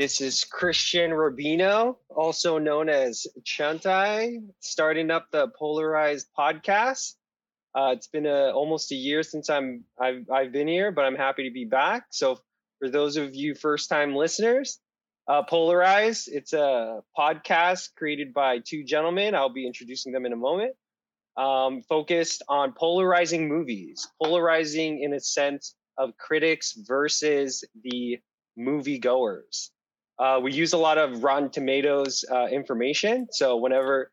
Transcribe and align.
This 0.00 0.22
is 0.22 0.44
Christian 0.44 1.10
Rubino, 1.10 1.96
also 2.08 2.56
known 2.56 2.88
as 2.88 3.26
Chantai, 3.44 4.38
starting 4.60 5.10
up 5.10 5.26
the 5.30 5.48
Polarized 5.48 6.28
podcast. 6.34 7.16
Uh, 7.74 7.92
it's 7.92 8.06
been 8.06 8.24
a, 8.24 8.50
almost 8.50 8.92
a 8.92 8.94
year 8.94 9.22
since 9.22 9.50
I'm 9.50 9.84
I've, 10.00 10.24
I've 10.32 10.52
been 10.52 10.68
here, 10.68 10.90
but 10.90 11.04
I'm 11.04 11.16
happy 11.16 11.46
to 11.46 11.52
be 11.52 11.66
back. 11.66 12.04
So 12.12 12.38
for 12.78 12.88
those 12.88 13.18
of 13.18 13.34
you 13.34 13.54
first 13.54 13.90
time 13.90 14.16
listeners, 14.16 14.80
uh, 15.28 15.42
Polarized, 15.42 16.30
it's 16.32 16.54
a 16.54 17.02
podcast 17.14 17.90
created 17.94 18.32
by 18.32 18.60
two 18.60 18.84
gentlemen. 18.84 19.34
I'll 19.34 19.52
be 19.52 19.66
introducing 19.66 20.12
them 20.12 20.24
in 20.24 20.32
a 20.32 20.36
moment. 20.36 20.76
Um, 21.36 21.82
focused 21.82 22.42
on 22.48 22.72
polarizing 22.72 23.50
movies, 23.50 24.08
polarizing 24.18 25.02
in 25.02 25.12
a 25.12 25.20
sense 25.20 25.74
of 25.98 26.16
critics 26.16 26.72
versus 26.88 27.64
the 27.82 28.18
moviegoers. 28.58 29.68
Uh, 30.20 30.38
we 30.38 30.52
use 30.52 30.74
a 30.74 30.78
lot 30.78 30.98
of 30.98 31.24
Rotten 31.24 31.48
Tomatoes 31.48 32.24
uh, 32.30 32.46
information. 32.48 33.26
So 33.30 33.56
whenever 33.56 34.12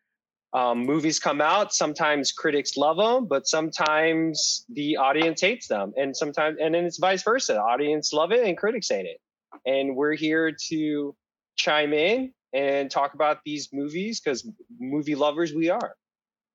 um, 0.54 0.86
movies 0.86 1.20
come 1.20 1.42
out, 1.42 1.74
sometimes 1.74 2.32
critics 2.32 2.78
love 2.78 2.96
them, 2.96 3.28
but 3.28 3.46
sometimes 3.46 4.66
the 4.70 4.96
audience 4.96 5.42
hates 5.42 5.68
them, 5.68 5.92
and 5.98 6.16
sometimes 6.16 6.58
and 6.62 6.74
then 6.74 6.86
it's 6.86 6.98
vice 6.98 7.24
versa. 7.24 7.54
The 7.54 7.62
audience 7.62 8.14
love 8.14 8.32
it 8.32 8.46
and 8.48 8.58
critics 8.58 8.88
hate 8.90 9.06
it. 9.06 9.20
And 9.66 9.96
we're 9.98 10.16
here 10.16 10.56
to 10.70 11.16
chime 11.58 11.92
in 11.92 12.34
and 12.54 12.90
talk 12.90 13.14
about 13.14 13.40
these 13.44 13.70
movies 13.74 14.22
because 14.22 14.50
movie 14.80 15.16
lovers 15.16 15.54
we 15.54 15.70
are. 15.70 15.94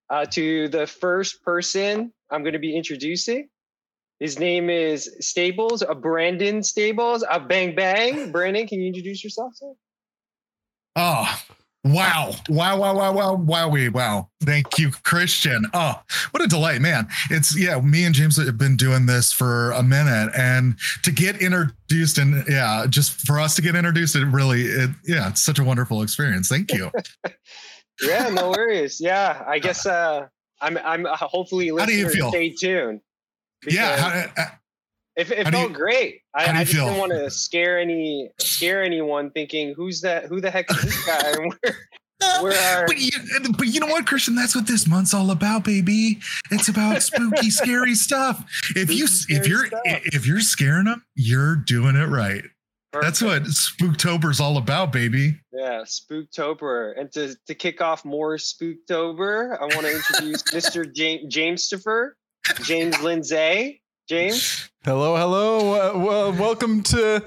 Uh, 0.08 0.24
to 0.26 0.68
the 0.68 0.86
first 0.86 1.42
person 1.42 2.12
I'm 2.30 2.42
going 2.42 2.54
to 2.54 2.58
be 2.58 2.74
introducing, 2.74 3.48
his 4.20 4.38
name 4.38 4.70
is 4.70 5.16
Stables, 5.18 5.82
a 5.82 5.94
Brandon 5.96 6.62
Stables, 6.62 7.24
a 7.28 7.40
Bang 7.40 7.74
Bang. 7.74 8.30
Brandon, 8.30 8.68
can 8.68 8.80
you 8.80 8.86
introduce 8.86 9.24
yourself, 9.24 9.52
sir? 9.56 9.72
Oh, 10.94 11.40
wow. 11.82 12.32
Wow, 12.48 12.78
wow, 12.78 12.94
wow, 12.94 13.12
wow, 13.12 13.34
wow, 13.34 13.90
wow. 13.92 14.28
Thank 14.44 14.78
you, 14.78 14.92
Christian. 15.02 15.66
Oh, 15.74 16.00
what 16.30 16.40
a 16.40 16.46
delight, 16.46 16.80
man. 16.80 17.08
It's, 17.30 17.58
yeah, 17.58 17.80
me 17.80 18.04
and 18.04 18.14
James 18.14 18.36
have 18.36 18.58
been 18.58 18.76
doing 18.76 19.06
this 19.06 19.32
for 19.32 19.72
a 19.72 19.82
minute. 19.82 20.30
And 20.36 20.76
to 21.02 21.10
get 21.10 21.42
introduced 21.42 22.18
and, 22.18 22.44
yeah, 22.48 22.86
just 22.88 23.26
for 23.26 23.40
us 23.40 23.56
to 23.56 23.62
get 23.62 23.74
introduced, 23.74 24.14
it 24.14 24.26
really, 24.26 24.62
it, 24.62 24.90
yeah, 25.04 25.30
it's 25.30 25.42
such 25.42 25.58
a 25.58 25.64
wonderful 25.64 26.02
experience. 26.02 26.46
Thank 26.46 26.72
you. 26.72 26.92
yeah, 28.02 28.28
no 28.28 28.50
worries. 28.50 29.00
Yeah, 29.00 29.42
I 29.48 29.58
guess 29.58 29.84
uh, 29.84 30.26
I'm, 30.60 30.78
I'm 30.78 31.06
uh, 31.06 31.16
hopefully 31.16 31.72
listeners 31.72 32.12
stay 32.28 32.50
tuned 32.50 33.00
yeah. 33.66 33.96
How, 33.96 34.42
uh, 34.42 34.46
it, 35.16 35.30
it 35.30 35.48
felt 35.48 35.70
you, 35.70 35.76
great. 35.76 36.20
I, 36.34 36.44
I 36.44 36.64
just 36.64 36.72
feel? 36.72 36.86
didn't 36.86 36.98
want 36.98 37.12
to 37.12 37.30
scare 37.30 37.78
any 37.78 38.30
scare 38.38 38.82
anyone 38.82 39.30
thinking 39.30 39.74
who's 39.74 40.00
that? 40.00 40.24
Who 40.24 40.40
the 40.40 40.50
heck 40.50 40.70
is 40.70 40.82
this 40.82 41.06
guy? 41.06 41.34
where, 42.40 42.86
but, 42.86 42.98
you, 42.98 43.10
but 43.56 43.66
you 43.66 43.80
know 43.80 43.86
what, 43.86 44.06
Christian? 44.06 44.34
That's 44.34 44.54
what 44.54 44.66
this 44.66 44.86
month's 44.86 45.14
all 45.14 45.30
about, 45.30 45.64
baby. 45.64 46.18
It's 46.50 46.68
about 46.68 47.02
spooky, 47.02 47.50
scary 47.50 47.94
stuff. 47.94 48.44
If 48.70 48.88
spooky, 48.88 48.94
you 48.94 49.06
if 49.28 49.46
you're 49.46 49.66
stuff. 49.66 49.80
if 49.84 50.26
you're 50.26 50.40
scaring 50.40 50.84
them, 50.84 51.04
you're 51.14 51.56
doing 51.56 51.96
it 51.96 52.06
right. 52.06 52.44
Perfect. 52.92 53.20
That's 53.20 53.22
what 53.22 53.42
Spooktober's 53.44 54.38
all 54.38 54.58
about, 54.58 54.92
baby. 54.92 55.40
Yeah, 55.50 55.82
Spooktober. 55.86 56.92
And 57.00 57.10
to, 57.12 57.34
to 57.46 57.54
kick 57.54 57.80
off 57.80 58.04
more 58.04 58.36
Spooktober, 58.36 59.56
I 59.58 59.62
want 59.62 59.86
to 59.86 59.94
introduce 59.94 60.42
Mr. 60.52 60.92
James 60.94 61.34
Jamestopher. 61.34 62.10
James 62.64 63.00
Lindsay. 63.02 63.82
James. 64.08 64.70
Hello, 64.84 65.16
hello. 65.16 65.74
Uh, 65.74 65.98
well, 65.98 66.32
welcome 66.32 66.82
to 66.82 67.24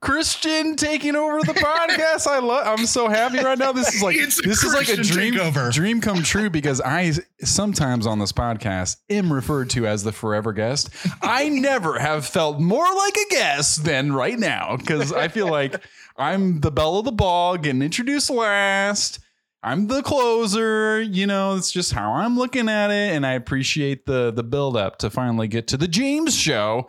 Christian 0.00 0.76
taking 0.76 1.16
over 1.16 1.40
the 1.40 1.52
podcast. 1.52 2.26
I 2.28 2.38
love. 2.38 2.66
I'm 2.66 2.86
so 2.86 3.08
happy 3.08 3.38
right 3.42 3.58
now. 3.58 3.72
This 3.72 3.94
is 3.94 4.02
like 4.02 4.16
this 4.16 4.38
is 4.38 4.72
like 4.72 4.88
a 4.88 4.96
dream 4.96 5.34
takeover. 5.34 5.72
dream 5.72 6.00
come 6.00 6.22
true 6.22 6.48
because 6.48 6.80
I 6.80 7.12
sometimes 7.42 8.06
on 8.06 8.18
this 8.20 8.32
podcast 8.32 8.98
am 9.10 9.32
referred 9.32 9.70
to 9.70 9.86
as 9.86 10.04
the 10.04 10.12
forever 10.12 10.52
guest. 10.52 10.90
I 11.22 11.48
never 11.48 11.98
have 11.98 12.24
felt 12.24 12.60
more 12.60 12.86
like 12.94 13.16
a 13.16 13.30
guest 13.30 13.84
than 13.84 14.12
right 14.12 14.38
now 14.38 14.76
because 14.76 15.12
I 15.12 15.28
feel 15.28 15.50
like 15.50 15.82
I'm 16.16 16.60
the 16.60 16.70
belle 16.70 16.98
of 16.98 17.04
the 17.04 17.12
ball, 17.12 17.56
getting 17.56 17.82
introduced 17.82 18.30
last. 18.30 19.18
I'm 19.62 19.88
the 19.88 20.02
closer, 20.02 21.02
you 21.02 21.26
know, 21.26 21.56
it's 21.56 21.72
just 21.72 21.92
how 21.92 22.12
I'm 22.12 22.36
looking 22.36 22.68
at 22.68 22.90
it. 22.90 23.14
And 23.14 23.26
I 23.26 23.32
appreciate 23.32 24.06
the 24.06 24.30
the 24.30 24.42
build 24.42 24.76
up 24.76 24.98
to 24.98 25.10
finally 25.10 25.48
get 25.48 25.68
to 25.68 25.76
the 25.76 25.88
James 25.88 26.36
show. 26.36 26.88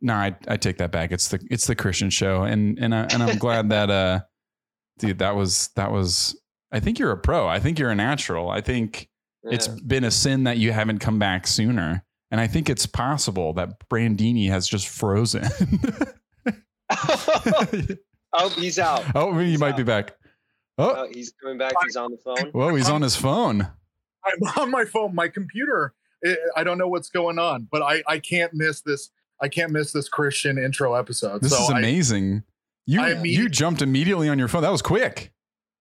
No, 0.00 0.14
I, 0.14 0.36
I 0.48 0.56
take 0.56 0.78
that 0.78 0.90
back. 0.90 1.12
It's 1.12 1.28
the 1.28 1.40
it's 1.50 1.66
the 1.66 1.74
Christian 1.74 2.10
show. 2.10 2.42
And 2.42 2.78
and 2.78 2.94
I 2.94 3.04
and 3.04 3.22
I'm 3.22 3.38
glad 3.38 3.70
that 3.70 3.90
uh 3.90 4.20
dude, 4.98 5.18
that 5.20 5.36
was 5.36 5.70
that 5.76 5.90
was 5.90 6.38
I 6.72 6.80
think 6.80 6.98
you're 6.98 7.12
a 7.12 7.18
pro. 7.18 7.46
I 7.46 7.60
think 7.60 7.78
you're 7.78 7.90
a 7.90 7.94
natural. 7.94 8.50
I 8.50 8.60
think 8.60 9.08
yeah. 9.44 9.54
it's 9.54 9.68
been 9.68 10.04
a 10.04 10.10
sin 10.10 10.44
that 10.44 10.58
you 10.58 10.72
haven't 10.72 10.98
come 10.98 11.18
back 11.18 11.46
sooner. 11.46 12.04
And 12.30 12.40
I 12.40 12.46
think 12.46 12.70
it's 12.70 12.86
possible 12.86 13.52
that 13.54 13.88
Brandini 13.90 14.48
has 14.48 14.66
just 14.66 14.88
frozen. 14.88 15.44
oh, 18.32 18.48
he's 18.56 18.78
out. 18.78 19.04
Oh, 19.14 19.36
he 19.38 19.50
he's 19.50 19.60
might 19.60 19.72
out. 19.72 19.76
be 19.76 19.82
back. 19.82 20.14
Oh. 20.78 20.94
oh, 20.96 21.08
he's 21.12 21.32
coming 21.32 21.58
back. 21.58 21.72
He's 21.84 21.96
on 21.96 22.10
the 22.10 22.16
phone. 22.18 22.50
Whoa, 22.52 22.74
he's 22.74 22.88
on 22.88 23.02
his 23.02 23.16
phone. 23.16 23.68
I'm 24.24 24.48
on 24.56 24.70
my 24.70 24.84
phone. 24.84 25.14
My 25.14 25.28
computer. 25.28 25.94
I 26.56 26.62
don't 26.62 26.78
know 26.78 26.88
what's 26.88 27.08
going 27.08 27.38
on, 27.38 27.68
but 27.70 27.82
I 27.82 28.02
I 28.06 28.18
can't 28.18 28.54
miss 28.54 28.80
this. 28.80 29.10
I 29.40 29.48
can't 29.48 29.72
miss 29.72 29.92
this 29.92 30.08
Christian 30.08 30.56
intro 30.56 30.94
episode. 30.94 31.42
This 31.42 31.56
so 31.56 31.64
is 31.64 31.70
amazing. 31.70 32.44
I, 32.46 32.50
you 32.86 33.00
I 33.00 33.22
you 33.22 33.48
jumped 33.48 33.82
immediately 33.82 34.28
on 34.28 34.38
your 34.38 34.48
phone. 34.48 34.62
That 34.62 34.72
was 34.72 34.82
quick. 34.82 35.32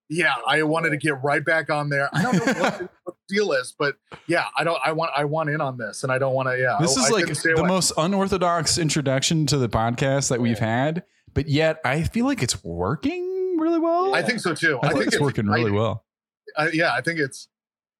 Yeah, 0.09 0.35
I 0.45 0.63
wanted 0.63 0.89
to 0.89 0.97
get 0.97 1.23
right 1.23 1.43
back 1.45 1.69
on 1.69 1.89
there. 1.89 2.09
I 2.11 2.21
don't 2.21 2.33
know 2.33 2.53
what, 2.53 2.79
the, 3.05 3.13
deal 3.29 3.53
is, 3.53 3.73
but 3.77 3.95
yeah, 4.27 4.47
I 4.57 4.63
don't. 4.63 4.79
I 4.83 4.91
want. 4.91 5.11
I 5.15 5.23
want 5.23 5.49
in 5.49 5.61
on 5.61 5.77
this, 5.77 6.03
and 6.03 6.11
I 6.11 6.17
don't 6.17 6.33
want 6.33 6.49
to. 6.49 6.57
Yeah, 6.57 6.77
this 6.81 6.97
oh, 6.97 7.01
is 7.01 7.07
I 7.07 7.13
like 7.13 7.27
the 7.27 7.59
away. 7.59 7.67
most 7.67 7.93
unorthodox 7.97 8.77
introduction 8.77 9.45
to 9.45 9.57
the 9.57 9.69
podcast 9.69 10.29
that 10.29 10.41
we've 10.41 10.59
had, 10.59 11.03
but 11.33 11.47
yet 11.47 11.79
I 11.85 12.03
feel 12.03 12.25
like 12.25 12.43
it's 12.43 12.61
working 12.63 13.40
really 13.61 13.79
well. 13.79 14.13
I 14.13 14.21
think 14.21 14.39
so 14.39 14.53
too. 14.53 14.79
I, 14.83 14.87
I 14.87 14.89
think 14.91 15.05
it's, 15.05 15.15
it's 15.15 15.21
working 15.21 15.47
really 15.47 15.71
well. 15.71 16.03
I, 16.57 16.69
yeah, 16.73 16.93
I 16.93 17.01
think 17.01 17.19
it's 17.19 17.47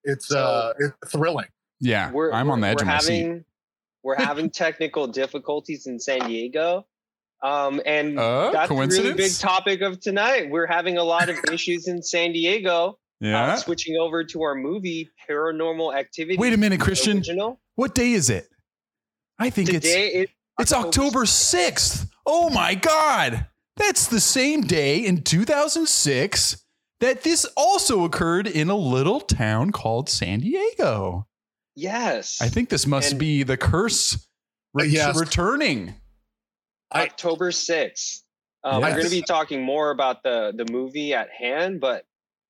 it's 0.04 0.28
so, 0.28 0.40
uh 0.40 0.74
it's 0.80 1.12
thrilling. 1.12 1.48
Yeah, 1.80 2.12
we're, 2.12 2.32
I'm 2.32 2.50
on 2.50 2.62
the 2.62 2.68
edge 2.68 2.82
of 2.82 2.88
my 2.88 2.94
having, 2.94 3.38
seat. 3.38 3.44
We're 4.04 4.16
having 4.16 4.50
technical 4.64 5.08
difficulties 5.08 5.88
in 5.88 6.00
San 6.00 6.28
Diego. 6.28 6.86
Um, 7.44 7.82
and 7.86 8.20
uh, 8.20 8.52
that's 8.52 8.70
a 8.70 8.76
really 8.76 9.14
big 9.14 9.34
topic 9.40 9.82
of 9.82 10.00
tonight. 10.00 10.52
We're 10.52 10.68
having 10.68 10.98
a 10.98 11.04
lot 11.04 11.30
of 11.30 11.38
issues 11.52 11.88
in 11.88 12.04
San 12.04 12.34
Diego. 12.34 13.00
Uh, 13.24 13.28
yeah. 13.28 13.54
Uh, 13.54 13.56
switching 13.56 13.98
over 13.98 14.24
to 14.24 14.44
our 14.44 14.56
movie 14.56 15.10
Paranormal 15.30 15.96
Activity. 15.96 16.38
Wait 16.38 16.54
a 16.54 16.58
minute, 16.58 16.80
Christian. 16.80 17.18
Original. 17.18 17.60
What 17.76 17.96
day 17.96 18.12
is 18.12 18.30
it? 18.30 18.48
I 19.40 19.50
think 19.50 19.70
Today 19.70 20.12
it's 20.14 20.32
it's 20.60 20.74
October 20.74 21.22
6th. 21.22 22.08
Oh 22.28 22.50
my 22.52 22.76
god. 22.76 23.48
That's 23.78 24.08
the 24.08 24.20
same 24.20 24.62
day 24.62 24.98
in 25.00 25.24
2006 25.24 26.64
that 27.00 27.24
this 27.24 27.46
also 27.58 28.04
occurred 28.04 28.48
in 28.48 28.70
a 28.70 28.76
little 28.76 29.20
town 29.20 29.72
called 29.72 30.10
San 30.10 30.40
Diego. 30.40 31.28
Yes. 31.76 32.40
I 32.42 32.50
think 32.50 32.70
this 32.70 32.86
must 32.86 33.12
and 33.12 33.20
be 33.20 33.44
the 33.44 33.58
curse 33.58 34.28
re- 34.74 34.88
yes. 34.88 35.18
returning. 35.18 35.96
October 36.94 37.52
6th. 37.52 38.22
Um, 38.64 38.82
yes. 38.82 38.90
I'm 38.90 38.96
going 38.96 39.06
to 39.06 39.12
be 39.12 39.24
talking 39.24 39.64
more 39.64 39.90
about 39.92 40.22
the, 40.24 40.54
the 40.56 40.72
movie 40.72 41.14
at 41.14 41.30
hand, 41.32 41.80
but 41.80 42.06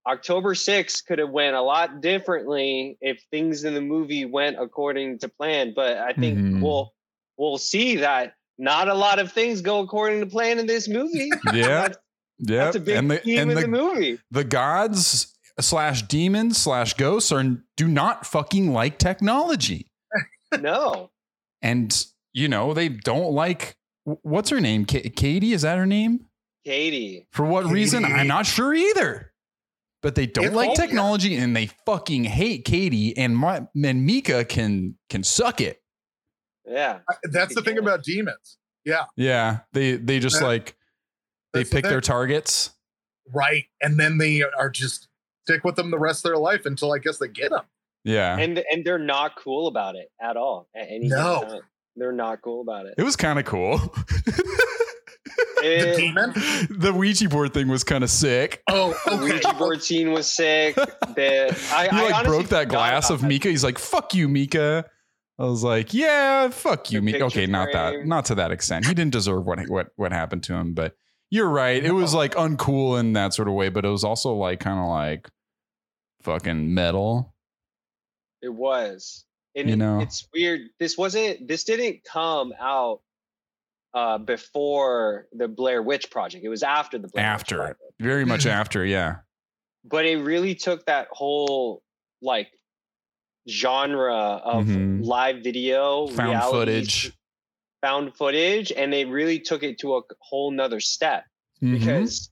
October 0.07 0.55
6th 0.55 1.05
could 1.05 1.19
have 1.19 1.29
went 1.29 1.55
a 1.55 1.61
lot 1.61 2.01
differently 2.01 2.97
if 3.01 3.23
things 3.31 3.63
in 3.63 3.73
the 3.73 3.81
movie 3.81 4.25
went 4.25 4.57
according 4.59 5.19
to 5.19 5.29
plan. 5.29 5.73
But 5.75 5.97
I 5.97 6.13
think 6.13 6.37
mm-hmm. 6.37 6.61
we'll 6.61 6.93
we'll 7.37 7.59
see 7.59 7.97
that 7.97 8.33
not 8.61 8.87
a 8.87 8.93
lot 8.93 9.17
of 9.17 9.31
things 9.31 9.59
go 9.59 9.79
according 9.79 10.19
to 10.19 10.27
plan 10.27 10.59
in 10.59 10.67
this 10.67 10.87
movie. 10.87 11.31
Yeah. 11.53 11.89
yeah. 12.39 12.65
That's 12.65 12.75
a 12.75 12.79
big 12.79 12.95
and 12.95 13.11
the, 13.11 13.17
theme 13.17 13.39
and 13.39 13.51
in 13.51 13.55
the, 13.55 13.61
the 13.61 13.67
movie. 13.67 14.19
The 14.29 14.43
gods 14.43 15.35
slash 15.59 16.03
demons 16.03 16.57
slash 16.57 16.93
ghosts 16.93 17.31
are 17.31 17.43
do 17.75 17.87
not 17.87 18.25
fucking 18.25 18.71
like 18.71 18.97
technology. 18.97 19.91
no. 20.59 21.09
And 21.61 22.05
you 22.33 22.47
know, 22.47 22.73
they 22.73 22.89
don't 22.89 23.33
like 23.33 23.75
what's 24.03 24.49
her 24.49 24.61
name? 24.61 24.85
K- 24.85 25.09
Katie, 25.09 25.53
is 25.53 25.63
that 25.63 25.77
her 25.77 25.85
name? 25.85 26.25
Katie. 26.65 27.27
For 27.31 27.45
what 27.45 27.63
Katie. 27.63 27.73
reason? 27.73 28.05
I'm 28.05 28.27
not 28.27 28.45
sure 28.45 28.73
either. 28.73 29.33
But 30.01 30.15
they 30.15 30.25
don't 30.25 30.45
it's 30.45 30.55
like 30.55 30.73
technology 30.75 31.35
and 31.35 31.55
they 31.55 31.69
fucking 31.85 32.23
hate 32.23 32.65
Katie 32.65 33.15
and 33.17 33.35
my 33.35 33.67
and 33.83 34.05
Micah 34.05 34.45
can 34.45 34.95
can 35.09 35.23
suck 35.23 35.61
it. 35.61 35.80
Yeah. 36.65 36.99
That's 37.23 37.55
the 37.55 37.61
thing 37.61 37.77
about 37.77 38.03
demons. 38.03 38.57
Yeah. 38.85 39.05
Yeah. 39.15 39.59
They 39.73 39.95
they 39.95 40.19
just 40.19 40.41
like 40.41 40.75
they 41.53 41.63
pick 41.63 41.83
the 41.83 41.89
their 41.89 42.01
targets. 42.01 42.71
Right. 43.33 43.65
And 43.81 43.99
then 43.99 44.17
they 44.17 44.43
are 44.43 44.69
just 44.69 45.07
stick 45.45 45.63
with 45.63 45.75
them 45.75 45.91
the 45.91 45.99
rest 45.99 46.25
of 46.25 46.29
their 46.29 46.37
life 46.37 46.65
until 46.65 46.93
I 46.93 46.99
guess 46.99 47.17
they 47.17 47.27
get 47.27 47.51
them. 47.51 47.65
Yeah. 48.03 48.37
And 48.37 48.63
and 48.71 48.85
they're 48.85 48.99
not 48.99 49.35
cool 49.35 49.67
about 49.67 49.95
it 49.95 50.11
at 50.21 50.37
all. 50.37 50.67
At 50.75 50.87
any 50.89 51.07
no. 51.07 51.43
Time. 51.43 51.61
They're 51.95 52.11
not 52.11 52.41
cool 52.41 52.61
about 52.61 52.85
it. 52.85 52.95
It 52.97 53.03
was 53.03 53.15
kind 53.15 53.37
of 53.37 53.45
cool. 53.45 53.77
the 55.61 55.93
demon. 55.97 56.31
The 56.69 56.93
Ouija 56.93 57.29
board 57.29 57.53
thing 57.53 57.67
was 57.67 57.83
kind 57.83 58.03
of 58.03 58.09
sick. 58.09 58.63
Oh, 58.69 58.97
the 59.05 59.17
Ouija 59.17 59.53
board 59.53 59.83
scene 59.83 60.11
was 60.11 60.27
sick. 60.27 60.75
The, 60.75 61.55
I, 61.73 61.87
he 61.91 62.11
like 62.11 62.25
broke 62.25 62.47
that 62.47 62.69
glass 62.69 63.09
of 63.09 63.23
Micah. 63.23 63.49
He's 63.49 63.63
like, 63.63 63.77
"Fuck 63.77 64.13
you, 64.13 64.27
Micah." 64.27 64.85
I 65.41 65.45
was 65.45 65.63
like, 65.63 65.91
"Yeah, 65.91 66.49
fuck 66.49 66.91
you, 66.91 67.01
Micah." 67.01 67.23
Okay, 67.25 67.47
not 67.47 67.69
that, 67.73 68.05
not 68.05 68.25
to 68.25 68.35
that 68.35 68.51
extent. 68.51 68.85
He 68.85 68.93
didn't 68.93 69.11
deserve 69.11 69.43
what 69.43 69.67
what 69.69 69.87
what 69.95 70.11
happened 70.11 70.43
to 70.43 70.53
him, 70.53 70.75
but 70.75 70.95
you're 71.31 71.49
right. 71.49 71.83
It 71.83 71.93
was 71.93 72.13
like 72.13 72.35
uncool 72.35 72.99
in 72.99 73.13
that 73.13 73.33
sort 73.33 73.47
of 73.47 73.55
way, 73.55 73.69
but 73.69 73.83
it 73.83 73.89
was 73.89 74.03
also 74.03 74.35
like 74.35 74.59
kind 74.59 74.77
of 74.77 74.85
like 74.85 75.29
fucking 76.21 76.75
metal. 76.75 77.33
It 78.43 78.53
was. 78.53 79.25
And 79.55 79.67
You 79.67 79.77
know. 79.77 79.99
it's 79.99 80.27
weird. 80.31 80.61
This 80.79 80.95
wasn't. 80.95 81.47
This 81.47 81.63
didn't 81.63 82.03
come 82.03 82.53
out 82.59 83.01
uh, 83.95 84.19
before 84.19 85.27
the 85.33 85.47
Blair 85.47 85.81
Witch 85.81 86.11
Project. 86.11 86.45
It 86.45 86.49
was 86.49 86.61
after 86.61 86.99
the 86.99 87.07
Blair 87.07 87.25
Witch 87.25 87.33
After. 87.33 87.57
Project. 87.57 87.79
Very 87.99 88.25
much 88.25 88.45
after, 88.59 88.85
yeah. 88.85 89.15
But 89.83 90.05
it 90.05 90.17
really 90.17 90.53
took 90.53 90.85
that 90.85 91.07
whole 91.11 91.81
like 92.21 92.49
genre 93.49 94.15
of 94.43 94.65
Mhm. 94.65 94.99
live 95.05 95.37
video, 95.43 96.07
Found 96.07 96.29
reality, 96.29 96.71
footage. 96.81 97.11
found 97.81 98.15
footage, 98.15 98.71
and 98.71 98.91
they 98.93 99.05
really 99.05 99.39
took 99.39 99.63
it 99.63 99.79
to 99.79 99.95
a 99.97 100.01
whole 100.19 100.51
nother 100.51 100.79
step. 100.79 101.25
Mhm. 101.61 101.73
because 101.79 102.31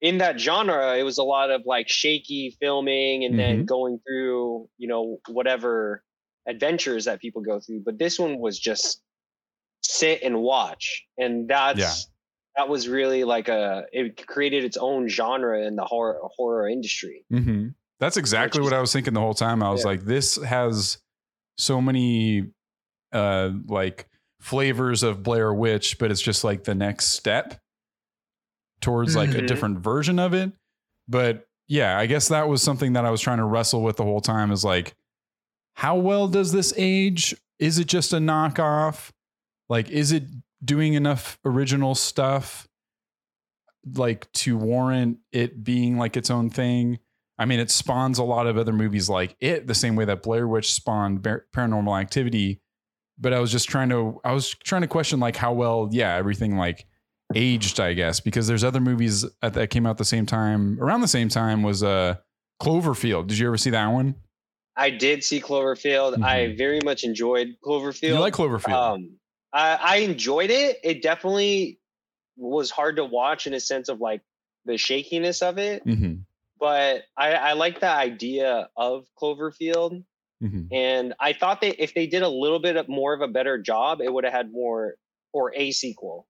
in 0.00 0.18
that 0.18 0.38
genre 0.40 0.96
it 0.96 1.02
was 1.02 1.18
a 1.18 1.22
lot 1.22 1.50
of 1.50 1.62
like 1.66 1.88
shaky 1.88 2.56
filming 2.60 3.24
and 3.24 3.38
then 3.38 3.56
Mm-hmm. 3.56 3.64
going 3.66 3.98
through 4.06 4.68
you 4.78 4.88
know 4.88 5.18
whatever 5.28 6.02
adventures 6.46 7.04
that 7.06 7.20
people 7.20 7.42
go 7.42 7.60
through 7.60 7.80
but 7.80 7.98
this 7.98 8.18
one 8.18 8.38
was 8.38 8.58
just 8.58 9.02
sit 9.82 10.22
and 10.22 10.40
watch 10.42 11.04
and 11.18 11.48
that's 11.48 11.78
Yeah. 11.80 11.94
that 12.56 12.68
was 12.70 12.88
really 12.88 13.24
like 13.24 13.48
a 13.48 13.86
it 13.92 14.26
created 14.26 14.64
its 14.64 14.76
own 14.78 15.06
genre 15.08 15.66
in 15.66 15.76
the 15.76 15.84
horror 15.84 16.18
horror 16.36 16.66
industry 16.68 17.24
hmm 17.30 17.68
That's 18.00 18.16
exactly 18.16 18.60
what 18.60 18.72
I 18.72 18.80
was 18.80 18.92
thinking 18.92 19.14
the 19.14 19.20
whole 19.20 19.34
time. 19.34 19.62
I 19.62 19.70
was 19.70 19.82
Yeah. 19.82 19.86
like, 19.88 20.02
this 20.04 20.36
has 20.42 20.98
so 21.58 21.80
many 21.80 22.50
uh 23.12 23.50
like 23.66 24.08
flavors 24.40 25.02
of 25.02 25.22
Blair 25.22 25.52
Witch, 25.54 25.98
but 25.98 26.10
it's 26.10 26.20
just 26.20 26.44
like 26.44 26.64
the 26.64 26.74
next 26.74 27.06
step 27.06 27.58
towards 28.80 29.16
like 29.16 29.30
a 29.30 29.40
Mhm. 29.40 29.46
different 29.46 29.78
version 29.78 30.18
of 30.18 30.34
it. 30.34 30.52
But 31.08 31.46
yeah, 31.68 31.98
I 31.98 32.06
guess 32.06 32.28
that 32.28 32.48
was 32.48 32.62
something 32.62 32.92
that 32.92 33.04
I 33.06 33.10
was 33.10 33.20
trying 33.20 33.38
to 33.38 33.44
wrestle 33.44 33.82
with 33.82 33.96
the 33.96 34.04
whole 34.04 34.20
time 34.20 34.52
is 34.52 34.64
like, 34.64 34.94
how 35.74 35.96
well 35.96 36.28
does 36.28 36.52
this 36.52 36.74
age? 36.76 37.34
Is 37.58 37.78
it 37.78 37.86
just 37.86 38.12
a 38.12 38.18
knockoff? 38.18 39.10
Like, 39.68 39.88
is 39.90 40.12
it 40.12 40.24
doing 40.64 40.94
enough 40.94 41.38
original 41.44 41.94
stuff 41.94 42.68
like 43.94 44.30
to 44.32 44.56
warrant 44.58 45.18
it 45.32 45.64
being 45.64 45.96
like 45.96 46.16
its 46.16 46.30
own 46.30 46.50
thing? 46.50 46.98
I 47.38 47.44
mean, 47.44 47.60
it 47.60 47.70
spawns 47.70 48.18
a 48.18 48.24
lot 48.24 48.46
of 48.46 48.56
other 48.56 48.72
movies 48.72 49.08
like 49.08 49.36
it, 49.40 49.66
the 49.66 49.74
same 49.74 49.96
way 49.96 50.04
that 50.06 50.22
Blair 50.22 50.48
Witch 50.48 50.72
spawned 50.72 51.22
Bar- 51.22 51.44
Paranormal 51.54 52.00
Activity. 52.00 52.60
But 53.18 53.32
I 53.32 53.40
was 53.40 53.50
just 53.52 53.68
trying 53.68 53.88
to, 53.90 54.20
I 54.24 54.32
was 54.32 54.50
trying 54.50 54.82
to 54.82 54.88
question 54.88 55.20
like 55.20 55.36
how 55.36 55.52
well, 55.52 55.88
yeah, 55.90 56.14
everything 56.14 56.56
like 56.56 56.86
aged, 57.34 57.80
I 57.80 57.92
guess, 57.94 58.20
because 58.20 58.46
there's 58.46 58.64
other 58.64 58.80
movies 58.80 59.24
that 59.42 59.54
that 59.54 59.70
came 59.70 59.86
out 59.86 59.98
the 59.98 60.04
same 60.04 60.26
time, 60.26 60.78
around 60.80 61.00
the 61.00 61.08
same 61.08 61.28
time 61.28 61.62
was 61.62 61.82
uh 61.82 62.16
Cloverfield. 62.62 63.26
Did 63.26 63.38
you 63.38 63.46
ever 63.48 63.58
see 63.58 63.70
that 63.70 63.88
one? 63.88 64.14
i 64.76 64.90
did 64.90 65.24
see 65.24 65.40
cloverfield 65.40 66.22
i 66.22 66.54
very 66.54 66.80
much 66.84 67.02
enjoyed 67.02 67.56
cloverfield 67.64 68.02
Mm-hmm. 68.02 68.14
You 68.14 68.20
like 68.20 68.34
Cloverfield? 68.34 68.94
um 68.94 69.10
I, 69.52 69.78
I 69.80 69.96
enjoyed 69.96 70.50
it 70.50 70.78
it 70.84 71.02
definitely 71.02 71.80
was 72.36 72.70
hard 72.70 72.96
to 72.96 73.04
watch 73.04 73.46
in 73.46 73.54
a 73.54 73.60
sense 73.60 73.88
of 73.88 74.00
like 74.00 74.20
the 74.66 74.76
shakiness 74.76 75.42
of 75.42 75.58
it 75.58 75.84
mm-hmm. 75.86 76.14
But 76.58 77.02
I, 77.16 77.32
I 77.32 77.52
like 77.54 77.80
the 77.80 77.90
idea 77.90 78.68
of 78.76 79.04
Cloverfield. 79.20 80.04
Mm-hmm. 80.42 80.72
And 80.72 81.14
I 81.18 81.32
thought 81.32 81.60
that 81.62 81.82
if 81.82 81.94
they 81.94 82.06
did 82.06 82.22
a 82.22 82.28
little 82.28 82.58
bit 82.58 82.76
of 82.76 82.88
more 82.88 83.14
of 83.14 83.20
a 83.22 83.28
better 83.28 83.56
job, 83.58 84.00
it 84.02 84.12
would 84.12 84.24
have 84.24 84.32
had 84.34 84.52
more 84.52 84.96
or 85.32 85.52
a 85.54 85.70
sequel, 85.70 86.26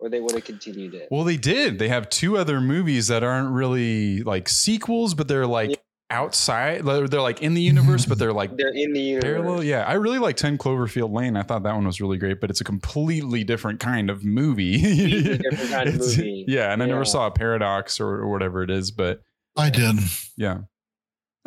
or 0.00 0.08
they 0.08 0.20
would 0.20 0.32
have 0.32 0.44
continued 0.44 0.94
it. 0.94 1.08
Well, 1.10 1.24
they 1.24 1.36
did. 1.36 1.78
They 1.78 1.88
have 1.88 2.08
two 2.10 2.36
other 2.38 2.60
movies 2.60 3.06
that 3.08 3.22
aren't 3.22 3.50
really 3.52 4.22
like 4.24 4.48
sequels, 4.48 5.14
but 5.14 5.28
they're 5.28 5.46
like 5.46 5.70
Yeah. 5.70 5.76
outside. 6.10 6.84
They're, 6.84 7.06
like 7.06 7.40
in 7.42 7.54
the 7.54 7.62
universe, 7.62 8.04
but 8.04 8.18
they're 8.18 8.32
like 8.32 8.56
They're 8.56 8.74
in 8.74 8.92
the 8.92 9.00
universe. 9.00 9.24
parallel. 9.24 9.62
Yeah, 9.62 9.84
I 9.84 9.92
really 9.94 10.18
like 10.18 10.36
10 10.36 10.58
Cloverfield 10.58 11.12
Lane. 11.12 11.36
I 11.36 11.42
thought 11.42 11.62
that 11.62 11.74
one 11.74 11.86
was 11.86 12.00
really 12.00 12.18
great, 12.18 12.40
but 12.40 12.50
it's 12.50 12.60
a 12.60 12.64
completely 12.64 13.44
different 13.44 13.78
kind 13.78 14.10
of 14.10 14.24
movie. 14.24 14.78
Different 15.38 15.70
kind 15.70 15.88
of 15.88 15.98
movie. 15.98 16.44
Yeah, 16.48 16.72
and 16.72 16.82
I 16.82 16.86
never 16.86 17.04
saw 17.04 17.28
a 17.28 17.30
paradox 17.30 18.00
or, 18.00 18.08
or 18.08 18.28
whatever 18.28 18.62
it 18.64 18.70
is, 18.70 18.90
but 18.90 19.22
I 19.56 19.70
did. 19.70 19.96
yeah. 20.36 20.58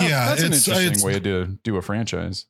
Oh, 0.02 0.08
Yeah, 0.08 0.28
that's 0.28 0.42
an 0.42 0.54
interesting 0.54 0.76
it's- 0.88 1.04
way 1.04 1.20
to 1.20 1.58
do 1.64 1.76
a 1.78 1.82
franchise. 1.82 2.46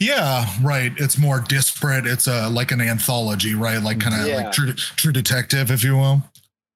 Yeah, 0.00 0.46
right. 0.62 0.92
It's 0.96 1.16
more 1.18 1.40
disparate. 1.40 2.06
It's 2.06 2.26
a 2.26 2.48
like 2.48 2.72
an 2.72 2.80
anthology, 2.80 3.54
right? 3.54 3.80
Like 3.80 4.00
kind 4.00 4.20
of 4.20 4.26
Yeah. 4.26 4.36
like 4.36 4.52
true, 4.52 4.72
true 4.74 5.12
detective, 5.12 5.70
if 5.70 5.84
you 5.84 5.96
will. 5.96 6.22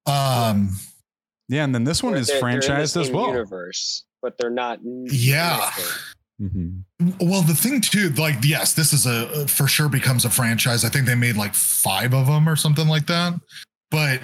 Um, 0.07 0.79
Yeah, 1.49 1.65
and 1.65 1.75
then 1.75 1.85
this 1.85 2.03
one 2.03 2.15
is 2.15 2.27
they're- 2.29 2.41
they're 2.41 2.61
franchised 2.61 3.01
as 3.01 3.11
well. 3.11 3.27
Universe, 3.29 4.05
but 4.23 4.39
they're 4.39 4.51
not. 4.51 4.79
Yeah. 4.83 5.71
connected. 5.75 6.01
hmm 6.41 6.81
well, 7.21 7.43
the 7.43 7.55
thing 7.55 7.81
too, 7.81 8.09
like, 8.11 8.37
yes, 8.45 8.73
this 8.75 8.93
is 8.93 9.07
a 9.07 9.47
for 9.49 9.67
sure 9.69 9.89
becomes 9.89 10.25
a 10.25 10.31
franchise. 10.31 10.85
I 10.85 10.89
think 10.89 11.07
they 11.07 11.15
made 11.15 11.37
like 11.37 11.55
five 11.55 12.15
of 12.15 12.27
them 12.27 12.49
or 12.49 12.57
something 12.57 12.89
like 12.89 13.07
that. 13.07 13.35
But 13.91 14.21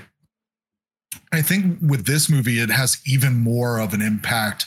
I 1.33 1.43
think 1.43 1.79
with 1.81 2.07
this 2.07 2.29
movie, 2.29 2.59
it 2.59 2.71
has 2.71 3.01
even 3.07 3.35
more 3.35 3.79
of 3.79 3.95
an 3.95 4.03
impact 4.03 4.67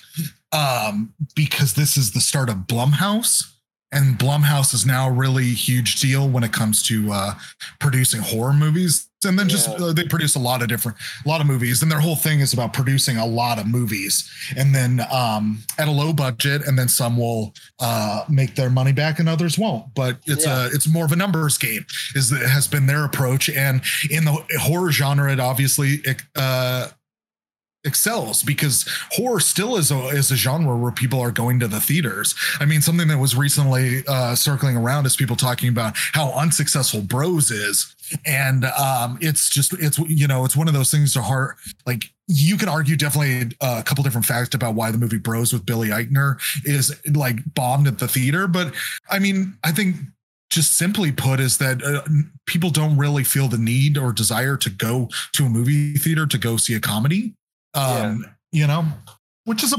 um, 0.52 1.14
because 1.36 1.74
this 1.74 1.98
is 1.98 2.12
the 2.12 2.22
start 2.22 2.50
of 2.50 2.68
Blumhouse. 2.68 3.54
And 3.94 4.18
Blumhouse 4.18 4.74
is 4.74 4.86
now 4.86 5.08
a 5.10 5.12
really 5.12 5.46
huge 5.50 6.00
deal 6.02 6.28
when 6.28 6.44
it 6.44 6.52
comes 6.52 6.82
to 6.84 7.12
uh, 7.12 7.34
producing 7.80 8.22
horror 8.22 8.54
movies. 8.54 9.08
And 9.26 9.40
then 9.40 9.48
just 9.48 9.70
uh, 9.70 9.94
they 9.94 10.04
produce 10.04 10.36
a 10.36 10.40
lot 10.40 10.62
of 10.62 10.68
different, 10.68 10.98
a 11.26 11.30
lot 11.30 11.40
of 11.40 11.48
movies. 11.48 11.82
And 11.82 11.90
their 11.90 12.02
whole 12.02 12.18
thing 12.18 12.42
is 12.42 12.52
about 12.52 12.74
producing 12.74 13.16
a 13.16 13.26
lot 13.26 13.58
of 13.58 13.66
movies. 13.66 14.30
And 14.58 14.76
then 14.76 15.02
um, 15.10 15.60
at 15.78 15.88
a 15.88 15.92
low 15.92 16.12
budget, 16.12 16.68
and 16.68 16.78
then 16.78 16.90
some 16.90 17.16
will 17.18 17.54
uh, 17.80 18.26
make 18.28 18.56
their 18.56 18.70
money 18.70 18.92
back 18.92 19.20
and 19.20 19.30
others 19.30 19.58
won't. 19.58 19.86
But 19.96 20.18
it's 20.26 20.46
Yeah. 20.46 20.66
a 20.66 20.68
it's 20.68 20.90
more 20.90 21.06
of 21.06 21.14
a 21.14 21.16
numbers 21.16 21.58
game. 21.58 21.86
Is 22.16 22.32
that 22.32 22.46
has 22.50 22.68
been 22.68 22.86
their 22.86 23.06
approach. 23.06 23.50
And 23.50 23.82
in 24.10 24.26
the 24.26 24.44
horror 24.60 24.92
genre, 24.92 25.32
it 25.32 25.40
obviously 25.40 26.04
uh, 26.36 26.90
excels 27.86 28.44
because 28.44 28.86
horror 29.12 29.40
still 29.40 29.76
is 29.76 29.92
a 29.92 30.08
is 30.08 30.32
a 30.32 30.36
genre 30.36 30.76
where 30.76 30.92
people 30.92 31.20
are 31.20 31.32
going 31.32 31.60
to 31.60 31.68
the 31.68 31.80
theaters. 31.80 32.36
I 32.60 32.66
mean, 32.66 32.82
something 32.82 33.08
that 33.08 33.18
was 33.18 33.36
recently 33.36 34.04
uh, 34.08 34.36
circling 34.36 34.78
around 34.78 35.06
is 35.06 35.16
people 35.16 35.36
talking 35.36 35.70
about 35.70 35.94
how 35.96 36.32
unsuccessful 36.32 37.02
Bros 37.02 37.52
is, 37.52 37.96
and 38.26 38.66
um, 38.66 39.18
it's 39.22 39.50
just 39.50 39.74
it's 39.74 40.00
you 40.00 40.28
know 40.28 40.46
it's 40.46 40.56
one 40.56 40.68
of 40.68 40.74
those 40.74 40.92
things 40.92 41.14
to 41.14 41.22
heart. 41.22 41.58
Like 41.86 42.06
you 42.28 42.58
can 42.58 42.70
argue 42.70 42.96
definitely 42.96 43.56
uh, 43.62 43.78
a 43.80 43.84
couple 43.84 44.04
different 44.04 44.26
facts 44.26 44.56
about 44.56 44.76
why 44.76 44.92
the 44.92 44.98
movie 44.98 45.18
Bros 45.18 45.52
with 45.52 45.66
Billy 45.66 45.90
Eichner 45.90 46.38
is 46.66 47.00
like 47.14 47.38
bombed 47.54 47.88
at 47.88 48.00
the 48.00 48.08
theater, 48.08 48.48
but 48.48 48.74
I 49.10 49.20
mean, 49.20 49.58
I 49.64 49.72
think 49.72 49.98
just 50.50 50.78
simply 50.78 51.12
put 51.12 51.40
is 51.40 51.58
that 51.58 51.82
uh, 51.84 52.04
people 52.46 52.70
don't 52.70 52.96
really 52.96 53.24
feel 53.24 53.48
the 53.48 53.58
need 53.58 53.98
or 53.98 54.14
desire 54.14 54.56
to 54.56 54.70
go 54.70 55.10
to 55.32 55.46
a 55.46 55.50
movie 55.50 55.96
theater 55.96 56.28
to 56.28 56.38
go 56.38 56.58
see 56.58 56.76
a 56.76 56.80
comedy 56.80 57.34
um 57.74 58.26
you 58.52 58.68
know 58.68 58.86
which 59.46 59.64
is 59.64 59.74
a 59.74 59.78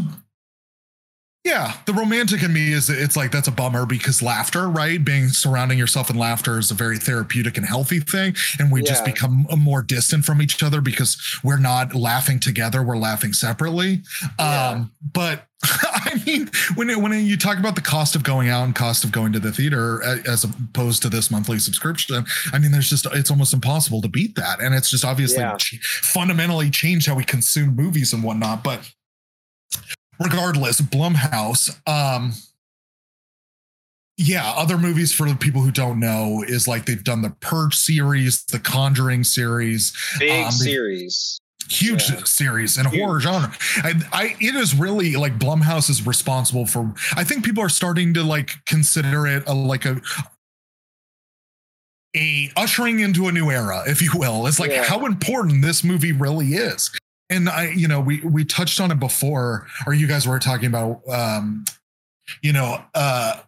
yeah. 1.45 1.75
The 1.85 1.93
romantic 1.93 2.43
in 2.43 2.53
me 2.53 2.73
is 2.73 2.89
it's 2.89 3.17
like 3.17 3.31
that's 3.31 3.49
a 3.49 3.53
bummer 3.53 3.85
because 3.85 4.23
laughter 4.23 4.69
right? 4.69 5.03
Being 5.05 5.29
surrounding 5.29 5.79
yourself 5.79 6.09
in 6.09 6.17
laughter 6.17 6.59
is 6.59 6.71
a 6.71 6.75
very 6.75 6.97
therapeutic 6.99 7.57
and 7.59 7.67
healthy 7.67 8.01
thing. 8.01 8.35
And 8.59 8.73
we 8.73 8.83
just 8.83 9.05
become 9.05 9.47
more 9.59 9.83
distant 9.83 10.25
from 10.25 10.41
each 10.41 10.63
other 10.63 10.81
because 10.81 11.17
we're 11.45 11.59
not 11.59 11.95
laughing 11.95 12.41
together 12.41 12.83
we're 12.83 12.97
laughing 12.97 13.33
separately. 13.33 14.03
Yeah. 14.39 14.69
um 14.71 14.93
but 15.13 15.47
i 15.65 16.21
mean 16.27 16.51
when 16.75 16.91
it, 16.91 16.99
when 16.99 17.13
you 17.25 17.37
talk 17.37 17.59
about 17.59 17.75
the 17.75 17.81
cost 17.81 18.15
of 18.17 18.23
going 18.23 18.49
out 18.49 18.65
and 18.65 18.75
cost 18.75 19.03
of 19.05 19.13
going 19.13 19.33
to 19.33 19.39
the 19.39 19.51
theater 19.53 20.03
as 20.27 20.45
opposed 20.45 21.01
to 21.03 21.09
this 21.09 21.31
monthly 21.31 21.59
subscription 21.59 22.25
i 22.53 22.59
mean 22.59 22.71
there's 22.73 22.91
just 22.91 23.07
it's 23.13 23.31
almost 23.31 23.53
impossible 23.55 24.01
to 24.03 24.09
beat 24.09 24.35
that. 24.35 24.61
And 24.61 24.75
it's 24.75 24.91
just 24.91 25.05
obviously 25.05 25.39
Yeah. 25.41 25.57
ch- 25.57 25.79
fundamentally 26.03 26.71
changed 26.71 27.07
how 27.07 27.15
we 27.15 27.25
consume 27.25 27.77
movies 27.77 28.13
and 28.13 28.23
whatnot 28.23 28.63
but 28.65 28.91
regardless 30.21 30.81
blumhouse 30.81 31.71
um 31.89 32.33
yeah 34.17 34.53
other 34.57 34.79
movies 34.79 35.13
for 35.13 35.29
the 35.29 35.35
people 35.35 35.61
who 35.61 35.71
don't 35.73 35.99
know 35.99 36.45
is 36.47 36.69
like 36.69 36.87
they've 36.87 37.03
done 37.05 37.23
the 37.23 37.31
purge 37.41 37.75
series 37.75 38.45
the 38.47 38.59
conjuring 38.59 39.25
series 39.25 39.93
Big 40.19 40.45
Um, 40.47 40.53
series. 40.53 41.41
huge 41.69 42.09
Yeah. 42.11 42.23
series 42.25 42.79
in 42.79 42.85
horror 42.85 43.19
genre. 43.21 43.53
I, 43.79 43.95
I 44.13 44.37
it 44.39 44.55
is 44.55 44.75
really 44.75 45.17
like 45.17 45.39
Blumhouse 45.39 45.89
is 45.91 46.07
responsible 46.07 46.67
for. 46.67 46.93
I 47.17 47.25
think 47.25 47.45
people 47.45 47.63
are 47.65 47.69
starting 47.71 48.13
to 48.15 48.23
like 48.23 48.51
consider 48.67 49.27
it 49.27 49.43
a 49.49 49.55
like 49.55 49.85
a 49.87 50.01
a 52.17 52.51
ushering 52.57 53.01
into 53.01 53.27
a 53.27 53.33
new 53.33 53.51
era, 53.51 53.83
if 53.89 54.01
you 54.01 54.11
will. 54.15 54.47
It's 54.47 54.61
like 54.61 54.71
yeah. 54.71 54.85
how 54.85 55.05
important 55.07 55.63
this 55.63 55.83
movie 55.83 56.13
really 56.13 56.49
is. 56.55 56.91
And 57.31 57.49
I, 57.49 57.71
you 57.71 57.89
know, 57.89 58.01
we 58.01 58.21
we 58.21 58.45
touched 58.45 58.81
on 58.81 58.91
it 58.91 59.01
before, 59.01 59.67
or 59.87 59.95
you 59.95 60.07
guys 60.07 60.29
were 60.29 60.39
talking 60.39 60.67
about, 60.67 61.01
um, 61.09 61.65
you 62.43 62.53
know, 62.53 62.83
uh, 62.95 63.41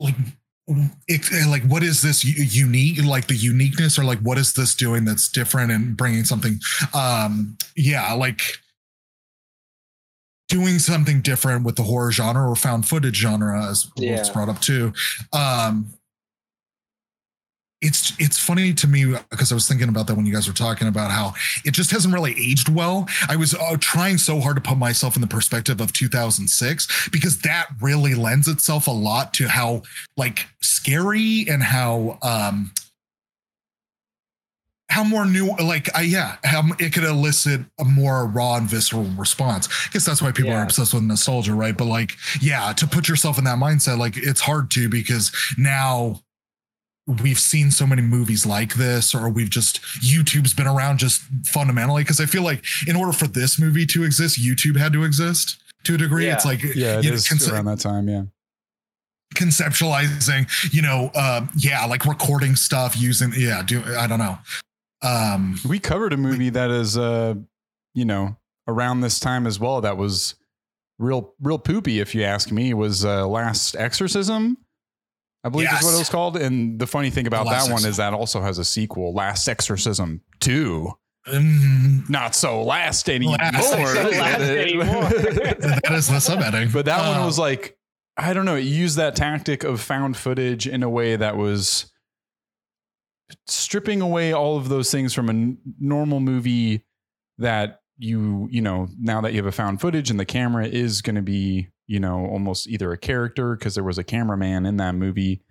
like 0.00 0.14
it, 1.08 1.48
like 1.48 1.62
what 1.64 1.82
is 1.82 2.02
this 2.02 2.24
unique 2.24 3.02
like 3.04 3.26
the 3.26 3.34
uniqueness 3.34 3.98
or 3.98 4.04
like 4.04 4.20
what 4.20 4.38
is 4.38 4.52
this 4.52 4.74
doing 4.74 5.04
that's 5.04 5.28
different 5.28 5.72
and 5.72 5.96
bringing 5.96 6.24
something 6.24 6.60
um 6.94 7.56
yeah 7.76 8.12
like 8.12 8.58
doing 10.48 10.78
something 10.78 11.20
different 11.20 11.64
with 11.64 11.76
the 11.76 11.82
horror 11.82 12.12
genre 12.12 12.48
or 12.48 12.54
found 12.54 12.86
footage 12.86 13.16
genre 13.16 13.68
as 13.68 13.90
yeah. 13.96 14.16
what's 14.16 14.30
brought 14.30 14.48
up 14.48 14.60
too 14.60 14.92
um 15.32 15.92
it's 17.80 18.12
it's 18.18 18.38
funny 18.38 18.74
to 18.74 18.86
me 18.86 19.14
because 19.30 19.50
I 19.50 19.54
was 19.54 19.66
thinking 19.66 19.88
about 19.88 20.06
that 20.06 20.14
when 20.14 20.26
you 20.26 20.32
guys 20.32 20.46
were 20.46 20.54
talking 20.54 20.86
about 20.86 21.10
how 21.10 21.32
it 21.64 21.72
just 21.72 21.90
hasn't 21.90 22.12
really 22.12 22.32
aged 22.32 22.68
well. 22.68 23.08
I 23.28 23.36
was 23.36 23.54
uh, 23.54 23.76
trying 23.80 24.18
so 24.18 24.40
hard 24.40 24.56
to 24.56 24.62
put 24.62 24.76
myself 24.76 25.16
in 25.16 25.22
the 25.22 25.28
perspective 25.28 25.80
of 25.80 25.92
2006 25.92 27.08
because 27.10 27.38
that 27.40 27.68
really 27.80 28.14
lends 28.14 28.48
itself 28.48 28.86
a 28.86 28.90
lot 28.90 29.32
to 29.34 29.48
how 29.48 29.82
like 30.16 30.46
scary 30.60 31.46
and 31.48 31.62
how 31.62 32.18
um 32.22 32.72
how 34.90 35.04
more 35.04 35.24
new 35.24 35.54
like 35.62 35.88
uh, 35.96 36.00
yeah 36.00 36.36
how 36.44 36.62
it 36.78 36.92
could 36.92 37.04
elicit 37.04 37.60
a 37.78 37.84
more 37.84 38.26
raw 38.26 38.56
and 38.56 38.68
visceral 38.68 39.04
response 39.16 39.68
i 39.86 39.92
guess 39.92 40.04
that's 40.04 40.20
why 40.20 40.32
people 40.32 40.50
yeah. 40.50 40.58
are 40.58 40.64
obsessed 40.64 40.92
with 40.92 41.04
nostalgia 41.04 41.54
right 41.54 41.78
but 41.78 41.84
like 41.84 42.16
yeah 42.40 42.72
to 42.72 42.88
put 42.88 43.08
yourself 43.08 43.38
in 43.38 43.44
that 43.44 43.56
mindset 43.56 43.98
like 43.98 44.16
it's 44.16 44.40
hard 44.40 44.68
to 44.68 44.88
because 44.88 45.30
now 45.56 46.20
we've 47.06 47.38
seen 47.38 47.70
so 47.70 47.86
many 47.86 48.02
movies 48.02 48.46
like 48.46 48.74
this 48.74 49.14
or 49.14 49.28
we've 49.28 49.50
just 49.50 49.80
YouTube's 50.00 50.54
been 50.54 50.66
around 50.66 50.98
just 50.98 51.22
fundamentally 51.46 52.02
because 52.02 52.20
I 52.20 52.26
feel 52.26 52.42
like 52.42 52.64
in 52.86 52.96
order 52.96 53.12
for 53.12 53.26
this 53.26 53.58
movie 53.58 53.86
to 53.86 54.04
exist 54.04 54.40
YouTube 54.40 54.76
had 54.76 54.92
to 54.92 55.04
exist 55.04 55.62
to 55.84 55.94
a 55.94 55.98
degree. 55.98 56.26
Yeah. 56.26 56.34
it's 56.34 56.44
like 56.44 56.62
yeah 56.62 56.98
it 56.98 57.06
is 57.06 57.26
conce- 57.26 57.50
around 57.50 57.64
that 57.64 57.80
time 57.80 58.08
yeah. 58.08 58.24
conceptualizing 59.34 60.72
you 60.72 60.82
know 60.82 61.10
uh, 61.14 61.46
yeah 61.56 61.84
like 61.86 62.04
recording 62.04 62.54
stuff 62.54 62.96
using 62.96 63.32
yeah 63.36 63.62
do 63.62 63.82
I 63.96 64.06
don't 64.06 64.18
know. 64.18 64.38
Um 65.02 65.58
we 65.68 65.78
covered 65.78 66.12
a 66.12 66.16
movie 66.16 66.50
that 66.50 66.70
is 66.70 66.96
uh 66.98 67.34
you 67.94 68.04
know 68.04 68.36
around 68.68 69.00
this 69.00 69.18
time 69.18 69.46
as 69.46 69.58
well 69.58 69.80
that 69.80 69.96
was 69.96 70.34
real 70.98 71.34
real 71.40 71.58
poopy 71.58 71.98
if 71.98 72.14
you 72.14 72.22
ask 72.22 72.52
me 72.52 72.74
was 72.74 73.04
uh 73.04 73.26
last 73.26 73.74
exorcism 73.74 74.58
I 75.42 75.48
believe 75.48 75.68
yes. 75.70 75.80
is 75.80 75.86
what 75.86 75.94
it 75.94 75.98
was 75.98 76.10
called. 76.10 76.36
And 76.36 76.78
the 76.78 76.86
funny 76.86 77.10
thing 77.10 77.26
about 77.26 77.46
that 77.46 77.70
one 77.70 77.84
is 77.84 77.96
that 77.96 78.12
also 78.12 78.40
has 78.40 78.58
a 78.58 78.64
sequel, 78.64 79.14
Last 79.14 79.48
Exorcism 79.48 80.20
2. 80.40 80.92
Mm. 81.28 82.08
Not 82.08 82.34
so 82.34 82.62
last 82.62 83.08
anymore. 83.08 83.36
Last, 83.38 83.72
last 83.78 84.40
anymore. 84.40 85.04
that 85.04 85.92
is 85.92 86.08
the 86.08 86.14
subheading. 86.14 86.72
But 86.72 86.86
that 86.86 87.00
uh, 87.00 87.12
one 87.12 87.24
was 87.24 87.38
like, 87.38 87.76
I 88.16 88.32
don't 88.34 88.44
know, 88.44 88.56
it 88.56 88.64
used 88.64 88.96
that 88.96 89.16
tactic 89.16 89.64
of 89.64 89.80
found 89.80 90.16
footage 90.16 90.66
in 90.66 90.82
a 90.82 90.90
way 90.90 91.16
that 91.16 91.36
was 91.36 91.90
stripping 93.46 94.00
away 94.02 94.32
all 94.32 94.56
of 94.56 94.68
those 94.68 94.90
things 94.90 95.14
from 95.14 95.28
a 95.28 95.32
n- 95.32 95.58
normal 95.78 96.20
movie 96.20 96.84
that 97.38 97.80
you, 97.98 98.48
you 98.50 98.60
know, 98.60 98.88
now 98.98 99.20
that 99.20 99.32
you 99.32 99.38
have 99.38 99.46
a 99.46 99.52
found 99.52 99.80
footage 99.80 100.10
and 100.10 100.18
the 100.18 100.24
camera 100.24 100.66
is 100.66 101.00
going 101.00 101.16
to 101.16 101.22
be 101.22 101.68
you 101.90 101.98
know, 101.98 102.24
almost 102.26 102.68
either 102.68 102.92
a 102.92 102.96
character 102.96 103.56
because 103.56 103.74
there 103.74 103.82
was 103.82 103.98
a 103.98 104.04
cameraman 104.04 104.64
in 104.64 104.76
that 104.76 104.94
movie 104.94 105.42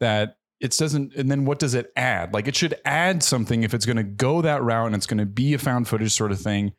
that 0.00 0.38
it 0.58 0.74
doesn't 0.74 1.14
and 1.14 1.30
then 1.30 1.44
what 1.44 1.58
does 1.58 1.74
it 1.74 1.92
add? 1.96 2.32
Like 2.32 2.48
it 2.48 2.56
should 2.56 2.74
add 2.86 3.22
something 3.22 3.62
if 3.62 3.74
it's 3.74 3.84
going 3.84 3.98
to 3.98 4.02
go 4.02 4.40
that 4.40 4.62
route 4.62 4.86
and 4.86 4.96
it's 4.96 5.04
going 5.04 5.18
to 5.18 5.26
be 5.26 5.52
a 5.52 5.58
found 5.58 5.86
footage 5.86 6.12
sort 6.12 6.32
of 6.32 6.40
thing. 6.40 6.72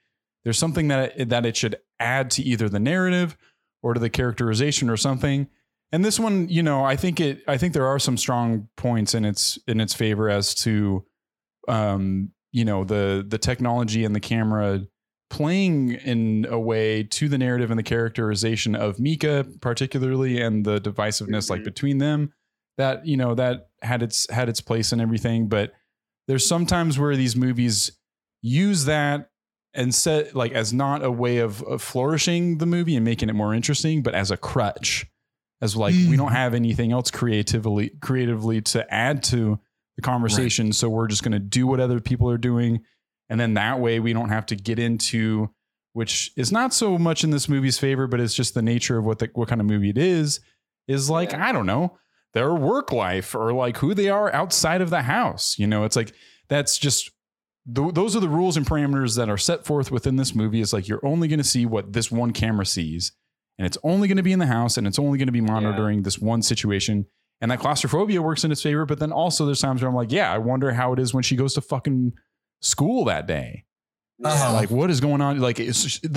There's 0.44 0.58
something 0.58 0.88
that 0.88 1.14
it, 1.16 1.30
that 1.30 1.46
it 1.46 1.56
should 1.56 1.76
add 2.00 2.32
to 2.32 2.42
either 2.42 2.68
the 2.70 2.80
narrative 2.80 3.38
or 3.84 3.94
to 3.94 4.00
the 4.00 4.10
characterization 4.10 4.90
or 4.90 4.98
something. 4.98 5.48
And 5.92 6.04
this 6.04 6.20
one 6.20 6.50
you 6.50 6.64
know 6.64 6.84
i 6.84 6.96
think 6.96 7.20
it 7.20 7.44
i 7.48 7.56
think 7.56 7.74
there 7.74 7.86
are 7.86 8.00
some 8.00 8.18
strong 8.18 8.68
points 8.78 9.14
in 9.14 9.26
its 9.26 9.60
in 9.68 9.80
its 9.80 9.94
favor 9.94 10.28
as 10.28 10.56
to 10.56 11.06
um 11.68 12.32
you 12.52 12.66
know 12.66 12.84
the 12.84 13.24
the 13.28 13.38
technology 13.38 14.06
and 14.06 14.16
the 14.16 14.20
camera 14.20 14.88
playing 15.34 15.94
in 15.94 16.46
a 16.48 16.60
way 16.60 17.02
to 17.02 17.28
the 17.28 17.40
narrative 17.40 17.72
and 17.72 17.80
the 17.80 17.84
characterization 17.84 18.76
of 18.76 19.00
Micah, 19.00 19.44
particularly, 19.62 20.40
and 20.40 20.64
the 20.64 20.80
divisiveness 20.80 21.46
mm-hmm. 21.46 21.54
like 21.54 21.64
between 21.64 21.98
them. 21.98 22.32
That 22.78 23.06
you 23.06 23.18
know 23.18 23.34
that 23.36 23.70
had 23.82 24.04
its 24.04 24.30
had 24.32 24.48
its 24.48 24.62
place 24.62 24.92
and 24.92 25.02
everything, 25.02 25.48
but 25.48 25.74
there's 26.28 26.48
sometimes 26.48 26.98
where 26.98 27.16
these 27.16 27.36
movies 27.36 27.98
use 28.42 28.86
that 28.86 29.30
and 29.74 29.94
set 29.94 30.36
like 30.36 30.54
as 30.54 30.72
not 30.72 31.04
a 31.04 31.12
way 31.12 31.40
of, 31.40 31.62
of 31.64 31.82
flourishing 31.82 32.60
the 32.60 32.66
movie 32.66 32.96
and 32.96 33.06
making 33.06 33.30
it 33.30 33.34
more 33.34 33.54
interesting, 33.54 34.02
but 34.04 34.16
as 34.16 34.32
a 34.32 34.38
crutch, 34.38 35.06
as 35.62 35.76
like 35.76 35.96
mm. 35.96 36.10
we 36.10 36.18
don't 36.18 36.30
mm. 36.30 36.36
have 36.36 36.54
anything 36.54 36.92
else 36.92 37.10
creatively 37.12 37.90
creatively 38.02 38.62
to 38.62 38.94
add 38.94 39.24
to 39.24 39.60
the 39.96 40.02
conversation, 40.02 40.68
right. 40.68 40.76
so 40.76 40.90
we're 40.90 41.08
just 41.08 41.24
going 41.24 41.32
to 41.32 41.40
do 41.40 41.68
what 41.68 41.80
other 41.80 42.00
people 42.00 42.30
are 42.30 42.38
doing 42.38 42.84
and 43.30 43.40
then 43.40 43.54
that 43.56 43.80
way 43.80 44.00
we 44.00 44.14
don't 44.14 44.30
have 44.30 44.46
to 44.48 44.56
get 44.56 44.80
into 44.80 45.50
which 45.94 46.32
is 46.36 46.52
not 46.52 46.74
so 46.74 46.98
much 46.98 47.24
in 47.24 47.30
this 47.30 47.48
movie's 47.48 47.78
favor, 47.78 48.08
but 48.08 48.20
it's 48.20 48.34
just 48.34 48.56
the 48.56 48.62
nature 48.62 48.98
of 48.98 49.06
what 49.06 49.20
the, 49.20 49.30
what 49.34 49.48
kind 49.48 49.62
of 49.62 49.68
movie 49.68 49.90
it 49.90 49.98
is. 49.98 50.40
Is 50.88 51.10
like 51.10 51.32
yeah. 51.32 51.48
I 51.48 51.52
don't 51.54 51.66
know 51.66 51.98
their 52.34 52.54
work 52.54 52.92
life 52.92 53.34
or 53.36 53.54
like 53.54 53.78
who 53.78 53.94
they 53.94 54.10
are 54.10 54.34
outside 54.34 54.82
of 54.82 54.90
the 54.90 55.04
house. 55.04 55.58
You 55.58 55.68
know, 55.68 55.86
it's 55.86 55.96
like 55.96 56.14
that's 56.50 56.78
just 56.78 57.12
th- 57.74 57.94
those 57.94 58.16
are 58.16 58.20
the 58.20 58.28
rules 58.28 58.58
and 58.58 58.66
parameters 58.66 59.16
that 59.16 59.30
are 59.30 59.38
set 59.38 59.66
forth 59.66 59.92
within 59.92 60.18
this 60.18 60.36
movie. 60.36 60.60
Is 60.60 60.74
like 60.74 60.88
you're 60.88 61.06
only 61.06 61.28
going 61.28 61.40
to 61.40 61.44
see 61.46 61.66
what 61.66 61.94
this 61.94 62.12
one 62.12 62.34
camera 62.34 62.66
sees, 62.66 63.14
and 63.58 63.66
it's 63.66 63.78
only 63.84 64.08
going 64.08 64.18
to 64.18 64.24
be 64.24 64.34
in 64.34 64.40
the 64.40 64.48
house, 64.48 64.78
and 64.78 64.86
it's 64.86 65.00
only 65.00 65.18
going 65.18 65.28
to 65.28 65.32
be 65.32 65.42
monitoring 65.42 66.00
yeah. 66.00 66.04
this 66.04 66.20
one 66.20 66.42
situation. 66.42 67.06
And 67.40 67.52
that 67.52 67.60
claustrophobia 67.60 68.22
works 68.22 68.46
in 68.46 68.52
its 68.54 68.62
favor, 68.62 68.86
but 68.86 69.00
then 69.00 69.12
also 69.12 69.46
there's 69.46 69.60
times 69.60 69.82
where 69.82 69.90
I'm 69.90 69.96
like, 69.96 70.14
yeah, 70.14 70.32
I 70.32 70.38
wonder 70.38 70.72
how 70.72 70.94
it 70.94 71.00
is 71.00 71.14
when 71.14 71.24
she 71.24 71.36
goes 71.36 71.54
to 71.56 71.62
fucking 71.62 72.14
school 72.64 73.06
that 73.06 73.28
day. 73.28 73.66
Uh-huh. 74.24 74.54
Like 74.54 74.72
what 74.72 74.90
is 74.90 75.02
going 75.02 75.22
on? 75.22 75.40
Like 75.40 75.60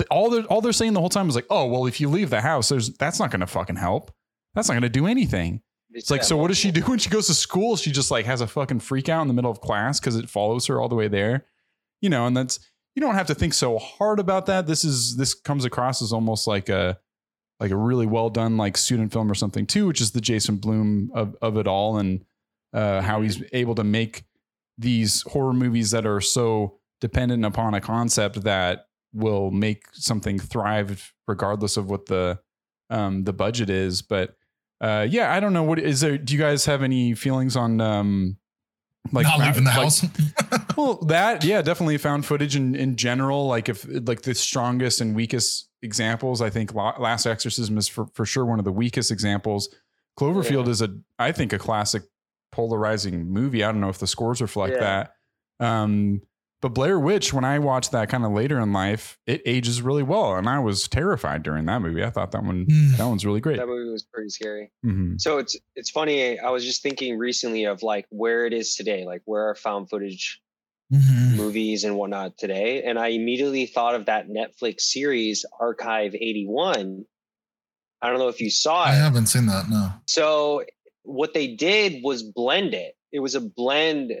all 0.09 0.29
they're 0.29 0.43
all 0.43 0.61
they're 0.61 0.71
saying 0.71 0.93
the 0.93 0.99
whole 0.99 1.09
time 1.09 1.27
is 1.29 1.35
like, 1.35 1.47
oh 1.49 1.65
well, 1.65 1.85
if 1.85 1.99
you 1.99 2.09
leave 2.09 2.29
the 2.29 2.41
house, 2.41 2.69
there's 2.69 2.89
that's 2.97 3.19
not 3.19 3.31
going 3.31 3.41
to 3.41 3.47
fucking 3.47 3.75
help. 3.75 4.11
That's 4.55 4.69
not 4.69 4.75
going 4.75 4.83
to 4.83 4.89
do 4.89 5.07
anything. 5.07 5.61
It's 5.91 6.11
like, 6.11 6.23
so 6.23 6.37
what 6.37 6.49
does 6.49 6.57
she 6.57 6.71
do 6.71 6.81
when 6.81 6.99
she 6.99 7.09
goes 7.09 7.27
to 7.27 7.33
school? 7.33 7.75
She 7.75 7.91
just 7.91 8.11
like 8.11 8.25
has 8.25 8.41
a 8.41 8.47
fucking 8.47 8.81
freak 8.81 9.09
out 9.09 9.21
in 9.21 9.27
the 9.27 9.33
middle 9.33 9.51
of 9.51 9.61
class 9.61 9.99
because 9.99 10.15
it 10.15 10.29
follows 10.29 10.67
her 10.67 10.79
all 10.79 10.89
the 10.89 10.95
way 10.95 11.07
there, 11.07 11.45
you 12.01 12.09
know. 12.09 12.27
And 12.27 12.37
that's 12.37 12.59
you 12.95 13.01
don't 13.01 13.15
have 13.15 13.27
to 13.27 13.35
think 13.35 13.53
so 13.53 13.77
hard 13.77 14.19
about 14.19 14.45
that. 14.45 14.67
This 14.67 14.83
is 14.83 15.17
this 15.17 15.33
comes 15.33 15.65
across 15.65 16.01
as 16.01 16.13
almost 16.13 16.47
like 16.47 16.69
a 16.69 16.99
like 17.59 17.71
a 17.71 17.75
really 17.75 18.05
well 18.05 18.29
done 18.29 18.57
like 18.57 18.77
student 18.77 19.11
film 19.11 19.31
or 19.31 19.35
something 19.35 19.65
too, 19.65 19.87
which 19.87 20.01
is 20.01 20.11
the 20.11 20.21
Jason 20.21 20.57
Blum 20.57 21.09
of 21.13 21.35
of 21.41 21.57
it 21.57 21.67
all 21.67 21.97
and 21.97 22.23
uh, 22.73 23.01
how 23.01 23.21
he's 23.21 23.41
able 23.53 23.75
to 23.75 23.83
make 23.83 24.23
these 24.77 25.23
horror 25.23 25.53
movies 25.53 25.91
that 25.91 26.05
are 26.05 26.21
so 26.21 26.77
dependent 27.01 27.45
upon 27.45 27.73
a 27.73 27.81
concept 27.81 28.43
that 28.43 28.87
will 29.13 29.51
make 29.51 29.85
something 29.93 30.39
thrive 30.39 31.13
regardless 31.27 31.77
of 31.77 31.89
what 31.89 32.05
the 32.07 32.39
um 32.89 33.23
the 33.23 33.33
budget 33.33 33.69
is. 33.69 34.01
But 34.01 34.35
uh 34.81 35.07
yeah 35.09 35.33
i 35.33 35.39
don't 35.39 35.53
know. 35.53 35.63
What 35.63 35.79
is 35.79 36.01
there 36.01 36.17
do 36.17 36.33
you 36.33 36.39
guys 36.39 36.65
have 36.65 36.83
any 36.83 37.13
feelings 37.13 37.55
on 37.55 37.81
um 37.81 38.37
like 39.11 39.25
not 39.25 39.39
leaving 39.39 39.63
the 39.63 39.69
like, 39.69 39.79
house? 39.79 40.05
Well 40.77 40.95
that 41.05 41.43
yeah 41.43 41.61
definitely 41.61 41.97
found 41.97 42.25
footage 42.25 42.55
in 42.55 42.75
in 42.75 42.95
general. 42.95 43.47
Like 43.47 43.69
if 43.69 43.85
like 43.89 44.21
the 44.21 44.35
strongest 44.35 45.01
and 45.01 45.15
weakest 45.15 45.69
examples 45.83 46.41
i 46.41 46.49
think 46.49 46.73
last 46.73 47.27
exorcism 47.27 47.77
is 47.77 47.87
for, 47.87 48.07
for 48.15 48.25
sure 48.25 48.43
one 48.45 48.59
of 48.59 48.65
the 48.65 48.71
weakest 48.71 49.11
examples. 49.11 49.73
Cloverfield 50.19 50.65
yeah. 50.65 50.71
is 50.71 50.81
a 50.81 50.97
i 51.17 51.31
think 51.31 51.53
a 51.53 51.59
classic 51.59 52.03
polarizing 52.57 53.31
movie. 53.31 53.63
I 53.63 53.71
don't 53.71 53.81
know 53.81 53.89
if 53.89 53.99
the 53.99 54.07
scores 54.07 54.41
reflect 54.41 54.73
yeah. 54.73 55.09
that. 55.59 55.65
Um, 55.65 56.21
but 56.59 56.69
Blair 56.69 56.99
Witch, 56.99 57.31
when 57.31 57.45
I 57.45 57.59
watched 57.59 57.91
that 57.91 58.09
kind 58.09 58.25
of 58.25 58.31
later 58.31 58.59
in 58.59 58.73
life, 58.73 59.19
it 59.27 59.43
ages 59.45 59.79
really 59.83 60.01
well, 60.01 60.35
and 60.35 60.49
I 60.49 60.57
was 60.57 60.87
terrified 60.87 61.43
during 61.43 61.65
that 61.65 61.83
movie. 61.83 62.03
I 62.03 62.09
thought 62.09 62.31
that 62.31 62.43
one 62.43 62.65
mm. 62.65 62.97
that 62.97 63.05
one's 63.05 63.23
really 63.27 63.41
great. 63.41 63.57
That 63.57 63.67
movie 63.67 63.91
was 63.91 64.01
pretty 64.01 64.29
scary. 64.29 64.71
Mm-hmm. 64.83 65.17
So 65.19 65.37
it's 65.37 65.55
it's 65.75 65.91
funny. 65.91 66.39
I 66.39 66.49
was 66.49 66.65
just 66.65 66.81
thinking 66.81 67.19
recently 67.19 67.65
of 67.65 67.83
like 67.83 68.07
where 68.09 68.47
it 68.47 68.53
is 68.53 68.75
today, 68.75 69.05
like 69.05 69.21
where 69.25 69.49
are 69.49 69.55
found 69.55 69.91
footage 69.91 70.41
mm-hmm. 70.91 71.37
movies 71.37 71.83
and 71.83 71.95
whatnot 71.95 72.39
today, 72.39 72.81
and 72.81 72.97
I 72.97 73.09
immediately 73.09 73.67
thought 73.67 73.93
of 73.93 74.07
that 74.07 74.27
Netflix 74.27 74.81
series 74.81 75.45
Archive 75.59 76.15
eighty 76.15 76.47
one. 76.47 77.05
I 78.01 78.09
don't 78.09 78.17
know 78.17 78.29
if 78.29 78.41
you 78.41 78.49
saw 78.49 78.85
it. 78.85 78.89
I 78.89 78.95
haven't 78.95 79.27
seen 79.27 79.45
that. 79.45 79.69
No. 79.69 79.91
So 80.07 80.63
what 81.07 81.33
they 81.33 81.47
did 81.47 82.03
was 82.03 82.21
blend 82.21 82.73
it. 82.73 82.95
It 83.11 83.19
was 83.19 83.35
a 83.35 83.41
blend. 83.41 84.13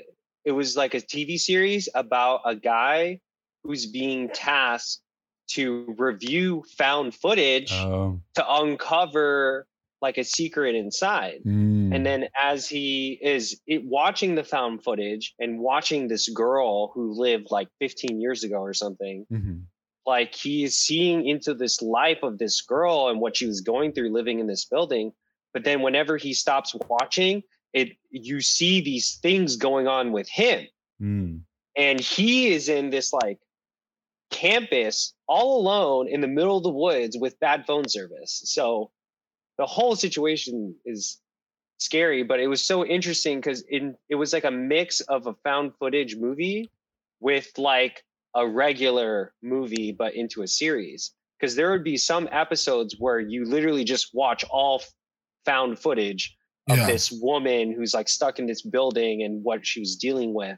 It 0.45 0.51
was 0.53 0.77
like 0.77 0.93
a 0.93 1.01
TV 1.01 1.37
series 1.37 1.89
about 1.93 2.41
a 2.45 2.55
guy 2.55 3.19
who's 3.63 3.85
being 3.85 4.29
tasked 4.29 5.01
to 5.49 5.93
review 5.97 6.63
found 6.77 7.13
footage 7.13 7.71
oh. 7.73 8.19
to 8.35 8.53
uncover 8.53 9.67
like 10.01 10.17
a 10.17 10.23
secret 10.23 10.75
inside. 10.75 11.39
Mm. 11.45 11.93
And 11.93 12.05
then 12.05 12.27
as 12.39 12.67
he 12.67 13.17
is 13.21 13.59
it, 13.65 13.83
watching 13.83 14.35
the 14.35 14.43
found 14.43 14.83
footage 14.83 15.33
and 15.39 15.59
watching 15.59 16.07
this 16.07 16.29
girl 16.29 16.91
who 16.93 17.13
lived 17.13 17.47
like 17.49 17.67
15 17.79 18.21
years 18.21 18.43
ago 18.43 18.57
or 18.57 18.73
something, 18.73 19.25
Mhm. 19.31 19.63
like 20.05 20.35
he 20.35 20.63
is 20.63 20.77
seeing 20.77 21.27
into 21.27 21.53
this 21.53 21.81
life 21.81 22.23
of 22.23 22.37
this 22.37 22.61
girl 22.61 23.09
and 23.09 23.19
what 23.19 23.35
she 23.35 23.47
was 23.47 23.61
going 23.61 23.91
through 23.91 24.11
living 24.11 24.39
in 24.39 24.47
this 24.47 24.65
building. 24.65 25.13
But 25.57 25.63
then 25.63 25.81
whenever 25.81 26.17
he 26.17 26.35
stops 26.35 26.75
watching, 26.87 27.41
it 27.73 27.93
you 28.11 28.41
see 28.41 28.79
these 28.79 29.15
things 29.23 29.55
going 29.55 29.87
on 29.87 30.11
with 30.11 30.29
him. 30.29 30.67
Mm. 31.01 31.41
And 31.75 31.99
he 31.99 32.53
is 32.53 32.69
in 32.69 32.91
this 32.91 33.11
like 33.11 33.39
campus 34.29 35.15
all 35.27 35.59
alone 35.59 36.09
in 36.09 36.21
the 36.21 36.27
middle 36.27 36.57
of 36.57 36.63
the 36.63 36.69
woods 36.69 37.17
with 37.19 37.39
bad 37.39 37.65
phone 37.65 37.89
service. 37.89 38.43
So 38.45 38.91
the 39.57 39.65
whole 39.65 39.95
situation 39.95 40.75
is 40.85 41.19
scary, 41.79 42.21
but 42.21 42.39
it 42.39 42.45
was 42.45 42.63
so 42.63 42.85
interesting 42.85 43.39
because 43.39 43.61
in 43.61 43.95
it 44.09 44.15
was 44.15 44.33
like 44.33 44.43
a 44.43 44.51
mix 44.51 45.01
of 45.01 45.25
a 45.25 45.33
found 45.43 45.71
footage 45.79 46.17
movie 46.17 46.69
with 47.19 47.51
like 47.57 48.03
a 48.35 48.47
regular 48.47 49.33
movie, 49.41 49.91
but 49.91 50.13
into 50.13 50.43
a 50.43 50.47
series. 50.47 51.15
Because 51.39 51.55
there 51.55 51.71
would 51.71 51.83
be 51.83 51.97
some 51.97 52.29
episodes 52.31 52.95
where 52.99 53.19
you 53.19 53.43
literally 53.43 53.85
just 53.85 54.13
watch 54.13 54.45
all 54.51 54.83
found 55.47 55.79
footage 55.79 56.35
of 56.69 56.77
Yeah. 56.77 56.85
this 56.87 57.11
woman 57.11 57.71
who's 57.73 57.93
like 57.93 58.09
stuck 58.09 58.37
in 58.39 58.45
this 58.45 58.61
building 58.61 59.23
and 59.23 59.43
what 59.43 59.65
she 59.65 59.79
was 59.79 59.95
dealing 59.95 60.33
with. 60.33 60.57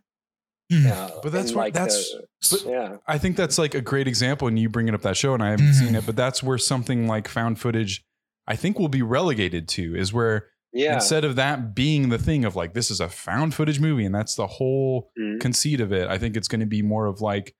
Hmm. 0.72 0.88
Uh, 0.88 1.10
But 1.24 1.32
that's 1.32 1.50
and, 1.50 1.56
what- 1.56 1.64
like 1.66 1.74
that's- 1.74 2.12
the- 2.12 2.58
but- 2.64 2.66
yeah. 2.72 2.98
I 3.08 3.18
think 3.18 3.38
that's 3.38 3.58
like 3.58 3.74
a 3.76 3.82
great 3.82 4.08
example, 4.08 4.48
and 4.48 4.58
you 4.60 4.70
bringing 4.70 4.94
up 4.94 5.02
that 5.04 5.18
show, 5.18 5.34
and 5.34 5.42
I 5.44 5.52
haven't 5.52 5.68
Mhm. 5.68 5.74
seen 5.86 5.96
it, 5.96 6.06
but 6.06 6.16
that's 6.16 6.44
where 6.44 6.58
something 6.58 7.08
like 7.08 7.28
found 7.28 7.60
footage, 7.60 8.04
I 8.48 8.56
think, 8.56 8.78
will 8.80 8.90
be 8.90 9.02
relegated 9.02 9.68
to, 9.70 9.96
is 9.96 10.12
where 10.14 10.48
Yeah. 10.74 10.96
instead 10.96 11.24
of 11.26 11.36
that 11.38 11.74
being 11.76 12.10
the 12.10 12.20
thing 12.20 12.46
of 12.46 12.56
like 12.56 12.74
this 12.74 12.92
is 12.92 13.00
a 13.00 13.10
found 13.10 13.54
footage 13.56 13.80
movie, 13.80 14.06
and 14.06 14.14
that's 14.14 14.36
the 14.36 14.48
whole 14.48 15.12
Mhm. 15.20 15.40
conceit 15.40 15.80
of 15.82 15.92
it, 15.92 16.08
I 16.08 16.18
think 16.20 16.36
it's 16.38 16.48
going 16.48 16.62
to 16.62 16.68
be 16.68 16.82
more 16.84 17.06
of 17.08 17.22
like, 17.22 17.56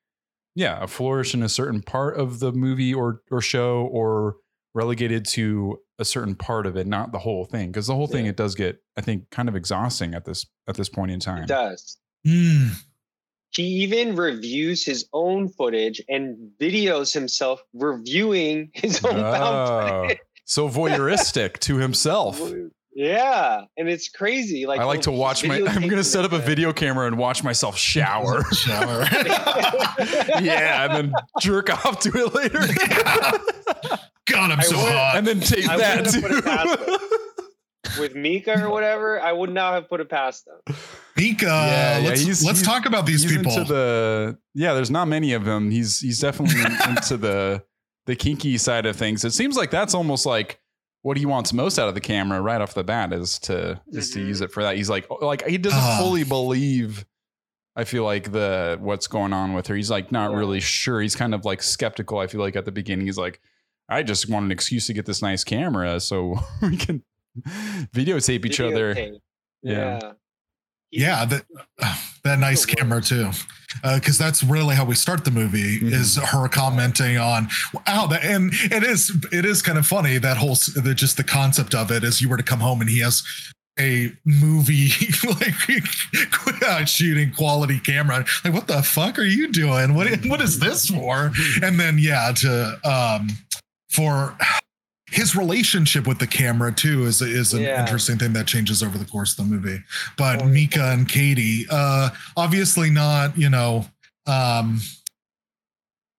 yeah, 0.54 0.82
a 0.82 0.86
flourish 0.86 1.34
in 1.34 1.42
a 1.42 1.48
certain 1.48 1.82
part 1.82 2.16
of 2.18 2.38
the 2.40 2.52
movie 2.52 2.92
or 2.94 3.22
or 3.30 3.40
show, 3.40 3.88
or 3.90 4.36
relegated 4.74 5.24
to 5.26 5.78
a 6.00 6.04
certain 6.04 6.34
part 6.34 6.66
of 6.66 6.76
it, 6.76 6.86
not 6.86 7.12
the 7.12 7.18
whole 7.18 7.44
thing, 7.44 7.70
because 7.70 7.86
the 7.86 7.94
whole 7.94 8.06
thing 8.08 8.26
it 8.26 8.36
does 8.36 8.54
get, 8.54 8.80
I 8.96 9.00
think, 9.02 9.30
kind 9.30 9.48
of 9.48 9.54
exhausting 9.54 10.14
at 10.14 10.24
this 10.24 10.46
at 10.66 10.74
this 10.74 10.88
point 10.88 11.10
in 11.12 11.20
time. 11.20 11.44
It 11.44 11.48
does. 11.48 11.98
Hmm. 12.26 12.68
He 13.52 13.62
even 13.82 14.14
reviews 14.16 14.84
his 14.84 15.08
own 15.12 15.48
footage 15.48 16.00
and 16.08 16.50
videos 16.60 17.12
himself 17.12 17.60
reviewing 17.74 18.70
his 18.74 19.04
own 19.04 19.12
found 19.14 19.70
Oh, 19.70 20.02
footage. 20.02 20.18
so 20.44 20.68
voyeuristic 20.68 21.58
to 21.60 21.76
himself. 21.76 22.40
Yeah, 22.92 23.62
and 23.76 23.88
it's 23.88 24.08
crazy. 24.08 24.66
Like 24.66 24.80
I 24.80 24.84
like 24.84 25.02
to 25.02 25.12
watch 25.12 25.44
my. 25.46 25.62
I'm 25.66 25.86
gonna 25.88 26.02
set 26.04 26.24
up 26.24 26.32
a 26.32 26.38
video 26.40 26.72
camera 26.72 27.06
and 27.06 27.16
watch 27.16 27.44
myself 27.44 27.78
shower. 27.78 28.42
Shower. 28.52 29.04
yeah, 30.40 30.84
and 30.86 30.92
then 30.94 31.12
jerk 31.40 31.70
off 31.86 32.00
to 32.00 32.10
it 32.14 32.34
later. 32.34 32.58
God, 34.26 34.50
I'm 34.52 34.60
I 34.60 34.62
so 34.62 34.76
would- 34.76 34.92
hot. 34.92 35.16
and 35.16 35.26
then 35.26 35.40
take 35.40 35.68
I 35.68 35.76
that 35.76 35.96
wouldn't 36.04 36.14
have 36.14 36.22
put 36.22 36.32
it 36.38 36.44
past 36.44 36.78
too. 37.94 38.00
with 38.00 38.14
Micah 38.14 38.64
or 38.64 38.70
whatever. 38.70 39.20
I 39.20 39.32
would 39.32 39.50
not 39.52 39.74
have 39.74 39.88
put 39.88 40.00
it 40.00 40.08
past 40.08 40.44
them. 40.46 40.76
Micah, 41.16 41.46
Yeah, 41.46 41.98
yeah, 41.98 42.08
let's 42.08 42.20
he's- 42.20 42.44
let's 42.44 42.60
he's- 42.60 42.62
talk 42.68 42.86
about 42.86 43.06
these 43.06 43.22
he's 43.22 43.36
people. 43.36 43.52
into 43.52 43.72
the 43.72 44.38
yeah. 44.54 44.74
There's 44.74 44.90
not 44.90 45.08
many 45.08 45.32
of 45.32 45.44
them. 45.44 45.70
He's 45.70 46.00
he's 46.00 46.20
definitely 46.20 46.60
into 46.88 47.16
the 47.16 47.62
the 48.06 48.14
kinky 48.16 48.56
side 48.58 48.86
of 48.86 48.96
things. 48.96 49.24
It 49.24 49.32
seems 49.32 49.56
like 49.56 49.70
that's 49.70 49.94
almost 49.94 50.26
like 50.26 50.59
what 51.02 51.16
he 51.16 51.24
wants 51.26 51.52
most 51.52 51.78
out 51.78 51.88
of 51.88 51.94
the 51.94 52.00
camera 52.00 52.40
right 52.40 52.60
off 52.60 52.74
the 52.74 52.84
bat 52.84 53.12
is 53.12 53.38
to 53.40 53.80
is 53.88 54.10
to 54.10 54.20
use 54.20 54.40
it 54.40 54.52
for 54.52 54.62
that. 54.62 54.76
He's 54.76 54.90
like 54.90 55.06
like 55.22 55.46
he 55.46 55.56
doesn't 55.58 55.78
Ah. 55.78 55.98
fully 56.00 56.24
believe. 56.24 57.04
I 57.76 57.84
feel 57.84 58.04
like 58.04 58.32
the 58.32 58.76
what's 58.80 59.06
going 59.06 59.32
on 59.32 59.54
with 59.54 59.66
her. 59.68 59.74
He's 59.76 59.90
like 59.90 60.12
not 60.12 60.30
Yeah. 60.32 60.36
really 60.38 60.60
sure. 60.60 61.00
He's 61.00 61.16
kind 61.16 61.34
of 61.34 61.44
like 61.44 61.62
skeptical. 61.62 62.18
I 62.18 62.26
feel 62.26 62.40
like 62.40 62.56
at 62.56 62.64
the 62.66 62.72
beginning 62.72 63.06
he's 63.06 63.16
like, 63.18 63.40
I 63.88 64.02
just 64.02 64.28
want 64.28 64.44
an 64.46 64.52
excuse 64.52 64.86
to 64.88 64.92
get 64.92 65.06
this 65.06 65.22
nice 65.22 65.42
camera 65.44 66.00
so 66.00 66.34
we 66.62 66.76
can 66.76 67.02
videotape 67.94 68.44
each 68.44 68.60
other. 68.60 68.92
Yeah. 69.62 70.00
Yeah. 70.00 70.12
Yeah, 70.90 71.24
that 71.24 71.44
that 72.24 72.38
nice 72.38 72.66
the 72.66 72.74
camera 72.74 73.00
too, 73.00 73.30
because 73.94 74.18
that's 74.18 74.42
really 74.42 74.74
how 74.74 74.84
we 74.84 74.94
start 74.94 75.24
the 75.24 75.30
movie. 75.30 75.80
Mhm. 75.80 75.92
Is 75.92 76.16
her 76.16 76.48
commenting 76.48 77.18
on 77.18 77.48
wow, 77.86 78.06
that, 78.06 78.24
and 78.24 78.52
it 78.54 78.82
is 78.82 79.12
it 79.32 79.44
is 79.44 79.62
kind 79.62 79.78
of 79.78 79.86
funny 79.86 80.18
that 80.18 80.36
whole 80.36 80.56
the, 80.76 80.94
just 80.94 81.16
the 81.16 81.24
concept 81.24 81.74
of 81.74 81.90
it 81.90 82.04
is 82.04 82.20
you 82.20 82.28
were 82.28 82.36
to 82.36 82.42
come 82.42 82.60
home 82.60 82.80
and 82.80 82.90
he 82.90 83.00
has 83.00 83.22
a 83.78 84.12
movie 84.24 84.90
like 85.28 86.62
uh, 86.66 86.84
shooting 86.84 87.32
quality 87.32 87.78
camera. 87.78 88.24
Like 88.44 88.52
what 88.52 88.66
the 88.66 88.82
fuck 88.82 89.18
are 89.18 89.24
you 89.24 89.50
doing? 89.50 89.94
What 89.94 90.08
what 90.26 90.40
is 90.40 90.58
this 90.58 90.88
for? 90.88 91.32
And 91.62 91.78
then 91.78 91.98
yeah 91.98 92.32
to 92.36 92.78
um 92.84 93.28
for 93.88 94.36
his 95.10 95.34
relationship 95.36 96.06
with 96.06 96.18
the 96.18 96.26
camera 96.26 96.72
too 96.72 97.04
is 97.04 97.20
is 97.22 97.52
an 97.52 97.62
Yeah. 97.62 97.80
interesting 97.80 98.18
thing 98.18 98.32
that 98.34 98.46
changes 98.46 98.82
over 98.82 98.96
the 98.98 99.04
course 99.04 99.38
of 99.38 99.48
the 99.48 99.54
movie 99.54 99.82
but 100.16 100.42
Oh, 100.42 100.46
micah 100.46 100.92
and 100.92 101.08
katie 101.08 101.66
uh 101.70 102.10
obviously 102.36 102.90
not 102.90 103.36
you 103.36 103.50
know 103.50 103.86
um 104.26 104.80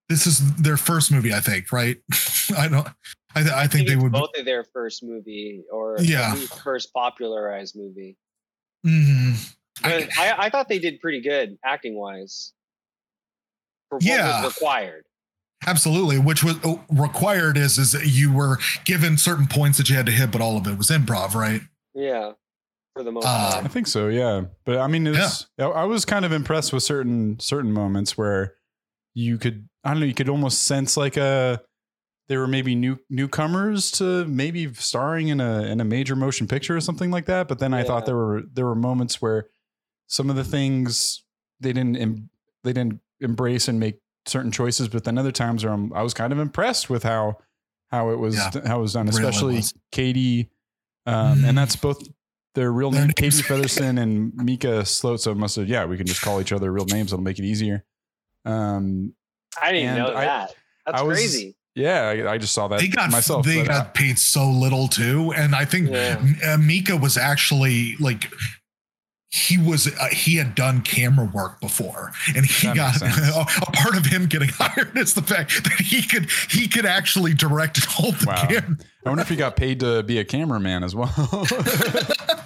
this 0.10 0.28
is 0.28 0.40
their 0.56 0.78
first 0.78 1.12
movie 1.12 1.34
i 1.34 1.40
think 1.40 1.72
right 1.72 1.98
i 2.58 2.68
don't 2.68 2.88
i, 3.36 3.42
th- 3.42 3.54
I 3.54 3.64
I 3.64 3.68
think 3.68 3.88
they 3.88 3.96
would 3.96 4.12
both 4.12 4.32
of 4.38 4.46
their 4.46 4.66
first 4.66 5.04
movie 5.04 5.64
or 5.72 5.98
Yeah. 6.02 6.36
first 6.64 6.94
popularized 6.94 7.76
movie. 7.78 8.18
Mhm. 8.86 9.54
But 9.82 10.10
I, 10.18 10.36
I 10.46 10.50
thought 10.50 10.68
they 10.68 10.80
did 10.80 11.00
pretty 11.00 11.22
good 11.22 11.58
acting 11.64 11.96
wise. 11.96 12.52
For 13.90 13.96
what 13.98 14.04
Yeah. 14.04 14.44
was 14.44 14.54
required. 14.54 15.06
Absolutely, 15.68 16.18
which 16.18 16.44
was 16.44 16.56
uh, 16.66 16.76
required 16.90 17.58
is 17.58 17.78
is 17.78 17.92
that 17.92 18.08
you 18.08 18.34
were 18.34 18.58
given 18.86 19.18
certain 19.18 19.48
points 19.48 19.78
that 19.78 19.90
you 19.90 19.96
had 19.96 20.06
to 20.08 20.12
hit, 20.12 20.32
but 20.32 20.42
all 20.42 20.58
of 20.58 20.66
it 20.68 20.78
was 20.78 20.88
improv, 20.88 21.36
right? 21.36 21.62
Yeah. 21.94 22.32
For 22.96 23.04
the 23.04 23.12
most 23.12 23.26
Uh, 23.26 23.52
part. 23.54 23.66
I 23.66 23.68
think 23.68 23.88
so, 23.88 24.08
yeah. 24.08 24.42
But 24.66 24.80
I 24.80 24.88
mean, 24.88 25.08
it's 25.08 25.48
I 25.60 25.64
I 25.64 25.84
was 25.86 26.04
kind 26.04 26.26
of 26.26 26.32
impressed 26.32 26.74
with 26.74 26.84
certain 26.84 27.40
certain 27.40 27.72
moments 27.72 28.18
where 28.18 28.56
you 29.14 29.38
could 29.38 29.68
I 29.84 29.92
don't 29.92 30.00
know, 30.02 30.06
you 30.06 30.14
could 30.14 30.30
almost 30.30 30.64
sense 30.64 30.98
like 30.98 31.16
a 31.18 31.62
they 32.28 32.38
were 32.38 32.48
maybe 32.48 32.76
new 32.76 32.98
newcomers 33.10 33.92
to 33.92 34.26
maybe 34.26 34.74
starring 34.74 35.28
in 35.28 35.40
a 35.42 35.64
in 35.64 35.80
a 35.80 35.86
major 35.86 36.16
motion 36.16 36.48
picture 36.48 36.76
or 36.76 36.82
something 36.82 37.12
like 37.12 37.26
that. 37.28 37.48
But 37.48 37.60
then 37.60 37.74
I 37.74 37.84
thought 37.84 38.06
there 38.06 38.16
were 38.16 38.42
there 38.52 38.66
were 38.66 38.76
moments 38.76 39.22
where 39.22 39.48
some 40.08 40.30
of 40.30 40.36
the 40.36 40.44
things 40.44 41.24
they 41.60 41.72
didn't 41.74 41.98
em, 41.98 42.30
they 42.64 42.74
didn't 42.74 43.00
embrace 43.20 43.68
and 43.68 43.80
make 43.80 44.00
certain 44.26 44.52
choices. 44.52 44.88
But 44.90 45.04
then 45.04 45.18
other 45.18 45.32
times 45.32 45.64
where 45.64 45.74
I'm, 45.74 45.92
I 45.94 46.02
was 46.04 46.14
kind 46.14 46.32
of 46.34 46.40
impressed 46.40 46.90
with 46.90 47.04
how 47.04 47.38
how 47.90 48.10
it 48.12 48.20
was 48.20 48.36
Yeah. 48.36 48.52
how 48.68 48.80
it 48.80 48.82
was 48.82 48.94
done, 48.94 49.08
especially 49.10 49.56
was. 49.56 49.74
Katie. 49.92 50.50
Um, 51.06 51.40
Mhm. 51.40 51.50
And 51.50 51.58
that's 51.58 51.76
both 51.76 52.02
their 52.56 52.72
real 52.72 52.92
Their 52.92 53.02
name, 53.02 53.14
Katie 53.16 53.36
names. 53.38 53.42
Featherston 53.48 53.98
and 53.98 54.34
Micah 54.36 54.86
Sloat. 54.86 55.22
So 55.22 55.32
it 55.32 55.38
must 55.38 55.56
have, 55.56 55.68
yeah, 55.68 55.86
we 55.86 55.98
can 55.98 56.06
just 56.06 56.22
call 56.22 56.40
each 56.42 56.52
other 56.52 56.72
real 56.72 56.86
names. 56.86 57.12
It'll 57.12 57.24
make 57.24 57.40
it 57.40 57.46
easier. 57.46 57.84
Um, 58.46 59.14
I 59.62 59.72
didn't 59.72 59.90
and 59.90 59.98
know 59.98 60.16
I- 60.16 60.26
that. 60.26 60.56
That's 60.86 61.00
I 61.00 61.04
was- 61.04 61.18
crazy. 61.18 61.56
yeah, 61.76 62.02
I, 62.10 62.32
I 62.34 62.38
just 62.38 62.54
saw 62.54 62.68
that 62.70 62.80
They 62.80 62.88
got 62.88 63.12
myself. 63.12 63.46
they 63.46 63.58
but, 63.64 63.70
uh, 63.70 63.78
got 63.84 63.94
paid 63.94 64.18
so 64.18 64.50
little 64.50 64.88
too, 64.88 65.32
and 65.34 65.56
I 65.56 65.66
think 65.66 65.90
Yeah. 65.90 66.18
M- 66.20 66.40
uh, 66.46 66.58
Micah 66.58 66.98
was 66.98 67.18
actually 67.18 67.96
like 68.00 68.32
he 69.32 69.58
was 69.58 69.88
uh, 69.88 70.08
he 70.12 70.36
had 70.36 70.56
done 70.56 70.82
camera 70.82 71.26
work 71.34 71.62
before 71.62 72.12
and 72.36 72.46
he 72.46 72.68
That 72.68 72.76
got 72.76 73.02
a, 73.02 73.42
a 73.62 73.72
part 73.72 73.96
of 73.96 74.06
him 74.06 74.26
getting 74.26 74.50
hired 74.54 74.98
is 74.98 75.14
the 75.14 75.22
fact 75.22 75.64
that 75.64 75.80
he 75.80 76.04
could 76.04 76.30
he 76.50 76.68
could 76.68 76.86
actually 76.86 77.34
direct 77.34 77.78
and 77.78 77.86
hold 77.86 78.16
the 78.16 78.26
Wow. 78.28 78.48
camera 78.48 78.78
I 79.06 79.10
wonder 79.10 79.22
if 79.24 79.30
he 79.30 79.38
got 79.38 79.56
paid 79.56 79.80
to 79.80 80.04
be 80.04 80.20
a 80.20 80.26
cameraman 80.26 80.84
as 80.84 80.94
well. 80.94 81.12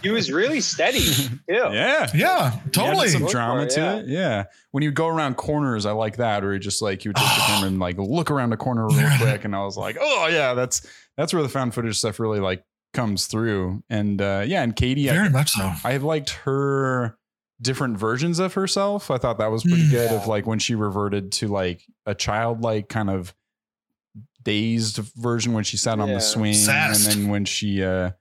He 0.04 0.12
was 0.12 0.32
really 0.32 0.62
steady 0.62 1.00
too. 1.00 1.36
yeah. 1.48 2.08
yeah 2.14 2.60
totally 2.72 3.08
some 3.08 3.26
drama 3.26 3.62
for 3.62 3.66
it, 3.66 3.70
to 3.72 3.80
yeah. 3.80 3.96
it. 3.96 4.08
Yeah. 4.08 4.44
When 4.70 4.84
you 4.84 4.92
go 4.92 5.08
around 5.08 5.36
corners, 5.36 5.88
I 5.88 5.94
like 5.94 6.18
that. 6.18 6.44
Or 6.44 6.54
he 6.54 6.60
just 6.60 6.80
like 6.80 7.04
you 7.04 7.10
would 7.10 7.16
take 7.16 7.26
the 7.26 7.42
camera 7.48 7.70
and 7.70 7.80
like 7.80 7.98
look 7.98 8.30
around 8.30 8.54
a 8.54 8.58
corner 8.58 8.88
real 8.88 9.10
quick. 9.18 9.46
And 9.46 9.56
I 9.56 9.64
was 9.64 9.78
like, 9.78 9.98
oh 10.00 10.28
yeah, 10.28 10.54
that's 10.54 10.86
that's 11.18 11.34
where 11.34 11.42
the 11.42 11.50
found 11.50 11.74
footage 11.74 11.98
stuff 11.98 12.20
really 12.20 12.40
like 12.40 12.64
comes 12.96 13.28
through. 13.28 13.84
And 13.90 14.22
uh 14.22 14.44
yeah, 14.48 14.64
and 14.64 14.76
Katie, 14.76 15.06
very 15.08 15.28
I, 15.28 15.30
much 15.30 15.52
so 15.52 15.72
I 15.84 15.98
liked 15.98 16.32
her 16.46 17.18
different 17.62 17.98
versions 17.98 18.40
of 18.40 18.54
herself. 18.56 19.10
I 19.12 19.18
thought 19.18 19.38
that 19.38 19.52
was 19.52 19.64
pretty 19.64 19.84
Mm. 19.88 19.92
good. 19.92 20.12
Of 20.12 20.28
like 20.28 20.46
when 20.48 20.60
she 20.60 20.76
reverted 20.76 21.32
to 21.34 21.48
like 21.48 21.84
a 22.06 22.16
childlike 22.16 22.90
kind 22.90 23.10
of 23.10 23.34
dazed 24.44 24.98
version 25.16 25.54
when 25.54 25.64
she 25.64 25.78
sat 25.78 26.00
on 26.00 26.08
Yeah. 26.08 26.16
the 26.16 26.20
swing, 26.22 26.54
Sassed. 26.54 27.08
and 27.12 27.24
then 27.24 27.30
when 27.30 27.46
she 27.46 27.84
uh 27.84 28.12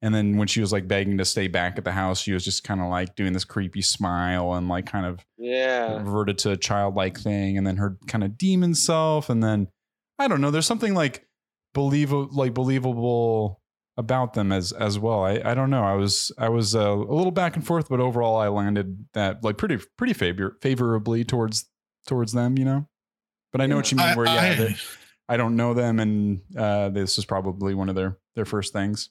and 0.00 0.14
then 0.14 0.36
when 0.36 0.46
she 0.46 0.60
was 0.60 0.72
like 0.72 0.86
begging 0.86 1.18
to 1.18 1.24
stay 1.24 1.48
back 1.48 1.76
at 1.76 1.84
the 1.84 1.90
house, 1.90 2.20
she 2.20 2.32
was 2.32 2.44
just 2.44 2.62
kind 2.62 2.80
of 2.80 2.88
like 2.88 3.16
doing 3.16 3.32
this 3.32 3.44
creepy 3.44 3.82
smile 3.82 4.54
and 4.54 4.68
like 4.68 4.86
kind 4.86 5.04
of 5.06 5.24
Yeah. 5.38 5.96
reverted 5.98 6.38
to 6.38 6.52
a 6.52 6.56
childlike 6.56 7.18
thing, 7.18 7.58
and 7.58 7.66
then 7.66 7.76
her 7.78 7.96
kind 8.06 8.22
of 8.22 8.38
demon 8.38 8.74
self, 8.74 9.28
and 9.28 9.42
then 9.42 9.68
I 10.18 10.28
don't 10.28 10.40
know. 10.40 10.50
There's 10.52 10.66
something 10.66 10.94
like 10.94 11.26
believable, 11.74 12.28
like 12.32 12.54
believable 12.54 13.60
about 13.98 14.32
them 14.32 14.50
as 14.52 14.72
as 14.72 14.98
well. 14.98 15.24
I, 15.24 15.42
I 15.44 15.52
don't 15.54 15.68
know. 15.68 15.82
I 15.84 15.92
was 15.94 16.32
I 16.38 16.48
was 16.48 16.74
uh, 16.74 16.92
a 16.92 16.96
little 16.96 17.30
back 17.32 17.56
and 17.56 17.66
forth, 17.66 17.90
but 17.90 18.00
overall 18.00 18.36
I 18.36 18.48
landed 18.48 19.04
that 19.12 19.44
like 19.44 19.58
pretty 19.58 19.78
pretty 19.98 20.14
favor 20.14 20.56
favorably 20.62 21.24
towards 21.24 21.66
towards 22.06 22.32
them. 22.32 22.56
You 22.56 22.64
know, 22.64 22.88
but 23.52 23.60
I 23.60 23.66
know 23.66 23.76
what 23.76 23.90
you 23.92 23.98
mean. 23.98 24.06
I- 24.06 24.14
where 24.16 24.26
yeah, 24.26 24.56
I- 24.70 24.76
I 25.30 25.36
don't 25.36 25.56
know 25.56 25.74
them, 25.74 26.00
and 26.00 26.40
uh, 26.56 26.88
this 26.88 27.18
is 27.18 27.26
probably 27.26 27.74
one 27.74 27.90
of 27.90 27.94
their 27.94 28.16
their 28.34 28.46
first 28.46 28.72
things. 28.72 29.10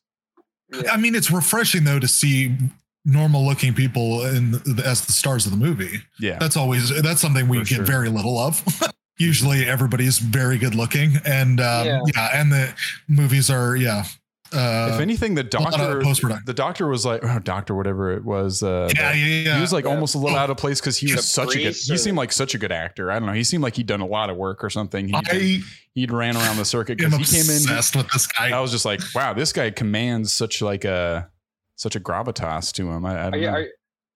Yeah. 0.74 0.92
I 0.92 0.98
mean, 0.98 1.14
it's 1.14 1.30
refreshing 1.30 1.84
though 1.84 2.00
to 2.00 2.08
see 2.08 2.58
normal 3.06 3.46
looking 3.46 3.74
people 3.74 4.26
in 4.26 4.52
the, 4.52 4.84
as 4.86 5.06
the 5.06 5.12
stars 5.14 5.46
of 5.46 5.52
the 5.52 5.58
movie. 5.58 6.00
Yeah, 6.20 6.40
That's 6.40 6.58
always 6.58 6.90
that's 7.04 7.22
something 7.22 7.48
we 7.48 7.60
For 7.60 7.66
get 7.66 7.76
sure. 7.76 7.86
very 7.86 8.10
little 8.10 8.40
of. 8.40 8.64
Usually, 9.20 9.66
everybody's 9.66 10.18
very 10.20 10.58
good 10.58 10.76
looking, 10.76 11.18
and 11.26 11.60
um, 11.60 11.86
Yeah. 11.88 12.02
yeah. 12.16 12.30
and 12.34 12.52
the 12.52 12.74
movies 13.08 13.50
are 13.52 13.76
yeah. 13.76 14.06
Uh, 14.54 14.92
if 14.94 15.00
anything, 15.02 15.36
the 15.36 15.44
doctor 15.44 16.02
the 16.46 16.54
doctor 16.54 16.88
was 16.88 17.06
like, 17.06 17.22
oh, 17.24 17.40
doctor, 17.40 17.76
whatever 17.76 18.12
it 18.12 18.24
was. 18.24 18.64
Uh, 18.64 18.90
yeah, 18.96 19.14
yeah, 19.14 19.26
yeah. 19.26 19.56
He 19.56 19.62
was 19.62 19.74
like 19.74 19.86
Yeah. 19.86 19.92
almost 19.92 20.16
a 20.16 20.18
little 20.18 20.38
out 20.38 20.50
of 20.50 20.58
place 20.58 20.80
because 20.80 20.98
he 20.98 21.08
The 21.08 21.16
was 21.18 21.30
such 21.30 21.56
a 21.56 21.58
good. 21.58 21.64
priest 21.66 21.90
He 21.92 21.98
seemed 21.98 22.18
like 22.18 22.32
such 22.32 22.56
a 22.56 22.58
good 22.58 22.72
actor. 22.72 23.12
I 23.12 23.20
don't 23.20 23.28
know. 23.28 23.34
He 23.34 23.44
seemed 23.44 23.64
like 23.64 23.76
he'd 23.76 23.88
done 23.88 24.02
a 24.02 24.06
lot 24.08 24.30
of 24.30 24.38
work 24.38 24.64
or 24.64 24.70
something. 24.70 25.08
He'd, 25.08 25.16
I 25.30 25.60
he'd 25.94 26.12
ran 26.12 26.36
around 26.38 26.58
the 26.58 26.66
circuit 26.66 26.98
because 26.98 27.14
he 27.14 27.38
came 27.38 27.50
in. 27.50 27.58
obsessed 27.58 27.96
with 27.96 28.10
this 28.12 28.28
guy. 28.28 28.56
I 28.56 28.60
was 28.60 28.72
just 28.72 28.86
like, 28.86 29.02
wow, 29.14 29.34
this 29.34 29.52
guy 29.54 29.70
commands 29.72 30.32
such 30.32 30.62
like 30.62 30.86
a 30.86 31.30
such 31.76 31.96
a 31.96 32.00
gravitas 32.00 32.72
to 32.74 32.90
him. 32.90 33.06
I, 33.06 33.28
I 33.28 33.30
don't 33.30 33.40
you, 33.42 33.52
know. 33.52 33.66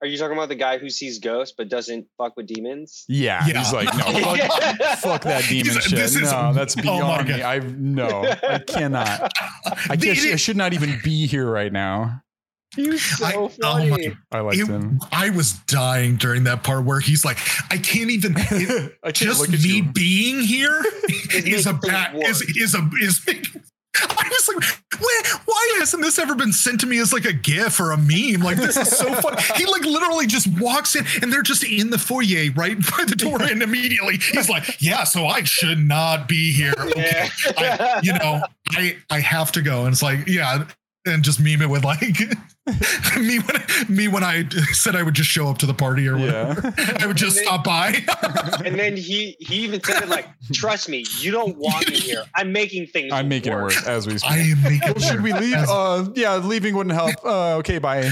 Are, 0.02 0.06
are 0.06 0.08
you 0.08 0.18
talking 0.18 0.36
about 0.38 0.50
the 0.50 0.56
guy 0.56 0.78
who 0.78 0.90
sees 0.90 1.20
ghosts 1.20 1.54
but 1.58 1.70
doesn't 1.70 2.08
fuck 2.18 2.36
with 2.38 2.48
demons? 2.48 3.06
yeah, 3.08 3.46
Yeah. 3.48 3.60
he's 3.60 3.74
like, 3.74 3.94
no, 3.94 4.04
fuck, 4.38 5.00
fuck 5.00 5.22
that 5.24 5.44
demon 5.48 5.72
He's- 5.74 5.84
shit. 5.84 5.98
this 5.98 6.16
is- 6.16 6.32
no, 6.32 6.54
that's 6.54 6.76
oh 6.78 6.82
beyond 6.82 7.28
me. 7.28 7.44
I 7.44 7.60
no, 7.60 8.08
I 8.44 8.60
cannot. 8.60 9.32
I 9.90 9.96
The- 9.96 10.08
can't. 10.14 10.20
I 10.34 10.36
should 10.36 10.58
not 10.58 10.74
even 10.74 11.00
be 11.04 11.28
here 11.28 11.50
right 11.50 11.72
now. 11.72 12.22
He's 12.76 13.04
so 13.18 13.26
I- 13.26 13.34
oh 13.36 13.50
funny. 13.50 13.90
my- 13.90 14.16
I 14.32 14.40
liked 14.40 14.60
it- 14.60 14.68
him. 14.68 15.00
I 15.12 15.30
was 15.30 15.54
dying 15.68 16.16
during 16.16 16.46
that 16.46 16.64
part 16.64 16.86
where 16.86 17.02
he's 17.02 17.26
like, 17.26 17.38
I 17.70 17.78
can't 17.78 18.10
even. 18.10 18.34
it- 18.38 18.94
I 19.04 19.08
can't 19.12 19.18
just 19.18 19.42
look 19.42 19.50
at 19.54 19.62
me 19.62 19.70
you. 19.78 19.84
being 19.84 20.40
here 20.40 20.82
is 21.36 21.68
a 21.68 21.74
bad 21.74 22.16
is 22.16 22.42
is 22.42 22.74
a 22.76 22.90
is. 23.02 23.26
I 23.96 24.30
was 24.30 24.48
like, 24.48 25.02
why, 25.02 25.22
why 25.46 25.76
hasn't 25.80 26.04
this 26.04 26.18
ever 26.18 26.36
been 26.36 26.54
sent 26.54 26.80
to 26.82 26.88
me 26.88 27.00
as 27.00 27.12
like 27.12 27.26
a 27.26 27.34
GIF 27.34 27.80
or 27.80 27.92
a 27.92 27.98
meme? 27.98 28.42
Like 28.42 28.58
this 28.58 28.78
is 28.78 28.90
so 28.90 29.14
fun. 29.16 29.38
He 29.56 29.66
like 29.66 29.84
literally 29.84 30.28
just 30.28 30.48
walks 30.60 30.96
in 30.96 31.06
and 31.22 31.32
they're 31.32 31.42
just 31.42 31.64
in 31.64 31.90
the 31.90 31.98
foyer 31.98 32.52
right 32.56 32.78
by 32.98 33.04
the 33.06 33.16
door, 33.16 33.42
and 33.42 33.62
immediately 33.62 34.18
he's 34.18 34.50
like, 34.50 34.82
yeah, 34.82 35.04
so 35.04 35.26
I 35.26 35.44
should 35.44 35.80
not 35.80 36.28
be 36.28 36.52
here. 36.54 36.74
Okay, 36.78 37.30
I, 37.58 38.00
you 38.04 38.14
know, 38.14 38.42
I 38.72 38.98
I 39.10 39.20
have 39.20 39.52
to 39.54 39.62
go, 39.62 39.86
and 39.86 39.94
it's 39.94 40.04
like, 40.04 40.28
yeah, 40.28 40.66
and 41.06 41.24
just 41.24 41.40
meme 41.40 41.62
it 41.62 41.70
with 41.70 41.84
like 41.84 42.02
me 43.20 43.40
when 43.40 43.64
me 43.90 44.08
when 44.08 44.24
I 44.24 44.48
said 44.72 44.96
I 44.96 45.02
would 45.02 45.16
just 45.16 45.30
show 45.30 45.48
up 45.48 45.58
to 45.60 45.66
the 45.66 45.74
party 45.74 46.08
or 46.08 46.18
whatever. 46.18 46.74
Yeah. 46.78 46.98
I 47.00 47.08
would 47.08 47.18
just 47.18 47.38
stop 47.38 47.64
by. 47.64 47.96
and 48.66 48.78
then 48.78 48.96
he 48.96 49.36
he 49.40 49.56
even 49.64 49.84
said 49.84 50.04
it 50.04 50.10
like, 50.10 50.28
"Trust 50.54 50.88
me, 50.88 51.04
you 51.20 51.32
don't 51.32 51.58
want 51.58 51.90
me 51.90 51.98
here. 51.98 52.24
I'm 52.36 52.52
making 52.52 52.88
things. 52.88 53.12
I'm 53.12 53.28
making 53.28 53.54
it 53.54 53.56
work 53.56 53.88
as 53.88 54.06
we 54.06 54.18
speak. 54.18 54.32
I 54.32 54.38
am 54.38 54.62
making. 54.62 54.94
Well, 54.94 55.00
should 55.00 55.22
we 55.22 55.34
leave? 55.34 55.56
Uh, 55.56 56.08
yeah, 56.16 56.38
leaving 56.38 56.76
wouldn't 56.76 56.94
help. 56.94 57.16
Uh, 57.26 57.56
okay, 57.58 57.80
bye. 57.80 58.10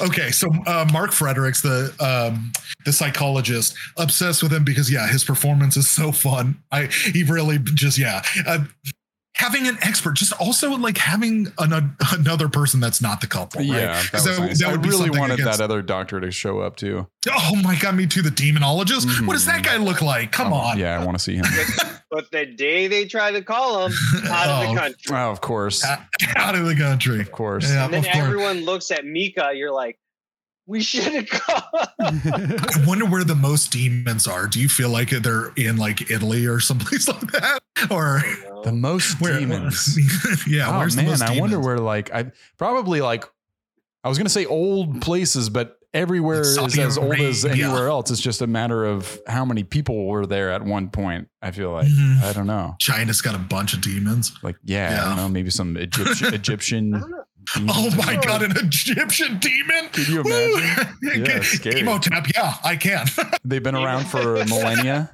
okay, 0.00 0.30
so 0.30 0.48
uh, 0.66 0.88
Mark 0.92 1.12
Fredericks, 1.12 1.60
the 1.60 1.92
um, 2.00 2.52
the 2.86 2.92
psychologist, 2.92 3.76
obsessed 3.98 4.42
with 4.42 4.52
him 4.52 4.64
because 4.64 4.90
yeah, 4.90 5.06
his 5.06 5.24
performance 5.24 5.76
is 5.76 5.90
so 5.90 6.10
fun. 6.10 6.56
I 6.70 6.86
he 6.86 7.22
really 7.24 7.58
just 7.58 7.98
yeah. 7.98 8.22
Having 9.42 9.66
an 9.68 9.78
expert, 9.82 10.14
just 10.14 10.32
also 10.40 10.70
like 10.76 10.96
having 10.98 11.48
an, 11.58 11.96
another 12.12 12.48
person 12.48 12.78
that's 12.80 13.02
not 13.02 13.20
the 13.20 13.26
couple. 13.26 13.60
Right? 13.60 13.68
yeah, 13.68 14.00
that 14.02 14.10
'Cause 14.12 14.26
was 14.28 14.36
that- 14.38 14.42
nice. 14.46 14.58
that 14.60 14.68
I 14.68 14.72
would 14.72 14.82
be 14.82 14.88
really 14.88 15.02
something 15.06 15.20
wanted 15.20 15.40
against- 15.40 15.58
that 15.58 15.64
other 15.64 15.82
doctor 15.82 16.20
to 16.20 16.30
show 16.30 16.60
up 16.60 16.76
too. 16.76 17.06
Oh 17.28 17.56
my 17.62 17.74
god, 17.76 17.96
me 17.96 18.06
too. 18.06 18.22
The 18.22 18.30
demonologist. 18.30 19.26
What 19.26 19.32
does 19.34 19.46
that 19.46 19.62
mm-hmm. 19.64 19.78
guy 19.78 19.84
look 19.84 20.00
like? 20.00 20.30
Come 20.32 20.52
Oh, 20.52 20.56
on. 20.56 20.78
Yeah, 20.78 21.00
I 21.00 21.04
want 21.04 21.18
to 21.18 21.22
see 21.22 21.34
him. 21.36 21.44
But 22.14 22.30
the 22.30 22.44
day 22.44 22.88
they 22.88 23.06
try 23.06 23.30
to 23.30 23.40
call 23.40 23.86
him 23.86 23.92
out 24.26 24.46
of 24.48 24.58
Oh. 24.68 24.74
the 24.74 24.78
country, 24.80 25.16
oh, 25.16 25.30
of 25.30 25.40
course, 25.40 25.82
Out 26.36 26.54
of 26.54 26.66
the 26.66 26.74
country. 26.74 27.20
of 27.22 27.32
course. 27.32 27.64
Yeah, 27.70 27.86
and 27.86 27.94
then 27.94 28.00
of 28.00 28.10
course. 28.12 28.16
everyone 28.26 28.64
looks 28.66 28.90
at 28.90 29.06
Micah. 29.06 29.52
You're 29.54 29.72
like, 29.72 29.98
we 30.66 30.80
should 30.82 31.12
have 31.12 31.28
gone. 31.46 31.62
I 32.00 32.84
wonder 32.86 33.04
where 33.06 33.24
the 33.24 33.34
most 33.34 33.72
demons 33.72 34.26
are. 34.26 34.46
Do 34.46 34.60
you 34.60 34.68
feel 34.68 34.90
like 34.90 35.10
they're 35.10 35.52
in 35.56 35.76
like 35.76 36.10
Italy 36.10 36.46
or 36.46 36.60
someplace 36.60 37.08
like 37.08 37.20
that? 37.32 37.60
Or 37.90 38.22
the 38.64 38.72
most 38.74 39.20
where? 39.20 39.38
demons. 39.38 39.98
yeah, 40.48 40.74
oh 40.74 40.78
where's 40.78 40.96
man, 40.96 41.06
the 41.06 41.10
most 41.12 41.22
I 41.22 41.38
wonder 41.40 41.58
where 41.60 41.78
like 41.78 42.12
I 42.14 42.30
probably 42.58 43.00
like 43.00 43.24
I 44.04 44.08
was 44.08 44.18
gonna 44.18 44.28
say 44.30 44.46
old 44.46 45.00
places, 45.02 45.48
but 45.48 45.78
everywhere 45.94 46.42
Like 46.56 46.68
is 46.72 46.78
as 46.78 46.96
old 46.98 47.14
as 47.20 47.44
Arabia. 47.44 47.66
anywhere 47.66 47.88
else. 47.88 48.10
It's 48.10 48.20
just 48.20 48.40
a 48.40 48.46
matter 48.46 48.84
of 48.84 49.20
how 49.26 49.44
many 49.44 49.62
people 49.62 50.06
were 50.06 50.24
there 50.26 50.50
at 50.50 50.64
one 50.64 50.88
point. 50.88 51.28
I 51.42 51.50
feel 51.50 51.70
like 51.72 51.86
Mhm. 51.86 52.22
I 52.22 52.32
don't 52.32 52.46
know. 52.46 52.76
China's 52.80 53.20
got 53.20 53.34
a 53.34 53.38
bunch 53.38 53.74
of 53.74 53.80
demons. 53.82 54.32
Like 54.42 54.56
yeah, 54.64 55.02
I 55.02 55.08
don't 55.08 55.16
know. 55.16 55.28
Maybe 55.28 55.50
some 55.50 55.76
Egyptian 55.76 56.28
I 56.32 56.36
Egyptian. 56.36 57.04
Don't 57.54 57.66
know. 57.66 57.72
Oh 57.76 57.90
my 57.96 58.16
god, 58.16 58.42
an 58.42 58.52
Egyptian 58.56 59.38
demon! 59.38 59.88
Could 59.92 60.08
you 60.08 60.20
imagine? 60.22 60.88
Yeah, 61.24 61.40
scary. 61.42 61.80
Imhotep, 61.80 62.26
yeah, 62.34 62.54
I 62.64 62.76
can. 62.76 63.06
They've 63.44 63.62
been 63.62 63.74
around 63.74 64.04
for 64.06 64.44
millennia. 64.46 65.10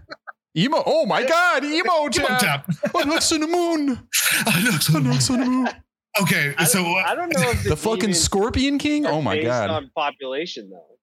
Emo. 0.57 0.83
Oh 0.85 1.07
my 1.07 1.25
God, 1.25 1.65
emo 1.65 1.79
Emo 2.03 2.09
tap. 2.11 2.41
tap. 2.41 2.71
Oh, 2.95 3.03
looks 3.07 3.31
on 3.33 3.41
the 3.41 3.47
moon. 3.47 4.09
Oh, 4.47 4.61
looks 4.65 4.95
on 4.95 5.05
the 5.05 5.47
moon. 5.47 5.69
Okay, 6.23 6.53
I 6.59 6.65
so 6.65 6.85
uh, 6.85 7.05
I 7.07 7.15
don't 7.15 7.29
know 7.33 7.51
if 7.51 7.63
The 7.63 7.77
fucking 7.77 8.13
Scorpion 8.13 8.79
King. 8.79 9.07
Oh 9.07 9.23
my 9.23 9.37
based 9.37 9.47
God. 9.47 9.71
On 9.71 9.91
population 9.95 10.69
though, 10.69 10.97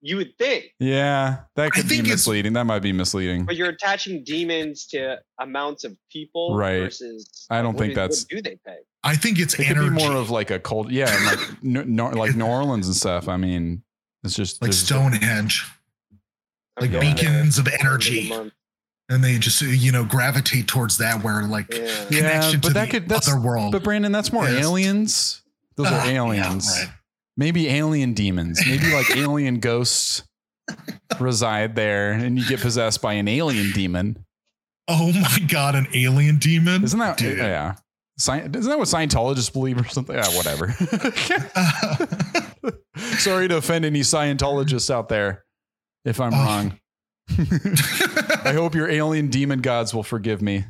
you 0.00 0.16
would 0.16 0.32
think, 0.38 0.66
Yeah, 0.78 1.40
that 1.56 1.72
could 1.72 1.82
be 1.84 1.88
think 1.96 2.00
it's- 2.04 2.12
misleading. 2.20 2.54
That 2.54 2.64
might 2.64 2.78
be 2.80 2.92
misleading. 2.92 3.44
but 3.44 3.56
you're 3.56 3.68
attaching 3.68 4.24
demons 4.24 4.86
to 4.92 5.18
amounts 5.40 5.84
of 5.84 5.94
people 6.10 6.56
Right. 6.56 6.78
versus. 6.78 7.46
I 7.50 7.60
don't 7.60 7.74
what 7.74 7.80
think 7.80 7.90
do- 7.94 8.00
that's- 8.00 8.22
What 8.30 8.42
do 8.42 8.50
they 8.50 8.58
pay? 8.64 8.76
I 9.06 9.14
think 9.16 9.38
it's 9.38 9.54
It 9.54 9.66
could 9.68 9.76
energy. 9.78 9.90
be 9.90 9.94
more 10.04 10.12
of 10.16 10.30
like 10.30 10.50
a 10.50 10.58
cold, 10.58 10.90
yeah, 10.90 11.14
and 11.14 11.24
like 11.26 11.38
N- 11.64 11.94
Nor- 11.94 12.12
like 12.14 12.34
New 12.34 12.44
Orleans 12.46 12.86
and 12.86 12.96
stuff. 12.96 13.28
I 13.28 13.36
mean, 13.36 13.82
it's 14.24 14.34
just 14.34 14.60
like 14.60 14.70
there's- 14.72 14.84
Stonehenge, 14.84 15.64
like 16.80 16.90
Okay. 16.92 17.00
beacons 17.14 17.58
of 17.58 17.66
End 17.68 17.74
of 17.76 17.80
the 17.82 17.88
energy, 17.88 18.32
and 19.08 19.22
they 19.22 19.38
just 19.38 19.62
you 19.62 19.92
know 19.92 20.04
gravitate 20.04 20.66
towards 20.66 20.98
that 20.98 21.22
where 21.22 21.44
like 21.44 21.72
Yeah. 21.72 21.78
Yeah, 22.10 22.18
connection 22.20 22.60
but 22.60 22.68
to 22.68 22.74
that 22.74 22.84
the 22.86 22.90
could- 23.00 23.08
that's- 23.08 23.28
other 23.28 23.40
world. 23.40 23.72
But 23.72 23.82
Brandon, 23.84 24.12
that's 24.12 24.32
more 24.32 24.48
Yes. 24.48 24.64
aliens. 24.64 25.42
Those 25.76 25.86
are 25.88 26.00
ah, 26.00 26.04
yeah, 26.06 26.22
aliens. 26.24 26.68
right. 26.68 26.90
Maybe 27.36 27.68
alien 27.68 28.12
demons. 28.14 28.60
Maybe 28.66 28.92
like 28.92 29.10
alien 29.16 29.60
ghosts 29.60 30.22
reside 31.20 31.76
there, 31.76 32.12
and 32.12 32.38
you 32.38 32.46
get 32.48 32.60
possessed 32.60 33.00
by 33.02 33.12
an 33.14 33.28
alien 33.28 33.70
demon. 33.72 34.24
Oh 34.88 35.12
my 35.12 35.38
god, 35.48 35.74
an 35.74 35.86
alien 35.94 36.38
demon! 36.38 36.82
Isn't 36.84 36.98
that 36.98 37.18
Dude. 37.18 37.38
yeah? 37.38 37.74
Sci- 38.18 38.38
isn't 38.40 38.62
that 38.70 38.78
what 38.78 38.88
Scientologists 38.88 39.52
believe 39.52 39.78
or 39.80 39.84
something? 39.88 40.16
Yeah, 40.16 40.26
whatever. 40.36 40.72
Sorry 43.18 43.46
to 43.48 43.56
offend 43.58 43.84
any 43.84 44.00
Scientologists 44.00 44.90
out 44.90 45.08
there 45.08 45.44
if 46.04 46.18
I'm 46.20 46.32
Oh. 46.32 46.36
wrong. 46.36 46.78
I 47.28 48.52
hope 48.54 48.74
your 48.74 48.88
alien 48.88 49.28
demon 49.28 49.60
gods 49.60 49.92
will 49.92 50.02
forgive 50.04 50.40
me. 50.40 50.64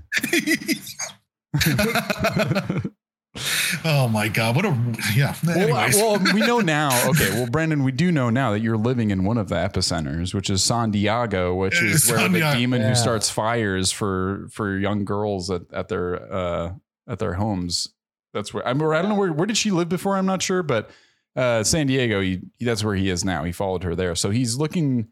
oh 3.85 4.09
my 4.09 4.29
god, 4.29 4.57
what 4.57 4.65
a 4.65 4.75
yeah. 5.15 5.35
Well, 5.47 5.59
Anyways. 5.59 5.97
well, 5.97 6.19
we 6.35 6.41
know 6.41 6.61
now. 6.61 7.09
Okay, 7.11 7.31
well, 7.31 7.47
Brandon, 7.49 7.85
we 7.85 7.93
do 7.93 8.11
know 8.11 8.31
now 8.31 8.53
that 8.53 8.61
you're 8.61 8.79
living 8.79 9.11
in 9.11 9.25
one 9.25 9.37
of 9.39 9.49
the 9.49 9.57
epicenters, 9.57 10.33
which 10.35 10.49
is 10.49 10.63
San 10.65 10.91
Diego, 10.91 11.55
which 11.55 11.81
Uh, 11.83 11.87
is 11.87 12.09
where 12.11 12.19
San 12.21 12.33
the 12.33 12.39
Diego. 12.41 12.59
demon 12.59 12.81
Yeah. 12.81 12.89
who 12.91 12.95
starts 12.95 13.29
fires 13.29 13.93
for 13.93 14.49
for 14.51 14.79
young 14.79 15.05
girls 15.05 15.51
at, 15.51 15.63
at 15.73 15.89
their 15.89 16.33
uh, 16.33 16.73
at 17.09 17.19
their 17.19 17.35
homes. 17.35 17.89
That's 18.35 18.53
where 18.53 18.67
I, 18.67 18.73
mean, 18.73 18.89
I 18.93 19.01
don't 19.01 19.09
know 19.11 19.15
where 19.15 19.33
where 19.33 19.47
did 19.47 19.57
she 19.57 19.71
live 19.71 19.89
before. 19.89 20.17
I'm 20.17 20.27
not 20.27 20.43
sure, 20.43 20.63
but 20.63 20.91
uh, 21.37 21.63
San 21.65 21.87
Diego, 21.87 22.21
he, 22.21 22.41
that's 22.61 22.83
where 22.85 22.95
he 22.95 23.09
is 23.11 23.25
now. 23.25 23.45
He 23.45 23.53
followed 23.53 23.83
her 23.85 23.95
there, 23.95 24.15
so 24.15 24.31
he's 24.31 24.57
looking 24.57 25.09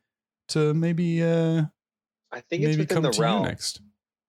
to 0.48 0.74
maybe 0.74 1.22
uh, 1.22 1.62
I 2.32 2.40
think 2.40 2.62
it's 2.62 2.70
maybe 2.70 2.76
within 2.82 2.86
come 2.96 3.02
the 3.04 3.10
to 3.10 3.16
you 3.16 3.22
realm. 3.22 3.42
next. 3.44 3.80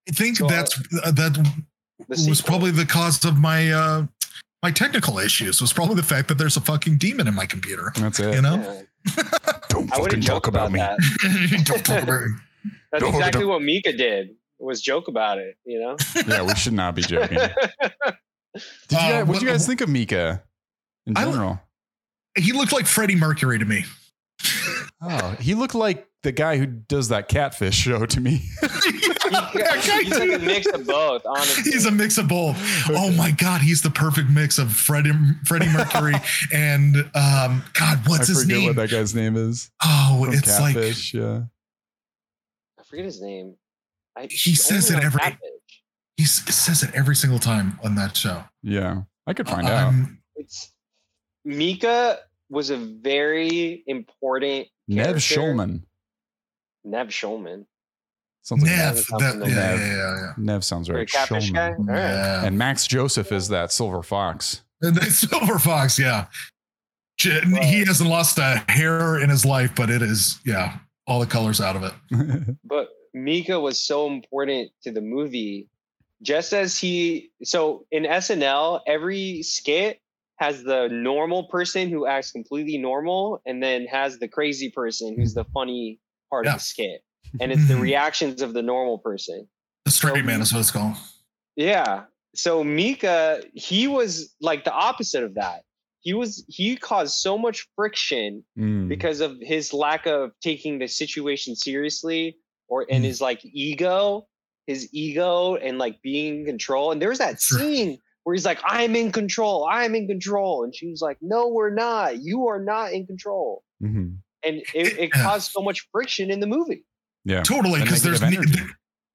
I 0.08 0.12
think 0.12 0.38
So, 0.38 0.46
uh, 0.46 0.50
that's 0.50 0.80
uh, 1.04 1.12
that 1.12 1.64
was 2.10 2.42
probably 2.42 2.72
the 2.72 2.86
cause 2.86 3.24
of 3.26 3.38
my 3.38 3.72
uh 3.72 4.06
my 4.64 4.72
technical 4.72 5.20
issues 5.20 5.62
was 5.62 5.74
probably 5.74 5.96
the 5.96 6.04
fact 6.04 6.28
that 6.30 6.38
there's 6.38 6.58
a 6.58 6.62
fucking 6.62 6.98
demon 6.98 7.28
in 7.28 7.34
my 7.36 7.46
computer. 7.46 7.92
That's 7.98 8.20
it. 8.20 8.34
You 8.36 8.42
know? 8.42 8.56
Yeah. 9.08 9.24
Don't 9.70 9.92
I 9.94 9.98
fucking 9.98 10.22
talk 10.22 10.44
joke 10.44 10.48
about 10.48 10.72
me. 10.72 10.80
that. 10.80 10.98
Don't 11.66 11.84
talk 11.86 12.04
about 12.04 12.22
it. 12.24 12.32
That's 12.92 13.04
Don't- 13.04 13.14
exactly 13.16 13.42
don't- 13.42 13.50
what 13.50 13.62
Micah 13.62 13.94
did. 13.96 14.30
Was 14.60 14.82
joke 14.82 15.08
about 15.08 15.38
it, 15.38 15.58
you 15.66 15.80
know. 15.80 15.98
Yeah, 16.28 16.44
we 16.44 16.56
should 16.56 16.74
not 16.74 16.96
be 16.96 17.02
joking. 17.02 17.38
Did 17.40 17.52
you 18.92 18.98
Uh, 18.98 19.10
guys, 19.12 19.26
what 19.28 19.40
do 19.40 19.46
you 19.46 19.52
guys 19.52 19.68
think 19.68 19.82
of 19.82 19.90
Micah 19.90 20.44
in 21.06 21.18
I- 21.18 21.26
general? 21.26 21.60
he 22.38 22.52
looked 22.52 22.74
like 22.74 22.86
Freddie 22.86 23.16
Mercury 23.16 23.60
to 23.60 23.66
me. 23.66 23.86
Oh, 25.02 25.36
he 25.40 25.54
looked 25.56 25.76
like 25.76 26.08
the 26.24 26.32
guy 26.32 26.58
who 26.58 26.66
does 26.66 27.10
that 27.10 27.28
catfish 27.28 27.76
show 27.76 28.06
to 28.06 28.20
me. 28.20 28.42
he's 28.62 30.10
like 30.20 30.32
a 30.32 30.40
mix 30.40 30.68
of 30.68 30.86
both. 30.88 31.22
Honestly, 31.26 31.72
he's 31.72 31.86
a 31.86 31.92
mix 31.92 32.18
of 32.18 32.28
both. 32.28 32.56
Oh 32.90 33.12
my 33.12 33.32
god, 33.32 33.62
he's 33.62 33.82
the 33.82 33.90
perfect 33.90 34.30
mix 34.30 34.58
of 34.58 34.72
Freddie 34.74 35.12
Freddie 35.46 35.70
Mercury 35.72 36.16
and 36.54 36.98
um, 37.14 37.64
God, 37.74 38.00
what's 38.08 38.30
I 38.30 38.34
his 38.34 38.48
name? 38.48 38.68
What 38.68 38.76
that 38.78 38.90
guy's 38.90 39.14
name 39.16 39.36
is? 39.38 39.70
Oh, 39.84 40.24
From 40.26 40.34
it's 40.34 40.58
Catfish, 40.58 41.14
like 41.14 41.22
yeah. 41.24 41.42
I 42.80 42.84
forget 42.84 43.06
his 43.06 43.22
name. 43.22 43.56
I, 44.18 44.28
he 44.30 44.56
says 44.56 44.92
it 44.92 45.04
every. 45.04 45.22
He 46.18 46.26
says 46.26 46.82
it 46.82 46.92
every 46.94 47.16
single 47.16 47.40
time 47.40 47.78
on 47.84 47.96
that 47.96 48.16
show. 48.16 48.44
Yeah, 48.64 49.02
I 49.28 49.34
could 49.34 49.48
find 49.48 49.68
uh, 49.68 49.72
out. 49.72 49.88
Um, 49.90 50.20
it's 50.36 50.72
Micah 51.44 52.20
was 52.50 52.70
a 52.70 52.78
very 52.78 53.84
important. 53.88 54.68
Nev 54.88 55.18
Schulman. 55.18 55.82
Nev 56.84 57.08
Schulman. 57.08 57.66
Sounds 58.44 58.62
like 58.62 58.72
Nev. 58.72 58.96
That, 58.96 59.36
yeah, 59.40 59.40
Nev. 59.40 59.50
Yeah, 59.50 59.76
yeah, 59.76 59.88
yeah, 59.88 60.34
Nev 60.38 60.64
sounds 60.64 60.90
right. 60.90 61.08
Schulman. 61.08 61.76
Right. 61.80 61.98
Yeah. 61.98 62.46
And 62.46 62.58
Max 62.58 62.86
Joseph 62.86 63.32
is 63.32 63.48
that 63.50 63.72
silver 63.72 64.04
fox. 64.04 64.62
And 64.82 65.02
silver 65.04 65.58
fox, 65.58 65.98
yeah. 65.98 66.26
He 67.18 67.86
hasn't 67.86 68.10
lost 68.10 68.38
a 68.38 68.64
hair 68.68 69.18
in 69.20 69.30
his 69.30 69.46
life, 69.46 69.72
but 69.74 69.90
it 69.90 70.02
is, 70.02 70.40
yeah, 70.46 70.78
all 71.08 71.22
the 71.22 71.26
colors 71.26 71.62
out 71.62 71.78
of 71.78 71.84
it. 71.84 72.58
but 72.64 72.90
Micah 73.16 73.60
was 73.60 73.80
so 73.80 74.08
important 74.08 74.72
to 74.84 74.92
the 74.92 75.02
movie. 75.02 75.70
Just 76.22 76.54
as 76.54 76.78
he, 76.78 77.32
so 77.44 77.86
in 77.90 78.04
SNL, 78.04 78.82
every 78.86 79.42
skit 79.42 80.02
has 80.38 80.64
the 80.64 80.90
normal 80.92 81.46
person 81.46 81.90
who 81.90 82.06
acts 82.06 82.32
completely 82.32 82.78
normal 82.78 83.42
and 83.46 83.64
then 83.64 83.86
has 83.86 84.20
the 84.20 84.28
crazy 84.28 84.70
person 84.70 85.16
who's 85.18 85.34
the 85.34 85.46
funny 85.54 86.00
part 86.30 86.46
yeah. 86.46 86.52
of 86.52 86.60
the 86.60 86.64
skit. 86.64 87.04
And 87.40 87.52
it's 87.52 87.68
the 87.68 87.78
reactions 87.78 88.42
of 88.42 88.54
the 88.54 88.62
normal 88.62 88.98
person. 89.00 89.48
The 89.86 89.92
straight 89.92 90.18
so, 90.18 90.24
man 90.24 90.42
is 90.42 90.54
what 90.54 90.60
it's 90.60 90.72
called. 90.72 90.96
Yeah. 91.56 92.04
So 92.34 92.64
Micah, 92.64 93.42
he 93.54 93.88
was 93.88 94.34
like 94.42 94.66
the 94.66 94.74
opposite 94.74 95.24
of 95.24 95.36
that. 95.36 95.64
He 96.02 96.14
was 96.14 96.46
he 96.48 96.76
caused 96.76 97.16
so 97.16 97.38
much 97.38 97.68
friction 97.76 98.44
mm. 98.58 98.88
because 98.88 99.22
of 99.22 99.38
his 99.42 99.74
lack 99.74 100.06
of 100.06 100.32
taking 100.42 100.80
the 100.80 100.88
situation 100.88 101.56
seriously 101.56 102.38
or 102.68 102.86
and 102.90 103.04
mm. 103.04 103.08
his 103.08 103.22
like 103.22 103.42
ego, 103.44 104.28
his 104.68 104.90
ego 104.94 105.56
and 105.56 105.78
like 105.78 106.02
being 106.02 106.40
in 106.40 106.46
control. 106.46 106.92
And 106.92 107.02
there's 107.02 107.20
that 107.20 107.42
scene 107.42 107.98
where 108.24 108.34
he's 108.34 108.46
like, 108.46 108.60
I'm 108.66 108.96
in 108.96 109.12
control, 109.12 109.68
I'm 109.70 109.96
in 109.96 110.08
control. 110.08 110.64
And 110.64 110.76
she 110.76 110.90
was 110.90 111.02
like, 111.02 111.18
No, 111.22 111.50
we're 111.50 111.74
not. 111.74 112.22
You 112.22 112.48
are 112.48 112.60
not 112.60 112.92
in 112.94 113.06
control. 113.06 113.64
mm-hmm. 113.84 114.16
And 114.44 114.58
it, 114.76 115.00
it 115.00 115.12
caused 115.12 115.52
so 115.52 115.62
much 115.62 115.88
friction 115.92 116.30
in 116.30 116.40
the 116.40 116.46
movie. 116.46 116.86
Yeah. 117.24 117.42
Totally. 117.42 117.82
Because 117.82 118.04
there's 118.04 118.22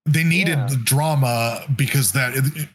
they 0.06 0.24
needed 0.24 0.56
yeah. 0.56 0.76
drama 0.82 1.62
because 1.76 2.12
that 2.12 2.32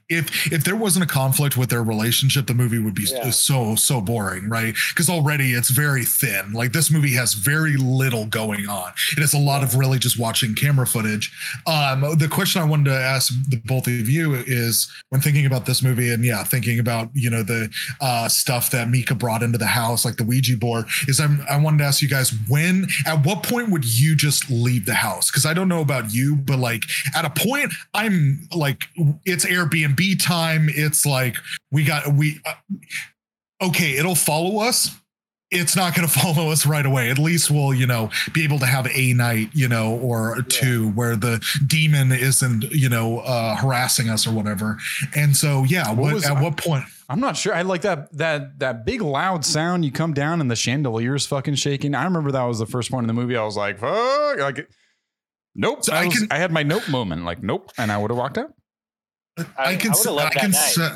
if 0.09 0.51
if 0.51 0.63
there 0.63 0.75
wasn't 0.75 1.03
a 1.03 1.07
conflict 1.07 1.57
with 1.57 1.69
their 1.69 1.83
relationship 1.83 2.45
the 2.45 2.53
movie 2.53 2.77
would 2.77 2.93
be 2.93 3.07
yeah. 3.09 3.31
so 3.31 3.75
so 3.75 3.99
boring 3.99 4.47
right? 4.47 4.75
Because 4.89 5.09
already 5.09 5.53
it's 5.53 5.69
very 5.69 6.05
thin. 6.05 6.53
Like 6.53 6.71
this 6.71 6.91
movie 6.91 7.13
has 7.13 7.33
very 7.33 7.77
little 7.77 8.27
going 8.27 8.67
on 8.69 8.91
it 9.17 9.21
has 9.21 9.33
a 9.33 9.39
lot 9.39 9.63
of 9.63 9.75
really 9.75 9.97
just 9.97 10.19
watching 10.19 10.53
camera 10.53 10.85
footage. 10.85 11.31
Um 11.65 12.01
the 12.17 12.27
question 12.31 12.61
i 12.61 12.65
wanted 12.65 12.85
to 12.85 12.95
ask 12.95 13.33
the 13.49 13.57
both 13.65 13.87
of 13.87 14.09
you 14.09 14.35
is 14.35 14.91
when 15.09 15.19
thinking 15.19 15.45
about 15.45 15.65
this 15.65 15.81
movie 15.81 16.11
and 16.11 16.23
yeah 16.23 16.43
thinking 16.43 16.79
about 16.79 17.09
you 17.13 17.29
know 17.29 17.41
the 17.41 17.69
uh 18.01 18.27
stuff 18.27 18.69
that 18.71 18.89
micah 18.89 19.15
brought 19.15 19.41
into 19.41 19.57
the 19.57 19.65
house 19.65 20.05
like 20.05 20.17
the 20.17 20.23
ouija 20.23 20.57
board 20.57 20.85
is 21.07 21.19
i'm 21.19 21.43
i 21.49 21.57
wanted 21.57 21.79
to 21.79 21.83
ask 21.83 22.01
you 22.01 22.09
guys 22.09 22.33
when 22.47 22.87
at 23.05 23.25
what 23.25 23.43
point 23.43 23.69
would 23.69 23.85
you 23.85 24.15
just 24.15 24.49
leave 24.49 24.85
the 24.85 24.93
house? 24.93 25.31
Because 25.31 25.45
i 25.45 25.53
don't 25.53 25.67
know 25.67 25.81
about 25.81 26.13
you 26.13 26.35
but 26.35 26.59
like 26.59 26.83
at 27.15 27.25
a 27.25 27.29
point 27.29 27.71
i'm 27.93 28.47
like 28.53 28.85
it's 29.25 29.45
airbnb 29.45 30.23
time 30.23 30.67
it's 30.69 31.05
like 31.05 31.37
we 31.71 31.83
got 31.83 32.13
we 32.13 32.39
uh, 32.45 32.53
okay 33.61 33.97
it'll 33.97 34.15
follow 34.15 34.59
us 34.59 34.95
it's 35.51 35.75
not 35.75 35.95
going 35.95 36.07
to 36.07 36.13
follow 36.13 36.51
us 36.51 36.65
right 36.65 36.85
away. 36.85 37.09
At 37.09 37.19
least 37.19 37.49
we'll, 37.51 37.73
you 37.73 37.87
know, 37.87 38.09
be 38.33 38.43
able 38.43 38.59
to 38.59 38.65
have 38.65 38.87
a 38.87 39.13
night, 39.13 39.49
you 39.53 39.67
know, 39.67 39.97
or 39.97 40.41
two 40.43 40.89
where 40.91 41.15
the 41.15 41.43
demon 41.65 42.11
isn't, 42.11 42.63
you 42.71 42.89
know, 42.89 43.19
uh, 43.19 43.55
harassing 43.55 44.09
us 44.09 44.27
or 44.27 44.31
whatever. 44.31 44.77
And 45.15 45.35
so, 45.35 45.63
yeah, 45.63 45.91
what, 45.91 46.13
what 46.13 46.25
at 46.25 46.37
I, 46.37 46.41
what 46.41 46.57
point? 46.57 46.85
I'm 47.07 47.19
not 47.19 47.37
sure. 47.37 47.53
I 47.53 47.61
like 47.61 47.81
that 47.81 48.11
that 48.17 48.59
that 48.59 48.85
big 48.85 49.01
loud 49.01 49.45
sound. 49.45 49.85
You 49.85 49.91
come 49.91 50.13
down 50.13 50.41
and 50.41 50.49
the 50.49 50.55
chandelier's 50.55 51.25
fucking 51.27 51.55
shaking. 51.55 51.93
I 51.93 52.03
remember 52.03 52.31
that 52.31 52.43
was 52.43 52.59
the 52.59 52.65
first 52.65 52.89
point 52.89 53.03
in 53.03 53.07
the 53.07 53.13
movie. 53.13 53.37
I 53.37 53.43
was 53.43 53.55
like, 53.55 53.77
fuck, 53.77 54.39
like 54.39 54.67
Nope. 55.55 55.85
So 55.85 55.93
I, 55.93 56.03
I, 56.03 56.05
was, 56.07 56.19
can, 56.19 56.27
I 56.31 56.37
had 56.37 56.51
my 56.51 56.63
nope 56.63 56.87
moment. 56.89 57.23
Like, 57.23 57.41
nope. 57.41 57.71
And 57.77 57.91
I 57.91 57.97
would 57.97 58.11
have 58.11 58.17
walked 58.17 58.37
out. 58.37 58.53
I, 59.37 59.43
I 59.57 59.75
can, 59.75 59.91
I, 59.91 60.25
I 60.25 60.29
can, 60.29 60.53
set, 60.53 60.93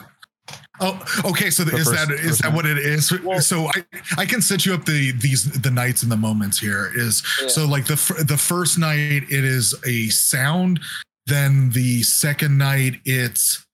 Oh, 0.82 1.22
okay. 1.26 1.50
So 1.50 1.64
the 1.64 1.76
is 1.76 1.88
first, 1.88 2.08
that 2.08 2.14
is 2.14 2.38
that 2.40 2.54
what 2.54 2.66
it 2.66 2.78
is? 2.78 3.12
Well, 3.22 3.42
so 3.42 3.68
I 3.68 3.84
I 4.18 4.26
can 4.26 4.42
set 4.42 4.66
you 4.66 4.74
up 4.74 4.86
the 4.86 5.12
these 5.12 5.44
the 5.62 5.72
nights 5.72 6.04
and 6.04 6.12
the 6.12 6.18
moments 6.18 6.60
here 6.60 6.92
is 6.96 7.22
yeah. 7.42 7.50
so 7.50 7.68
like 7.68 7.86
the 7.86 8.24
the 8.26 8.38
first 8.38 8.78
night 8.78 9.24
it 9.30 9.44
is 9.44 9.76
a 9.86 10.08
sound, 10.08 10.80
then 11.26 11.72
the 11.72 12.04
second 12.04 12.58
night 12.58 13.02
it's 13.04 13.66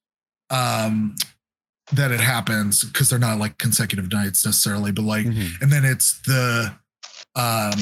um 0.49 1.15
that 1.91 2.11
it 2.11 2.19
happens 2.19 2.83
because 2.83 3.09
they're 3.09 3.19
not 3.19 3.37
like 3.37 3.57
consecutive 3.59 4.11
nights 4.11 4.43
necessarily, 4.43 4.91
but 4.91 5.03
like 5.03 5.27
mm-hmm. 5.27 5.63
and 5.63 5.71
then 5.71 5.85
it's 5.85 6.19
the 6.21 6.73
um 7.35 7.73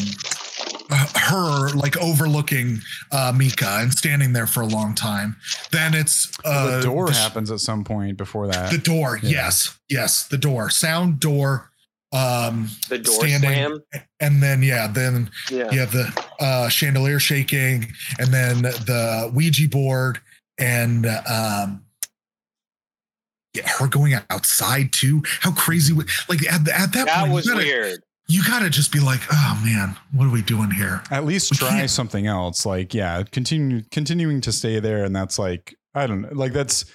her 0.96 1.70
like 1.76 1.98
overlooking 1.98 2.80
uh, 3.12 3.34
Micah 3.36 3.80
and 3.82 3.92
standing 3.92 4.34
there 4.34 4.48
for 4.48 4.62
a 4.62 4.66
long 4.66 4.96
time. 4.96 5.36
Then 5.72 5.94
it's 5.94 6.32
uh, 6.46 6.78
the 6.78 6.84
door 6.84 7.08
the, 7.08 7.14
happens 7.14 7.52
at 7.52 7.60
some 7.60 7.84
point 7.84 8.18
before 8.18 8.48
that. 8.48 8.72
The 8.72 8.78
door, 8.78 9.20
yeah. 9.22 9.30
yes, 9.30 9.80
yes, 9.90 10.28
the 10.28 10.38
door, 10.38 10.70
sound 10.70 11.20
door. 11.20 11.70
Um, 12.12 12.70
the 12.90 13.00
door 13.00 13.16
standing, 13.16 13.50
slam, 13.50 13.80
and 14.20 14.44
then 14.44 14.62
yeah, 14.62 14.88
then 14.88 15.32
yeah. 15.50 15.72
you 15.72 15.80
have 15.80 15.92
the 15.92 16.26
uh, 16.40 16.70
chandelier 16.70 17.20
shaking, 17.20 17.92
and 18.20 18.32
then 18.32 18.62
the 18.62 19.32
Ouija 19.34 19.68
board, 19.68 20.20
and 20.60 21.08
um, 21.08 21.84
yeah, 23.56 23.68
her 23.68 23.88
going 23.88 24.14
outside 24.30 24.94
too. 24.94 25.24
How 25.26 25.54
crazy! 25.54 25.96
Like 26.30 26.46
at, 26.46 26.60
at 26.60 26.66
that, 26.66 26.92
that 26.92 27.20
point, 27.22 27.34
was 27.34 27.52
weird 27.52 28.04
you 28.28 28.44
got 28.46 28.60
to 28.60 28.70
just 28.70 28.92
be 28.92 29.00
like, 29.00 29.22
oh 29.32 29.62
man, 29.66 29.96
what 30.14 30.26
are 30.26 30.32
we 30.32 30.42
doing 30.42 30.72
here? 30.72 31.04
At 31.12 31.26
least 31.26 31.52
we 31.52 31.58
try 31.58 31.70
can't. 31.70 31.90
something 31.90 32.26
else. 32.28 32.66
Like, 32.66 32.94
yeah, 32.94 33.24
continue 33.24 33.82
continuing 33.92 34.42
to 34.42 34.52
stay 34.52 34.80
there, 34.80 35.04
and 35.04 35.16
that's 35.16 35.38
like, 35.38 35.76
I 35.94 36.08
don't 36.08 36.22
know, 36.22 36.30
like 36.32 36.54
that's 36.54 36.86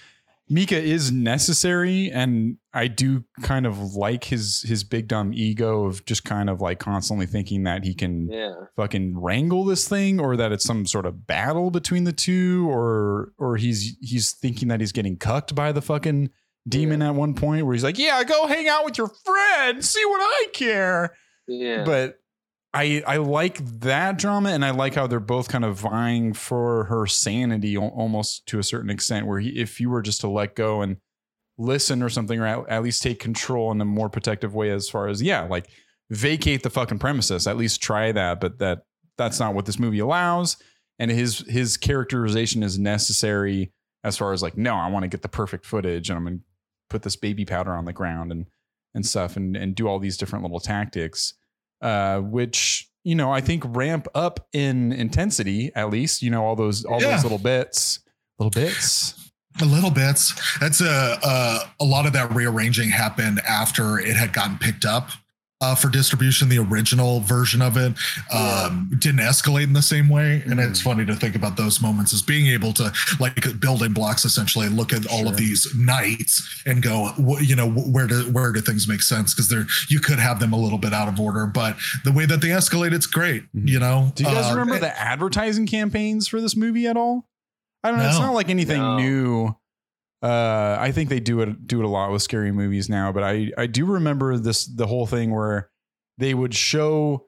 Micah 0.51 0.81
is 0.81 1.12
necessary, 1.12 2.11
and 2.11 2.57
I 2.73 2.88
do 2.88 3.25
kind 3.43 3.67
of 3.67 3.95
like 3.95 4.25
his 4.25 4.62
his 4.62 4.83
big 4.83 5.07
dumb 5.07 5.33
ego 5.35 5.85
of 5.85 6.05
just 6.07 6.25
kind 6.25 6.49
of 6.49 6.62
like 6.62 6.79
constantly 6.79 7.27
thinking 7.27 7.64
that 7.64 7.85
he 7.85 7.95
can 7.95 8.31
yeah. 8.31 8.55
fucking 8.77 9.21
wrangle 9.21 9.64
this 9.64 9.87
thing, 9.87 10.19
or 10.19 10.37
that 10.37 10.51
it's 10.51 10.64
some 10.64 10.87
sort 10.87 11.05
of 11.05 11.27
battle 11.27 11.71
between 11.71 12.05
the 12.05 12.12
two, 12.12 12.67
or 12.71 13.33
or 13.37 13.57
he's 13.57 13.97
he's 14.01 14.33
thinking 14.33 14.69
that 14.69 14.81
he's 14.81 14.93
getting 14.93 15.19
cucked 15.19 15.55
by 15.55 15.73
the 15.73 15.83
fucking 15.83 16.31
demon 16.68 17.00
yeah. 17.00 17.09
at 17.09 17.14
one 17.14 17.35
point 17.35 17.64
where 17.64 17.74
he's 17.74 17.85
like, 17.85 17.98
"Yeah, 17.98 18.22
go 18.24 18.46
hang 18.46 18.68
out 18.68 18.85
with 18.85 18.98
your 18.98 19.09
friend, 19.09 19.85
see 19.85 20.04
what 20.04 20.20
I 20.20 20.46
care." 20.52 21.14
Yeah. 21.46 21.85
But 21.85 22.18
I 22.74 23.02
I 23.07 23.16
like 23.16 23.59
that 23.81 24.18
drama, 24.18 24.50
and 24.50 24.64
I 24.64 24.70
like 24.70 24.94
how 24.94 25.07
they're 25.07 25.20
both 25.20 25.48
kind 25.48 25.64
of 25.64 25.76
vying 25.78 26.35
for 26.35 26.85
her 26.85 27.07
sanity, 27.07 27.76
almost 27.76 28.46
to 28.46 28.59
a 28.59 28.62
certain 28.62 28.90
extent. 28.90 29.26
Where 29.26 29.40
he, 29.40 29.50
if 29.50 29.81
you 29.81 29.90
were 29.90 30.02
just 30.02 30.20
to 30.22 30.28
let 30.28 30.54
go 30.54 30.83
and 30.83 30.98
listen 31.57 32.02
or 32.02 32.09
something, 32.09 32.38
or 32.38 32.46
at, 32.46 32.68
at 32.68 32.83
least 32.83 33.02
take 33.02 33.20
control 33.20 33.72
in 33.72 33.81
a 33.81 33.85
more 33.85 34.09
protective 34.11 34.54
way, 34.54 34.70
as 34.70 34.88
far 34.88 35.09
as 35.09 35.22
yeah, 35.22 35.42
like 35.42 35.68
vacate 36.11 36.62
the 36.62 36.70
fucking 36.70 36.98
premises. 36.98 37.46
At 37.46 37.57
least 37.57 37.83
try 37.83 38.12
that, 38.12 38.40
but 38.40 38.59
that 38.59 38.83
that's 39.16 39.40
not 39.40 39.54
what 39.54 39.66
this 39.66 39.78
movie 39.78 39.98
allows. 39.98 40.57
And 40.98 41.11
his 41.11 41.38
his 41.48 41.76
characterization 41.76 42.62
is 42.62 42.78
necessary 42.78 43.72
as 44.04 44.16
far 44.16 44.33
as 44.33 44.42
like, 44.42 44.57
no, 44.57 44.74
I 44.74 44.88
want 44.88 45.04
to 45.04 45.09
get 45.09 45.22
the 45.22 45.28
perfect 45.28 45.64
footage, 45.64 46.11
and 46.11 46.18
I'm 46.18 46.24
gonna 46.24 46.38
put 46.88 47.03
this 47.03 47.16
baby 47.16 47.44
powder 47.44 47.72
on 47.72 47.85
the 47.85 47.92
ground 47.92 48.33
and 48.33 48.46
and 48.94 49.05
stuff 49.05 49.37
and 49.37 49.57
and 49.57 49.74
do 49.74 49.87
all 49.87 49.98
these 49.98 50.16
different 50.16 50.42
little 50.42 50.61
tactics 50.61 51.35
uh 51.83 52.18
which 52.18 52.90
you 53.05 53.14
know 53.14 53.31
i 53.31 53.40
think 53.40 53.62
ramp 53.66 54.09
up 54.14 54.48
in 54.53 54.92
intensity 54.92 55.70
at 55.74 55.90
least 55.90 56.22
you 56.22 56.31
know 56.31 56.44
all 56.44 56.57
those 56.57 56.85
all 56.85 57.01
yeah. 57.01 57.12
those 57.12 57.22
little 57.22 57.38
bits 57.38 58.01
little 58.38 58.51
bits. 58.51 59.31
A 59.61 59.64
little 59.64 59.90
bits. 59.90 60.35
That's 60.61 60.81
a, 60.81 61.18
a 61.22 61.61
a 61.81 61.85
lot 61.85 62.07
of 62.07 62.12
that 62.12 62.33
rearranging 62.33 62.90
happened 62.90 63.40
after 63.40 63.98
it 63.98 64.16
had 64.16 64.33
gotten 64.33 64.59
picked 64.59 64.85
up 64.85 65.11
uh, 65.61 65.75
for 65.75 65.88
distribution. 65.88 66.49
The 66.49 66.59
original 66.59 67.21
version 67.21 67.61
of 67.62 67.77
it 67.77 67.92
um, 68.33 68.88
yeah. 68.90 68.99
didn't 68.99 69.21
escalate 69.21 69.64
in 69.64 69.73
the 69.73 69.83
same 69.83 70.09
way, 70.09 70.42
and 70.44 70.55
mm. 70.55 70.71
it's 70.71 70.81
funny 70.81 71.05
to 71.07 71.14
think 71.14 71.35
about 71.35 71.57
those 71.57 71.83
moments 71.83 72.12
as 72.12 72.23
being 72.23 72.47
able 72.47 72.73
to 72.75 72.92
like 73.18 73.61
building 73.61 73.92
blocks 73.92 74.25
essentially 74.25 74.68
look 74.68 74.92
at 74.92 75.07
all 75.07 75.21
sure. 75.21 75.29
of 75.29 75.37
these 75.37 75.66
nights 75.75 76.62
and 76.66 76.83
go, 76.83 77.12
you 77.40 77.57
know, 77.57 77.68
where 77.71 78.07
do 78.07 78.31
where 78.33 78.53
do 78.53 78.61
things 78.61 78.88
make 78.88 79.03
sense? 79.03 79.35
Because 79.35 79.49
they're 79.49 79.66
you 79.88 80.01
could 80.01 80.18
have 80.18 80.40
them 80.40 80.53
a 80.53 80.59
little 80.59 80.79
bit 80.79 80.92
out 80.92 81.09
of 81.09 81.18
order, 81.21 81.47
but 81.47 81.77
the 82.05 82.12
way 82.12 82.27
that 82.27 82.40
they 82.40 82.49
escalate, 82.49 82.92
it's 82.92 83.07
great. 83.07 83.42
Mm. 83.55 83.68
You 83.68 83.79
know. 83.81 84.12
Do 84.14 84.25
you 84.25 84.31
guys 84.31 84.53
uh, 84.53 84.57
remember 84.57 84.79
the 84.79 84.99
advertising 84.99 85.66
campaigns 85.66 86.29
for 86.29 86.40
this 86.40 86.57
movie 86.57 86.87
at 86.87 86.97
all? 86.97 87.25
I 87.83 87.90
don't 87.90 87.99
know. 87.99 88.05
No. 88.05 88.11
It's 88.11 88.18
not 88.18 88.35
like 88.35 88.49
anything 88.49 88.81
no. 88.81 88.97
new. 88.99 89.57
Uh, 90.20 90.76
I 90.81 90.92
think 90.92 91.09
they 91.09 91.20
do 91.20 91.40
it 91.40 91.46
new. 91.46 91.52
I 91.52 91.54
think 91.54 91.59
they 91.59 91.59
do 91.59 91.62
it 91.62 91.66
do 91.66 91.81
it 91.81 91.85
a 91.85 91.88
lot 91.88 92.12
with 92.12 92.22
scary 92.22 92.52
movies 92.52 92.88
now. 92.88 93.12
But 93.12 93.22
I 93.22 93.50
I 93.57 93.66
do 93.66 93.85
remember 93.87 94.38
this 94.38 94.66
the 94.66 94.87
whole 94.87 95.07
thing 95.07 95.31
where 95.35 95.70
they 96.18 96.35
would 96.35 96.54
show 96.54 97.26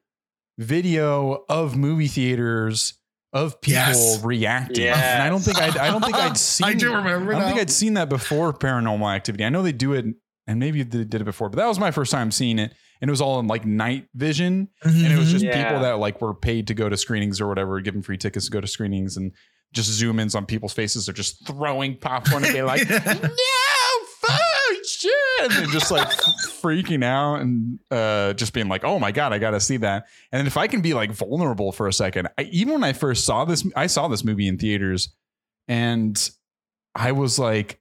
video 0.59 1.45
of 1.49 1.77
movie 1.77 2.09
theaters 2.09 2.95
of 3.33 3.61
people 3.61 3.81
yes. 3.81 4.25
reacting. 4.25 4.85
Yes. 4.85 5.03
And 5.03 5.23
I 5.23 5.29
don't 5.29 5.41
think 5.41 5.59
I'd, 5.59 5.77
I 5.77 5.89
don't 5.89 6.05
think 6.05 6.17
I'd 6.17 6.37
seen. 6.37 6.67
I 6.67 6.75
do 6.75 6.95
remember. 6.95 7.33
I 7.33 7.35
don't 7.35 7.43
now. 7.43 7.49
think 7.49 7.61
I'd 7.61 7.71
seen 7.71 7.95
that 7.95 8.09
before 8.09 8.53
Paranormal 8.53 9.15
Activity. 9.15 9.45
I 9.45 9.49
know 9.49 9.63
they 9.63 9.73
do 9.73 9.93
it, 9.93 10.05
and 10.47 10.59
maybe 10.59 10.83
they 10.83 11.05
did 11.05 11.21
it 11.21 11.25
before, 11.25 11.49
but 11.49 11.57
that 11.57 11.67
was 11.67 11.79
my 11.79 11.91
first 11.91 12.11
time 12.11 12.31
seeing 12.31 12.59
it, 12.59 12.75
and 13.01 13.09
it 13.09 13.13
was 13.13 13.21
all 13.21 13.39
in 13.39 13.47
like 13.47 13.65
night 13.65 14.09
vision, 14.15 14.69
mm-hmm. 14.85 15.05
and 15.05 15.13
it 15.13 15.19
was 15.19 15.31
just 15.31 15.45
yeah. 15.45 15.65
people 15.65 15.83
that 15.83 15.99
like 15.99 16.21
were 16.21 16.35
paid 16.35 16.67
to 16.69 16.75
go 16.75 16.89
to 16.89 16.97
screenings 16.97 17.41
or 17.41 17.47
whatever, 17.47 17.81
given 17.81 18.03
free 18.03 18.19
tickets 18.19 18.47
to 18.47 18.51
go 18.51 18.61
to 18.61 18.67
screenings, 18.67 19.17
and 19.17 19.33
just 19.73 19.91
zoom 19.91 20.19
ins 20.19 20.35
on 20.35 20.47
people's 20.47 20.73
faces. 20.73 21.07
They're 21.07 21.15
just 21.15 21.47
throwing 21.47 21.97
popcorn 21.97 22.45
and 22.45 22.53
be 22.53 22.63
like, 22.63 22.89
no, 22.91 22.99
fuck 24.19 24.41
shit. 24.85 25.13
And 25.43 25.53
they're 25.53 25.67
just 25.67 25.91
like 25.91 26.09
freaking 26.09 27.05
out 27.05 27.37
and 27.37 27.79
uh, 27.91 28.33
just 28.35 28.53
being 28.53 28.69
like, 28.69 28.85
oh 28.85 28.99
my 28.99 29.13
God, 29.13 29.33
I 29.33 29.39
got 29.39 29.53
to 29.53 29.61
see 29.61 29.77
that. 29.79 30.07
And 30.33 30.47
if 30.47 30.57
I 30.57 30.67
can 30.67 30.81
be 30.81 30.95
like 30.95 31.13
vulnerable 31.13 31.73
for 31.73 31.87
a 31.87 31.93
second, 31.93 32.29
I, 32.37 32.43
even 32.45 32.75
when 32.75 32.85
I 32.85 32.93
first 32.93 33.25
saw 33.25 33.45
this, 33.45 33.67
I 33.77 33.87
saw 33.87 34.09
this 34.09 34.25
movie 34.25 34.49
in 34.49 34.59
theaters 34.59 35.15
and 35.69 36.31
I 36.95 37.13
was 37.13 37.39
like, 37.39 37.81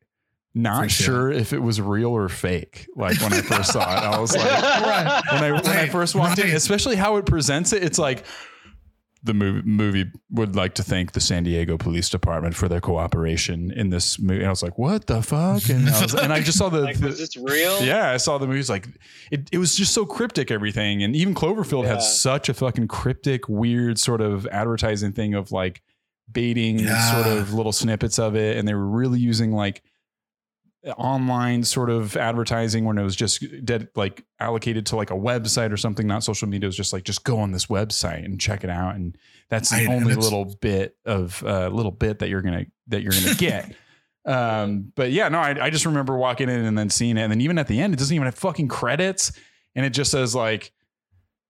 not 0.55 0.89
sure 0.89 1.31
if 1.31 1.53
it 1.53 1.59
was 1.59 1.79
real 1.79 2.09
or 2.09 2.27
fake. 2.27 2.87
Like 2.95 3.21
when 3.21 3.33
I 3.33 3.41
first 3.41 3.71
saw 3.71 3.81
it, 3.81 4.03
I 4.03 4.19
was 4.19 4.35
like, 4.35 4.45
right. 4.61 5.21
when 5.31 5.43
I 5.43 5.51
when 5.51 5.67
I 5.67 5.87
first 5.87 6.15
walked 6.15 6.39
in, 6.39 6.49
especially 6.49 6.95
how 6.95 7.17
it 7.17 7.25
presents 7.25 7.71
it, 7.71 7.83
it's 7.83 7.99
like, 7.99 8.25
the 9.21 9.33
movie, 9.33 9.61
movie 9.67 10.11
would 10.29 10.55
like 10.55 10.75
to 10.75 10.83
thank 10.83 11.11
the 11.11 11.19
San 11.19 11.43
Diego 11.43 11.77
Police 11.77 12.09
Department 12.09 12.55
for 12.55 12.69
their 12.69 12.79
cooperation 12.79 13.69
in 13.71 13.89
this 13.89 14.17
movie. 14.17 14.39
And 14.39 14.47
I 14.47 14.49
was 14.49 14.63
like, 14.63 14.77
what 14.77 15.07
the 15.07 15.21
fuck? 15.21 15.67
And 15.69 15.89
I, 15.89 16.01
was, 16.01 16.13
and 16.13 16.31
I 16.31 16.39
just 16.39 16.57
saw 16.57 16.69
the, 16.69 16.79
like, 16.79 16.97
the 16.97 17.07
was 17.07 17.17
this 17.17 17.35
real? 17.35 17.83
Yeah, 17.83 18.11
I 18.11 18.17
saw 18.17 18.37
the 18.37 18.47
movies 18.47 18.69
like 18.69 18.87
it, 19.29 19.49
it 19.51 19.57
was 19.57 19.75
just 19.75 19.93
so 19.93 20.05
cryptic, 20.05 20.51
everything. 20.51 21.03
And 21.03 21.15
even 21.15 21.35
Cloverfield 21.35 21.83
yeah. 21.83 21.95
had 21.95 22.01
such 22.01 22.47
a 22.47 22.53
fucking 22.53 22.87
cryptic, 22.87 23.49
weird 23.49 23.99
sort 23.99 24.21
of 24.21 24.47
advertising 24.47 25.11
thing 25.11 25.33
of 25.33 25.51
like 25.51 25.81
baiting 26.31 26.79
yeah. 26.79 27.11
sort 27.11 27.37
of 27.37 27.53
little 27.53 27.73
snippets 27.73 28.19
of 28.19 28.35
it. 28.35 28.55
And 28.55 28.67
they 28.67 28.73
were 28.73 28.87
really 28.87 29.19
using 29.19 29.51
like 29.51 29.81
online 30.97 31.63
sort 31.63 31.89
of 31.89 32.15
advertising 32.15 32.85
when 32.85 32.97
it 32.97 33.03
was 33.03 33.15
just 33.15 33.43
dead 33.65 33.89
like 33.95 34.23
allocated 34.39 34.85
to 34.85 34.95
like 34.95 35.11
a 35.11 35.15
website 35.15 35.73
or 35.73 35.77
something 35.77 36.07
not 36.07 36.23
social 36.23 36.47
media. 36.47 36.65
It 36.65 36.69
was 36.69 36.77
just 36.77 36.93
like 36.93 37.03
just 37.03 37.23
go 37.23 37.39
on 37.39 37.51
this 37.51 37.65
website 37.65 38.23
and 38.23 38.39
check 38.39 38.63
it 38.63 38.69
out. 38.69 38.95
And 38.95 39.17
that's 39.49 39.69
the 39.69 39.83
I, 39.83 39.93
only 39.93 40.15
little 40.15 40.55
bit 40.61 40.95
of 41.05 41.43
uh 41.43 41.67
little 41.67 41.91
bit 41.91 42.19
that 42.19 42.29
you're 42.29 42.41
gonna 42.41 42.65
that 42.87 43.01
you're 43.01 43.13
gonna 43.13 43.35
get. 43.35 43.73
Um 44.25 44.91
but 44.95 45.11
yeah 45.11 45.29
no 45.29 45.39
I, 45.39 45.67
I 45.67 45.69
just 45.69 45.85
remember 45.85 46.15
walking 46.15 46.49
in 46.49 46.65
and 46.65 46.77
then 46.77 46.89
seeing 46.89 47.17
it. 47.17 47.21
And 47.21 47.31
then 47.31 47.39
even 47.39 47.57
at 47.57 47.67
the 47.67 47.79
end 47.79 47.93
it 47.93 47.97
doesn't 47.97 48.13
even 48.13 48.25
have 48.25 48.35
fucking 48.35 48.67
credits. 48.67 49.31
And 49.75 49.85
it 49.85 49.91
just 49.91 50.11
says 50.11 50.35
like 50.35 50.73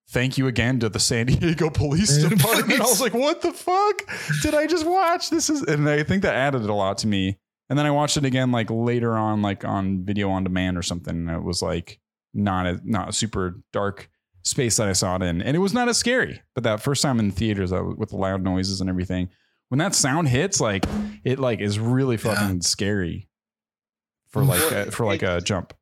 thank 0.09 0.37
you 0.37 0.47
again 0.47 0.79
to 0.79 0.87
the 0.87 0.99
San 0.99 1.25
Diego 1.25 1.71
Police 1.71 2.17
Department. 2.17 2.79
I 2.79 2.83
was 2.83 3.01
like, 3.01 3.13
what 3.13 3.41
the 3.41 3.51
fuck? 3.51 4.03
Did 4.43 4.53
I 4.53 4.67
just 4.67 4.85
watch? 4.85 5.29
This 5.29 5.49
is, 5.49 5.63
and 5.63 5.89
I 5.89 6.03
think 6.03 6.21
that 6.21 6.35
added 6.35 6.61
a 6.63 6.73
lot 6.73 6.99
to 6.99 7.07
me 7.07 7.37
and 7.69 7.77
then 7.77 7.86
I 7.86 7.91
watched 7.91 8.17
it 8.17 8.25
again 8.25 8.51
like 8.51 8.69
later 8.69 9.15
on, 9.15 9.41
like 9.41 9.63
on 9.63 10.03
video 10.03 10.29
on 10.29 10.43
demand 10.43 10.77
or 10.77 10.82
something. 10.82 11.15
And 11.15 11.29
it 11.29 11.43
was 11.43 11.62
like 11.62 11.99
not 12.34 12.65
a 12.65 12.79
not 12.84 13.10
a 13.10 13.13
super 13.13 13.62
dark 13.71 14.10
space 14.43 14.77
that 14.77 14.88
I 14.88 14.93
saw 14.93 15.15
it 15.17 15.21
in, 15.21 15.41
and 15.41 15.55
it 15.55 15.60
was 15.60 15.73
not 15.73 15.88
as 15.88 15.97
scary. 15.97 16.41
But 16.55 16.63
that 16.63 16.82
first 16.82 17.01
time 17.01 17.19
in 17.19 17.29
the 17.29 17.36
theaters 17.36 17.71
with 17.71 18.10
the 18.10 18.17
loud 18.17 18.43
noises 18.43 18.82
and 18.82 18.89
everything, 18.89 19.29
when 19.69 19.77
that 19.79 19.95
sound 19.95 20.27
hits, 20.27 20.60
like 20.60 20.86
it 21.23 21.39
like 21.39 21.60
is 21.60 21.79
really 21.79 22.17
fucking 22.17 22.55
yeah. 22.55 22.62
scary 22.62 23.29
for 24.29 24.43
like 24.43 24.71
a, 24.71 24.91
for 24.91 25.05
like 25.05 25.23
a 25.23 25.41
jump. 25.41 25.73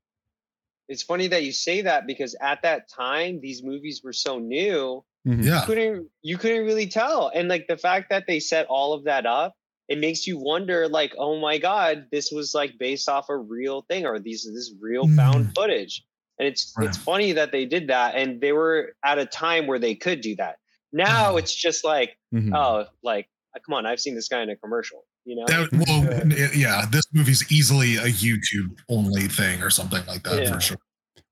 It's 0.90 1.04
funny 1.04 1.28
that 1.28 1.44
you 1.44 1.52
say 1.52 1.82
that 1.82 2.08
because 2.08 2.36
at 2.42 2.62
that 2.62 2.90
time 2.90 3.42
these 3.42 3.64
movies 3.64 4.02
were 4.04 4.14
so 4.14 4.40
new. 4.40 5.04
Mm-hmm. 5.28 5.42
Yeah. 5.42 5.60
You 5.60 5.66
couldn't 5.66 6.08
you 6.22 6.38
couldn't 6.38 6.66
really 6.66 6.88
tell. 6.88 7.32
And 7.34 7.48
like 7.48 7.68
the 7.68 7.78
fact 7.78 8.10
that 8.10 8.26
they 8.28 8.40
set 8.40 8.66
all 8.68 8.94
of 8.94 9.06
that 9.06 9.26
up 9.26 9.56
it 9.88 10.00
makes 10.00 10.28
you 10.28 10.38
wonder 10.38 10.88
like 10.88 11.14
oh 11.18 11.40
my 11.40 11.58
god 11.58 12.08
this 12.12 12.32
was 12.32 12.54
like 12.54 12.78
based 12.78 13.08
off 13.08 13.30
a 13.30 13.38
real 13.38 13.84
thing 13.84 14.06
or 14.06 14.20
these 14.20 14.48
this 14.54 14.74
real 14.82 15.08
found 15.16 15.46
mm. 15.46 15.56
footage 15.56 16.04
and 16.40 16.48
it's 16.48 16.74
right. 16.78 16.88
it's 16.88 16.98
funny 16.98 17.32
that 17.32 17.52
they 17.52 17.66
did 17.66 17.88
that 17.88 18.16
and 18.16 18.42
they 18.42 18.52
were 18.52 18.94
at 19.04 19.18
a 19.18 19.26
time 19.26 19.68
where 19.68 19.80
they 19.80 19.96
could 19.96 20.22
do 20.22 20.36
that 20.36 20.58
now 20.92 21.34
mm. 21.34 21.40
it's 21.40 21.54
just 21.54 21.84
like 21.84 22.18
mm-hmm. 22.34 22.54
oh 22.54 22.86
like 23.04 23.28
uh, 23.56 23.60
come 23.66 23.76
on 23.76 23.86
i've 23.86 24.00
seen 24.00 24.16
this 24.16 24.28
guy 24.28 24.42
in 24.42 24.50
a 24.50 24.56
commercial 24.56 25.04
you 25.26 25.36
know 25.36 25.46
that, 25.48 25.70
well 25.88 26.50
yeah 26.56 26.86
this 26.92 27.06
movie's 27.14 27.50
easily 27.52 27.96
a 27.96 28.08
youtube 28.08 28.78
only 28.90 29.28
thing 29.28 29.62
or 29.62 29.70
something 29.70 30.06
like 30.08 30.24
that 30.24 30.44
yeah. 30.44 30.54
for 30.54 30.60
sure 30.60 30.78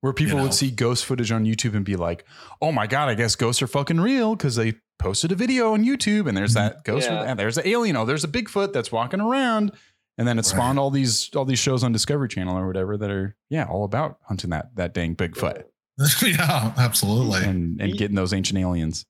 where 0.00 0.12
people 0.12 0.32
you 0.32 0.36
know? 0.36 0.42
would 0.44 0.54
see 0.54 0.70
ghost 0.70 1.04
footage 1.04 1.32
on 1.32 1.44
YouTube 1.44 1.74
and 1.74 1.84
be 1.84 1.96
like, 1.96 2.24
"Oh 2.60 2.70
my 2.70 2.86
god, 2.86 3.08
I 3.08 3.14
guess 3.14 3.34
ghosts 3.34 3.62
are 3.62 3.66
fucking 3.66 4.00
real" 4.00 4.36
because 4.36 4.54
they 4.54 4.74
posted 4.98 5.32
a 5.32 5.34
video 5.34 5.72
on 5.72 5.84
YouTube 5.84 6.28
and 6.28 6.36
there's 6.36 6.54
mm-hmm. 6.54 6.68
that 6.68 6.84
ghost 6.84 7.08
yeah. 7.08 7.22
and 7.22 7.38
there's 7.38 7.58
an 7.58 7.66
alien. 7.66 7.96
Oh, 7.96 8.04
there's 8.04 8.24
a 8.24 8.28
Bigfoot 8.28 8.72
that's 8.72 8.90
walking 8.92 9.20
around. 9.20 9.72
And 10.18 10.26
then 10.26 10.38
it 10.38 10.46
spawned 10.46 10.78
right. 10.78 10.82
all 10.82 10.90
these 10.90 11.30
all 11.36 11.44
these 11.44 11.58
shows 11.58 11.84
on 11.84 11.92
Discovery 11.92 12.28
Channel 12.28 12.56
or 12.56 12.66
whatever 12.66 12.96
that 12.96 13.10
are 13.10 13.36
yeah 13.50 13.64
all 13.64 13.84
about 13.84 14.18
hunting 14.22 14.50
that 14.50 14.74
that 14.76 14.94
dang 14.94 15.14
Bigfoot. 15.14 15.64
yeah, 16.22 16.72
absolutely. 16.78 17.44
And 17.44 17.80
and 17.80 17.96
getting 17.96 18.16
those 18.16 18.32
ancient 18.32 18.58
aliens. 18.58 19.04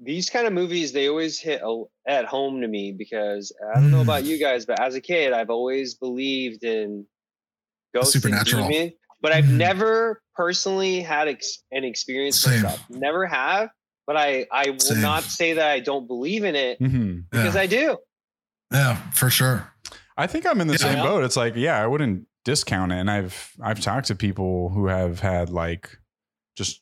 These 0.00 0.28
kind 0.28 0.46
of 0.46 0.52
movies 0.52 0.92
they 0.92 1.08
always 1.08 1.38
hit 1.38 1.62
at 2.08 2.24
home 2.24 2.60
to 2.60 2.68
me 2.68 2.92
because 2.92 3.54
I 3.72 3.80
don't 3.80 3.90
know 3.90 4.02
about 4.02 4.24
mm. 4.24 4.26
you 4.26 4.38
guys, 4.40 4.66
but 4.66 4.80
as 4.80 4.96
a 4.96 5.00
kid 5.00 5.32
I've 5.32 5.50
always 5.50 5.94
believed 5.94 6.64
in 6.64 7.06
ghosts 7.94 8.12
supernatural. 8.12 8.64
And 8.64 8.72
demons, 8.72 8.92
but 9.22 9.32
I've 9.32 9.44
mm. 9.44 9.56
never 9.56 10.22
personally 10.34 11.00
had 11.00 11.28
ex- 11.28 11.62
an 11.70 11.84
experience 11.84 12.40
Same. 12.40 12.62
myself. 12.62 12.84
Never 12.90 13.26
have 13.26 13.70
but 14.06 14.16
I 14.16 14.46
I 14.50 14.70
will 14.70 14.78
Same. 14.78 15.02
not 15.02 15.22
say 15.24 15.54
that 15.54 15.70
I 15.70 15.80
don't 15.80 16.06
believe 16.06 16.44
in 16.44 16.54
it 16.54 16.80
mm-hmm. 16.80 17.20
because 17.30 17.54
yeah. 17.54 17.60
I 17.60 17.66
do. 17.66 17.98
Yeah, 18.72 18.96
for 19.12 19.30
sure. 19.30 19.72
I 20.16 20.26
think 20.26 20.46
I'm 20.46 20.60
in 20.60 20.66
the 20.66 20.74
yeah. 20.74 20.94
same 20.94 21.02
boat. 21.02 21.24
It's 21.24 21.36
like, 21.36 21.54
yeah, 21.56 21.82
I 21.82 21.86
wouldn't 21.86 22.26
discount 22.44 22.92
it. 22.92 22.96
And 22.96 23.10
I've 23.10 23.52
I've 23.62 23.80
talked 23.80 24.06
to 24.08 24.14
people 24.14 24.70
who 24.70 24.86
have 24.86 25.20
had 25.20 25.50
like 25.50 25.98
just 26.56 26.80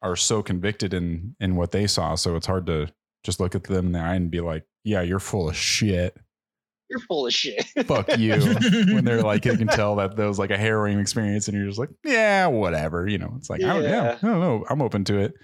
are 0.00 0.16
so 0.16 0.42
convicted 0.42 0.94
in 0.94 1.36
in 1.40 1.56
what 1.56 1.72
they 1.72 1.86
saw. 1.86 2.14
So 2.14 2.36
it's 2.36 2.46
hard 2.46 2.66
to 2.66 2.88
just 3.24 3.40
look 3.40 3.54
at 3.54 3.64
them 3.64 3.86
in 3.86 3.92
the 3.92 3.98
eye 4.00 4.14
and 4.14 4.30
be 4.30 4.40
like, 4.40 4.64
yeah, 4.84 5.02
you're 5.02 5.20
full 5.20 5.48
of 5.48 5.56
shit. 5.56 6.16
You're 6.88 7.00
full 7.00 7.26
of 7.26 7.32
shit. 7.32 7.64
Fuck 7.86 8.18
you. 8.18 8.32
when 8.94 9.04
they're 9.04 9.22
like, 9.22 9.44
you 9.44 9.56
can 9.56 9.68
tell 9.68 9.96
that 9.96 10.16
there 10.16 10.28
was 10.28 10.38
like 10.38 10.50
a 10.50 10.58
harrowing 10.58 10.98
experience, 10.98 11.48
and 11.48 11.56
you're 11.56 11.66
just 11.66 11.78
like, 11.78 11.90
yeah, 12.04 12.46
whatever. 12.46 13.08
You 13.08 13.18
know, 13.18 13.34
it's 13.38 13.48
like, 13.48 13.60
yeah. 13.60 13.70
I, 13.70 13.74
don't, 13.74 13.84
yeah, 13.84 14.18
I 14.20 14.26
don't 14.26 14.40
know. 14.40 14.64
I'm 14.68 14.82
open 14.82 15.04
to 15.04 15.18
it. 15.18 15.34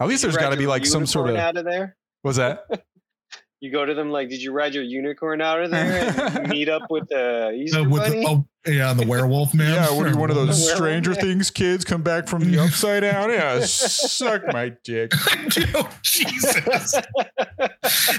At 0.00 0.08
least 0.08 0.22
there's 0.22 0.36
got 0.36 0.50
to 0.50 0.56
be 0.56 0.66
like 0.66 0.86
some 0.86 1.06
sort 1.06 1.30
of 1.30 1.36
out 1.36 1.56
of 1.56 1.64
there. 1.64 1.96
Was 2.24 2.36
that? 2.36 2.64
you 3.60 3.72
go 3.72 3.84
to 3.84 3.94
them 3.94 4.10
like, 4.10 4.28
did 4.28 4.42
you 4.42 4.52
ride 4.52 4.74
your 4.74 4.84
unicorn 4.84 5.40
out 5.40 5.62
of 5.62 5.70
there 5.70 6.14
and 6.18 6.48
meet 6.50 6.68
up 6.68 6.90
with 6.90 7.08
the 7.08 7.52
Easter 7.52 7.80
uh, 7.80 7.84
with 7.84 8.02
bunny? 8.02 8.20
The, 8.20 8.28
oh, 8.28 8.48
yeah, 8.68 8.92
the 8.92 9.06
werewolf 9.06 9.54
man. 9.54 9.74
Yeah, 9.74 9.90
what 9.92 10.06
are 10.06 10.10
you, 10.10 10.18
one 10.18 10.30
of 10.30 10.36
those 10.36 10.72
Stranger 10.74 11.14
Things 11.14 11.50
kids 11.50 11.84
come 11.84 12.02
back 12.02 12.28
from 12.28 12.50
the 12.50 12.58
upside 12.58 13.02
down? 13.02 13.30
Yeah, 13.30 13.60
suck 13.64 14.42
my 14.52 14.72
dick. 14.84 15.12
oh, 15.74 15.90
Jesus. 16.02 16.94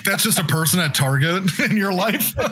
That's 0.04 0.24
just 0.24 0.40
a 0.40 0.44
person 0.44 0.80
at 0.80 0.94
Target 0.94 1.60
in 1.60 1.78
your 1.78 1.94
life. 1.94 2.34
oh, 2.38 2.44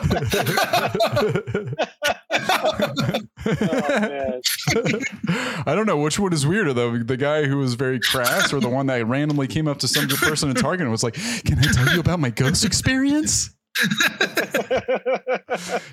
I 5.66 5.74
don't 5.74 5.86
know 5.86 5.96
which 5.96 6.18
one 6.18 6.32
is 6.32 6.46
weirder 6.46 6.72
though. 6.72 6.98
The 6.98 7.16
guy 7.16 7.44
who 7.44 7.58
was 7.58 7.74
very 7.74 8.00
crass 8.00 8.52
or 8.52 8.60
the 8.60 8.68
one 8.68 8.86
that 8.86 9.06
randomly 9.06 9.46
came 9.46 9.68
up 9.68 9.78
to 9.78 9.88
some 9.88 10.08
person 10.08 10.50
at 10.50 10.56
Target 10.56 10.82
and 10.82 10.90
was 10.90 11.02
like, 11.02 11.14
Can 11.14 11.58
I 11.58 11.72
tell 11.72 11.94
you 11.94 12.00
about 12.00 12.20
my 12.20 12.30
ghost 12.30 12.64
experience? 12.64 13.50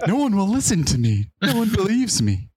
No 0.07 0.15
one 0.15 0.35
will 0.35 0.47
listen 0.47 0.83
to 0.85 0.97
me. 0.97 1.25
No 1.41 1.55
one 1.57 1.71
believes 1.71 2.21
me. 2.21 2.49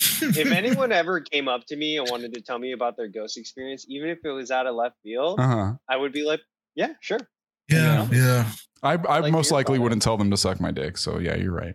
if 0.00 0.50
anyone 0.52 0.92
ever 0.92 1.20
came 1.20 1.48
up 1.48 1.66
to 1.66 1.76
me 1.76 1.98
and 1.98 2.08
wanted 2.10 2.34
to 2.34 2.40
tell 2.40 2.58
me 2.58 2.72
about 2.72 2.96
their 2.96 3.08
ghost 3.08 3.36
experience, 3.36 3.86
even 3.88 4.08
if 4.10 4.18
it 4.24 4.30
was 4.30 4.50
out 4.50 4.66
of 4.66 4.74
left 4.74 4.96
field, 5.02 5.40
uh-huh. 5.40 5.74
I 5.88 5.96
would 5.96 6.12
be 6.12 6.24
like, 6.24 6.40
"Yeah, 6.74 6.92
sure." 7.00 7.20
Yeah, 7.68 8.04
you 8.04 8.10
know? 8.10 8.16
yeah. 8.16 8.50
I, 8.82 8.92
I 8.92 9.18
like 9.20 9.32
most 9.32 9.50
likely 9.50 9.78
wouldn't 9.78 10.02
tell 10.02 10.16
them 10.16 10.30
to 10.30 10.36
suck 10.36 10.60
my 10.60 10.70
dick. 10.70 10.98
So 10.98 11.18
yeah, 11.18 11.36
you're 11.36 11.52
right. 11.52 11.74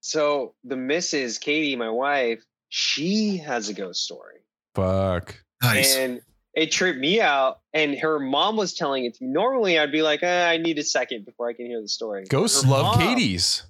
So 0.00 0.54
the 0.64 0.76
Mrs. 0.76 1.40
Katie, 1.40 1.76
my 1.76 1.90
wife, 1.90 2.42
she 2.68 3.38
has 3.38 3.68
a 3.68 3.74
ghost 3.74 4.02
story. 4.02 4.40
Fuck. 4.74 5.42
Nice. 5.62 5.96
And 5.96 6.20
it 6.54 6.72
tripped 6.72 6.98
me 6.98 7.20
out. 7.20 7.60
And 7.72 7.98
her 7.98 8.18
mom 8.18 8.56
was 8.56 8.74
telling 8.74 9.04
it 9.04 9.14
to 9.14 9.24
me. 9.24 9.30
Normally, 9.30 9.78
I'd 9.78 9.92
be 9.92 10.02
like, 10.02 10.22
eh, 10.22 10.48
I 10.48 10.56
need 10.56 10.78
a 10.78 10.84
second 10.84 11.24
before 11.24 11.48
I 11.48 11.52
can 11.52 11.66
hear 11.66 11.80
the 11.80 11.88
story. 11.88 12.24
Ghosts 12.28 12.62
her 12.62 12.70
love 12.70 12.96
mom, 12.96 13.00
Katie's. 13.00 13.64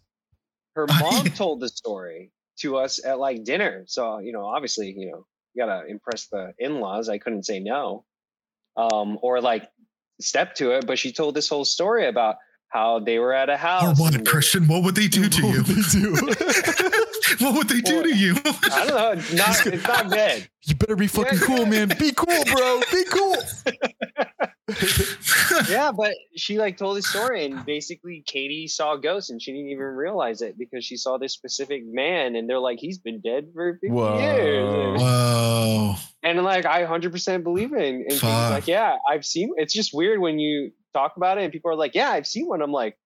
Her 0.75 0.87
mom 1.01 1.27
told 1.27 1.61
the 1.61 1.69
story 1.69 2.33
to 2.61 2.77
us 2.77 3.05
at 3.05 3.19
like 3.19 3.45
dinner. 3.45 3.85
So, 3.87 4.19
you 4.19 4.33
know, 4.33 4.45
obviously, 4.45 4.95
you 4.97 5.11
know, 5.11 5.27
you 5.55 5.65
gotta 5.65 5.87
impress 5.87 6.27
the 6.27 6.55
in-laws. 6.59 7.09
I 7.09 7.19
couldn't 7.19 7.45
say 7.45 7.61
no. 7.61 8.05
Um, 8.77 9.19
or 9.21 9.41
like 9.41 9.69
step 10.21 10.55
to 10.57 10.73
it, 10.73 10.87
but 10.87 10.99
she 10.99 11.13
told 11.13 11.35
this 11.35 11.49
whole 11.49 11.65
story 11.65 12.07
about 12.07 12.37
how 12.69 13.01
they 13.01 13.19
were 13.19 13.33
at 13.33 13.51
a 13.51 13.57
house. 13.57 14.01
Or 14.01 14.03
what, 14.03 14.27
Christian? 14.27 14.69
What 14.69 14.85
would 14.85 14.95
they 14.95 15.09
do 15.09 15.29
to 15.29 15.47
you? 15.49 17.05
what 17.39 17.55
would 17.55 17.69
they 17.69 17.81
do 17.81 17.97
well, 17.97 18.03
to 18.05 18.15
you? 18.15 18.35
I 18.45 18.85
don't 18.87 18.89
know. 18.89 19.11
It's 19.21 19.33
not, 19.35 19.67
it's 19.67 19.87
not 19.87 20.11
good. 20.11 20.49
You 20.65 20.75
better 20.75 20.97
be 20.97 21.07
fucking 21.07 21.39
yeah, 21.39 21.47
cool, 21.47 21.67
man. 21.67 21.89
Be 21.99 22.13
cool, 22.13 22.45
bro. 22.45 22.81
Be 22.93 23.05
cool. 23.05 23.37
yeah, 25.69 25.91
but 25.93 26.15
she 26.37 26.59
like 26.59 26.77
told 26.77 26.97
the 26.97 27.03
story, 27.03 27.45
and 27.45 27.65
basically 27.65 28.23
Katie 28.27 28.69
saw 28.69 28.97
ghosts, 28.97 29.31
and 29.31 29.41
she 29.41 29.53
didn't 29.53 29.69
even 29.69 29.85
realize 29.85 30.43
it 30.43 30.59
because 30.59 30.85
she 30.85 30.97
saw 30.97 31.19
this 31.19 31.33
specific 31.33 31.83
man, 31.87 32.37
and 32.37 32.49
they're 32.49 32.59
like, 32.59 32.79
he's 32.79 32.99
been 32.99 33.21
dead 33.21 33.49
for 33.55 33.75
50 33.75 33.89
Whoa. 33.89 34.19
years. 34.19 35.01
Whoa. 35.01 35.95
And 36.23 36.43
like, 36.43 36.67
I 36.67 36.85
100% 36.85 37.43
believe 37.43 37.73
it. 37.73 37.83
And, 37.83 38.11
and 38.11 38.23
like, 38.23 38.69
yeah, 38.69 38.97
I've 39.09 39.25
seen. 39.25 39.53
It's 39.57 39.73
just 39.73 39.95
weird 39.95 40.21
when 40.21 40.39
you 40.39 40.73
talk 40.93 41.17
about 41.17 41.39
it, 41.39 41.45
and 41.45 41.53
people 41.53 41.71
are 41.71 41.77
like, 41.77 41.95
yeah, 41.95 42.11
I've 42.11 42.27
seen 42.27 42.47
one. 42.47 42.63
I'm 42.63 42.73
like, 42.73 42.97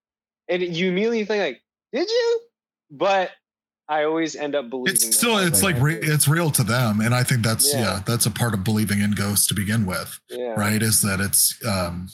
and 0.49 0.63
you 0.63 0.89
immediately 0.89 1.25
think 1.25 1.41
like, 1.41 1.63
did 1.93 2.09
you? 2.09 2.41
But 2.91 3.31
I 3.89 4.05
always 4.05 4.35
end 4.35 4.55
up 4.55 4.71
believing. 4.71 4.95
It's 4.95 5.17
still, 5.17 5.39
it's 5.39 5.63
like, 5.63 5.79
re- 5.79 5.99
it's 6.01 6.27
real 6.27 6.51
to 6.53 6.65
them, 6.65 7.01
and 7.01 7.15
I 7.15 7.23
think 7.23 7.43
that's 7.43 7.73
yeah. 7.73 7.81
yeah. 7.81 8.03
that's 8.07 8.25
a 8.25 8.31
part 8.31 8.55
of 8.55 8.65
believing 8.65 9.01
in 9.01 9.11
ghosts 9.13 9.47
to 9.49 9.55
begin 9.55 9.85
with. 9.85 10.19
Yeah. 10.31 10.55
Right? 10.57 10.83
Is 10.83 11.03
that 11.03 11.21
it's 11.21 11.59
um 11.67 12.09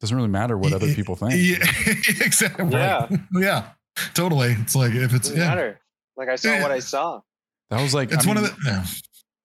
doesn't 0.00 0.16
really 0.16 0.28
matter 0.28 0.58
what 0.58 0.74
other 0.74 0.92
people 0.92 1.16
think. 1.16 1.32
Yeah, 1.34 1.64
exactly. 2.24 2.68
Yeah, 2.70 3.08
yeah, 3.32 3.68
totally. 4.12 4.52
It's 4.60 4.76
like 4.76 4.92
if 4.92 5.14
it's 5.14 5.30
yeah. 5.30 5.48
matter. 5.48 5.80
Like 6.16 6.28
I 6.28 6.36
saw 6.36 6.48
yeah. 6.48 6.62
what 6.62 6.70
I 6.70 6.80
saw. 6.80 7.22
That 7.70 7.80
was 7.80 7.94
like 7.94 8.12
it's 8.12 8.26
I 8.26 8.28
one 8.28 8.36
mean, 8.36 8.44
of 8.44 8.56
the. 8.56 8.70
Yeah. 8.70 8.84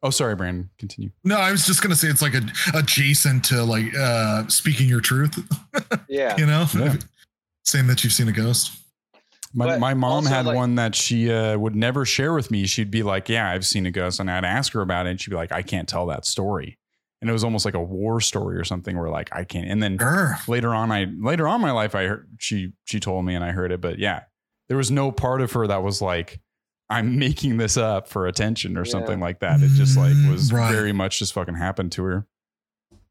Oh, 0.01 0.09
sorry, 0.09 0.35
Brandon. 0.35 0.69
Continue. 0.77 1.11
No, 1.23 1.37
I 1.37 1.51
was 1.51 1.65
just 1.65 1.81
gonna 1.81 1.95
say 1.95 2.09
it's 2.09 2.21
like 2.21 2.33
a 2.33 2.41
adjacent 2.73 3.45
to 3.45 3.63
like 3.63 3.95
uh 3.95 4.47
speaking 4.47 4.89
your 4.89 5.01
truth. 5.01 5.37
yeah. 6.09 6.35
you 6.37 6.45
know, 6.45 6.65
yeah. 6.75 6.95
saying 7.63 7.87
that 7.87 8.03
you've 8.03 8.13
seen 8.13 8.27
a 8.27 8.33
ghost. 8.33 8.71
My, 9.53 9.77
my 9.77 9.93
mom 9.93 10.25
had 10.25 10.45
like, 10.45 10.55
one 10.55 10.75
that 10.75 10.93
she 10.93 11.31
uh, 11.31 11.57
would 11.57 11.75
never 11.75 12.05
share 12.05 12.33
with 12.33 12.51
me. 12.51 12.65
She'd 12.65 12.91
be 12.91 13.01
like, 13.01 13.29
"Yeah, 13.29 13.49
I've 13.49 13.65
seen 13.65 13.85
a 13.85 13.91
ghost," 13.91 14.19
and 14.19 14.29
I'd 14.29 14.45
ask 14.45 14.73
her 14.73 14.81
about 14.81 15.07
it, 15.07 15.09
and 15.09 15.21
she'd 15.21 15.31
be 15.31 15.35
like, 15.35 15.51
"I 15.51 15.63
can't 15.63 15.89
tell 15.89 16.05
that 16.07 16.25
story." 16.25 16.77
And 17.21 17.29
it 17.29 17.33
was 17.33 17.43
almost 17.43 17.65
like 17.65 17.73
a 17.73 17.81
war 17.81 18.21
story 18.21 18.57
or 18.57 18.63
something, 18.63 18.97
where 18.97 19.09
like 19.09 19.29
I 19.31 19.43
can't. 19.43 19.67
And 19.67 19.81
then 19.81 19.97
later 20.47 20.73
on, 20.73 20.91
I 20.91 21.07
later 21.19 21.47
on 21.47 21.55
in 21.55 21.61
my 21.61 21.71
life, 21.71 21.95
I 21.95 22.05
heard 22.05 22.27
she 22.37 22.73
she 22.85 22.99
told 22.99 23.25
me, 23.25 23.33
and 23.33 23.43
I 23.43 23.51
heard 23.51 23.71
it. 23.71 23.81
But 23.81 23.97
yeah, 23.97 24.23
there 24.67 24.77
was 24.77 24.91
no 24.91 25.11
part 25.11 25.41
of 25.41 25.51
her 25.53 25.65
that 25.65 25.81
was 25.81 25.99
like, 25.99 26.39
"I'm 26.89 27.17
making 27.17 27.57
this 27.57 27.75
up 27.75 28.07
for 28.07 28.27
attention" 28.27 28.77
or 28.77 28.85
yeah. 28.85 28.91
something 28.91 29.19
like 29.19 29.39
that. 29.39 29.61
It 29.61 29.71
just 29.71 29.97
like 29.97 30.13
was 30.29 30.53
right. 30.53 30.71
very 30.71 30.93
much 30.93 31.19
just 31.19 31.33
fucking 31.33 31.55
happened 31.55 31.91
to 31.93 32.03
her. 32.03 32.27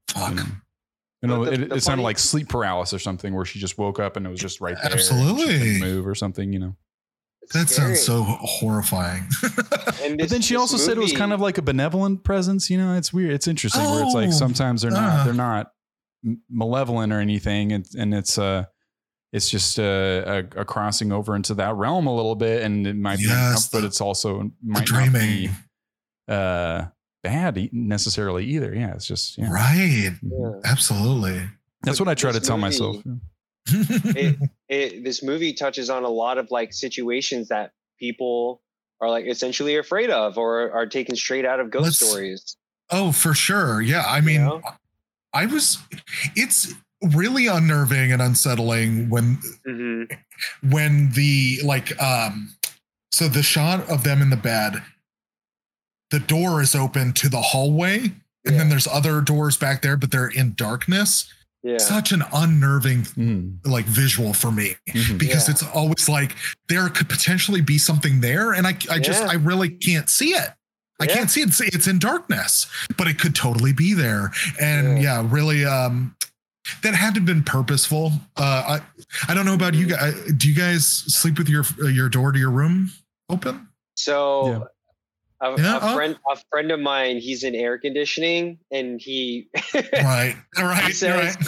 Fuck. 0.06 0.30
And, 0.30 0.40
you 1.22 1.28
know, 1.28 1.44
the, 1.44 1.52
it, 1.52 1.68
the 1.68 1.76
it 1.76 1.82
sounded 1.82 2.04
like 2.04 2.18
sleep 2.18 2.48
paralysis 2.48 2.94
or 2.94 2.98
something, 2.98 3.34
where 3.34 3.44
she 3.44 3.58
just 3.58 3.76
woke 3.76 3.98
up 3.98 4.16
and 4.16 4.26
it 4.26 4.30
was 4.30 4.40
just 4.40 4.60
right 4.60 4.76
there. 4.82 4.92
Absolutely, 4.92 5.80
move 5.80 6.06
or 6.06 6.14
something. 6.14 6.52
You 6.52 6.58
know, 6.60 6.76
that 7.52 7.68
scary. 7.68 7.96
sounds 7.96 8.02
so 8.02 8.22
horrifying. 8.22 9.26
but 9.42 10.28
then 10.28 10.40
she 10.40 10.54
also 10.54 10.76
movie, 10.76 10.84
said 10.84 10.96
it 10.96 11.00
was 11.00 11.12
kind 11.12 11.32
of 11.32 11.40
like 11.40 11.58
a 11.58 11.62
benevolent 11.62 12.22
presence. 12.22 12.70
You 12.70 12.78
know, 12.78 12.94
it's 12.94 13.12
weird. 13.12 13.32
It's 13.32 13.48
interesting 13.48 13.82
oh, 13.84 13.94
where 13.94 14.04
it's 14.04 14.14
like 14.14 14.28
oh, 14.28 14.32
sometimes 14.32 14.82
they're 14.82 14.90
not 14.92 15.20
uh, 15.20 15.24
they're 15.24 15.34
not 15.34 15.72
malevolent 16.48 17.12
or 17.12 17.20
anything, 17.20 17.72
and, 17.72 17.86
and 17.96 18.14
it's 18.14 18.38
uh 18.38 18.64
it's 19.32 19.50
just 19.50 19.78
a, 19.78 20.46
a, 20.56 20.60
a, 20.60 20.64
crossing 20.64 21.12
over 21.12 21.36
into 21.36 21.52
that 21.54 21.74
realm 21.74 22.06
a 22.06 22.14
little 22.14 22.34
bit, 22.34 22.62
and 22.62 22.86
it 22.86 22.96
might 22.96 23.20
yes, 23.20 23.68
be, 23.68 23.78
but 23.78 23.84
it's 23.84 24.00
also 24.00 24.50
might 24.62 24.90
not 24.90 25.12
be 25.12 25.50
uh 26.28 26.86
bad 27.28 27.68
necessarily 27.72 28.44
either. 28.46 28.74
Yeah, 28.74 28.94
it's 28.94 29.06
just 29.06 29.36
yeah. 29.36 29.50
right. 29.50 30.12
Yeah. 30.22 30.50
Absolutely. 30.64 31.42
That's 31.82 32.00
what 32.00 32.08
I 32.08 32.14
try 32.14 32.32
to 32.32 32.40
tell 32.40 32.56
movie, 32.56 32.66
myself. 32.66 32.96
it, 33.66 34.50
it, 34.68 35.04
this 35.04 35.22
movie 35.22 35.52
touches 35.52 35.90
on 35.90 36.04
a 36.04 36.08
lot 36.08 36.38
of 36.38 36.50
like 36.50 36.72
situations 36.72 37.48
that 37.48 37.72
people 37.98 38.62
are 39.00 39.10
like 39.10 39.26
essentially 39.26 39.76
afraid 39.76 40.10
of 40.10 40.38
or 40.38 40.72
are 40.72 40.86
taken 40.86 41.14
straight 41.16 41.44
out 41.44 41.60
of 41.60 41.70
ghost 41.70 41.84
Let's, 41.84 41.98
stories. 41.98 42.56
Oh, 42.90 43.12
for 43.12 43.34
sure. 43.34 43.82
Yeah. 43.82 44.04
I 44.06 44.20
mean, 44.20 44.40
you 44.40 44.46
know? 44.46 44.62
I 45.34 45.46
was, 45.46 45.78
it's 46.34 46.74
really 47.14 47.46
unnerving 47.46 48.10
and 48.10 48.22
unsettling 48.22 49.10
when, 49.10 49.38
mm-hmm. 49.66 50.70
when 50.70 51.12
the 51.12 51.60
like, 51.62 52.00
um, 52.02 52.54
so 53.12 53.28
the 53.28 53.42
shot 53.42 53.88
of 53.90 54.02
them 54.02 54.22
in 54.22 54.30
the 54.30 54.36
bed 54.36 54.82
the 56.10 56.20
door 56.20 56.62
is 56.62 56.74
open 56.74 57.12
to 57.12 57.28
the 57.28 57.40
hallway 57.40 57.98
and 57.98 58.12
yeah. 58.44 58.58
then 58.58 58.68
there's 58.68 58.86
other 58.86 59.20
doors 59.20 59.56
back 59.56 59.82
there 59.82 59.96
but 59.96 60.10
they're 60.10 60.28
in 60.28 60.54
darkness 60.54 61.32
yeah. 61.62 61.78
such 61.78 62.12
an 62.12 62.22
unnerving 62.32 63.02
mm. 63.02 63.56
like 63.66 63.84
visual 63.84 64.32
for 64.32 64.50
me 64.50 64.76
mm-hmm. 64.88 65.18
because 65.18 65.48
yeah. 65.48 65.52
it's 65.52 65.62
always 65.74 66.08
like 66.08 66.34
there 66.68 66.88
could 66.88 67.08
potentially 67.08 67.60
be 67.60 67.78
something 67.78 68.20
there 68.20 68.52
and 68.52 68.66
i, 68.66 68.76
I 68.90 68.98
just 68.98 69.22
i 69.22 69.34
really 69.34 69.70
can't 69.70 70.08
see 70.08 70.30
it 70.30 70.50
I 71.00 71.06
can't 71.06 71.30
see 71.30 71.42
it. 71.42 71.60
It's 71.60 71.86
in 71.86 71.98
darkness, 71.98 72.66
but 72.96 73.06
it 73.06 73.18
could 73.20 73.34
totally 73.34 73.72
be 73.72 73.94
there. 73.94 74.32
And 74.60 75.00
yeah, 75.00 75.24
really, 75.24 75.64
um, 75.64 76.16
that 76.82 76.94
had 76.94 77.14
to 77.14 77.20
have 77.20 77.26
been 77.26 77.42
purposeful. 77.42 78.12
Uh, 78.36 78.78
I, 78.78 79.30
I 79.30 79.34
don't 79.34 79.46
know 79.46 79.54
about 79.54 79.74
you 79.74 79.86
mm-hmm. 79.86 80.22
guys. 80.26 80.32
Do 80.32 80.48
you 80.48 80.54
guys 80.54 80.86
sleep 80.86 81.38
with 81.38 81.48
your 81.48 81.64
your 81.90 82.08
door 82.08 82.32
to 82.32 82.38
your 82.38 82.50
room 82.50 82.90
open? 83.28 83.68
So 83.94 84.68
a, 85.40 85.60
yeah, 85.60 85.76
a 85.76 85.94
friend, 85.94 86.18
a 86.30 86.36
friend 86.50 86.70
of 86.70 86.80
mine, 86.80 87.18
he's 87.18 87.44
in 87.44 87.54
air 87.54 87.78
conditioning, 87.78 88.58
and 88.70 89.00
he 89.00 89.48
right, 89.74 90.36
right, 90.58 90.84
he 90.84 90.92
says, 90.92 91.36
right. 91.36 91.46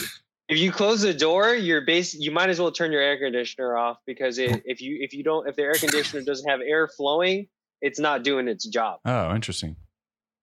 If 0.49 0.59
you 0.59 0.73
close 0.73 1.03
the 1.03 1.15
door, 1.15 1.55
you're 1.55 1.83
base. 1.83 2.13
You 2.13 2.33
might 2.33 2.51
as 2.51 2.61
well 2.61 2.73
turn 2.73 2.91
your 2.91 3.01
air 3.01 3.17
conditioner 3.17 3.77
off 3.77 3.99
because 4.05 4.39
it, 4.39 4.63
if 4.65 4.81
you 4.81 4.99
if 5.01 5.13
you 5.13 5.23
don't 5.23 5.49
if 5.49 5.55
the 5.55 5.63
air 5.63 5.75
conditioner 5.75 6.23
doesn't 6.23 6.49
have 6.49 6.61
air 6.61 6.89
flowing, 6.89 7.47
it's 7.81 8.01
not 8.01 8.25
doing 8.25 8.49
its 8.49 8.67
job. 8.67 8.99
Oh, 9.05 9.33
interesting. 9.33 9.77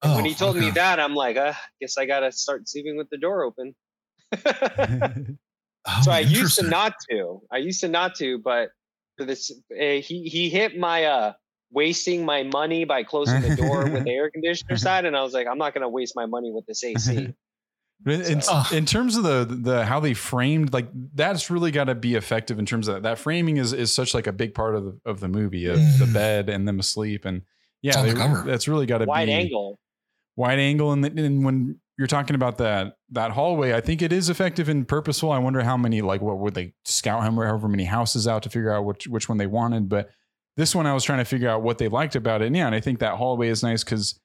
Oh, 0.04 0.16
when 0.16 0.24
he 0.24 0.34
told 0.34 0.56
okay. 0.56 0.68
me 0.68 0.72
that, 0.72 1.02
I'm 1.02 1.14
like, 1.14 1.36
uh, 1.36 1.54
guess 1.82 1.98
I 1.98 2.06
gotta 2.06 2.32
start 2.32 2.70
sleeping 2.70 2.96
with 2.96 3.10
the 3.10 3.18
door 3.18 3.44
open. 3.44 3.76
oh, 4.46 6.02
so 6.04 6.12
I 6.12 6.20
used 6.20 6.58
to 6.60 6.68
not 6.68 6.94
to. 7.10 7.42
I 7.52 7.58
used 7.58 7.82
to 7.82 7.90
not 7.90 8.16
to, 8.16 8.40
but 8.40 8.70
for 9.18 9.26
this, 9.26 9.52
uh, 9.52 10.00
he 10.00 10.30
he 10.30 10.50
hit 10.50 10.78
my 10.78 11.04
uh 11.04 11.34
wasting 11.72 12.26
my 12.26 12.44
money 12.44 12.86
by 12.86 13.04
closing 13.04 13.42
the 13.42 13.56
door 13.56 13.90
with 13.90 14.04
the 14.04 14.12
air 14.12 14.30
conditioner 14.30 14.78
side, 14.78 15.06
and 15.06 15.16
I 15.16 15.24
was 15.24 15.34
like, 15.34 15.48
I'm 15.48 15.58
not 15.58 15.74
going 15.74 15.82
to 15.82 15.90
waste 15.90 16.16
my 16.16 16.26
money 16.26 16.52
with 16.52 16.66
this 16.66 16.84
AC. 16.84 17.34
In, 18.06 18.42
so. 18.42 18.62
in, 18.72 18.86
terms 18.86 19.18
of 19.18 19.24
the 19.24 19.44
the 19.44 19.84
how 19.84 20.00
they 20.00 20.14
framed 20.14 20.72
like 20.72 20.88
that's 21.16 21.50
really 21.50 21.72
got 21.72 21.86
to 21.86 21.96
be 21.96 22.14
effective 22.14 22.60
in 22.60 22.66
terms 22.66 22.88
of 22.88 22.94
that. 22.94 23.04
that 23.04 23.18
framing 23.18 23.58
is 23.58 23.74
is 23.74 23.92
such 23.92 24.14
like 24.14 24.28
a 24.28 24.32
big 24.32 24.54
part 24.54 24.76
of 24.76 24.86
the 24.86 25.00
of 25.04 25.20
the 25.20 25.28
movie 25.28 25.66
of 25.66 25.78
the 25.98 26.06
mm. 26.06 26.14
bed 26.14 26.48
and 26.48 26.68
them 26.68 26.80
asleep 26.80 27.26
and 27.26 27.42
yeah 27.82 28.00
they, 28.04 28.12
the 28.12 28.44
that's 28.46 28.68
really 28.68 28.86
got 28.86 29.00
to 29.00 29.06
be 29.06 29.10
wide 29.10 29.30
angle 29.30 29.80
wide 30.36 30.60
angle 30.60 30.92
and, 30.92 31.04
and 31.04 31.44
when 31.44 31.80
you're 31.98 32.08
talking 32.08 32.36
about 32.36 32.60
that 32.60 32.94
that 33.10 33.32
hallway 33.32 33.74
I 33.74 33.82
think 33.82 34.04
it 34.04 34.14
is 34.14 34.30
effective 34.30 34.70
and 34.70 34.88
purposeful 34.88 35.32
I 35.32 35.40
wonder 35.40 35.64
how 35.64 35.76
many 35.76 36.04
like 36.04 36.22
what 36.22 36.38
would 36.38 36.54
they 36.54 36.76
scout 36.86 37.24
him 37.24 37.34
however 37.34 37.68
many 37.68 37.86
houses 37.86 38.28
out 38.28 38.44
to 38.44 38.50
figure 38.50 38.72
out 38.72 38.86
which 38.86 39.08
which 39.08 39.28
one 39.28 39.40
they 39.40 39.48
wanted 39.48 39.90
but 39.90 40.12
this 40.58 40.76
one, 40.76 40.86
I 40.86 40.94
was 40.94 41.04
trying 41.04 41.20
to 41.20 41.26
figure 41.26 41.48
out 41.48 41.62
what 41.62 41.78
they 41.78 41.88
liked 41.88 42.16
about 42.16 42.42
it. 42.42 42.48
And 42.48 42.56
yeah, 42.56 42.66
and 42.66 42.76
I 42.76 42.82
think 42.82 43.00
that 43.00 43.16
hallway 43.16 43.48
is 43.48 43.64
nice 43.64 43.84
because 43.84 44.20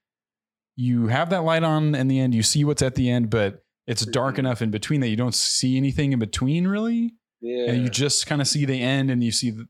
you 0.75 1.07
have 1.09 1.31
that 1.31 1.45
light 1.45 1.63
on 1.63 1.95
in 1.95 2.09
the 2.09 2.19
end, 2.19 2.35
you 2.35 2.43
see 2.43 2.65
what's 2.65 2.83
at 2.83 2.95
the 2.95 3.11
end, 3.11 3.31
but 3.31 3.63
it's 3.87 4.07
dark 4.07 4.35
mm-hmm. 4.35 4.47
enough 4.47 4.63
in 4.63 4.71
between 4.71 5.01
that 5.03 5.09
you 5.09 5.17
don't 5.17 5.35
see 5.35 5.77
anything 5.77 6.13
in 6.13 6.19
between 6.19 6.67
really. 6.67 7.15
Yeah. 7.41 7.71
And 7.71 7.83
you 7.83 7.89
just 7.89 8.27
kind 8.27 8.41
of 8.41 8.49
see 8.49 8.65
the 8.65 8.81
end 8.81 9.11
and 9.11 9.23
you 9.23 9.33
see 9.33 9.51
the, 9.51 9.67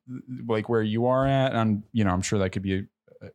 like 0.46 0.68
where 0.68 0.82
you 0.82 1.06
are 1.06 1.26
at. 1.26 1.54
And, 1.54 1.82
you 1.92 2.04
know, 2.04 2.10
I'm 2.10 2.22
sure 2.22 2.38
that 2.38 2.50
could 2.50 2.62
be 2.62 2.84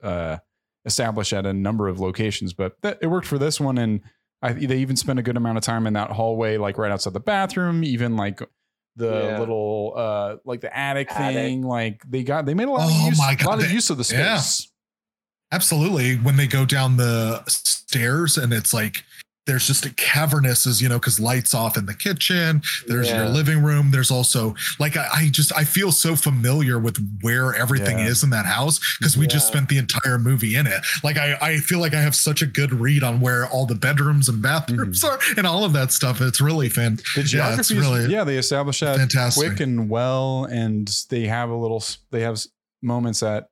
uh, 0.02 0.38
established 0.86 1.34
at 1.34 1.46
a 1.46 1.54
number 1.54 1.88
of 1.88 2.00
locations, 2.00 2.54
but 2.54 2.74
that, 2.84 3.00
it 3.02 3.08
worked 3.08 3.28
for 3.28 3.40
this 3.40 3.60
one. 3.60 3.78
And 3.78 4.02
I, 4.44 4.54
they 4.54 4.78
even 4.78 4.96
spent 4.96 5.18
a 5.18 5.24
good 5.24 5.38
amount 5.38 5.58
of 5.58 5.64
time 5.64 5.88
in 5.88 5.94
that 5.94 6.12
hallway, 6.12 6.58
like 6.58 6.78
right 6.78 6.92
outside 6.92 7.14
the 7.14 7.20
bathroom, 7.20 7.84
even 7.84 8.16
like 8.16 8.40
the 8.98 9.12
yeah. 9.12 9.40
little 9.40 9.94
uh 9.96 10.36
like 10.44 10.60
the 10.60 10.76
attic, 10.76 11.10
attic, 11.12 11.36
thing 11.36 11.62
like 11.62 12.02
they 12.10 12.24
got 12.24 12.46
they 12.46 12.54
made 12.54 12.68
a 12.68 12.72
lot 12.72 12.82
oh 12.82 13.06
of 13.06 13.08
use 13.08 13.20
a 13.20 13.48
lot 13.48 13.64
of 13.64 13.72
use 13.72 13.90
of 13.90 13.98
the 13.98 14.04
space 14.04 14.68
yeah. 14.70 15.56
absolutely 15.56 16.16
when 16.16 16.36
they 16.36 16.48
go 16.48 16.66
down 16.66 16.98
the 16.98 17.42
stairs 17.48 18.38
and 18.38 18.52
it's 18.52 18.74
like 18.74 19.04
there's 19.48 19.66
just 19.66 19.86
a 19.86 19.90
cavernous 19.92 20.68
as 20.68 20.82
you 20.82 20.88
know 20.88 21.00
because 21.00 21.20
lights 21.20 21.54
off 21.54 21.78
in 21.78 21.86
the 21.86 21.94
kitchen 21.94 22.62
there's 22.86 23.08
yeah. 23.08 23.24
your 23.24 23.30
living 23.30 23.64
room 23.64 23.90
there's 23.92 24.12
also 24.12 24.54
like 24.78 24.96
I, 24.96 25.08
I, 25.14 25.30
just 25.30 25.56
i 25.56 25.64
feel 25.64 25.92
so 25.92 26.16
familiar 26.16 26.78
with 26.78 26.98
where 27.22 27.56
everything 27.56 27.98
yeah. 27.98 28.08
is 28.08 28.24
in 28.24 28.30
that 28.32 28.46
house 28.46 28.80
because 29.00 29.18
we 29.18 29.24
yeah. 29.24 29.30
just 29.30 29.48
spent 29.48 29.70
the 29.70 29.78
entire 29.78 30.20
movie 30.20 30.56
in 30.56 30.68
it 30.68 30.82
like 31.04 31.18
I, 31.18 31.38
I 31.42 31.58
feel 31.58 31.80
like 31.80 31.94
i 31.96 32.02
have 32.02 32.16
such 32.16 32.42
a 32.42 32.46
good 32.46 32.74
read 32.74 33.04
on 33.04 33.20
where 33.22 33.48
all 33.48 33.66
the 33.66 33.76
bedrooms 33.76 34.30
and 34.30 34.42
bathrooms 34.42 35.04
mm-hmm. 35.04 35.32
are 35.32 35.38
and 35.38 35.48
all 35.48 35.64
of 35.64 35.74
that 35.74 35.92
stuff 35.92 36.22
it's 36.22 36.42
really 36.42 36.70
fan 36.70 37.00
the 37.16 37.30
yeah, 37.34 37.80
really 37.80 38.14
yeah 38.14 38.24
they 38.24 38.38
establish 38.38 38.82
that 38.82 38.98
fantastic. 38.98 39.48
quick 39.48 39.60
and 39.62 39.90
well 39.90 40.46
and 40.46 40.92
they 41.10 41.26
have 41.26 41.50
a 41.50 41.56
little 41.56 41.84
they 42.12 42.22
have 42.22 42.40
moments 42.82 43.24
at 43.24 43.50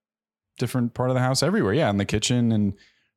different 0.58 0.94
part 0.94 1.10
of 1.10 1.16
the 1.16 1.22
house 1.22 1.42
everywhere 1.42 1.74
yeah 1.74 1.90
in 1.90 1.98
the 1.98 2.06
kitchen 2.06 2.52
and 2.52 2.74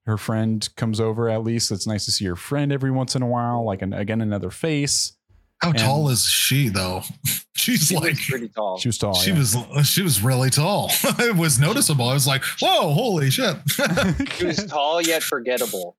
her 0.09 0.17
friend 0.17 0.67
comes 0.77 1.01
over 1.01 1.29
at 1.29 1.45
least. 1.45 1.71
It's 1.71 1.87
nice 1.87 2.07
to 2.07 2.11
see 2.11 2.25
your 2.25 2.35
friend 2.35 2.73
every 2.73 2.91
once 2.91 3.15
in 3.15 3.21
a 3.21 3.27
while, 3.27 3.63
like 3.63 3.83
an, 3.83 3.93
again 3.93 4.23
another 4.23 4.51
face. 4.51 5.13
How 5.61 5.71
and 5.71 5.79
tall 5.79 6.09
is 6.09 6.25
she 6.25 6.69
though? 6.69 7.03
She's 7.57 7.89
she 7.89 7.97
like 7.97 8.17
pretty 8.19 8.49
tall. 8.49 8.79
She 8.79 8.89
was 8.89 8.97
tall. 8.97 9.15
She 9.15 9.33
yeah. 9.33 9.39
was 9.39 9.87
she 9.87 10.01
was 10.01 10.23
really 10.23 10.49
tall. 10.49 10.91
it 11.19 11.37
was 11.37 11.61
noticeable. 11.61 12.09
I 12.09 12.15
was 12.15 12.27
like, 12.27 12.43
whoa, 12.61 12.93
holy 12.93 13.31
shit. 13.31 13.57
she 14.39 14.47
was 14.47 14.65
tall 14.65 15.03
yet 15.03 15.23
forgettable. 15.23 15.97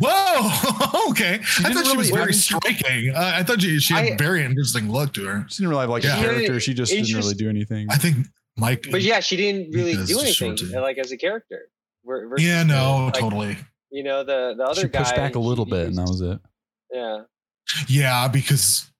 Whoa. 0.00 1.10
Okay. 1.10 1.34
I 1.34 1.72
thought 1.72 1.74
really, 1.74 1.90
she 1.90 1.96
was 1.96 2.10
very 2.10 2.32
striking. 2.32 3.14
Uh, 3.14 3.32
I 3.34 3.42
thought 3.42 3.60
she, 3.60 3.80
she 3.80 3.92
had 3.92 4.12
a 4.12 4.16
very 4.16 4.44
interesting 4.44 4.90
look 4.90 5.12
to 5.14 5.26
her. 5.26 5.44
She 5.50 5.62
didn't 5.62 5.70
really 5.70 5.82
have 5.82 5.90
like 5.90 6.04
yeah. 6.04 6.18
a 6.18 6.22
character. 6.22 6.60
She 6.60 6.72
just 6.72 6.92
didn't 6.92 7.14
really 7.14 7.34
do 7.34 7.50
anything. 7.50 7.88
I 7.90 7.96
think 7.96 8.28
Mike. 8.56 8.86
But 8.90 9.02
yeah, 9.02 9.20
she 9.20 9.36
didn't 9.36 9.72
really 9.74 9.94
do 10.06 10.20
anything 10.20 10.80
like 10.80 10.96
as 10.96 11.12
a 11.12 11.18
character. 11.18 11.68
Yeah, 12.38 12.62
no, 12.62 13.06
like, 13.06 13.14
totally. 13.14 13.56
You 13.90 14.02
know, 14.02 14.24
the 14.24 14.54
the 14.56 14.64
other 14.64 14.82
she 14.82 14.88
guy 14.88 14.98
pushed 15.00 15.16
back 15.16 15.34
a 15.34 15.40
little 15.40 15.64
bit, 15.64 15.88
and 15.88 15.96
that 15.96 16.08
was 16.08 16.20
it. 16.20 16.38
Yeah. 16.92 17.22
Yeah, 17.86 18.28
because 18.28 18.90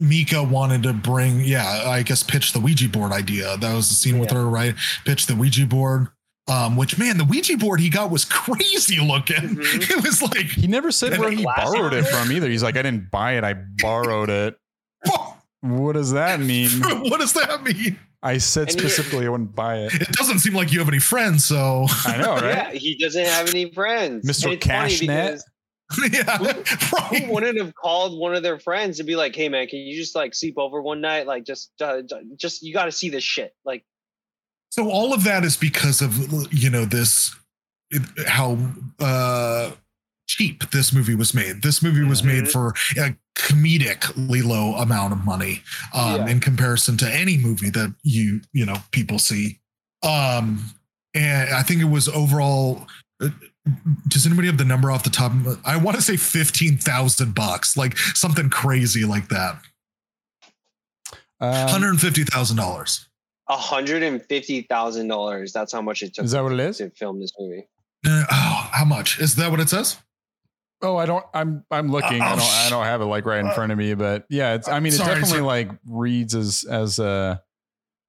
Micah 0.00 0.42
wanted 0.42 0.82
to 0.84 0.92
bring, 0.92 1.40
yeah, 1.40 1.84
I 1.86 2.02
guess 2.02 2.22
pitch 2.22 2.52
the 2.52 2.60
Ouija 2.60 2.88
board 2.88 3.12
idea. 3.12 3.56
That 3.56 3.74
was 3.74 3.88
the 3.88 3.94
scene 3.94 4.14
yeah. 4.14 4.20
with 4.20 4.30
her, 4.30 4.46
right? 4.48 4.74
Pitch 5.04 5.26
the 5.26 5.34
Ouija 5.34 5.66
board. 5.66 6.08
Um, 6.48 6.76
which 6.76 6.96
man, 6.96 7.18
the 7.18 7.24
Ouija 7.24 7.58
board 7.58 7.78
he 7.78 7.90
got 7.90 8.10
was 8.10 8.24
crazy 8.24 9.00
looking. 9.00 9.36
Mm-hmm. 9.36 9.98
It 9.98 10.02
was 10.02 10.22
like 10.22 10.46
he 10.46 10.66
never 10.66 10.90
said 10.90 11.18
where 11.18 11.30
he 11.30 11.44
borrowed 11.44 11.92
it 11.92 12.06
from 12.06 12.32
either. 12.32 12.48
He's 12.48 12.62
like, 12.62 12.76
I 12.76 12.82
didn't 12.82 13.10
buy 13.10 13.32
it, 13.32 13.44
I 13.44 13.54
borrowed 13.78 14.30
it. 14.30 14.56
what 15.60 15.92
does 15.92 16.12
that 16.12 16.40
mean? 16.40 16.70
what 16.82 17.20
does 17.20 17.34
that 17.34 17.62
mean? 17.62 17.98
I 18.22 18.38
said 18.38 18.70
specifically 18.72 19.26
I 19.26 19.28
wouldn't 19.28 19.54
buy 19.54 19.78
it. 19.78 19.94
It 19.94 20.12
doesn't 20.12 20.40
seem 20.40 20.54
like 20.54 20.72
you 20.72 20.80
have 20.80 20.88
any 20.88 20.98
friends, 20.98 21.44
so 21.44 21.86
I 22.04 22.16
know, 22.16 22.34
right? 22.34 22.44
Yeah, 22.44 22.70
he 22.72 22.96
doesn't 22.98 23.24
have 23.24 23.48
any 23.48 23.72
friends. 23.72 24.26
Mr. 24.26 24.58
Cashnet. 24.58 25.40
yeah, 26.12 26.36
who, 26.36 27.16
who, 27.16 27.32
wouldn't 27.32 27.58
have 27.58 27.74
called 27.74 28.18
one 28.18 28.34
of 28.34 28.42
their 28.42 28.58
friends 28.58 29.00
and 29.00 29.06
be 29.06 29.16
like, 29.16 29.34
"Hey, 29.34 29.48
man, 29.48 29.66
can 29.68 29.78
you 29.78 29.96
just 29.96 30.14
like 30.14 30.34
sleep 30.34 30.58
over 30.58 30.82
one 30.82 31.00
night? 31.00 31.26
Like, 31.26 31.44
just, 31.44 31.70
uh, 31.80 32.02
just 32.36 32.62
you 32.62 32.74
got 32.74 32.84
to 32.84 32.92
see 32.92 33.08
this 33.08 33.24
shit." 33.24 33.54
Like, 33.64 33.86
so 34.70 34.90
all 34.90 35.14
of 35.14 35.24
that 35.24 35.44
is 35.44 35.56
because 35.56 36.02
of 36.02 36.52
you 36.52 36.68
know 36.68 36.84
this 36.84 37.34
how 38.26 38.58
uh 39.00 39.70
cheap 40.28 40.70
this 40.70 40.92
movie 40.92 41.14
was 41.14 41.34
made. 41.34 41.62
This 41.62 41.82
movie 41.82 42.04
was 42.04 42.22
mm-hmm. 42.22 42.42
made 42.42 42.48
for 42.48 42.74
a 42.96 43.16
comedically 43.36 44.44
low 44.44 44.74
amount 44.74 45.12
of 45.12 45.24
money 45.24 45.62
um, 45.94 46.16
yeah. 46.16 46.28
in 46.28 46.40
comparison 46.40 46.96
to 46.98 47.12
any 47.12 47.36
movie 47.36 47.70
that 47.70 47.94
you 48.02 48.40
you 48.52 48.64
know 48.64 48.76
people 48.92 49.18
see. 49.18 49.58
Um, 50.02 50.64
and 51.14 51.50
I 51.50 51.62
think 51.62 51.80
it 51.80 51.86
was 51.86 52.08
overall 52.08 52.86
uh, 53.20 53.30
does 54.06 54.26
anybody 54.26 54.48
have 54.48 54.58
the 54.58 54.64
number 54.64 54.90
off 54.90 55.02
the 55.02 55.10
top? 55.10 55.32
I 55.64 55.76
want 55.76 55.96
to 55.96 56.02
say 56.02 56.16
fifteen 56.16 56.78
thousand 56.78 57.34
bucks, 57.34 57.76
like 57.76 57.96
something 57.98 58.50
crazy 58.50 59.04
like 59.04 59.28
that. 59.28 59.60
Um, 61.40 61.68
Hundred 61.68 61.90
and 61.90 62.00
fifty 62.00 62.24
thousand 62.24 62.56
dollars. 62.56 63.06
hundred 63.48 64.02
and 64.02 64.22
fifty 64.24 64.62
thousand 64.62 65.08
dollars. 65.08 65.52
That's 65.52 65.72
how 65.72 65.82
much 65.82 66.02
it 66.02 66.14
took. 66.14 66.24
Is 66.24 66.32
that 66.32 66.42
what 66.42 66.52
it 66.52 66.60
is 66.60 66.78
to 66.78 66.90
film 66.90 67.20
this 67.20 67.32
movie? 67.38 67.68
Uh, 68.06 68.24
oh, 68.30 68.70
how 68.72 68.84
much 68.84 69.18
is 69.20 69.36
that? 69.36 69.50
What 69.50 69.60
it 69.60 69.68
says? 69.68 69.98
Oh, 70.80 70.96
I 70.96 71.06
don't. 71.06 71.24
I'm 71.34 71.64
I'm 71.70 71.90
looking. 71.90 72.22
Uh, 72.22 72.26
I 72.26 72.36
don't. 72.36 72.40
I 72.40 72.70
don't 72.70 72.84
have 72.84 73.00
it 73.00 73.06
like 73.06 73.26
right 73.26 73.40
in 73.44 73.50
front 73.52 73.72
of 73.72 73.78
me, 73.78 73.94
but 73.94 74.26
yeah, 74.30 74.54
it's. 74.54 74.68
I 74.68 74.80
mean, 74.80 74.92
it 74.92 74.96
sorry, 74.96 75.20
definitely 75.20 75.30
sorry. 75.30 75.42
like 75.42 75.70
reads 75.86 76.34
as 76.34 76.64
as 76.70 76.98
a 76.98 77.42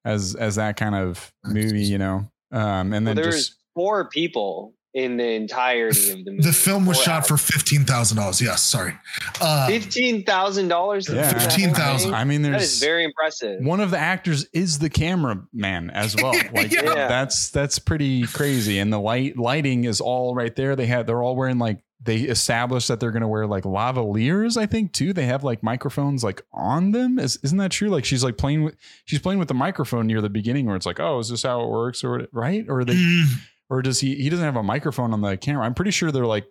as 0.06 0.36
as 0.36 0.56
that 0.56 0.78
kind 0.78 0.96
of 0.96 1.34
movie, 1.46 1.84
you 1.84 1.98
know. 1.98 2.30
Um, 2.52 2.94
and 2.94 3.08
then 3.08 3.16
well, 3.16 3.16
there's 3.16 3.48
just 3.48 3.56
four 3.76 4.06
people 4.10 4.74
in 4.94 5.18
the 5.18 5.32
entirety 5.32 6.12
of 6.12 6.26
the 6.26 6.32
movie. 6.32 6.44
The 6.44 6.54
film 6.54 6.86
was 6.86 7.00
shot 7.00 7.28
for 7.28 7.38
fifteen 7.38 7.86
thousand 7.86 8.18
dollars. 8.18 8.42
Yes, 8.42 8.64
sorry. 8.64 8.96
Uh, 9.40 9.68
fifteen 9.68 10.24
thousand 10.24 10.68
dollars. 10.68 11.10
Yeah, 11.10 11.32
fifteen 11.32 11.74
thousand. 11.74 12.14
I 12.14 12.24
mean, 12.24 12.42
there's 12.42 12.56
that 12.56 12.62
is 12.62 12.80
very 12.80 13.04
impressive. 13.04 13.64
One 13.64 13.80
of 13.80 13.92
the 13.92 14.00
actors 14.00 14.48
is 14.54 14.80
the 14.80 14.90
cameraman 14.90 15.90
as 15.92 16.16
well. 16.16 16.34
Like 16.52 16.72
yeah. 16.72 17.08
that's 17.08 17.52
that's 17.52 17.80
pretty 17.80 18.24
crazy. 18.24 18.80
And 18.80 18.92
the 18.92 19.00
light 19.00 19.38
lighting 19.38 19.84
is 19.84 20.02
all 20.02 20.34
right 20.34 20.56
there. 20.56 20.76
They 20.76 20.88
had 20.88 21.06
they're 21.06 21.22
all 21.22 21.36
wearing 21.36 21.60
like 21.60 21.82
they 22.02 22.20
established 22.20 22.88
that 22.88 23.00
they're 23.00 23.12
going 23.12 23.22
to 23.22 23.28
wear 23.28 23.46
like 23.46 23.66
lavaliers 23.66 24.56
i 24.56 24.66
think 24.66 24.94
too 24.94 25.12
they 25.12 25.26
have 25.26 25.44
like 25.44 25.62
microphones 25.62 26.24
like 26.24 26.42
on 26.54 26.92
them 26.92 27.20
is, 27.20 27.38
isn't 27.44 27.58
that 27.58 27.72
true 27.72 27.90
like 27.90 28.06
she's 28.06 28.24
like 28.24 28.38
playing 28.38 28.64
with 28.64 28.76
she's 29.06 29.20
playing 29.20 29.38
with 29.38 29.50
the 29.50 29.54
microphone 29.54 30.08
near 30.08 30.22
the 30.22 30.30
beginning 30.30 30.66
where 30.66 30.78
it's 30.78 30.86
like 30.86 31.00
oh 31.00 31.20
is 31.20 31.30
this 31.30 31.44
how 31.44 31.62
it 31.62 31.70
works 31.70 32.04
or 32.04 32.28
right 32.32 32.66
or 32.70 32.86
they 32.86 32.94
mm 32.94 33.26
or 33.70 33.82
does 33.82 34.00
he? 34.00 34.16
He 34.16 34.30
doesn't 34.30 34.46
have 34.46 34.56
a 34.56 34.64
microphone 34.64 35.14
on 35.14 35.22
the 35.22 35.38
camera. 35.38 35.66
I'm 35.66 35.74
pretty 35.74 35.92
sure 35.92 36.12
they're 36.12 36.26
like 36.26 36.48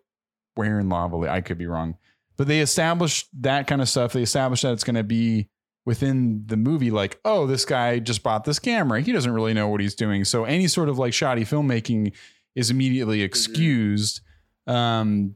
wearing 0.56 0.86
lavalier. 0.86 1.28
I 1.28 1.40
could 1.40 1.58
be 1.58 1.66
wrong, 1.66 1.96
but 2.36 2.46
they 2.46 2.60
established 2.60 3.28
that 3.40 3.66
kind 3.66 3.82
of 3.82 3.88
stuff. 3.88 4.12
They 4.12 4.22
established 4.22 4.62
that 4.62 4.72
it's 4.72 4.84
going 4.84 4.96
to 4.96 5.04
be 5.04 5.48
within 5.84 6.44
the 6.46 6.56
movie. 6.56 6.90
Like, 6.90 7.18
oh, 7.24 7.46
this 7.46 7.64
guy 7.64 7.98
just 7.98 8.22
bought 8.22 8.44
this 8.44 8.58
camera. 8.58 9.00
He 9.00 9.12
doesn't 9.12 9.32
really 9.32 9.54
know 9.54 9.68
what 9.68 9.80
he's 9.80 9.94
doing. 9.94 10.24
So 10.24 10.44
any 10.44 10.68
sort 10.68 10.88
of 10.88 10.98
like 10.98 11.12
shoddy 11.12 11.44
filmmaking 11.44 12.14
is 12.54 12.70
immediately 12.70 13.18
mm-hmm. 13.18 13.26
excused. 13.26 14.20
Mm-hmm. 14.68 14.76
Um, 14.76 15.34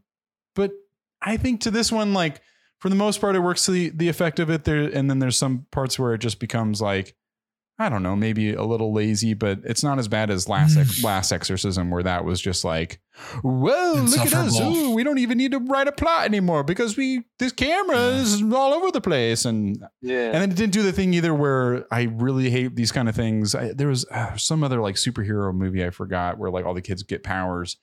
but 0.55 0.72
I 1.20 1.36
think 1.36 1.61
to 1.62 1.70
this 1.70 1.92
one, 1.92 2.12
like 2.12 2.40
for 2.78 2.88
the 2.88 2.96
most 2.96 3.20
part, 3.20 3.36
it 3.36 3.40
works 3.40 3.64
to 3.66 3.70
the, 3.70 3.90
the 3.90 4.09
effect 4.09 4.40
of 4.40 4.50
it 4.50 4.64
there. 4.64 4.82
And 4.82 5.09
then 5.09 5.20
there's 5.20 5.38
some 5.38 5.66
parts 5.70 5.98
where 5.98 6.14
it 6.14 6.18
just 6.18 6.40
becomes 6.40 6.80
like, 6.80 7.14
I 7.78 7.88
don't 7.88 8.03
know, 8.03 8.14
maybe 8.14 8.53
a 8.53 8.62
little 8.62 8.92
lazy, 8.92 9.34
but 9.34 9.61
it's 9.64 9.82
not 9.82 9.98
as 9.98 10.07
bad 10.07 10.30
as 10.30 10.48
last 10.48 10.76
ex- 10.76 11.03
last 11.03 11.32
exorcism 11.32 11.90
where 11.90 12.03
that 12.03 12.24
was 12.24 12.40
just 12.40 12.64
like, 12.64 13.00
whoa, 13.42 13.94
look 13.94 14.20
at 14.20 14.34
us. 14.34 14.61
Ooh, 14.61 14.94
we 14.94 15.03
don't 15.03 15.18
even 15.18 15.38
need 15.38 15.53
to 15.53 15.59
write 15.59 15.88
a 15.88 15.92
plot 15.92 16.26
anymore 16.26 16.64
because 16.64 16.96
we 16.96 17.24
this 17.38 17.50
camera 17.50 17.98
is 17.98 18.42
all 18.42 18.74
over 18.74 18.90
the 18.90 19.00
place. 19.00 19.44
And 19.46 19.82
yeah. 20.00 20.26
and 20.26 20.34
then 20.34 20.50
it 20.50 20.57
didn't 20.57 20.74
do 20.74 20.82
the 20.82 20.92
thing 20.92 21.14
either 21.14 21.34
where 21.34 21.86
I 21.92 22.03
really 22.03 22.50
hate 22.50 22.76
these 22.76 22.92
kind 22.92 23.09
of 23.09 23.16
things. 23.16 23.55
I, 23.55 23.72
there 23.72 23.88
was 23.88 24.05
uh, 24.11 24.36
some 24.36 24.62
other 24.62 24.80
like 24.80 24.96
superhero 24.96 25.53
movie 25.55 25.84
I 25.84 25.90
forgot 25.90 26.38
where 26.38 26.50
like 26.50 26.66
all 26.66 26.74
the 26.74 26.82
kids 26.82 27.03
get 27.03 27.22
powers 27.22 27.78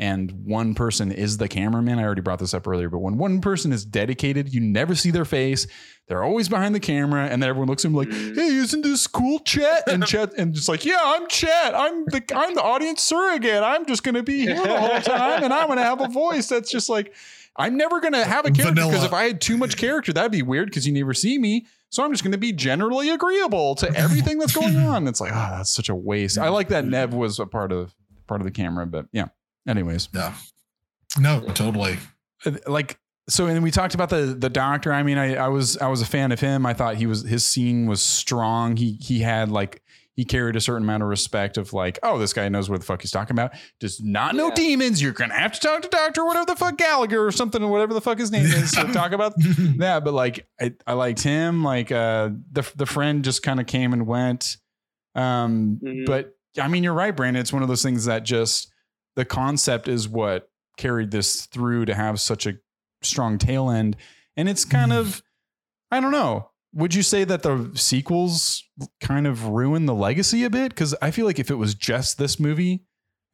and 0.00 0.32
one 0.46 0.74
person 0.74 1.12
is 1.12 1.36
the 1.36 1.46
cameraman. 1.46 1.98
I 1.98 2.04
already 2.04 2.22
brought 2.22 2.38
this 2.38 2.54
up 2.54 2.66
earlier, 2.66 2.88
but 2.88 3.00
when 3.00 3.18
one 3.18 3.42
person 3.42 3.70
is 3.70 3.84
dedicated, 3.84 4.52
you 4.52 4.58
never 4.58 4.94
see 4.94 5.10
their 5.10 5.26
face. 5.26 5.66
They're 6.08 6.24
always 6.24 6.48
behind 6.48 6.74
the 6.74 6.80
camera, 6.80 7.26
and 7.26 7.42
then 7.42 7.50
everyone 7.50 7.68
looks 7.68 7.84
at 7.84 7.88
him 7.88 7.94
like, 7.94 8.08
mm. 8.08 8.34
"Hey, 8.34 8.56
isn't 8.56 8.80
this 8.80 9.06
cool, 9.06 9.40
Chet?" 9.40 9.86
And 9.86 10.04
Chet, 10.06 10.32
and 10.38 10.54
just 10.54 10.70
like, 10.70 10.86
"Yeah, 10.86 10.98
I'm 11.02 11.28
Chet. 11.28 11.74
I'm 11.74 12.06
the 12.06 12.24
I'm 12.34 12.54
the 12.54 12.62
audience 12.62 13.02
surrogate. 13.02 13.62
I'm 13.62 13.84
just 13.84 14.02
gonna 14.02 14.22
be 14.22 14.40
here 14.40 14.54
the 14.54 14.80
whole 14.80 15.00
time, 15.02 15.44
and 15.44 15.52
I'm 15.52 15.68
gonna 15.68 15.84
have 15.84 16.00
a 16.00 16.08
voice 16.08 16.48
that's 16.48 16.70
just 16.70 16.88
like." 16.88 17.14
I'm 17.56 17.76
never 17.76 18.00
gonna 18.00 18.24
have 18.24 18.46
a 18.46 18.52
character 18.52 18.86
because 18.86 19.04
if 19.04 19.12
I 19.12 19.24
had 19.24 19.40
too 19.40 19.58
much 19.58 19.76
character, 19.76 20.12
that'd 20.12 20.30
be 20.30 20.40
weird 20.40 20.68
because 20.68 20.86
you 20.86 20.94
never 20.94 21.12
see 21.12 21.36
me. 21.36 21.66
So 21.90 22.04
I'm 22.04 22.12
just 22.12 22.22
going 22.22 22.32
to 22.32 22.38
be 22.38 22.52
generally 22.52 23.10
agreeable 23.10 23.74
to 23.74 23.92
everything 23.94 24.38
that's 24.38 24.54
going 24.54 24.76
on. 24.86 25.08
It's 25.08 25.20
like, 25.20 25.32
oh, 25.32 25.56
that's 25.56 25.72
such 25.72 25.88
a 25.88 25.94
waste. 25.94 26.38
I 26.38 26.48
like 26.48 26.68
that 26.68 26.84
Nev 26.84 27.12
was 27.12 27.40
a 27.40 27.46
part 27.46 27.72
of 27.72 27.92
part 28.28 28.40
of 28.40 28.44
the 28.44 28.52
camera, 28.52 28.86
but 28.86 29.06
yeah. 29.12 29.26
Anyways. 29.68 30.08
Yeah. 30.14 30.34
No, 31.18 31.40
totally. 31.54 31.98
Like 32.66 32.98
so 33.28 33.46
and 33.46 33.62
we 33.62 33.70
talked 33.70 33.94
about 33.94 34.10
the 34.10 34.36
the 34.38 34.50
doctor. 34.50 34.92
I 34.92 35.02
mean, 35.02 35.18
I, 35.18 35.36
I 35.36 35.48
was 35.48 35.76
I 35.78 35.88
was 35.88 36.02
a 36.02 36.06
fan 36.06 36.32
of 36.32 36.40
him. 36.40 36.66
I 36.66 36.74
thought 36.74 36.96
he 36.96 37.06
was 37.06 37.22
his 37.22 37.46
scene 37.46 37.86
was 37.86 38.02
strong. 38.02 38.76
He 38.76 38.98
he 39.00 39.20
had 39.20 39.50
like 39.50 39.82
he 40.16 40.24
carried 40.24 40.56
a 40.56 40.60
certain 40.60 40.82
amount 40.82 41.02
of 41.02 41.08
respect 41.08 41.56
of 41.56 41.72
like, 41.72 41.98
oh, 42.02 42.18
this 42.18 42.32
guy 42.32 42.48
knows 42.48 42.68
what 42.68 42.80
the 42.80 42.84
fuck 42.84 43.00
he's 43.00 43.10
talking 43.10 43.34
about. 43.34 43.52
Does 43.78 44.02
not 44.02 44.34
know 44.34 44.48
yeah. 44.48 44.54
demons. 44.54 45.00
You're 45.00 45.12
gonna 45.12 45.34
have 45.34 45.52
to 45.52 45.60
talk 45.60 45.82
to 45.82 45.88
Doctor 45.88 46.24
whatever 46.24 46.46
the 46.46 46.56
fuck 46.56 46.76
Gallagher 46.76 47.24
or 47.24 47.32
something 47.32 47.62
or 47.62 47.70
whatever 47.70 47.94
the 47.94 48.00
fuck 48.00 48.18
his 48.18 48.30
name 48.30 48.46
is 48.46 48.72
to 48.72 48.84
talk 48.92 49.12
about 49.12 49.34
that. 49.78 50.04
But 50.04 50.14
like, 50.14 50.46
I, 50.60 50.74
I 50.86 50.94
liked 50.94 51.22
him. 51.22 51.62
Like, 51.62 51.92
uh, 51.92 52.30
the 52.52 52.70
the 52.76 52.86
friend 52.86 53.24
just 53.24 53.42
kind 53.42 53.60
of 53.60 53.66
came 53.66 53.92
and 53.92 54.06
went. 54.06 54.56
Um, 55.14 55.80
mm-hmm. 55.82 56.04
but 56.04 56.36
I 56.60 56.68
mean, 56.68 56.84
you're 56.84 56.94
right, 56.94 57.16
Brandon. 57.16 57.40
It's 57.40 57.52
one 57.52 57.62
of 57.62 57.68
those 57.68 57.82
things 57.82 58.06
that 58.06 58.24
just 58.24 58.69
the 59.16 59.24
concept 59.24 59.88
is 59.88 60.08
what 60.08 60.50
carried 60.76 61.10
this 61.10 61.46
through 61.46 61.84
to 61.84 61.94
have 61.94 62.20
such 62.20 62.46
a 62.46 62.54
strong 63.02 63.38
tail 63.38 63.70
end. 63.70 63.96
And 64.36 64.48
it's 64.48 64.64
kind 64.64 64.92
of, 64.92 65.22
I 65.90 66.00
don't 66.00 66.12
know. 66.12 66.50
Would 66.72 66.94
you 66.94 67.02
say 67.02 67.24
that 67.24 67.42
the 67.42 67.72
sequels 67.74 68.62
kind 69.00 69.26
of 69.26 69.48
ruin 69.48 69.86
the 69.86 69.94
legacy 69.94 70.44
a 70.44 70.50
bit? 70.50 70.70
Because 70.70 70.94
I 71.02 71.10
feel 71.10 71.26
like 71.26 71.38
if 71.38 71.50
it 71.50 71.56
was 71.56 71.74
just 71.74 72.16
this 72.16 72.38
movie 72.38 72.84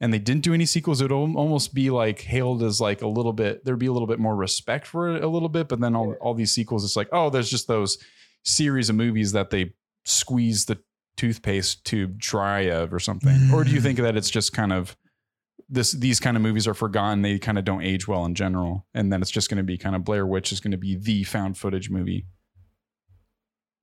and 0.01 0.11
they 0.11 0.19
didn't 0.19 0.43
do 0.43 0.53
any 0.53 0.65
sequels, 0.65 1.01
it 1.01 1.11
would 1.11 1.11
almost 1.11 1.73
be 1.73 1.89
like 1.91 2.21
hailed 2.21 2.63
as 2.63 2.81
like 2.81 3.01
a 3.01 3.07
little 3.07 3.33
bit, 3.33 3.63
there'd 3.63 3.77
be 3.77 3.85
a 3.85 3.93
little 3.93 4.07
bit 4.07 4.19
more 4.19 4.35
respect 4.35 4.87
for 4.87 5.15
it 5.15 5.23
a 5.23 5.27
little 5.27 5.49
bit. 5.49 5.67
But 5.67 5.79
then 5.79 5.95
all, 5.95 6.13
all 6.19 6.33
these 6.33 6.51
sequels, 6.51 6.83
it's 6.83 6.95
like, 6.95 7.09
oh, 7.11 7.29
there's 7.29 7.49
just 7.49 7.67
those 7.67 7.99
series 8.43 8.89
of 8.89 8.95
movies 8.95 9.33
that 9.33 9.51
they 9.51 9.73
squeeze 10.03 10.65
the 10.65 10.79
toothpaste 11.15 11.85
tube 11.85 12.17
dry 12.17 12.61
of 12.61 12.93
or 12.93 12.99
something. 12.99 13.51
Or 13.53 13.63
do 13.63 13.71
you 13.71 13.79
mm. 13.79 13.83
think 13.83 13.99
that 13.99 14.15
it's 14.17 14.29
just 14.29 14.53
kind 14.53 14.73
of 14.73 14.97
this 15.69 15.91
these 15.91 16.19
kind 16.19 16.37
of 16.37 16.43
movies 16.43 16.67
are 16.67 16.73
forgotten. 16.73 17.21
They 17.21 17.39
kind 17.39 17.57
of 17.57 17.65
don't 17.65 17.83
age 17.83 18.07
well 18.07 18.25
in 18.25 18.35
general, 18.35 18.85
and 18.93 19.11
then 19.11 19.21
it's 19.21 19.31
just 19.31 19.49
going 19.49 19.57
to 19.57 19.63
be 19.63 19.77
kind 19.77 19.95
of 19.95 20.03
Blair 20.03 20.25
Witch 20.25 20.51
is 20.51 20.59
going 20.59 20.71
to 20.71 20.77
be 20.77 20.95
the 20.95 21.23
found 21.23 21.57
footage 21.57 21.89
movie. 21.89 22.25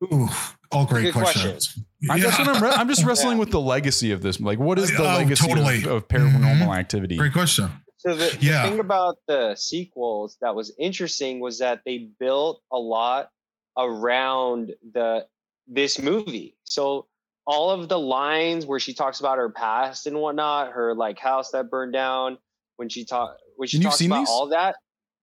Ooh, 0.03 0.29
all 0.71 0.87
great 0.87 1.13
questions. 1.13 1.67
Question. 1.67 1.87
I 2.11 2.19
guess 2.19 2.39
I'm, 2.39 2.63
re- 2.63 2.71
I'm 2.71 2.89
just 2.89 3.05
wrestling 3.05 3.35
yeah. 3.35 3.41
with 3.41 3.51
the 3.51 3.61
legacy 3.61 4.13
of 4.13 4.23
this. 4.23 4.41
Like, 4.41 4.59
what 4.59 4.79
is 4.79 4.91
the 4.91 5.03
oh, 5.03 5.17
legacy 5.17 5.49
totally. 5.49 5.79
of, 5.79 5.87
of, 5.87 6.09
paranormal 6.09 6.41
mm-hmm. 6.41 6.73
activity? 6.73 7.17
Great 7.17 7.33
question. 7.33 7.71
So 7.99 8.15
the, 8.15 8.37
yeah. 8.41 8.65
the 8.65 8.71
thing 8.71 8.81
about 8.81 9.17
the 9.29 9.55
sequels 9.55 10.37
that 10.43 10.55
was 10.55 10.75
interesting 10.79 11.41
was 11.41 11.59
that 11.61 11.81
they 11.87 12.09
built 12.21 12.61
a 12.71 12.77
lot 12.79 13.31
around 13.79 14.73
the 14.93 15.27
this 15.67 15.99
movie. 15.99 16.57
So 16.65 17.07
all 17.47 17.71
of 17.71 17.89
the 17.89 17.99
lines 17.99 18.67
where 18.67 18.81
she 18.81 18.95
talks 18.95 19.21
about 19.21 19.39
her 19.39 19.51
past 19.51 20.07
and 20.07 20.17
whatnot, 20.17 20.73
her 20.73 20.95
like 20.95 21.19
house 21.19 21.51
that 21.51 21.71
burned 21.71 21.93
down, 21.93 22.39
when 22.77 22.89
she 22.89 23.05
talk 23.05 23.37
when 23.57 23.69
she 23.69 23.81
talks 23.81 24.01
about 24.01 24.21
these? 24.21 24.29
all 24.29 24.49
that. 24.49 24.77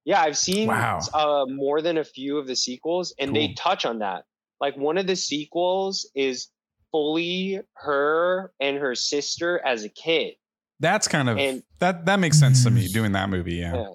Yeah, 0.05 0.21
I've 0.21 0.37
seen 0.37 0.67
wow. 0.67 0.99
uh, 1.13 1.45
more 1.47 1.81
than 1.81 1.97
a 1.97 2.03
few 2.03 2.37
of 2.37 2.47
the 2.47 2.55
sequels, 2.55 3.13
and 3.19 3.31
cool. 3.31 3.35
they 3.35 3.53
touch 3.53 3.85
on 3.85 3.99
that. 3.99 4.23
Like 4.59 4.75
one 4.75 4.97
of 4.97 5.07
the 5.07 5.15
sequels 5.15 6.09
is 6.15 6.47
fully 6.91 7.61
her 7.73 8.51
and 8.59 8.77
her 8.77 8.95
sister 8.95 9.61
as 9.65 9.83
a 9.83 9.89
kid. 9.89 10.35
That's 10.79 11.07
kind 11.07 11.29
of 11.29 11.37
and, 11.37 11.63
that 11.79 12.05
that 12.05 12.19
makes 12.19 12.39
sense 12.39 12.63
to 12.63 12.71
me 12.71 12.87
doing 12.87 13.11
that 13.11 13.29
movie. 13.29 13.55
Yeah. 13.55 13.75
yeah. 13.75 13.87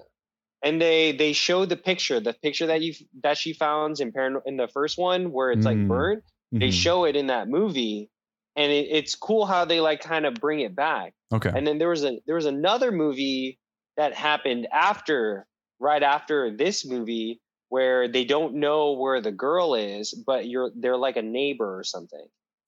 And 0.63 0.81
they 0.81 1.11
they 1.11 1.33
show 1.33 1.65
the 1.65 1.77
picture, 1.77 2.19
the 2.19 2.33
picture 2.33 2.67
that 2.67 2.81
you 2.81 2.93
that 3.23 3.37
she 3.37 3.53
found 3.53 3.99
in 3.99 4.11
Paran- 4.11 4.41
in 4.45 4.57
the 4.57 4.67
first 4.69 4.97
one 4.97 5.31
where 5.31 5.51
it's 5.51 5.65
mm. 5.65 5.65
like 5.65 5.87
burned. 5.87 6.21
Mm-hmm. 6.21 6.59
They 6.59 6.71
show 6.71 7.03
it 7.03 7.17
in 7.17 7.27
that 7.27 7.49
movie, 7.49 8.09
and 8.57 8.71
it, 8.71 8.87
it's 8.89 9.15
cool 9.15 9.45
how 9.45 9.63
they 9.63 9.79
like 9.79 10.01
kind 10.01 10.25
of 10.25 10.33
bring 10.35 10.59
it 10.59 10.75
back. 10.75 11.13
Okay. 11.31 11.51
And 11.53 11.65
then 11.65 11.77
there 11.77 11.89
was 11.89 12.03
a 12.03 12.19
there 12.25 12.35
was 12.35 12.47
another 12.47 12.91
movie 12.91 13.59
that 13.95 14.13
happened 14.13 14.67
after 14.73 15.45
right 15.79 16.03
after 16.03 16.51
this 16.51 16.85
movie 16.85 17.39
where 17.69 18.07
they 18.07 18.25
don't 18.25 18.55
know 18.55 18.93
where 18.93 19.21
the 19.21 19.31
girl 19.31 19.75
is, 19.75 20.13
but 20.13 20.47
you're 20.47 20.71
they're 20.75 20.97
like 20.97 21.15
a 21.15 21.21
neighbor 21.21 21.77
or 21.77 21.83
something. 21.83 22.25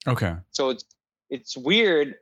Okay. 0.07 0.35
So 0.51 0.69
it's 0.69 0.85
it's 1.29 1.57
weird 1.57 2.15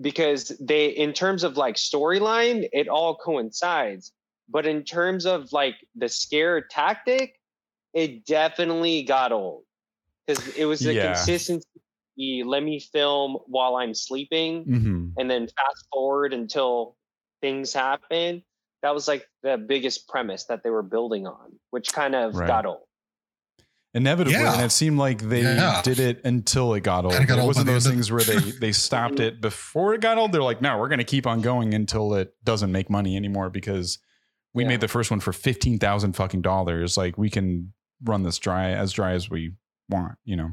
because 0.00 0.52
they 0.60 0.88
in 0.88 1.12
terms 1.12 1.42
of 1.42 1.56
like 1.56 1.76
storyline, 1.76 2.68
it 2.72 2.86
all 2.88 3.16
coincides. 3.16 4.12
But 4.48 4.66
in 4.66 4.84
terms 4.84 5.26
of 5.26 5.52
like 5.52 5.74
the 5.96 6.08
scare 6.08 6.60
tactic, 6.60 7.40
it 7.94 8.26
definitely 8.26 9.02
got 9.02 9.32
old. 9.32 9.62
Because 10.26 10.46
it 10.56 10.66
was 10.66 10.84
a 10.86 10.94
yeah. 10.94 11.14
consistency 11.14 11.66
let 12.16 12.62
me 12.62 12.80
film 12.80 13.38
while 13.46 13.76
I'm 13.76 13.94
sleeping 13.94 14.64
mm-hmm. 14.64 15.08
and 15.18 15.30
then 15.30 15.46
fast 15.46 15.86
forward 15.92 16.32
until 16.32 16.96
things 17.40 17.72
happen. 17.72 18.42
That 18.82 18.94
was 18.94 19.08
like 19.08 19.26
the 19.42 19.56
biggest 19.56 20.08
premise 20.08 20.44
that 20.44 20.62
they 20.62 20.70
were 20.70 20.82
building 20.82 21.26
on, 21.26 21.58
which 21.70 21.92
kind 21.92 22.14
of 22.14 22.34
right. 22.34 22.46
got 22.46 22.66
old. 22.66 22.86
Inevitably, 23.94 24.38
yeah. 24.38 24.52
and 24.52 24.62
it 24.62 24.72
seemed 24.72 24.98
like 24.98 25.22
they 25.22 25.40
yeah. 25.40 25.80
did 25.82 25.98
it 26.00 26.20
until 26.22 26.74
it 26.74 26.82
got 26.82 27.06
old. 27.06 27.14
Got 27.26 27.38
it 27.38 27.46
wasn't 27.46 27.66
those 27.66 27.86
things 27.86 28.12
where 28.12 28.22
they 28.22 28.36
they 28.36 28.72
stopped 28.72 29.20
it 29.20 29.40
before 29.40 29.94
it 29.94 30.02
got 30.02 30.18
old. 30.18 30.32
They're 30.32 30.42
like, 30.42 30.60
no, 30.60 30.76
we're 30.76 30.88
going 30.88 30.98
to 30.98 31.04
keep 31.04 31.26
on 31.26 31.40
going 31.40 31.72
until 31.72 32.12
it 32.12 32.34
doesn't 32.44 32.70
make 32.70 32.90
money 32.90 33.16
anymore 33.16 33.48
because 33.48 33.98
we 34.52 34.64
yeah. 34.64 34.68
made 34.68 34.80
the 34.82 34.88
first 34.88 35.10
one 35.10 35.20
for 35.20 35.32
fifteen 35.32 35.78
thousand 35.78 36.12
fucking 36.12 36.42
dollars. 36.42 36.98
Like 36.98 37.16
we 37.16 37.30
can 37.30 37.72
run 38.04 38.22
this 38.22 38.38
dry 38.38 38.72
as 38.72 38.92
dry 38.92 39.12
as 39.12 39.30
we 39.30 39.54
want, 39.88 40.16
you 40.24 40.36
know. 40.36 40.50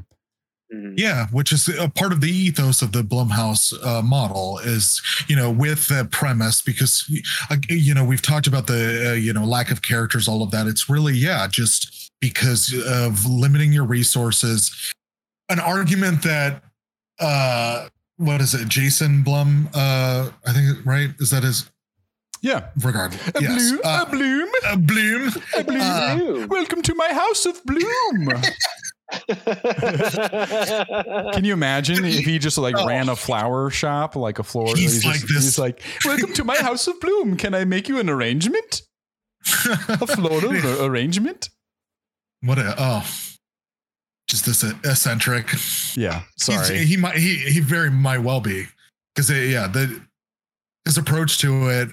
Mm-hmm. 0.72 0.94
Yeah, 0.96 1.26
which 1.28 1.52
is 1.52 1.68
a 1.68 1.88
part 1.88 2.12
of 2.12 2.20
the 2.20 2.30
ethos 2.30 2.80
of 2.80 2.92
the 2.92 3.02
Blumhouse 3.02 3.72
uh, 3.84 4.02
model 4.02 4.58
is, 4.58 5.00
you 5.28 5.36
know, 5.36 5.50
with 5.50 5.88
the 5.88 6.08
premise 6.10 6.62
because, 6.62 7.04
uh, 7.50 7.56
you 7.68 7.92
know, 7.92 8.04
we've 8.04 8.22
talked 8.22 8.46
about 8.46 8.66
the, 8.66 9.10
uh, 9.10 9.12
you 9.12 9.32
know, 9.32 9.44
lack 9.44 9.70
of 9.70 9.82
characters, 9.82 10.26
all 10.26 10.42
of 10.42 10.50
that. 10.52 10.66
It's 10.66 10.88
really, 10.88 11.14
yeah, 11.14 11.46
just 11.50 12.10
because 12.20 12.74
of 12.86 13.26
limiting 13.26 13.72
your 13.72 13.84
resources. 13.84 14.92
An 15.50 15.60
argument 15.60 16.22
that, 16.22 16.62
uh, 17.20 17.88
what 18.16 18.40
is 18.40 18.54
it, 18.54 18.68
Jason 18.68 19.22
Blum? 19.22 19.68
Uh, 19.74 20.30
I 20.46 20.52
think 20.52 20.84
right. 20.86 21.10
Is 21.18 21.30
that 21.30 21.42
his? 21.42 21.70
Yeah. 22.40 22.68
Regardless. 22.80 23.20
A 23.34 23.42
yes. 23.42 23.70
bloom. 23.70 23.80
Uh, 23.84 24.04
a 24.06 24.10
bloom. 24.10 24.48
A 24.66 24.76
bloom. 24.76 25.32
A 25.56 25.64
bloom. 25.64 26.42
Uh, 26.42 26.46
Welcome 26.46 26.82
to 26.82 26.94
my 26.94 27.08
house 27.12 27.44
of 27.46 27.62
bloom. 27.64 28.28
Can 31.32 31.44
you 31.44 31.52
imagine 31.52 32.04
if 32.04 32.24
he 32.24 32.38
just 32.38 32.58
like 32.58 32.74
oh. 32.76 32.86
ran 32.86 33.08
a 33.08 33.16
flower 33.16 33.70
shop, 33.70 34.16
like 34.16 34.38
a 34.38 34.42
floor? 34.42 34.76
He's, 34.76 35.02
he's 35.02 35.04
like 35.04 35.20
just, 35.20 35.32
this. 35.32 35.44
He's 35.44 35.58
like, 35.58 35.82
"Welcome 36.04 36.32
to 36.34 36.44
my 36.44 36.56
house 36.56 36.86
of 36.86 37.00
bloom. 37.00 37.36
Can 37.36 37.54
I 37.54 37.64
make 37.64 37.88
you 37.88 37.98
an 37.98 38.08
arrangement? 38.08 38.82
a 39.66 40.06
floral 40.06 40.54
yeah. 40.54 40.84
arrangement? 40.84 41.50
What 42.42 42.58
a 42.58 42.74
oh, 42.78 43.06
just 44.28 44.46
this 44.46 44.62
eccentric. 44.62 45.50
Yeah, 45.96 46.22
sorry. 46.36 46.78
He's, 46.78 46.90
he 46.90 46.96
might 46.96 47.16
he 47.16 47.36
he 47.36 47.60
very 47.60 47.90
might 47.90 48.18
well 48.18 48.40
be 48.40 48.66
because 49.14 49.30
uh, 49.30 49.34
yeah 49.34 49.66
the 49.66 50.00
his 50.84 50.98
approach 50.98 51.38
to 51.38 51.68
it 51.68 51.88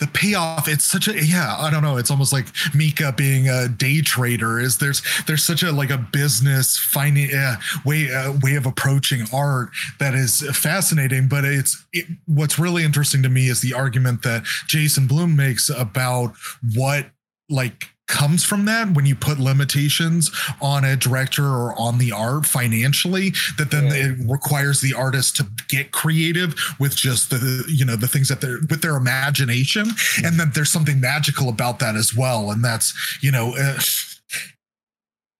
the 0.00 0.06
payoff 0.08 0.66
it's 0.66 0.84
such 0.84 1.08
a 1.08 1.24
yeah 1.24 1.56
i 1.58 1.70
don't 1.70 1.82
know 1.82 1.96
it's 1.96 2.10
almost 2.10 2.32
like 2.32 2.46
micah 2.74 3.12
being 3.16 3.48
a 3.48 3.68
day 3.68 4.00
trader 4.00 4.58
is 4.58 4.78
there's 4.78 5.02
there's 5.26 5.44
such 5.44 5.62
a 5.62 5.70
like 5.70 5.90
a 5.90 5.98
business 5.98 6.76
finding 6.76 7.32
uh, 7.34 7.56
way 7.84 8.10
uh, 8.12 8.32
way 8.42 8.56
of 8.56 8.66
approaching 8.66 9.26
art 9.32 9.68
that 9.98 10.14
is 10.14 10.40
fascinating 10.56 11.28
but 11.28 11.44
it's 11.44 11.84
it, 11.92 12.06
what's 12.26 12.58
really 12.58 12.82
interesting 12.82 13.22
to 13.22 13.28
me 13.28 13.48
is 13.48 13.60
the 13.60 13.74
argument 13.74 14.22
that 14.22 14.42
jason 14.66 15.06
blum 15.06 15.36
makes 15.36 15.68
about 15.68 16.34
what 16.74 17.06
like 17.48 17.90
comes 18.10 18.44
from 18.44 18.64
that 18.64 18.90
when 18.92 19.06
you 19.06 19.14
put 19.14 19.38
limitations 19.38 20.30
on 20.60 20.84
a 20.84 20.96
director 20.96 21.44
or 21.44 21.78
on 21.78 21.98
the 21.98 22.10
art 22.10 22.44
financially 22.44 23.32
that 23.56 23.70
then 23.70 23.86
yeah. 23.86 24.08
it 24.08 24.16
requires 24.28 24.80
the 24.80 24.92
artist 24.92 25.36
to 25.36 25.46
get 25.68 25.92
creative 25.92 26.54
with 26.80 26.96
just 26.96 27.30
the 27.30 27.64
you 27.68 27.84
know 27.84 27.94
the 27.94 28.08
things 28.08 28.28
that 28.28 28.40
they're 28.40 28.58
with 28.68 28.82
their 28.82 28.96
imagination. 28.96 29.86
And 30.24 30.38
then 30.38 30.50
there's 30.54 30.70
something 30.70 31.00
magical 31.00 31.48
about 31.48 31.78
that 31.78 31.94
as 31.94 32.14
well. 32.14 32.50
And 32.50 32.64
that's 32.64 32.92
you 33.22 33.30
know 33.30 33.54
uh, 33.56 33.78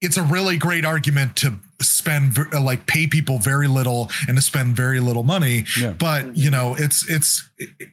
it's 0.00 0.16
a 0.16 0.22
really 0.22 0.56
great 0.56 0.84
argument 0.84 1.36
to 1.36 1.54
spend 1.82 2.38
uh, 2.52 2.60
like 2.60 2.86
pay 2.86 3.06
people 3.06 3.38
very 3.38 3.66
little 3.66 4.10
and 4.28 4.36
to 4.36 4.42
spend 4.42 4.76
very 4.76 5.00
little 5.00 5.22
money. 5.22 5.64
Yeah. 5.78 5.92
but 5.92 6.36
you 6.36 6.50
know 6.50 6.74
it's 6.78 7.08
it's 7.08 7.48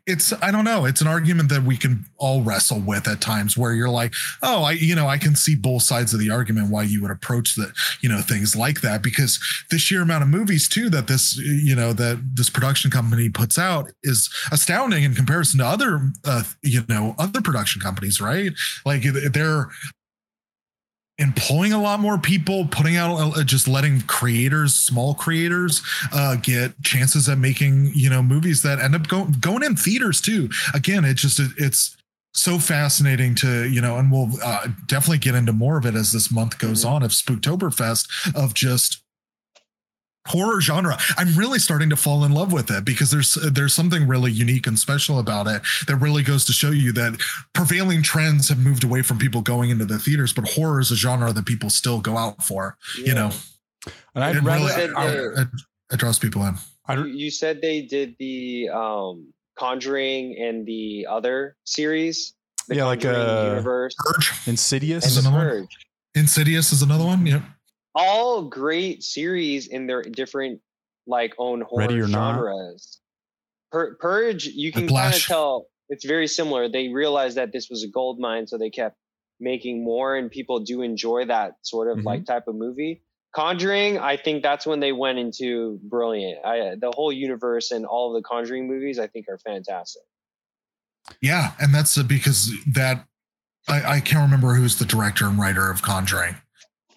it's 0.05 0.33
i 0.41 0.51
don't 0.51 0.65
know. 0.65 0.85
It's 0.85 1.01
an 1.01 1.07
argument 1.07 1.49
that 1.49 1.63
we 1.63 1.77
can 1.77 2.05
all 2.17 2.41
wrestle 2.41 2.79
with 2.79 3.07
at 3.07 3.21
times 3.21 3.57
where 3.57 3.73
you're 3.73 3.89
like 3.89 4.13
oh 4.41 4.63
i 4.63 4.71
you 4.71 4.95
know 4.95 5.07
i 5.07 5.17
can 5.17 5.35
see 5.35 5.55
both 5.55 5.83
sides 5.83 6.13
of 6.13 6.19
the 6.19 6.29
argument 6.29 6.71
why 6.71 6.83
you 6.83 7.01
would 7.01 7.11
approach 7.11 7.55
the 7.55 7.71
you 8.01 8.09
know 8.09 8.21
things 8.21 8.55
like 8.55 8.81
that. 8.81 9.01
Because 9.01 9.39
the 9.69 9.77
sheer 9.77 10.01
amount 10.01 10.23
of 10.23 10.29
movies 10.29 10.67
too 10.67 10.89
that 10.89 11.07
this 11.07 11.37
you 11.37 11.75
know 11.75 11.93
that 11.93 12.19
this 12.35 12.49
production 12.49 12.91
company 12.91 13.29
puts 13.29 13.57
out 13.57 13.91
is 14.03 14.29
astounding 14.51 15.03
in 15.03 15.13
comparison 15.13 15.59
to 15.59 15.65
other 15.65 16.11
uh, 16.25 16.43
you 16.61 16.83
know 16.87 17.15
other 17.17 17.41
production 17.41 17.81
companies 17.81 18.19
right? 18.19 18.51
Like 18.85 19.03
they're 19.33 19.69
employing 21.19 21.73
a 21.73 21.81
lot 21.81 21.99
more 21.99 22.17
people, 22.17 22.65
putting 22.67 22.95
out 22.95 23.37
uh, 23.37 23.43
just 23.43 23.67
letting 23.67 24.01
creators, 24.01 24.75
small 24.75 25.13
creators, 25.15 25.81
uh, 26.13 26.35
get 26.35 26.79
chances 26.83 27.27
at 27.27 27.37
making 27.37 27.91
you 27.93 28.09
know 28.09 28.21
movies 28.21 28.61
that 28.61 28.79
end 28.79 28.95
up 28.95 29.07
going 29.07 29.31
going 29.39 29.63
in 29.63 29.75
theaters 29.75 30.21
too. 30.21 30.49
Again, 30.73 31.05
it 31.05 31.15
just 31.15 31.39
it, 31.39 31.51
it's 31.57 31.97
so 32.33 32.59
fascinating 32.59 33.33
to 33.35 33.67
you 33.69 33.81
know, 33.81 33.97
and 33.97 34.11
we'll 34.11 34.29
uh, 34.43 34.67
definitely 34.85 35.17
get 35.17 35.35
into 35.35 35.53
more 35.53 35.77
of 35.77 35.85
it 35.85 35.95
as 35.95 36.11
this 36.11 36.31
month 36.31 36.59
goes 36.59 36.85
mm-hmm. 36.85 36.95
on 36.95 37.03
of 37.03 37.11
Spooktoberfest 37.11 38.35
of 38.35 38.53
just 38.53 39.01
horror 40.27 40.61
genre. 40.61 40.97
I'm 41.17 41.35
really 41.35 41.59
starting 41.59 41.89
to 41.89 41.95
fall 41.95 42.23
in 42.23 42.31
love 42.31 42.51
with 42.51 42.71
it 42.71 42.85
because 42.85 43.11
there's 43.11 43.35
there's 43.35 43.73
something 43.73 44.07
really 44.07 44.31
unique 44.31 44.67
and 44.67 44.77
special 44.77 45.19
about 45.19 45.47
it 45.47 45.61
that 45.87 45.95
really 45.97 46.23
goes 46.23 46.45
to 46.45 46.53
show 46.53 46.71
you 46.71 46.91
that 46.93 47.19
prevailing 47.53 48.03
trends 48.03 48.49
have 48.49 48.59
moved 48.59 48.83
away 48.83 49.01
from 49.01 49.17
people 49.17 49.41
going 49.41 49.69
into 49.69 49.85
the 49.85 49.99
theaters 49.99 50.33
but 50.33 50.47
horror 50.49 50.79
is 50.79 50.91
a 50.91 50.95
genre 50.95 51.31
that 51.31 51.45
people 51.45 51.69
still 51.69 51.99
go 51.99 52.17
out 52.17 52.43
for 52.43 52.77
yeah. 52.99 53.05
you 53.05 53.13
know? 53.13 53.31
And 54.15 54.23
i'd 54.23 54.43
rather 54.43 54.65
really, 54.65 55.41
it, 55.41 55.47
it, 55.91 55.97
draws 55.99 56.19
people 56.19 56.43
in. 56.43 56.55
You 56.89 57.31
said 57.31 57.61
they 57.61 57.81
did 57.81 58.15
the 58.19 58.69
um 58.69 59.33
conjuring 59.57 60.37
and 60.39 60.65
the 60.65 61.07
other 61.09 61.55
series 61.65 62.33
the 62.67 62.75
yeah 62.75 62.85
like 62.85 63.03
a 63.05 63.15
uh, 63.15 63.49
universe. 63.49 63.95
Purge. 63.97 64.31
insidious? 64.45 65.05
Is 65.05 65.25
another 65.25 65.59
one. 65.61 65.67
insidious 66.15 66.73
is 66.73 66.81
another 66.81 67.05
one? 67.05 67.25
Yep 67.25 67.43
all 67.97 68.43
great 68.43 69.03
series 69.03 69.67
in 69.67 69.87
their 69.87 70.03
different 70.03 70.61
like 71.07 71.33
own 71.37 71.61
horror 71.61 72.07
genres. 72.07 72.99
Pur- 73.71 73.95
Purge, 73.99 74.45
you 74.45 74.71
can 74.71 74.87
kind 74.87 75.15
of 75.15 75.21
tell 75.21 75.67
it's 75.89 76.05
very 76.05 76.27
similar. 76.27 76.69
They 76.69 76.89
realized 76.89 77.37
that 77.37 77.51
this 77.51 77.69
was 77.69 77.83
a 77.83 77.87
gold 77.87 78.19
mine, 78.19 78.47
so 78.47 78.57
they 78.57 78.69
kept 78.69 78.97
making 79.39 79.83
more, 79.83 80.15
and 80.15 80.29
people 80.29 80.59
do 80.59 80.81
enjoy 80.81 81.25
that 81.25 81.53
sort 81.63 81.89
of 81.89 81.97
mm-hmm. 81.97 82.07
like 82.07 82.25
type 82.25 82.47
of 82.47 82.55
movie. 82.55 83.01
Conjuring, 83.35 83.99
I 83.99 84.17
think 84.17 84.41
that's 84.41 84.65
when 84.65 84.79
they 84.79 84.91
went 84.91 85.19
into 85.19 85.79
brilliant. 85.83 86.43
I, 86.45 86.75
the 86.79 86.91
whole 86.95 87.11
universe 87.11 87.71
and 87.71 87.85
all 87.85 88.15
of 88.15 88.21
the 88.21 88.27
Conjuring 88.27 88.67
movies, 88.67 88.99
I 88.99 89.07
think, 89.07 89.27
are 89.29 89.37
fantastic. 89.37 90.03
Yeah, 91.21 91.53
and 91.59 91.73
that's 91.73 92.01
because 92.03 92.51
that 92.73 93.05
I, 93.67 93.95
I 93.95 93.99
can't 93.99 94.23
remember 94.23 94.53
who's 94.53 94.77
the 94.77 94.85
director 94.85 95.25
and 95.25 95.39
writer 95.39 95.69
of 95.69 95.81
Conjuring. 95.81 96.35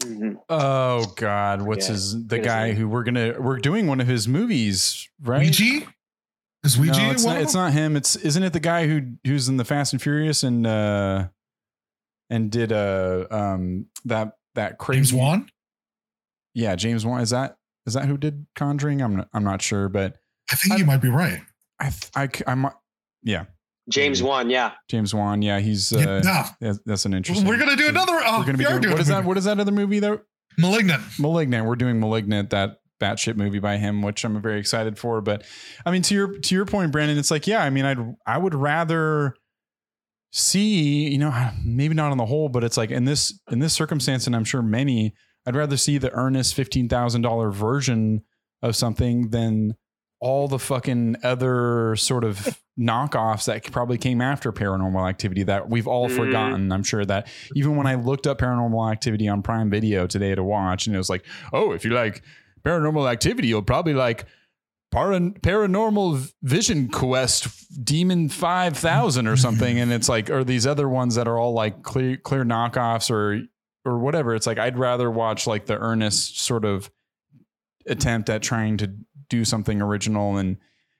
Mm-hmm. 0.01 0.36
Oh 0.48 1.12
God, 1.16 1.62
what's 1.62 1.86
yeah. 1.86 1.92
his 1.92 2.26
the 2.26 2.38
guy 2.38 2.72
who 2.72 2.88
we're 2.88 3.03
gonna 3.03 3.34
we're 3.38 3.59
doing 3.59 3.86
one 3.86 4.01
of 4.01 4.07
his 4.07 4.26
movies, 4.26 5.09
right? 5.22 5.40
Ouija? 5.40 5.86
Is 6.64 6.78
Ouija? 6.78 7.01
No, 7.01 7.11
it's 7.11 7.24
not, 7.24 7.40
it's 7.40 7.55
not 7.55 7.72
him. 7.72 7.96
It's 7.96 8.16
isn't 8.16 8.42
it 8.42 8.53
the 8.53 8.61
guy 8.61 8.86
who 8.86 9.03
who's 9.24 9.48
in 9.48 9.57
the 9.57 9.64
Fast 9.64 9.92
and 9.92 10.01
Furious 10.01 10.42
and 10.42 10.66
uh 10.66 11.28
and 12.30 12.51
did 12.51 12.72
uh 12.72 13.26
um 13.30 13.86
that 14.05 14.32
that 14.55 14.78
crazy 14.78 15.01
James 15.01 15.12
Wan. 15.12 15.51
Yeah, 16.55 16.76
James 16.76 17.05
Wan. 17.05 17.20
Is 17.20 17.30
that 17.30 17.57
is 17.86 17.94
that 17.94 18.07
who 18.07 18.16
did 18.16 18.46
Conjuring? 18.57 19.03
I'm 19.03 19.16
not, 19.16 19.28
I'm 19.32 19.44
not 19.44 19.62
sure, 19.62 19.88
but 19.88 20.16
I 20.51 20.57
think 20.57 20.74
I, 20.74 20.76
you 20.76 20.84
might 20.84 21.03
be 21.03 21.09
right. 21.09 21.40
I 21.78 21.92
I 22.14 22.28
I'm 22.46 22.66
yeah. 23.22 23.44
James 23.89 24.22
Wan, 24.22 24.51
yeah. 24.51 24.72
James 24.89 25.14
Wan, 25.14 25.43
yeah, 25.43 25.59
he's 25.59 25.93
uh, 25.93 26.49
yeah, 26.61 26.74
that's 26.85 27.05
an 27.05 27.14
interesting. 27.14 27.47
We're 27.47 27.59
gonna 27.59 27.76
do 27.76 27.89
another. 27.89 28.20
Oh, 28.24 28.39
we're 28.39 28.47
gonna 28.47 28.59
be 28.59 28.64
doing, 28.64 28.81
doing 28.83 28.93
what 28.93 29.01
is 29.01 29.09
that? 29.09 29.24
What 29.24 29.37
is 29.37 29.45
that 29.45 29.59
other 29.59 29.72
movie 29.72 29.99
though? 29.99 30.20
Malignant. 30.59 31.03
Malignant. 31.18 31.66
We're 31.66 31.76
doing 31.76 31.99
Malignant. 31.99 32.51
That 32.51 32.81
batshit 33.01 33.37
movie 33.37 33.59
by 33.59 33.78
him, 33.78 34.03
which 34.03 34.24
I'm 34.24 34.41
very 34.41 34.61
excited 34.61 34.99
for. 34.99 35.20
But 35.20 35.45
I 35.85 35.91
mean, 35.91 36.03
to 36.03 36.14
your 36.14 36.39
to 36.39 36.55
your 36.55 36.66
point, 36.66 36.93
Brandon, 36.93 37.18
it's 37.18 37.31
like, 37.31 37.47
yeah, 37.47 37.64
I 37.64 37.70
mean, 37.70 37.85
I'd 37.85 37.99
I 38.26 38.39
would 38.39 38.55
rather 38.55 39.35
see, 40.31 41.09
you 41.09 41.18
know, 41.18 41.51
maybe 41.64 41.95
not 41.95 42.12
on 42.12 42.18
the 42.18 42.26
whole, 42.26 42.49
but 42.49 42.62
it's 42.62 42.76
like 42.76 42.91
in 42.91 43.05
this 43.05 43.39
in 43.51 43.59
this 43.59 43.72
circumstance, 43.72 44.26
and 44.26 44.37
I'm 44.37 44.45
sure 44.45 44.62
many, 44.62 45.14
I'd 45.47 45.57
rather 45.57 45.76
see 45.76 45.99
the 45.99 46.12
earnest 46.12 46.55
fifteen 46.55 46.89
thousand 46.89 47.22
dollar 47.22 47.51
version 47.51 48.22
of 48.62 48.76
something 48.76 49.31
than 49.31 49.74
all 50.20 50.48
the 50.48 50.58
fucking 50.58 51.16
other 51.22 51.96
sort 51.96 52.24
of 52.24 52.58
knockoffs 52.78 53.46
that 53.46 53.70
probably 53.72 53.98
came 53.98 54.20
after 54.20 54.52
paranormal 54.52 55.08
activity 55.08 55.42
that 55.44 55.68
we've 55.68 55.88
all 55.88 56.08
mm. 56.08 56.16
forgotten. 56.16 56.70
I'm 56.72 56.82
sure 56.82 57.04
that 57.04 57.28
even 57.54 57.76
when 57.76 57.86
I 57.86 57.94
looked 57.94 58.26
up 58.26 58.38
paranormal 58.38 58.90
activity 58.90 59.28
on 59.28 59.42
Prime 59.42 59.70
Video 59.70 60.06
today 60.06 60.34
to 60.34 60.44
watch, 60.44 60.86
and 60.86 60.94
it 60.94 60.98
was 60.98 61.10
like, 61.10 61.24
oh, 61.52 61.72
if 61.72 61.84
you 61.84 61.92
like 61.92 62.22
paranormal 62.64 63.10
activity, 63.10 63.48
you'll 63.48 63.62
probably 63.62 63.94
like 63.94 64.26
paranormal 64.92 66.32
vision 66.42 66.88
quest 66.88 67.84
demon 67.84 68.28
5000 68.28 69.28
or 69.28 69.36
something 69.36 69.78
and 69.78 69.92
it's 69.92 70.08
like 70.08 70.28
or 70.28 70.42
these 70.42 70.66
other 70.66 70.88
ones 70.88 71.14
that 71.14 71.28
are 71.28 71.38
all 71.38 71.52
like 71.52 71.84
clear 71.84 72.16
clear 72.16 72.44
knockoffs 72.44 73.08
or 73.08 73.46
or 73.84 74.00
whatever 74.00 74.34
it's 74.34 74.48
like 74.48 74.58
i'd 74.58 74.76
rather 74.76 75.08
watch 75.08 75.46
like 75.46 75.66
the 75.66 75.78
earnest 75.78 76.40
sort 76.40 76.64
of 76.64 76.90
attempt 77.86 78.28
at 78.28 78.42
trying 78.42 78.76
to 78.78 78.92
do 79.31 79.45
something 79.45 79.81
original 79.81 80.37
and 80.37 80.59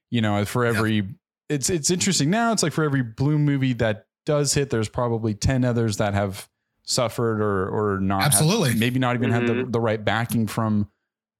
you 0.09 0.23
know 0.23 0.43
for 0.47 0.65
every 0.65 0.97
yeah. 0.97 1.03
it's 1.51 1.69
it's 1.69 1.91
interesting 1.91 2.31
now 2.31 2.53
it's 2.53 2.63
like 2.63 2.73
for 2.73 2.85
every 2.85 3.03
blum 3.03 3.45
movie 3.45 3.75
that 3.75 4.07
does 4.25 4.55
hit 4.55 4.71
there's 4.71 4.89
probably 4.89 5.35
10 5.35 5.65
others 5.65 5.99
that 5.99 6.15
have 6.15 6.49
suffered 6.85 7.43
or 7.43 7.69
or 7.69 8.01
not 8.01 8.23
absolutely 8.23 8.71
have, 8.71 8.79
maybe 8.79 8.99
not 8.99 9.15
even 9.15 9.31
mm-hmm. 9.31 9.41
had 9.41 9.49
the, 9.49 9.53
mm-hmm. 9.53 9.71
the 9.71 9.81
right 9.81 10.05
backing 10.05 10.47
from 10.47 10.91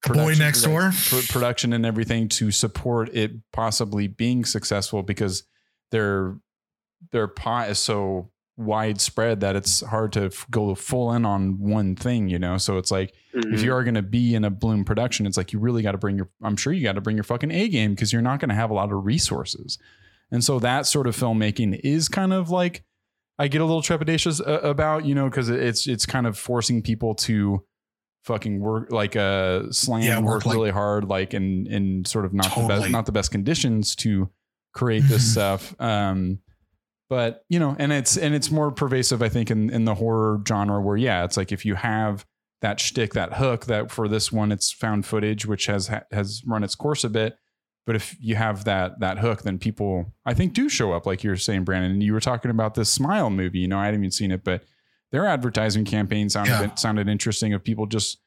boy 0.07 0.33
next 0.33 0.63
door 0.63 0.91
production 1.29 1.73
and 1.73 1.85
everything 1.85 2.27
to 2.27 2.51
support 2.51 3.09
it 3.13 3.31
possibly 3.51 4.07
being 4.07 4.45
successful 4.45 5.03
because 5.03 5.43
their 5.91 6.35
their 7.11 7.27
pot 7.27 7.69
is 7.69 7.79
so 7.79 8.30
widespread 8.57 9.39
that 9.39 9.55
it's 9.55 9.81
hard 9.81 10.11
to 10.13 10.25
f- 10.25 10.45
go 10.51 10.75
full 10.75 11.13
in 11.13 11.25
on 11.25 11.57
one 11.59 11.95
thing 11.95 12.27
you 12.27 12.37
know 12.37 12.57
so 12.57 12.77
it's 12.77 12.91
like 12.91 13.13
mm-hmm. 13.33 13.53
if 13.53 13.63
you 13.63 13.73
are 13.73 13.83
going 13.83 13.95
to 13.95 14.01
be 14.01 14.35
in 14.35 14.43
a 14.43 14.49
blum 14.49 14.83
production 14.83 15.25
it's 15.25 15.37
like 15.37 15.53
you 15.53 15.59
really 15.59 15.81
got 15.81 15.93
to 15.93 15.97
bring 15.97 16.17
your 16.17 16.29
i'm 16.43 16.55
sure 16.55 16.73
you 16.73 16.83
got 16.83 16.95
to 16.95 17.01
bring 17.01 17.15
your 17.15 17.23
fucking 17.23 17.51
a 17.51 17.67
game 17.69 17.91
because 17.91 18.11
you're 18.11 18.21
not 18.21 18.39
going 18.39 18.49
to 18.49 18.55
have 18.55 18.69
a 18.69 18.73
lot 18.73 18.91
of 18.91 19.05
resources 19.05 19.79
and 20.31 20.43
so 20.43 20.59
that 20.59 20.85
sort 20.85 21.07
of 21.07 21.15
filmmaking 21.15 21.79
is 21.83 22.07
kind 22.07 22.33
of 22.33 22.49
like 22.49 22.83
i 23.39 23.47
get 23.47 23.61
a 23.61 23.65
little 23.65 23.81
trepidatious 23.81 24.45
uh, 24.45 24.59
about 24.61 25.05
you 25.05 25.15
know 25.15 25.29
because 25.29 25.49
it's 25.49 25.87
it's 25.87 26.05
kind 26.05 26.27
of 26.27 26.37
forcing 26.37 26.81
people 26.81 27.15
to 27.15 27.63
fucking 28.25 28.59
work 28.59 28.91
like 28.91 29.15
a 29.15 29.65
uh, 29.67 29.71
slam 29.71 30.03
yeah, 30.03 30.19
work, 30.19 30.27
work 30.27 30.45
like, 30.45 30.55
really 30.55 30.71
hard 30.71 31.05
like 31.05 31.33
in 31.33 31.65
in 31.67 32.05
sort 32.05 32.25
of 32.25 32.33
not 32.33 32.45
totally. 32.45 32.67
the 32.67 32.81
best 32.81 32.91
not 32.91 33.05
the 33.05 33.11
best 33.11 33.31
conditions 33.31 33.95
to 33.95 34.29
create 34.73 35.03
this 35.07 35.23
mm-hmm. 35.23 35.31
stuff 35.31 35.75
um 35.79 36.37
but 37.11 37.43
you 37.49 37.59
know 37.59 37.75
and 37.77 37.91
it's 37.91 38.17
and 38.17 38.33
it's 38.33 38.49
more 38.49 38.71
pervasive 38.71 39.21
i 39.21 39.27
think 39.27 39.51
in 39.51 39.69
in 39.69 39.85
the 39.85 39.95
horror 39.95 40.39
genre 40.47 40.81
where 40.81 40.95
yeah 40.95 41.25
it's 41.25 41.35
like 41.35 41.51
if 41.51 41.65
you 41.65 41.75
have 41.75 42.25
that 42.61 42.79
shtick 42.79 43.13
that 43.13 43.33
hook 43.33 43.65
that 43.65 43.91
for 43.91 44.07
this 44.07 44.31
one 44.31 44.51
it's 44.51 44.71
found 44.71 45.05
footage 45.05 45.45
which 45.45 45.65
has 45.65 45.91
has 46.11 46.41
run 46.47 46.63
its 46.63 46.73
course 46.75 47.03
a 47.03 47.09
bit 47.09 47.35
but 47.85 47.95
if 47.95 48.15
you 48.21 48.35
have 48.35 48.63
that 48.63 48.99
that 49.01 49.19
hook 49.19 49.41
then 49.41 49.59
people 49.59 50.13
i 50.25 50.33
think 50.33 50.53
do 50.53 50.69
show 50.69 50.93
up 50.93 51.05
like 51.05 51.21
you're 51.23 51.35
saying 51.35 51.65
brandon 51.65 51.91
and 51.91 52.01
you 52.01 52.13
were 52.13 52.21
talking 52.21 52.49
about 52.49 52.75
this 52.75 52.89
smile 52.89 53.29
movie 53.29 53.59
you 53.59 53.67
know 53.67 53.77
i 53.77 53.85
hadn't 53.85 53.99
even 53.99 54.11
seen 54.11 54.31
it 54.31 54.43
but 54.43 54.63
their 55.11 55.27
advertising 55.27 55.83
campaign 55.83 56.29
sounded 56.29 56.51
yeah. 56.51 56.75
sounded 56.75 57.09
interesting 57.09 57.53
of 57.53 57.61
people 57.63 57.85
just 57.85 58.19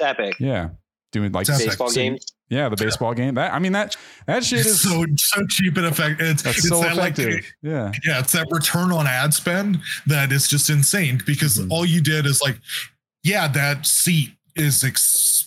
epic. 0.00 0.40
Yeah. 0.40 0.70
Doing 1.12 1.32
like 1.32 1.46
baseball 1.46 1.92
games. 1.92 2.24
Yeah, 2.50 2.68
the 2.68 2.76
baseball 2.76 3.14
game. 3.14 3.36
That 3.36 3.54
I 3.54 3.60
mean 3.60 3.72
that 3.72 3.96
that 4.26 4.44
shit 4.44 4.66
is 4.66 4.80
so 4.80 5.04
so 5.16 5.46
cheap 5.48 5.76
and 5.76 5.86
effective. 5.86 6.26
It's, 6.26 6.42
that's 6.42 6.58
it's 6.58 6.68
so 6.68 6.80
that 6.80 6.92
effective. 6.92 7.34
Like, 7.34 7.54
yeah, 7.62 7.92
yeah. 8.04 8.18
It's 8.18 8.32
that 8.32 8.48
return 8.50 8.90
on 8.90 9.06
ad 9.06 9.32
spend 9.32 9.78
that 10.06 10.32
is 10.32 10.48
just 10.48 10.68
insane 10.68 11.22
because 11.24 11.58
mm-hmm. 11.58 11.70
all 11.70 11.86
you 11.86 12.00
did 12.00 12.26
is 12.26 12.42
like, 12.42 12.58
yeah, 13.22 13.46
that 13.48 13.86
seat 13.86 14.30
is. 14.56 14.84
Ex- 14.84 15.46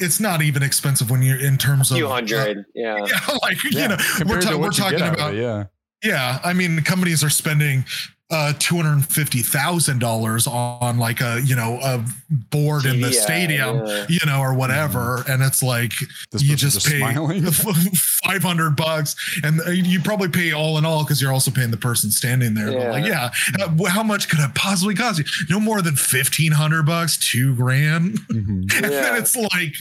it's 0.00 0.20
not 0.20 0.42
even 0.42 0.62
expensive 0.62 1.10
when 1.10 1.22
you're 1.22 1.40
in 1.40 1.56
terms 1.56 1.90
of 1.90 1.96
a 1.96 1.98
few 1.98 2.08
hundred. 2.08 2.58
Uh, 2.58 2.62
yeah. 2.74 2.96
yeah, 3.06 3.36
like 3.42 3.56
yeah. 3.64 3.82
you 3.82 3.88
know, 3.88 3.96
we're, 4.26 4.40
ta- 4.40 4.56
we're 4.56 4.70
talking 4.70 5.00
about 5.00 5.34
it, 5.34 5.42
yeah. 5.42 5.64
Yeah, 6.04 6.38
I 6.44 6.52
mean, 6.52 6.82
companies 6.82 7.24
are 7.24 7.30
spending 7.30 7.84
uh, 8.30 8.54
two 8.58 8.76
hundred 8.76 9.04
fifty 9.04 9.42
thousand 9.42 9.98
dollars 9.98 10.46
on 10.46 10.98
like 10.98 11.20
a 11.20 11.42
you 11.44 11.54
know 11.54 11.78
a 11.82 12.04
board 12.50 12.82
TV 12.82 12.94
in 12.94 13.00
the 13.02 13.12
stadium, 13.12 13.86
yeah. 13.86 14.06
you 14.08 14.20
know, 14.24 14.40
or 14.40 14.54
whatever, 14.54 15.18
mm-hmm. 15.18 15.30
and 15.30 15.42
it's 15.42 15.62
like 15.62 15.92
this 16.32 16.42
you 16.42 16.56
just 16.56 16.86
pay 16.86 17.00
five 18.24 18.42
hundred 18.42 18.76
bucks, 18.76 19.14
and 19.44 19.60
you 19.68 20.00
probably 20.00 20.28
pay 20.28 20.52
all 20.52 20.78
in 20.78 20.86
all 20.86 21.04
because 21.04 21.20
you're 21.20 21.32
also 21.32 21.50
paying 21.50 21.70
the 21.70 21.76
person 21.76 22.10
standing 22.10 22.54
there. 22.54 22.72
Yeah. 22.72 22.90
Like, 22.90 23.04
yeah, 23.04 23.30
uh, 23.60 23.84
how 23.90 24.02
much 24.02 24.28
could 24.30 24.40
it 24.40 24.54
possibly 24.54 24.94
cost 24.94 25.18
you? 25.18 25.24
No 25.50 25.60
more 25.60 25.82
than 25.82 25.94
fifteen 25.94 26.52
hundred 26.52 26.86
bucks, 26.86 27.18
two 27.18 27.54
grand, 27.54 28.18
mm-hmm. 28.30 28.50
and 28.50 28.70
yeah. 28.72 28.88
then 28.88 29.16
it's 29.16 29.36
like 29.36 29.74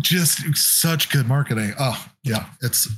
just 0.00 0.56
such 0.56 1.10
good 1.10 1.28
marketing. 1.28 1.74
Oh 1.78 2.08
yeah, 2.24 2.46
it's 2.60 2.88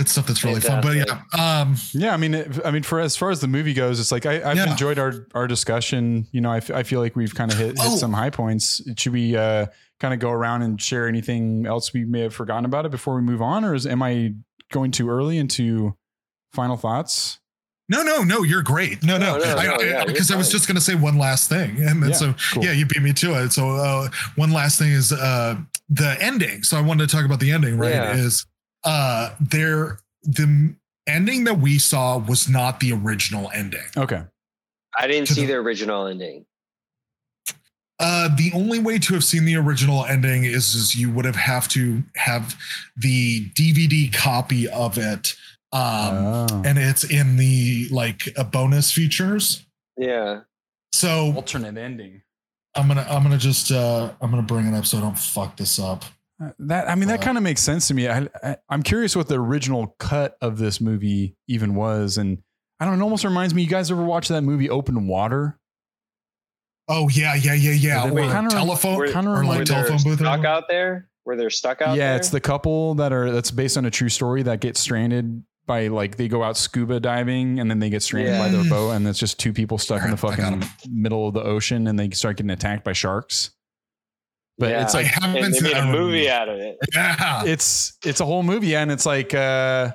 it's 0.00 0.12
stuff 0.12 0.26
that's 0.26 0.42
really 0.42 0.60
fun. 0.60 0.82
But 0.82 0.96
yeah, 0.96 1.60
um, 1.60 1.76
yeah. 1.92 2.12
I 2.12 2.16
mean, 2.16 2.34
it, 2.34 2.58
I 2.64 2.70
mean, 2.70 2.82
for 2.82 3.00
as 3.00 3.16
far 3.16 3.30
as 3.30 3.40
the 3.40 3.48
movie 3.48 3.74
goes, 3.74 4.00
it's 4.00 4.10
like 4.10 4.26
I, 4.26 4.40
have 4.40 4.56
yeah. 4.56 4.70
enjoyed 4.70 4.98
our 4.98 5.26
our 5.34 5.46
discussion. 5.46 6.26
You 6.32 6.40
know, 6.40 6.50
I, 6.50 6.56
f- 6.58 6.70
I 6.70 6.82
feel 6.82 7.00
like 7.00 7.14
we've 7.16 7.34
kind 7.34 7.52
of 7.52 7.58
hit, 7.58 7.78
hit 7.78 7.78
oh. 7.80 7.96
some 7.96 8.12
high 8.12 8.30
points. 8.30 8.82
Should 8.96 9.12
we 9.12 9.36
uh, 9.36 9.66
kind 10.00 10.14
of 10.14 10.20
go 10.20 10.30
around 10.30 10.62
and 10.62 10.80
share 10.80 11.06
anything 11.06 11.66
else 11.66 11.92
we 11.92 12.04
may 12.04 12.20
have 12.20 12.34
forgotten 12.34 12.64
about 12.64 12.86
it 12.86 12.90
before 12.90 13.14
we 13.14 13.22
move 13.22 13.42
on, 13.42 13.64
or 13.64 13.74
is 13.74 13.86
am 13.86 14.02
I 14.02 14.34
going 14.72 14.90
too 14.90 15.10
early 15.10 15.38
into 15.38 15.94
final 16.52 16.76
thoughts? 16.76 17.38
No, 17.90 18.04
no, 18.04 18.22
no, 18.22 18.44
you're 18.44 18.62
great. 18.62 19.02
No, 19.02 19.18
no, 19.18 19.34
because 19.34 19.56
no, 19.56 19.76
no, 19.76 19.82
yeah, 19.82 20.04
I, 20.06 20.34
I, 20.34 20.36
was 20.36 20.48
just 20.48 20.68
going 20.68 20.76
to 20.76 20.80
say 20.80 20.94
one 20.94 21.18
last 21.18 21.48
thing. 21.48 21.82
And 21.82 22.06
yeah, 22.06 22.12
so, 22.12 22.34
cool. 22.54 22.64
yeah, 22.64 22.70
you 22.70 22.86
beat 22.86 23.02
me 23.02 23.12
to 23.14 23.42
it. 23.42 23.50
So, 23.50 23.70
uh, 23.70 24.08
one 24.36 24.52
last 24.52 24.78
thing 24.78 24.92
is 24.92 25.12
uh, 25.12 25.56
the 25.88 26.16
ending. 26.22 26.62
So, 26.62 26.78
I 26.78 26.82
wanted 26.82 27.08
to 27.08 27.16
talk 27.16 27.24
about 27.24 27.40
the 27.40 27.50
ending, 27.50 27.76
right? 27.78 27.90
Yeah. 27.90 28.14
Is 28.14 28.46
uh 28.84 29.34
there 29.40 30.00
the 30.22 30.74
ending 31.06 31.44
that 31.44 31.58
we 31.58 31.78
saw 31.78 32.18
was 32.18 32.48
not 32.48 32.80
the 32.80 32.92
original 32.92 33.50
ending. 33.54 33.86
Okay. 33.96 34.22
I 34.98 35.06
didn't 35.06 35.28
see 35.28 35.42
the, 35.42 35.48
the 35.48 35.54
original 35.54 36.06
ending. 36.06 36.46
Uh, 37.98 38.34
the 38.34 38.50
only 38.54 38.78
way 38.78 38.98
to 38.98 39.12
have 39.12 39.22
seen 39.22 39.44
the 39.44 39.56
original 39.56 40.06
ending 40.06 40.44
is, 40.44 40.74
is 40.74 40.94
you 40.94 41.10
would 41.10 41.26
have 41.26 41.36
have 41.36 41.68
to 41.68 42.02
have 42.16 42.56
the 42.96 43.46
DVD 43.50 44.10
copy 44.12 44.66
of 44.68 44.96
it, 44.96 45.34
um, 45.72 46.16
oh. 46.16 46.62
and 46.64 46.78
it's 46.78 47.04
in 47.04 47.36
the 47.36 47.86
like 47.90 48.22
a 48.38 48.44
bonus 48.44 48.90
features. 48.90 49.66
Yeah. 49.98 50.40
So 50.92 51.34
alternate 51.34 51.76
ending. 51.76 52.22
I'm 52.74 52.88
gonna 52.88 53.06
I'm 53.08 53.22
gonna 53.22 53.36
just 53.36 53.70
uh, 53.70 54.12
I'm 54.22 54.30
gonna 54.30 54.42
bring 54.42 54.66
it 54.66 54.74
up 54.74 54.86
so 54.86 54.96
I 54.96 55.02
don't 55.02 55.18
fuck 55.18 55.58
this 55.58 55.78
up. 55.78 56.04
That 56.58 56.88
I 56.88 56.94
mean, 56.94 57.08
that 57.08 57.20
uh, 57.20 57.22
kind 57.22 57.36
of 57.36 57.44
makes 57.44 57.60
sense 57.60 57.88
to 57.88 57.94
me. 57.94 58.08
I, 58.08 58.26
I 58.42 58.56
am 58.70 58.82
curious 58.82 59.14
what 59.14 59.28
the 59.28 59.38
original 59.38 59.94
cut 59.98 60.36
of 60.40 60.56
this 60.56 60.80
movie 60.80 61.36
even 61.48 61.74
was, 61.74 62.16
and 62.16 62.38
I 62.78 62.86
don't 62.86 62.98
know. 62.98 63.04
It 63.04 63.04
almost 63.04 63.24
reminds 63.24 63.52
me. 63.52 63.62
You 63.62 63.68
guys 63.68 63.90
ever 63.90 64.02
watch 64.02 64.28
that 64.28 64.40
movie 64.40 64.70
Open 64.70 65.06
Water? 65.06 65.58
Oh 66.88 67.10
yeah, 67.10 67.34
yeah, 67.34 67.52
yeah, 67.52 67.72
yeah. 67.72 68.10
Or 68.10 68.30
kind 68.30 68.46
of 68.46 68.52
telephone, 68.52 69.12
kind 69.12 69.28
of 69.28 69.34
or 69.34 69.44
like 69.44 69.66
telephone 69.66 69.98
booth. 70.02 70.18
Stuck 70.18 70.46
out 70.46 70.64
there, 70.68 71.10
where 71.24 71.36
they're 71.36 71.50
stuck 71.50 71.82
out. 71.82 71.96
Yeah, 71.96 72.08
there? 72.08 72.16
it's 72.16 72.30
the 72.30 72.40
couple 72.40 72.94
that 72.94 73.12
are 73.12 73.30
that's 73.30 73.50
based 73.50 73.76
on 73.76 73.84
a 73.84 73.90
true 73.90 74.08
story 74.08 74.42
that 74.44 74.60
gets 74.60 74.80
stranded 74.80 75.44
by 75.66 75.88
like 75.88 76.16
they 76.16 76.26
go 76.26 76.42
out 76.42 76.56
scuba 76.56 76.98
diving 76.98 77.60
and 77.60 77.70
then 77.70 77.78
they 77.80 77.90
get 77.90 78.02
stranded 78.02 78.32
yeah. 78.32 78.38
by 78.40 78.48
their 78.48 78.64
boat 78.64 78.90
and 78.90 79.06
it's 79.06 79.18
just 79.18 79.38
two 79.38 79.52
people 79.52 79.78
stuck 79.78 80.02
in 80.02 80.10
the 80.10 80.16
fucking 80.16 80.64
middle 80.90 81.28
of 81.28 81.34
the 81.34 81.42
ocean 81.42 81.86
and 81.86 81.98
they 81.98 82.10
start 82.10 82.38
getting 82.38 82.50
attacked 82.50 82.82
by 82.82 82.92
sharks. 82.92 83.50
But 84.60 84.70
yeah. 84.70 84.82
it's 84.82 84.94
like 84.94 85.06
and 85.22 85.52
they 85.54 85.60
made 85.60 85.76
a 85.76 85.86
movie 85.86 86.30
out 86.30 86.48
of 86.48 86.58
it. 86.58 86.76
Yeah. 86.94 87.44
It's 87.46 87.96
it's 88.04 88.20
a 88.20 88.24
whole 88.26 88.42
movie 88.44 88.76
and 88.76 88.92
it's 88.92 89.06
like 89.06 89.34
uh 89.34 89.92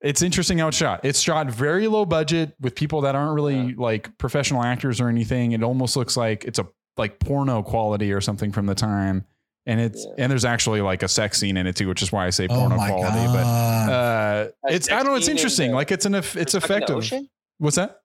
it's 0.00 0.22
interesting 0.22 0.58
how 0.58 0.68
it's 0.68 0.76
shot. 0.76 1.00
It's 1.04 1.20
shot 1.20 1.50
very 1.50 1.88
low 1.88 2.06
budget 2.06 2.54
with 2.60 2.76
people 2.76 3.00
that 3.00 3.16
aren't 3.16 3.34
really 3.34 3.56
yeah. 3.70 3.74
like 3.76 4.16
professional 4.16 4.62
actors 4.62 5.00
or 5.00 5.08
anything. 5.08 5.52
It 5.52 5.62
almost 5.64 5.96
looks 5.96 6.16
like 6.16 6.44
it's 6.44 6.60
a 6.60 6.68
like 6.96 7.18
porno 7.18 7.62
quality 7.64 8.12
or 8.12 8.20
something 8.20 8.52
from 8.52 8.66
the 8.66 8.74
time. 8.76 9.24
and 9.66 9.80
it's 9.80 10.06
Yeah. 10.06 10.22
and 10.24 10.30
there's 10.30 10.44
actually 10.44 10.80
like 10.80 11.02
a 11.02 11.08
sex 11.08 11.38
scene 11.40 11.56
in 11.56 11.66
it 11.66 11.74
too, 11.76 11.88
which 11.88 12.00
is 12.00 12.12
why 12.12 12.26
I 12.26 12.30
say 12.30 12.46
Oh 12.48 12.54
porno 12.54 12.76
my 12.76 12.90
quality. 12.90 13.26
But 13.26 13.44
uh, 13.92 14.48
it's 14.68 14.88
I 14.88 14.96
don't 15.02 15.06
know. 15.06 15.14
It's 15.16 15.26
scene 15.26 15.32
in 15.32 15.36
interesting. 15.38 15.70
the- 15.70 15.76
like 15.76 15.90
it's 15.90 16.06
an 16.06 16.14
it's 16.14 16.30
Stuck 16.32 16.44
in 16.46 16.60
the 16.60 16.64
effective. 16.98 17.20
What's 17.58 17.76
that? 17.76 18.00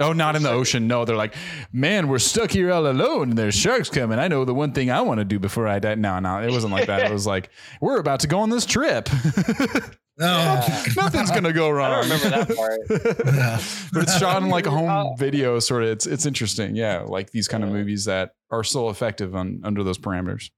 Oh, 0.00 0.12
not 0.12 0.34
in 0.34 0.42
the 0.42 0.50
ocean. 0.50 0.88
No, 0.88 1.04
they're 1.04 1.14
like, 1.16 1.34
man, 1.72 2.08
we're 2.08 2.18
stuck 2.18 2.50
here 2.50 2.72
all 2.72 2.86
alone, 2.88 3.30
and 3.30 3.38
there's 3.38 3.54
sharks 3.54 3.88
coming. 3.88 4.18
I 4.18 4.26
know 4.26 4.44
the 4.44 4.54
one 4.54 4.72
thing 4.72 4.90
I 4.90 5.00
want 5.02 5.18
to 5.18 5.24
do 5.24 5.38
before 5.38 5.68
I 5.68 5.78
die. 5.78 5.94
No, 5.94 6.18
no, 6.18 6.38
it 6.42 6.50
wasn't 6.50 6.72
like 6.72 6.86
that. 6.88 7.02
It 7.08 7.12
was 7.12 7.26
like, 7.26 7.50
we're 7.80 7.98
about 8.00 8.20
to 8.20 8.26
go 8.26 8.40
on 8.40 8.50
this 8.50 8.66
trip. 8.66 9.08
Oh, 9.12 9.80
Yeah. 10.18 10.84
Nothing's 10.96 11.30
gonna 11.30 11.52
go 11.54 11.68
I 11.68 11.70
wrong. 11.72 11.90
don't 12.08 12.20
remember 12.20 12.28
that 12.44 12.56
part. 12.56 12.80
Yeah. 13.34 13.60
but 13.94 14.02
it's 14.02 14.18
shot 14.18 14.42
in 14.42 14.50
like 14.50 14.66
a 14.66 14.70
home 14.70 14.90
Oh. 14.90 15.14
video, 15.16 15.58
sort 15.58 15.84
of. 15.84 15.88
It's 15.88 16.06
it's 16.06 16.26
interesting. 16.26 16.76
Yeah, 16.76 17.00
like 17.06 17.30
these 17.30 17.48
kind 17.48 17.64
of 17.64 17.70
Yeah. 17.70 17.76
movies 17.76 18.04
that 18.04 18.34
are 18.50 18.62
still 18.62 18.90
effective 18.90 19.34
on 19.34 19.62
under 19.64 19.82
those 19.82 19.96
parameters. 19.98 20.50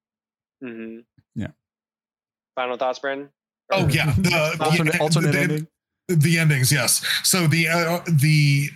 hmm 0.61 0.99
Yeah. 1.37 1.49
Final 2.57 2.77
thoughts, 2.77 2.99
Brandon? 2.99 3.29
Oh 3.73 3.87
yeah, 3.89 4.13
the, 4.19 4.57
Alternate, 4.61 4.93
the- 4.95 5.01
alternate 5.01 5.33
the- 5.33 5.41
ending. 5.41 5.67
the 6.09 6.39
endings 6.39 6.71
yes 6.73 7.03
so 7.23 7.47
the 7.47 7.69
uh, 7.69 8.01
the 8.09 8.69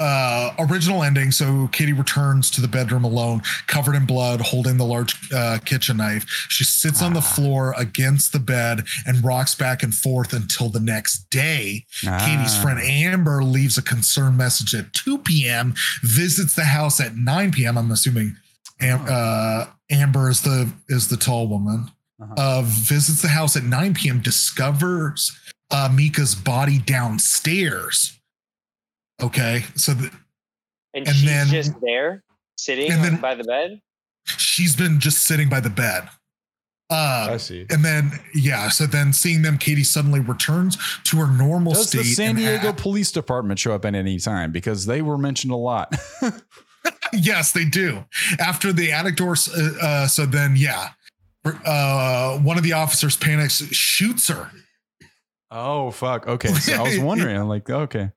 uh 0.00 0.52
original 0.58 1.02
ending 1.02 1.30
so 1.30 1.68
katie 1.72 1.92
returns 1.92 2.50
to 2.50 2.60
the 2.60 2.66
bedroom 2.68 3.04
alone 3.04 3.42
covered 3.66 3.94
in 3.94 4.06
blood 4.06 4.40
holding 4.40 4.76
the 4.78 4.84
large 4.84 5.14
uh, 5.32 5.58
kitchen 5.64 5.98
knife 5.98 6.24
she 6.48 6.64
sits 6.64 7.02
on 7.02 7.12
the 7.12 7.20
Ah. 7.20 7.34
floor 7.34 7.74
against 7.76 8.32
the 8.32 8.38
bed 8.40 8.82
and 9.06 9.22
rocks 9.22 9.54
back 9.54 9.82
and 9.82 9.94
forth 9.94 10.32
until 10.32 10.68
the 10.70 10.80
next 10.80 11.28
day 11.30 11.84
katie's 12.00 12.56
Ah. 12.58 12.62
friend 12.62 12.80
amber 12.80 13.42
leaves 13.44 13.76
a 13.78 13.82
concerned 13.82 14.36
message 14.38 14.74
at 14.74 14.92
2 14.94 15.18
p.m 15.18 15.74
visits 16.02 16.54
the 16.54 16.64
house 16.64 16.98
at 17.00 17.16
9 17.16 17.52
p.m 17.52 17.76
i'm 17.78 17.90
assuming 17.90 18.36
Am- 18.80 19.04
uh, 19.06 19.66
amber 19.90 20.30
is 20.30 20.40
the 20.40 20.72
is 20.88 21.08
the 21.08 21.16
tall 21.18 21.46
woman 21.46 21.90
Uh-huh. 22.22 22.34
uh, 22.36 22.62
visits 22.64 23.20
the 23.22 23.28
house 23.28 23.56
at 23.56 23.64
9 23.64 23.94
p.m., 23.94 24.20
discovers 24.20 25.32
uh, 25.70 25.88
Micah's 25.90 26.34
body 26.34 26.78
downstairs. 26.78 28.19
Okay, 29.22 29.64
so 29.76 29.94
the, 29.94 30.10
And, 30.94 31.06
And 31.06 31.16
she's 31.16 31.24
then- 31.24 31.46
just 31.48 31.72
there, 31.82 32.24
sitting 32.58 32.90
and 32.90 33.04
then- 33.04 33.20
by 33.20 33.34
the 33.34 33.44
bed. 33.44 33.80
she's 34.26 34.74
been 34.76 34.98
just 35.00 35.24
sitting 35.24 35.48
by 35.48 35.60
the 35.60 35.70
bed. 35.70 36.08
Uh, 36.92 37.28
I 37.30 37.36
see. 37.36 37.66
and 37.70 37.84
then, 37.84 38.18
yeah, 38.34 38.68
so 38.68 38.84
then 38.84 39.12
seeing 39.12 39.42
them, 39.42 39.58
Katie 39.58 39.84
suddenly 39.84 40.18
returns 40.18 40.76
to 41.04 41.18
her 41.18 41.28
normal 41.32 41.72
Does 41.74 41.86
state. 41.90 41.98
the 41.98 42.14
San 42.14 42.34
Diego 42.34 42.70
a- 42.70 42.72
Police 42.72 43.12
Department 43.12 43.60
show 43.60 43.72
up 43.72 43.84
at 43.84 43.94
any 43.94 44.18
time? 44.18 44.50
Because 44.50 44.86
they 44.86 45.00
were 45.00 45.16
mentioned 45.16 45.52
a 45.52 45.56
lot. 45.56 45.94
yes, 47.12 47.52
they 47.52 47.64
do. 47.64 48.04
After 48.40 48.72
the 48.72 48.90
attic 48.90 49.14
door, 49.16 49.36
uh, 49.56 49.68
uh, 49.80 50.06
so 50.08 50.26
then, 50.26 50.56
yeah, 50.56 50.88
uh, 51.64 52.38
one 52.38 52.56
of 52.56 52.64
the 52.64 52.72
officers 52.72 53.16
panics, 53.16 53.58
shoots 53.70 54.26
her. 54.26 54.50
oh 55.52 55.92
fuck. 55.92 56.26
Okay, 56.26 56.48
so 56.54 56.74
I 56.74 56.82
was 56.82 56.98
wondering. 57.10 57.36
I'm 57.36 57.48
like, 57.48 57.70
okay. 57.70 58.10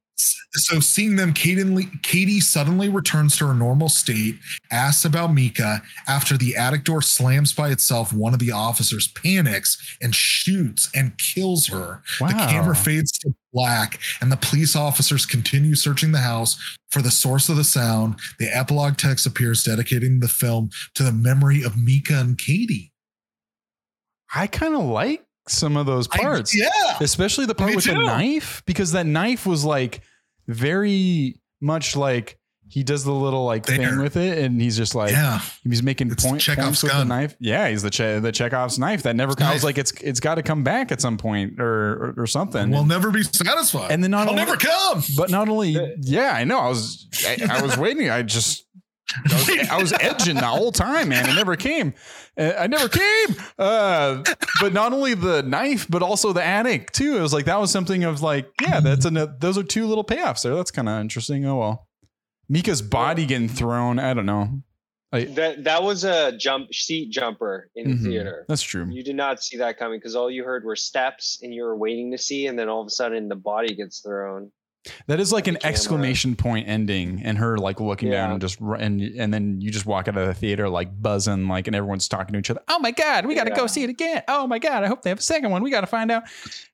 So 0.55 0.80
seeing 0.80 1.16
them, 1.16 1.34
Katie, 1.34 2.39
suddenly 2.39 2.88
returns 2.88 3.36
to 3.38 3.47
her 3.47 3.55
normal 3.55 3.89
state, 3.89 4.36
asks 4.72 5.03
about 5.03 5.34
Micah. 5.34 5.82
After 6.07 6.38
the 6.38 6.55
attic 6.55 6.84
door 6.84 7.01
slams 7.01 7.51
by 7.53 7.70
itself, 7.70 8.14
one 8.14 8.34
of 8.34 8.39
the 8.39 8.51
officers 8.51 9.07
panics 9.07 9.97
and 9.99 10.14
shoots 10.14 10.91
and 10.95 11.18
kills 11.18 11.68
her. 11.68 12.03
Wow. 12.22 12.28
The 12.28 12.34
camera 12.34 12.76
fades 12.76 13.11
to 13.20 13.34
black, 13.51 13.99
and 14.22 14.32
the 14.32 14.38
police 14.38 14.76
officers 14.76 15.26
continue 15.26 15.74
searching 15.74 16.11
the 16.11 16.20
house 16.20 16.57
for 16.91 17.01
the 17.01 17.11
source 17.11 17.49
of 17.49 17.57
the 17.57 17.64
sound. 17.64 18.16
The 18.38 18.55
epilogue 18.55 18.97
text 18.97 19.26
appears, 19.26 19.64
dedicating 19.64 20.20
the 20.20 20.28
film 20.28 20.70
to 20.93 21.03
the 21.03 21.11
memory 21.11 21.64
of 21.64 21.76
Micah 21.76 22.20
and 22.20 22.38
Katie. 22.38 22.91
I 24.36 24.45
kind 24.45 24.76
of 24.76 24.82
like 24.82 25.26
some 25.48 25.76
of 25.78 25.86
those 25.86 26.08
I- 26.12 26.20
parts. 26.22 26.56
yeah. 26.58 26.70
especially 27.02 27.46
the 27.46 27.56
part 27.56 27.72
Me 27.72 27.76
with 27.76 27.86
the 27.86 27.94
knife 27.94 28.64
because 28.66 28.91
that 28.94 29.06
knife 29.06 29.46
was 29.46 29.66
like 29.66 30.02
very 30.48 31.39
much 31.62 31.96
like 31.96 32.38
he 32.68 32.82
does 32.84 33.04
the 33.04 33.12
little 33.12 33.46
like 33.46 33.66
There. 33.66 33.78
thing 33.78 34.00
with 34.00 34.18
it 34.18 34.38
and 34.39 34.60
he's 34.60 34.76
just 34.76 34.96
like 34.96 35.12
yeah. 35.12 35.41
he's 35.64 35.84
making 35.84 36.12
It's 36.12 36.26
point, 36.26 36.41
Chekhov's 36.41 36.66
points 36.66 36.84
with 36.84 36.91
the 36.91 36.98
gun. 37.00 37.08
knife 37.08 37.36
yeah 37.39 37.68
he's 37.70 37.84
the 37.84 37.89
che- 37.91 38.20
the 38.20 38.32
Chekhov's 38.32 38.80
knife 38.80 39.04
that 39.04 39.16
never 39.16 39.34
It's 39.34 39.41
I 39.41 39.54
was 39.54 39.62
knife. 39.62 39.64
like 39.64 39.78
it's 39.78 39.91
it's 40.02 40.20
got 40.20 40.36
to 40.36 40.44
come 40.44 40.64
back 40.64 40.91
at 40.91 41.00
some 41.00 41.18
point 41.18 41.60
or 41.60 41.94
or, 41.94 42.14
or 42.24 42.28
something 42.28 42.72
We'll 42.72 42.86
never 42.86 43.12
be 43.12 43.24
satisfied. 43.24 43.91
and 43.91 44.04
then 44.04 44.12
not 44.12 44.24
I'll 44.28 44.32
only, 44.32 44.44
never 44.46 44.58
come. 44.58 45.04
but 45.16 45.30
not 45.30 45.50
only 45.50 45.78
yeah 46.02 46.32
I 46.34 46.46
know 46.46 46.58
I 46.60 46.70
was 46.70 47.08
I, 47.28 47.38
I 47.60 47.62
was 47.62 47.78
waiting 47.78 48.10
I 48.10 48.22
just 48.24 48.66
I 49.30 49.34
was, 49.36 49.70
I 49.70 49.78
was 49.82 49.93
edging 49.93 50.36
the 50.36 50.45
whole 50.45 50.72
time, 50.72 51.10
man. 51.10 51.30
It 51.30 51.36
never 51.36 51.56
came. 51.56 51.93
Uh, 52.38 52.54
I 52.58 52.68
never 52.68 52.88
came. 52.89 53.36
Uh, 53.60 54.24
but 54.62 54.74
not 54.74 54.93
only 54.93 55.14
the 55.14 55.43
knife, 55.43 55.86
but 55.89 56.01
also 56.01 56.34
the 56.34 56.43
attic 56.43 56.91
too. 56.91 57.18
It 57.18 57.22
was 57.22 57.34
like 57.34 57.45
that 57.45 57.60
was 57.60 57.72
something 57.72 58.04
of 58.06 58.22
like, 58.22 58.49
yeah, 58.62 58.80
that's 58.80 59.06
an. 59.06 59.16
Those 59.39 59.58
are 59.58 59.64
two 59.64 59.86
little 59.86 60.04
payoffs 60.04 60.43
there. 60.43 60.56
That's 60.56 60.72
kind 60.72 60.89
of 60.89 60.99
interesting. 61.01 61.45
Oh 61.45 61.58
well. 61.58 61.88
Micah's 62.49 62.82
body 62.82 63.26
getting 63.26 63.49
thrown. 63.49 63.99
I 63.99 64.14
don't 64.14 64.26
know. 64.26 64.62
That 65.12 65.64
that 65.66 65.84
was 65.84 66.04
a 66.06 66.36
jump 66.38 66.74
seat 66.74 67.12
jumper 67.12 67.70
in 67.76 67.91
the 67.91 67.95
Mhm. 67.97 68.04
theater. 68.04 68.45
That's 68.47 68.64
true. 68.64 68.88
You 68.89 69.04
did 69.04 69.16
not 69.16 69.43
see 69.43 69.58
that 69.58 69.78
coming 69.78 69.99
because 69.99 70.16
all 70.16 70.32
you 70.32 70.43
heard 70.43 70.64
were 70.64 70.76
steps, 70.76 71.38
and 71.43 71.54
you 71.54 71.62
were 71.64 71.78
waiting 71.78 72.12
to 72.14 72.18
see, 72.18 72.47
and 72.47 72.58
then 72.58 72.68
all 72.68 72.82
of 72.82 72.88
a 72.88 72.89
sudden 72.89 73.28
the 73.30 73.36
body 73.36 73.76
gets 73.76 73.99
thrown. 73.99 74.51
That 75.07 75.19
is 75.19 75.31
like 75.31 75.47
an 75.47 75.55
camera. 75.55 75.69
exclamation 75.71 76.36
point 76.36 76.67
ending, 76.67 77.21
and 77.23 77.38
her 77.38 77.57
like 77.57 77.79
looking 77.79 78.09
down 78.11 78.31
and 78.31 78.41
just 78.41 78.59
and 78.59 79.01
and 79.01 79.34
then 79.34 79.61
you 79.61 79.71
just 79.71 79.86
walk 79.86 80.07
out 80.07 80.17
of 80.17 80.27
the 80.27 80.34
theater 80.34 80.67
like 80.67 80.89
buzzing, 81.01 81.47
like, 81.47 81.67
and 81.67 81.75
everyone's 81.75 82.07
talking 82.07 82.34
to 82.34 82.39
each 82.39 82.49
other. 82.49 82.61
Oh 82.67 82.79
my 82.79 82.91
god, 82.91 83.25
we 83.25 83.34
got 83.36 83.45
to 83.45 83.51
go 83.51 83.65
see 83.67 83.84
it 83.84 83.89
again. 83.89 84.23
Oh 84.27 84.45
my 84.45 84.59
god, 84.59 84.84
I 84.84 84.88
hope 84.88 85.01
they 85.01 85.09
have 85.09 85.19
a 85.19 85.23
second 85.23 85.51
one. 85.51 85.63
We 85.63 85.71
got 85.71 85.81
to 85.81 85.88
find 85.88 86.11
out 86.11 86.23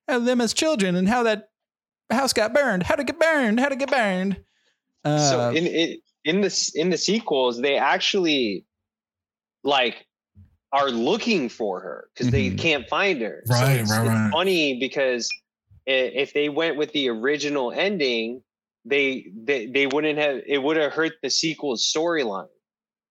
how 0.08 0.18
them 0.18 0.40
as 0.40 0.52
children 0.52 0.96
and 0.96 1.08
how 1.08 1.22
that 1.22 1.50
house 2.10 2.32
got 2.32 2.52
burned, 2.52 2.82
how 2.82 2.96
to 2.96 3.04
get 3.04 3.18
burned, 3.20 3.60
how 3.60 3.68
to 3.68 3.76
get 3.76 3.90
burned. 3.90 4.42
Uh, 5.04 5.30
so 5.30 5.50
in 5.50 5.66
it 5.66 6.00
in 6.24 6.40
the 6.40 6.72
in 6.74 6.90
the 6.90 6.98
sequels, 6.98 7.60
they 7.60 7.76
actually 7.76 8.64
like 9.62 10.06
are 10.72 10.90
looking 10.90 11.48
for 11.48 11.80
her 11.80 12.08
because 12.14 12.30
they 12.32 12.50
Mhm. 12.50 12.58
can't 12.58 12.88
find 12.88 13.20
her. 13.22 13.42
Right, 13.46 13.58
so 13.58 13.82
it's, 13.82 13.90
right, 13.90 14.00
it's 14.00 14.08
right. 14.08 14.30
funny 14.32 14.78
because 14.78 15.28
i- 15.32 15.36
if 15.86 16.32
they 16.34 16.48
went 16.48 16.76
with 16.76 16.92
the 16.92 17.08
original 17.08 17.72
ending, 17.72 18.42
they 18.84 19.26
they, 19.34 19.66
they 19.66 19.86
wouldn't 19.86 20.18
have 20.18 20.40
it 20.46 20.62
would 20.62 20.76
have 20.76 20.92
hurt 20.92 21.12
the 21.22 21.30
sequel's 21.30 21.90
storyline 21.94 22.48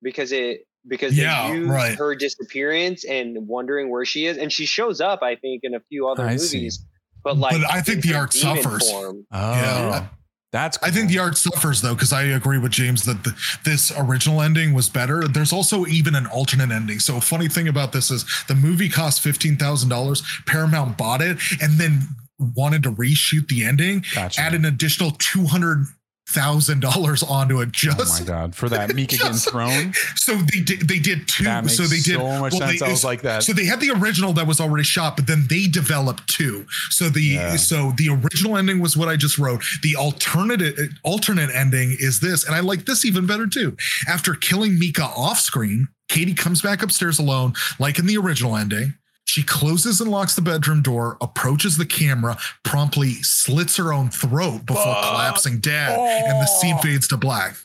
because 0.02 0.32
it 0.32 0.66
because 0.88 1.18
Yeah, 1.18 1.50
they 1.52 1.58
used 1.58 1.70
right. 1.70 1.96
her 1.98 2.16
disappearance 2.16 3.04
and 3.06 3.48
wondering 3.48 3.90
where 3.90 4.06
she 4.06 4.26
is, 4.26 4.38
and 4.38 4.52
she 4.52 4.66
shows 4.66 5.02
up, 5.02 5.22
I 5.22 5.36
think, 5.36 5.62
in 5.64 5.76
a 5.76 5.80
few 5.90 6.08
other 6.08 6.26
I 6.26 6.38
see. 6.38 6.58
movies. 6.58 6.86
But 7.24 7.38
like, 7.38 7.52
But 7.62 7.70
I 7.72 7.82
think 7.82 8.02
the 8.04 8.14
art 8.16 8.32
suffers. 8.34 8.90
form. 8.90 9.26
oh, 9.32 9.52
Yeah. 9.54 10.08
that's. 10.54 10.78
I 10.82 10.90
think 10.90 11.10
the 11.10 11.20
art 11.20 11.38
suffers 11.38 11.82
though, 11.82 11.94
because 11.94 12.14
I 12.14 12.24
agree 12.24 12.58
with 12.58 12.72
James 12.72 13.04
that 13.04 13.26
the, 13.26 13.36
this 13.66 13.92
original 13.98 14.42
ending 14.42 14.74
was 14.74 14.88
better. 14.90 15.28
There's 15.28 15.52
also 15.52 15.86
even 15.86 16.16
an 16.16 16.28
alternate 16.28 16.72
ending. 16.72 17.00
So 17.00 17.18
a 17.18 17.22
funny 17.22 17.50
thing 17.50 17.68
about 17.68 17.92
this 17.92 18.10
is 18.10 18.24
the 18.48 18.56
movie 18.56 18.88
cost 18.90 19.22
fifteen 19.22 19.58
thousand 19.58 19.90
dollars. 19.90 20.24
Paramount 20.48 20.98
bought 20.98 21.22
it 21.22 21.38
and 21.62 21.74
then 21.78 22.08
wanted 22.56 22.84
to 22.84 22.92
reshoot 22.92 23.48
the 23.48 23.64
ending, 23.66 24.04
Gotcha. 24.16 24.42
add 24.42 24.54
an 24.54 24.66
additional 24.66 25.12
two 25.12 25.46
hundred 25.46 25.86
thousand 26.32 26.80
dollars 26.80 27.24
onto 27.24 27.60
it 27.60 27.70
Oh 27.88 28.06
my 28.08 28.22
god! 28.24 28.56
For 28.56 28.70
that 28.70 28.90
Micah 28.96 29.18
getting 29.18 29.28
Just- 29.32 29.50
thrown, 29.50 29.94
so 30.16 30.36
they 30.36 30.60
did 30.62 30.82
they 30.88 31.00
did 31.00 31.28
two 31.28 31.44
so 31.68 31.84
they 31.88 31.96
did 32.00 32.18
so 32.18 32.40
much 32.40 32.52
well, 32.54 32.68
sense. 32.68 32.80
they- 32.80 32.86
I 32.86 32.90
was 32.92 33.04
like 33.04 33.24
that. 33.24 33.42
so 33.42 33.52
they 33.52 33.66
had 33.66 33.80
the 33.80 33.90
original 33.90 34.34
that 34.34 34.46
was 34.46 34.62
already 34.62 34.84
shot, 34.84 35.16
but 35.18 35.26
then 35.26 35.48
they 35.50 35.66
developed 35.66 36.28
two. 36.28 36.68
So 36.92 37.10
the 37.10 37.22
Yeah. 37.22 37.56
so 37.56 37.94
the 37.98 38.10
original 38.10 38.58
ending 38.58 38.80
was 38.80 38.96
what 38.96 39.10
I 39.10 39.16
just 39.16 39.40
wrote. 39.40 39.64
The 39.82 39.96
alternative 39.96 40.78
alternate 41.04 41.50
ending 41.54 41.96
is 42.00 42.20
this, 42.20 42.46
and 42.46 42.54
I 42.54 42.60
like 42.60 42.86
this 42.86 43.06
even 43.06 43.26
better 43.26 43.48
too. 43.48 43.76
After 44.08 44.36
killing 44.36 44.78
Micah 44.78 45.06
off 45.06 45.40
screen, 45.40 45.88
Katie 46.10 46.36
comes 46.36 46.62
back 46.62 46.84
upstairs 46.84 47.18
alone, 47.18 47.54
like 47.80 47.98
in 47.98 48.06
the 48.06 48.18
original 48.18 48.56
ending. 48.56 48.94
She 49.30 49.44
closes 49.44 50.02
and 50.02 50.10
locks 50.10 50.34
the 50.34 50.42
bedroom 50.42 50.82
door, 50.82 51.16
approaches 51.22 51.78
the 51.78 51.86
camera, 51.86 52.36
promptly 52.64 53.14
slits 53.22 53.76
her 53.78 53.94
own 53.94 54.10
throat 54.10 54.66
before 54.66 54.84
Fuck. 54.84 55.04
collapsing 55.08 55.60
dead, 55.60 56.00
and 56.00 56.42
the 56.42 56.48
scene 56.48 56.74
Oh. 56.80 56.82
fades 56.82 57.08
to 57.10 57.18
black. 57.18 57.56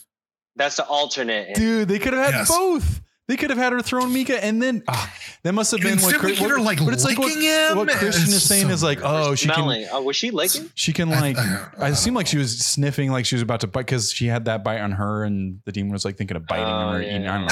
That's 0.57 0.77
the 0.77 0.85
alternate. 0.85 1.55
Dude, 1.55 1.89
they 1.89 1.99
could 1.99 2.13
have 2.13 2.27
had 2.27 2.35
Yes. 2.41 2.49
both. 2.49 3.01
They 3.27 3.39
could 3.39 3.49
have 3.49 3.59
had 3.59 3.73
her 3.73 3.81
thrown 3.81 4.13
Micah, 4.13 4.45
and 4.45 4.61
then 4.63 4.83
ah, 4.87 5.11
that 5.45 5.55
must 5.55 5.71
have 5.71 5.81
been 5.81 5.93
And 5.93 6.01
what. 6.03 6.09
instead 6.13 6.21
Chris- 6.21 6.39
get 6.39 6.51
her, 6.51 6.57
what- 6.59 6.65
like, 6.67 6.85
but 6.85 6.93
it's 6.93 7.05
like 7.05 7.19
what, 7.19 7.33
him. 7.33 7.79
what 7.79 7.89
Christian 7.89 8.25
is 8.35 8.43
saying 8.47 8.67
so 8.67 8.73
is 8.75 8.83
like, 8.83 9.01
oh, 9.03 9.35
she 9.35 9.47
can, 9.49 9.55
Smelling. 9.55 9.87
Oh, 9.91 10.03
was 10.03 10.15
she 10.15 10.31
licking? 10.31 10.71
she 10.75 10.93
can 10.93 11.09
like. 11.09 11.39
I- 11.39 11.43
I 11.79 11.85
I 11.85 11.87
don't 11.89 11.97
seemed 11.97 12.17
like 12.17 12.27
she 12.27 12.37
was 12.37 12.59
sniffing, 12.59 13.11
like 13.11 13.25
she 13.25 13.35
was 13.35 13.41
about 13.43 13.61
to 13.61 13.67
bite, 13.67 13.87
because 13.87 14.13
she 14.13 14.27
had 14.27 14.45
that 14.45 14.63
bite 14.63 14.81
on 14.81 14.93
her, 14.93 15.25
and 15.25 15.61
the 15.65 15.73
demon 15.73 15.93
was 15.93 16.05
like 16.05 16.19
thinking 16.19 16.37
of 16.37 16.47
biting 16.47 16.67
Oh, 16.67 16.91
him 16.91 16.95
or 16.97 17.03
yeah. 17.03 17.09
eating. 17.17 17.27
I 17.29 17.39
don't 17.39 17.47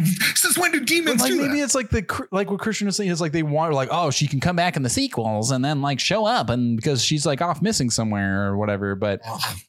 know. 0.00 0.04
Since 0.34 0.58
when 0.58 0.72
do 0.72 0.80
But 0.80 0.88
demons 0.88 1.20
like 1.20 1.30
do 1.30 1.40
maybe 1.42 1.58
that? 1.58 1.64
it's 1.64 1.74
like 1.76 1.90
the 1.90 2.26
like 2.32 2.50
what 2.50 2.58
Christian 2.58 2.88
is 2.88 2.96
saying 2.96 3.10
is 3.10 3.20
like 3.20 3.30
they 3.32 3.42
want 3.44 3.72
like 3.74 3.90
oh 3.92 4.10
she 4.10 4.26
can 4.26 4.40
come 4.40 4.56
back 4.56 4.76
in 4.76 4.82
the 4.82 4.88
sequels 4.88 5.50
and 5.52 5.64
then 5.64 5.80
like 5.82 6.00
show 6.00 6.24
up 6.26 6.48
and 6.50 6.74
because 6.76 7.04
she's 7.04 7.24
like 7.26 7.40
off 7.40 7.62
missing 7.62 7.90
somewhere 7.90 8.46
or 8.50 8.56
whatever. 8.56 8.94
But 8.96 9.20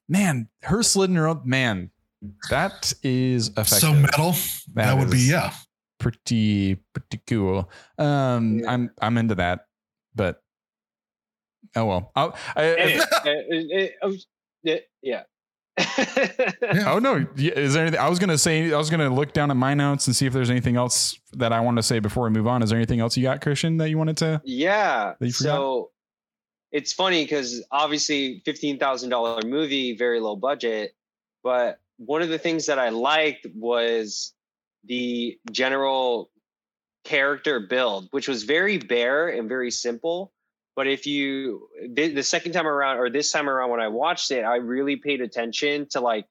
man, 0.10 0.48
her 0.64 0.82
slitting 0.84 1.16
her 1.18 1.28
own 1.28 1.42
man, 1.46 1.92
that 2.50 2.94
is 3.04 3.50
effective. 3.50 3.80
so 3.80 3.94
metal. 3.94 4.32
That 4.74 4.86
That, 4.86 4.98
would 4.98 5.12
be 5.12 5.20
yeah. 5.20 5.54
pretty 6.00 6.76
pretty 6.94 7.22
cool. 7.28 7.70
Um, 7.98 8.60
yeah. 8.60 8.72
I'm 8.72 8.92
I'm 9.02 9.18
into 9.18 9.36
that, 9.36 9.68
but 10.14 10.42
oh 11.76 11.86
well. 11.86 12.12
I'll, 12.16 12.38
I, 12.56 12.64
it, 12.64 13.08
it, 13.26 13.94
it, 14.64 14.90
yeah. 15.02 15.24
oh 16.86 17.00
no! 17.00 17.28
Is 17.36 17.74
there 17.74 17.82
anything? 17.82 18.00
I 18.00 18.08
was 18.08 18.18
gonna 18.18 18.38
say. 18.38 18.72
I 18.72 18.78
was 18.78 18.90
gonna 18.90 19.10
look 19.10 19.34
down 19.34 19.52
at 19.52 19.58
my 19.58 19.74
notes 19.74 20.08
and 20.08 20.16
see 20.16 20.26
if 20.26 20.32
there's 20.32 20.50
anything 20.50 20.78
else 20.78 21.20
that 21.34 21.52
I 21.52 21.60
want 21.60 21.78
to 21.78 21.84
say 21.84 22.00
before 22.00 22.24
we 22.24 22.30
move 22.30 22.48
on. 22.48 22.64
Is 22.64 22.70
there 22.70 22.78
anything 22.78 23.02
else 23.02 23.18
you 23.18 23.24
got, 23.24 23.42
Christian, 23.42 23.76
that 23.78 23.90
you 23.90 23.98
wanted 23.98 24.16
to? 24.18 24.42
Yeah. 24.46 25.16
So 25.32 25.92
it's 26.72 26.94
funny 26.94 27.26
because 27.26 27.62
obviously 27.72 28.42
fifteen 28.46 28.80
thousand 28.80 29.10
dollar 29.10 29.42
movie, 29.46 29.98
very 29.98 30.22
low 30.22 30.38
budget, 30.38 30.96
but 31.44 31.80
one 31.98 32.22
of 32.22 32.30
the 32.30 32.38
things 32.38 32.66
that 32.66 32.80
I 32.80 32.90
liked 32.90 33.48
was 33.56 34.34
the 34.84 35.38
general 35.52 36.30
character 37.04 37.60
build, 37.60 38.08
which 38.12 38.28
was 38.28 38.44
very 38.44 38.78
bare 38.78 39.30
and 39.30 39.48
very 39.48 39.72
simple. 39.72 40.34
But 40.76 40.88
if 40.88 41.08
you 41.08 41.70
the 41.94 42.22
second 42.22 42.52
time 42.52 42.68
around 42.68 42.98
or 42.98 43.10
this 43.10 43.32
time 43.32 43.50
around 43.50 43.70
when 43.70 43.80
I 43.80 43.88
watched 43.88 44.32
it, 44.32 44.44
I 44.44 44.58
really 44.58 44.98
paid 44.98 45.22
attention 45.22 45.88
to 45.92 46.02
like 46.02 46.26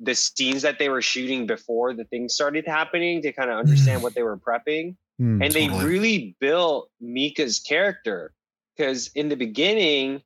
the 0.00 0.14
scenes 0.14 0.62
that 0.62 0.78
they 0.78 0.88
were 0.88 1.02
shooting 1.02 1.46
before 1.46 1.94
the 1.94 2.04
things 2.04 2.34
started 2.34 2.66
happening 2.66 3.22
to 3.22 3.32
kind 3.32 3.50
of 3.50 3.58
understand 3.58 4.00
mm. 4.00 4.02
what 4.02 4.14
they 4.14 4.22
were 4.22 4.36
prepping. 4.36 4.96
Mm, 5.20 5.44
and 5.44 5.52
totally. 5.52 5.68
they 5.68 5.84
really 5.84 6.36
built 6.40 6.90
Micah's 7.00 7.60
character 7.60 8.32
because 8.76 9.10
in 9.14 9.28
the 9.28 9.36
beginning, 9.36 10.22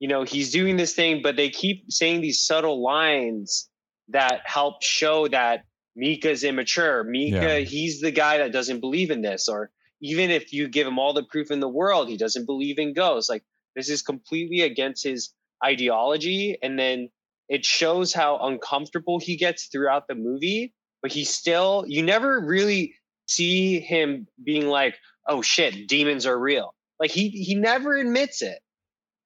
you 0.00 0.08
know, 0.08 0.24
he's 0.24 0.50
doing 0.52 0.76
this 0.76 0.94
thing, 0.94 1.22
but 1.22 1.36
they 1.36 1.50
keep 1.50 1.90
saying 1.90 2.20
these 2.20 2.42
subtle 2.42 2.82
lines 2.82 3.68
that 4.08 4.40
help 4.44 4.82
show 4.82 5.28
that 5.28 5.64
Micah's 5.96 6.44
immature. 6.44 7.04
Mika, 7.04 7.36
yeah. 7.36 7.58
he's 7.58 8.00
the 8.00 8.10
guy 8.10 8.38
that 8.38 8.52
doesn't 8.52 8.80
believe 8.80 9.10
in 9.10 9.22
this. 9.22 9.48
Or 9.48 9.70
even 10.00 10.30
if 10.30 10.52
you 10.52 10.68
give 10.68 10.86
him 10.86 10.98
all 10.98 11.12
the 11.12 11.22
proof 11.22 11.50
in 11.50 11.60
the 11.60 11.68
world, 11.68 12.08
he 12.08 12.16
doesn't 12.16 12.46
believe 12.46 12.78
in 12.78 12.94
ghosts. 12.94 13.30
Like 13.30 13.44
this 13.76 13.88
is 13.88 14.02
completely 14.02 14.60
against 14.60 15.04
his 15.04 15.32
ideology. 15.64 16.58
And 16.62 16.78
then 16.78 17.08
it 17.48 17.64
shows 17.64 18.12
how 18.12 18.38
uncomfortable 18.38 19.18
he 19.18 19.36
gets 19.36 19.66
throughout 19.66 20.08
the 20.08 20.14
movie, 20.14 20.74
but 21.02 21.12
he 21.12 21.24
still, 21.24 21.84
you 21.86 22.02
never 22.02 22.40
really 22.40 22.94
see 23.26 23.80
him 23.80 24.26
being 24.42 24.68
like, 24.68 24.96
oh 25.28 25.42
shit, 25.42 25.88
demons 25.88 26.26
are 26.26 26.38
real. 26.38 26.74
Like 26.98 27.10
he 27.10 27.28
he 27.30 27.54
never 27.54 27.96
admits 27.96 28.42
it. 28.42 28.58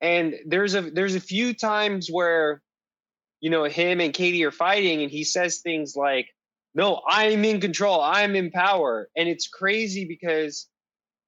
And 0.01 0.35
there's 0.47 0.75
a 0.75 0.83
there's 0.91 1.15
a 1.15 1.21
few 1.21 1.55
times 1.55 2.09
where 2.11 2.63
you 3.41 3.51
know, 3.51 3.65
him 3.65 4.01
and 4.01 4.15
Katie 4.15 4.45
are 4.45 4.51
fighting, 4.51 5.03
and 5.03 5.11
he 5.11 5.25
says 5.25 5.59
things 5.59 5.95
like, 5.97 6.29
No, 6.75 7.03
I'm 7.09 7.45
in 7.45 7.61
control, 7.61 8.01
I'm 8.01 8.35
in 8.37 8.51
power. 8.51 9.09
And 9.17 9.29
it's 9.29 9.49
crazy 9.49 10.05
because 10.05 10.69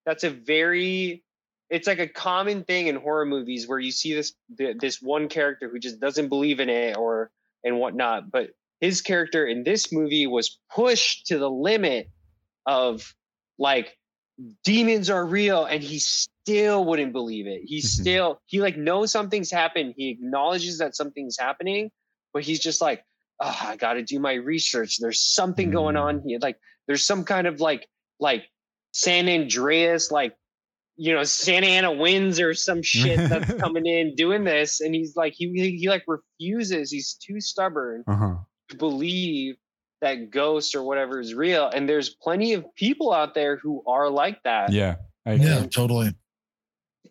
that's 0.06 0.24
a 0.24 0.30
very 0.30 1.22
it's 1.70 1.86
like 1.86 1.98
a 1.98 2.09
common 2.09 2.64
thing 2.64 2.86
in 2.86 2.96
horror 2.96 3.26
movies 3.26 3.68
where 3.68 3.78
you 3.78 3.92
see 3.92 4.14
this 4.14 4.32
this 4.56 5.02
one 5.02 5.28
character 5.28 5.68
who 5.68 5.78
just 5.78 6.00
doesn't 6.00 6.28
believe 6.28 6.61
in 6.61 6.70
it 6.70 6.96
or 6.96 7.30
and 7.62 7.78
whatnot. 7.78 8.30
But 8.30 8.50
his 8.80 9.02
character 9.02 9.46
in 9.46 9.64
this 9.64 9.92
movie 9.92 10.26
was 10.26 10.59
pushed 10.74 11.26
to 11.26 11.38
the 11.38 11.50
limit 11.50 12.09
of 12.66 13.14
like 13.59 13.96
demons 14.62 15.11
are 15.11 15.26
real 15.26 15.64
and 15.64 15.82
he 15.82 15.98
still 15.98 16.84
wouldn't 16.84 17.12
believe 17.12 17.46
it 17.48 17.62
he 17.64 17.78
mm-hmm. 17.78 17.86
still 17.86 18.40
he 18.46 18.61
like 18.61 18.76
knows 18.76 19.11
something's 19.11 19.50
happened 19.50 19.94
he 19.96 20.11
acknowledges 20.11 20.78
that 20.78 20.94
something's 20.94 21.36
happening 21.36 21.90
but 22.39 22.45
he's 22.45 22.61
just 22.61 22.80
like, 22.80 23.05
oh, 23.41 23.59
I 23.61 23.74
got 23.74 23.95
to 23.95 24.05
do 24.05 24.20
my 24.20 24.34
research. 24.34 24.99
There's 25.01 25.20
something 25.20 25.72
going 25.72 25.97
on 25.97 26.20
mm. 26.20 26.22
here. 26.24 26.39
Like 26.41 26.57
there's 26.86 27.05
some 27.05 27.24
kind 27.24 27.49
of 27.49 27.61
like 27.61 27.89
like 28.20 28.45
San 28.93 29.28
Andreas, 29.28 30.12
like 30.12 30.36
you 30.97 31.12
know, 31.12 31.24
Santa 31.24 31.66
Ana 31.66 31.91
winds 31.91 32.39
or 32.39 32.55
some 32.55 32.80
shit 32.80 33.18
that's 33.28 33.53
coming 33.61 33.86
in 33.86 34.14
doing 34.14 34.45
this, 34.45 34.80
and 34.80 34.95
he's 34.95 35.16
like 35.16 35.32
he 35.36 35.51
he, 35.53 35.78
he 35.78 35.89
like 35.89 36.05
refuses. 36.07 36.93
He's 36.93 37.14
too 37.14 37.41
stubborn 37.41 38.05
uh-huh. 38.07 38.36
to 38.68 38.76
believe 38.76 39.57
that 40.01 40.30
ghosts 40.30 40.76
or 40.76 40.84
whatever 40.84 41.18
is 41.18 41.34
real. 41.34 41.68
And 41.68 41.89
there's 41.89 42.11
plenty 42.11 42.53
of 42.53 42.72
people 42.76 43.12
out 43.12 43.34
there 43.34 43.57
who 43.57 43.82
are 43.84 44.09
like 44.09 44.41
that. 44.45 44.70
Yeah. 44.70 44.95
yeah, 45.26 45.66
totally 45.66 46.14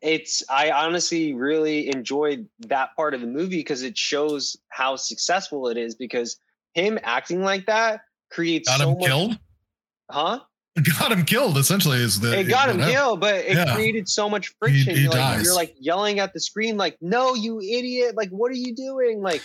it's 0.01 0.43
I 0.49 0.71
honestly 0.71 1.33
really 1.33 1.87
enjoyed 1.89 2.47
that 2.67 2.95
part 2.95 3.13
of 3.13 3.21
the 3.21 3.27
movie 3.27 3.57
because 3.57 3.83
it 3.83 3.97
shows 3.97 4.57
how 4.69 4.95
successful 4.95 5.67
it 5.67 5.77
is 5.77 5.95
because 5.95 6.37
him 6.73 6.99
acting 7.03 7.41
like 7.41 7.65
that 7.65 8.01
creates 8.31 8.69
got 8.69 8.79
so 8.79 8.91
him 8.91 8.97
much, 8.97 9.07
killed? 9.07 9.39
Huh? 10.11 10.39
Got 10.99 11.11
him 11.11 11.25
killed 11.25 11.57
essentially 11.57 11.97
is 11.97 12.19
the 12.19 12.39
it 12.39 12.43
got 12.43 12.69
him 12.69 12.79
killed 12.79 13.19
but 13.19 13.35
it 13.35 13.55
yeah. 13.55 13.73
created 13.73 14.07
so 14.07 14.29
much 14.29 14.53
friction. 14.59 14.93
he, 14.93 14.99
he 14.99 15.03
you're, 15.03 15.11
like, 15.11 15.43
you're, 15.43 15.55
like, 15.55 15.75
yelling 15.79 16.19
at 16.19 16.33
the 16.33 16.39
screen 16.39 16.77
like 16.77 16.97
no 17.01 17.33
you 17.33 17.59
idiot. 17.59 18.15
Like 18.15 18.29
what 18.29 18.51
are 18.51 18.55
you 18.55 18.75
doing? 18.75 19.21
Like 19.21 19.41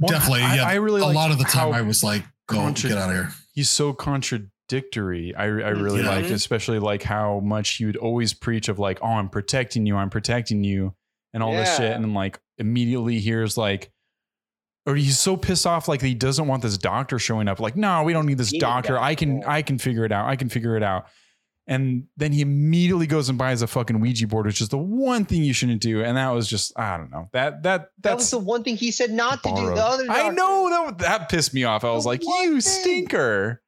definitely 0.00 0.40
yeah. 0.40 0.64
I, 0.66 0.72
I 0.72 0.74
really 0.74 1.02
a 1.02 1.06
lot 1.06 1.30
of 1.30 1.38
the 1.38 1.44
time 1.44 1.72
i 1.72 1.82
was 1.82 2.02
like 2.02 2.24
go 2.46 2.56
contra- 2.56 2.90
get 2.90 2.98
out 2.98 3.10
of 3.10 3.16
here. 3.16 3.32
he's 3.52 3.68
so 3.68 3.92
contradictory 3.92 4.51
contradictory. 4.72 5.34
I, 5.34 5.44
I 5.44 5.70
really 5.70 6.02
yeah. 6.02 6.08
like, 6.08 6.24
mm-hmm. 6.26 6.34
especially 6.34 6.78
like 6.78 7.02
how 7.02 7.40
much 7.40 7.76
he 7.76 7.84
would 7.84 7.96
always 7.96 8.34
preach 8.34 8.68
of 8.68 8.78
like, 8.78 8.98
oh, 9.02 9.06
I'm 9.06 9.28
protecting 9.28 9.86
you, 9.86 9.96
I'm 9.96 10.10
protecting 10.10 10.64
you, 10.64 10.94
and 11.32 11.42
all 11.42 11.52
yeah. 11.52 11.60
this 11.60 11.76
shit. 11.76 11.92
And 11.92 12.04
then 12.04 12.14
like 12.14 12.40
immediately 12.58 13.20
here's 13.20 13.56
like, 13.56 13.90
or 14.84 14.96
he's 14.96 15.18
so 15.18 15.36
pissed 15.36 15.66
off 15.66 15.86
like 15.86 16.02
he 16.02 16.14
doesn't 16.14 16.48
want 16.48 16.62
this 16.62 16.76
doctor 16.76 17.18
showing 17.18 17.46
up. 17.48 17.60
Like, 17.60 17.76
no, 17.76 18.02
we 18.02 18.12
don't 18.12 18.26
need 18.26 18.38
this 18.38 18.50
he 18.50 18.58
doctor. 18.58 18.98
I 18.98 19.14
can, 19.14 19.44
I 19.44 19.62
can 19.62 19.78
figure 19.78 20.04
it 20.04 20.10
out. 20.10 20.28
I 20.28 20.34
can 20.36 20.48
figure 20.48 20.76
it 20.76 20.82
out. 20.82 21.06
And 21.68 22.08
then 22.16 22.32
he 22.32 22.40
immediately 22.40 23.06
goes 23.06 23.28
and 23.28 23.38
buys 23.38 23.62
a 23.62 23.68
fucking 23.68 24.00
Ouija 24.00 24.26
board, 24.26 24.46
which 24.46 24.60
is 24.60 24.70
the 24.70 24.78
one 24.78 25.24
thing 25.24 25.44
you 25.44 25.52
shouldn't 25.52 25.80
do. 25.80 26.02
And 26.02 26.16
that 26.16 26.30
was 26.30 26.48
just, 26.48 26.76
I 26.76 26.96
don't 26.96 27.12
know. 27.12 27.28
That 27.32 27.62
that 27.62 27.90
that 28.00 28.16
was 28.16 28.28
the 28.32 28.40
one 28.40 28.64
thing 28.64 28.76
he 28.76 28.90
said 28.90 29.12
not 29.12 29.44
borrowed. 29.44 29.58
to 29.58 29.62
do. 29.68 29.74
The 29.76 29.84
other, 29.84 30.06
doctor. 30.06 30.20
I 30.20 30.30
know 30.30 30.68
that 30.70 30.98
that 30.98 31.28
pissed 31.28 31.54
me 31.54 31.62
off. 31.62 31.84
I 31.84 31.92
was 31.92 32.02
the 32.02 32.08
like, 32.08 32.24
you 32.24 32.60
thing. 32.60 32.60
stinker 32.62 33.62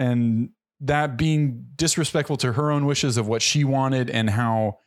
and 0.00 0.48
that 0.80 1.18
being 1.18 1.66
disrespectful 1.76 2.38
to 2.38 2.54
her 2.54 2.70
own 2.70 2.86
wishes 2.86 3.18
of 3.18 3.28
what 3.28 3.42
she 3.42 3.64
wanted 3.64 4.08
and 4.08 4.30
how 4.30 4.78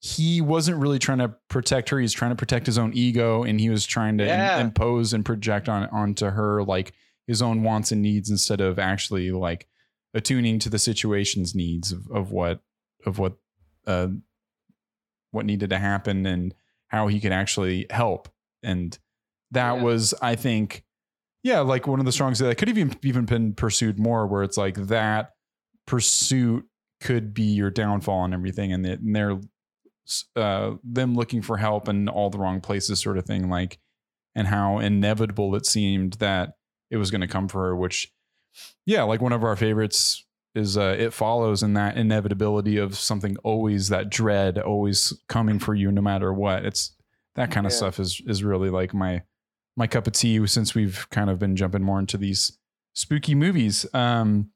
he 0.00 0.40
wasn't 0.40 0.78
really 0.78 0.98
trying 0.98 1.18
to 1.18 1.28
protect 1.48 1.90
her 1.90 2.00
he's 2.00 2.14
trying 2.14 2.30
to 2.30 2.36
protect 2.36 2.64
his 2.64 2.78
own 2.78 2.90
ego 2.94 3.44
and 3.44 3.60
he 3.60 3.68
was 3.68 3.84
trying 3.84 4.16
to 4.16 4.24
yeah. 4.24 4.58
in, 4.58 4.66
impose 4.66 5.12
and 5.12 5.26
project 5.26 5.68
on 5.68 5.86
onto 5.90 6.26
her 6.26 6.64
like 6.64 6.94
his 7.26 7.42
own 7.42 7.62
wants 7.62 7.92
and 7.92 8.00
needs 8.00 8.30
instead 8.30 8.62
of 8.62 8.78
actually 8.78 9.30
like 9.30 9.68
attuning 10.14 10.58
to 10.58 10.70
the 10.70 10.78
situation's 10.78 11.54
needs 11.54 11.92
of, 11.92 12.10
of 12.10 12.32
what 12.32 12.60
of 13.04 13.18
what 13.18 13.34
uh 13.86 14.08
what 15.32 15.44
needed 15.44 15.68
to 15.70 15.78
happen 15.78 16.24
and 16.24 16.54
how 16.88 17.06
he 17.08 17.20
could 17.20 17.32
actually 17.32 17.86
help 17.90 18.28
and 18.62 18.98
that 19.50 19.76
yeah. 19.76 19.82
was 19.82 20.14
i 20.22 20.34
think 20.34 20.82
yeah, 21.42 21.60
like 21.60 21.86
one 21.86 22.00
of 22.00 22.06
the 22.06 22.12
songs 22.12 22.38
that 22.38 22.56
could 22.58 22.68
have 22.68 22.78
even 22.78 22.96
even 23.02 23.24
been 23.24 23.54
pursued 23.54 23.98
more, 23.98 24.26
where 24.26 24.42
it's 24.42 24.56
like 24.56 24.74
that 24.88 25.30
pursuit 25.86 26.66
could 27.00 27.32
be 27.32 27.44
your 27.44 27.70
downfall 27.70 28.24
and 28.24 28.34
everything, 28.34 28.72
and, 28.72 28.84
and 28.84 29.16
they're 29.16 29.40
uh, 30.36 30.72
them 30.84 31.14
looking 31.14 31.42
for 31.42 31.56
help 31.56 31.88
in 31.88 32.08
all 32.08 32.30
the 32.30 32.38
wrong 32.38 32.60
places, 32.60 33.00
sort 33.00 33.16
of 33.16 33.24
thing. 33.24 33.48
Like, 33.48 33.78
and 34.34 34.48
how 34.48 34.78
inevitable 34.78 35.54
it 35.54 35.66
seemed 35.66 36.14
that 36.14 36.54
it 36.90 36.98
was 36.98 37.10
going 37.10 37.22
to 37.22 37.28
come 37.28 37.48
for 37.48 37.66
her. 37.66 37.76
Which, 37.76 38.12
yeah, 38.84 39.02
like 39.04 39.22
one 39.22 39.32
of 39.32 39.44
our 39.44 39.56
favorites 39.56 40.26
is 40.54 40.76
uh, 40.76 40.96
it 40.98 41.12
follows 41.12 41.62
in 41.62 41.74
that 41.74 41.96
inevitability 41.96 42.76
of 42.76 42.96
something 42.96 43.36
always 43.44 43.88
that 43.88 44.10
dread 44.10 44.58
always 44.58 45.12
coming 45.28 45.58
for 45.58 45.74
you 45.74 45.90
no 45.90 46.02
matter 46.02 46.32
what. 46.32 46.64
It's 46.64 46.94
that 47.36 47.50
kind 47.50 47.66
of 47.66 47.72
yeah. 47.72 47.78
stuff 47.78 47.98
is 47.98 48.20
is 48.26 48.44
really 48.44 48.68
like 48.68 48.92
my 48.92 49.22
my 49.80 49.88
cup 49.88 50.06
of 50.06 50.12
tea 50.12 50.46
since 50.46 50.74
we've 50.74 51.08
kind 51.10 51.28
of 51.30 51.40
been 51.40 51.56
jumping 51.56 51.82
more 51.82 51.98
into 51.98 52.16
these 52.16 52.56
spooky 52.92 53.34
movies. 53.34 53.86
Um, 53.92 54.50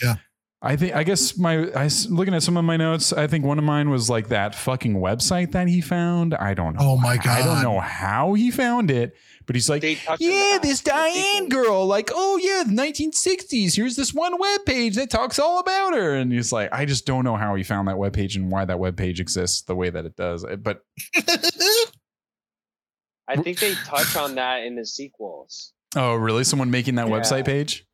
yeah. 0.00 0.16
I 0.62 0.74
think 0.76 0.96
I 0.96 1.04
guess 1.04 1.36
my 1.36 1.70
I 1.74 1.88
looking 2.08 2.34
at 2.34 2.42
some 2.42 2.56
of 2.56 2.64
my 2.64 2.76
notes. 2.76 3.12
I 3.12 3.26
think 3.26 3.44
one 3.44 3.58
of 3.58 3.64
mine 3.64 3.90
was 3.90 4.08
like 4.08 4.28
that 4.28 4.54
fucking 4.54 4.94
website 4.94 5.52
that 5.52 5.68
he 5.68 5.80
found. 5.80 6.34
I 6.34 6.54
don't 6.54 6.74
know. 6.74 6.80
Oh 6.82 6.96
my 6.96 7.16
god! 7.18 7.26
I 7.26 7.44
don't 7.44 7.62
know 7.62 7.78
how 7.78 8.32
he 8.32 8.50
found 8.50 8.90
it, 8.90 9.14
but 9.44 9.54
he's 9.54 9.68
like, 9.68 9.82
yeah, 10.18 10.58
this 10.60 10.80
Diane 10.80 11.50
girl. 11.50 11.86
Like, 11.86 12.10
oh 12.12 12.38
yeah, 12.38 12.64
the 12.66 12.72
1960s. 12.72 13.76
Here's 13.76 13.96
this 13.96 14.14
one 14.14 14.38
web 14.40 14.64
page 14.64 14.96
that 14.96 15.10
talks 15.10 15.38
all 15.38 15.60
about 15.60 15.94
her, 15.94 16.14
and 16.14 16.32
he's 16.32 16.52
like, 16.52 16.70
I 16.72 16.86
just 16.86 17.06
don't 17.06 17.24
know 17.24 17.36
how 17.36 17.54
he 17.54 17.62
found 17.62 17.86
that 17.88 17.98
web 17.98 18.14
page 18.14 18.34
and 18.34 18.50
why 18.50 18.64
that 18.64 18.78
web 18.78 18.96
page 18.96 19.20
exists 19.20 19.60
the 19.62 19.76
way 19.76 19.90
that 19.90 20.06
it 20.06 20.16
does. 20.16 20.44
But 20.62 20.80
I 23.28 23.36
think 23.36 23.58
they 23.58 23.74
touch 23.74 24.16
on 24.16 24.34
that 24.36 24.64
in 24.64 24.76
the 24.76 24.86
sequels. 24.86 25.72
Oh, 25.94 26.14
really? 26.14 26.44
Someone 26.44 26.70
making 26.70 26.94
that 26.96 27.08
yeah. 27.08 27.12
website 27.14 27.46
page? 27.46 27.84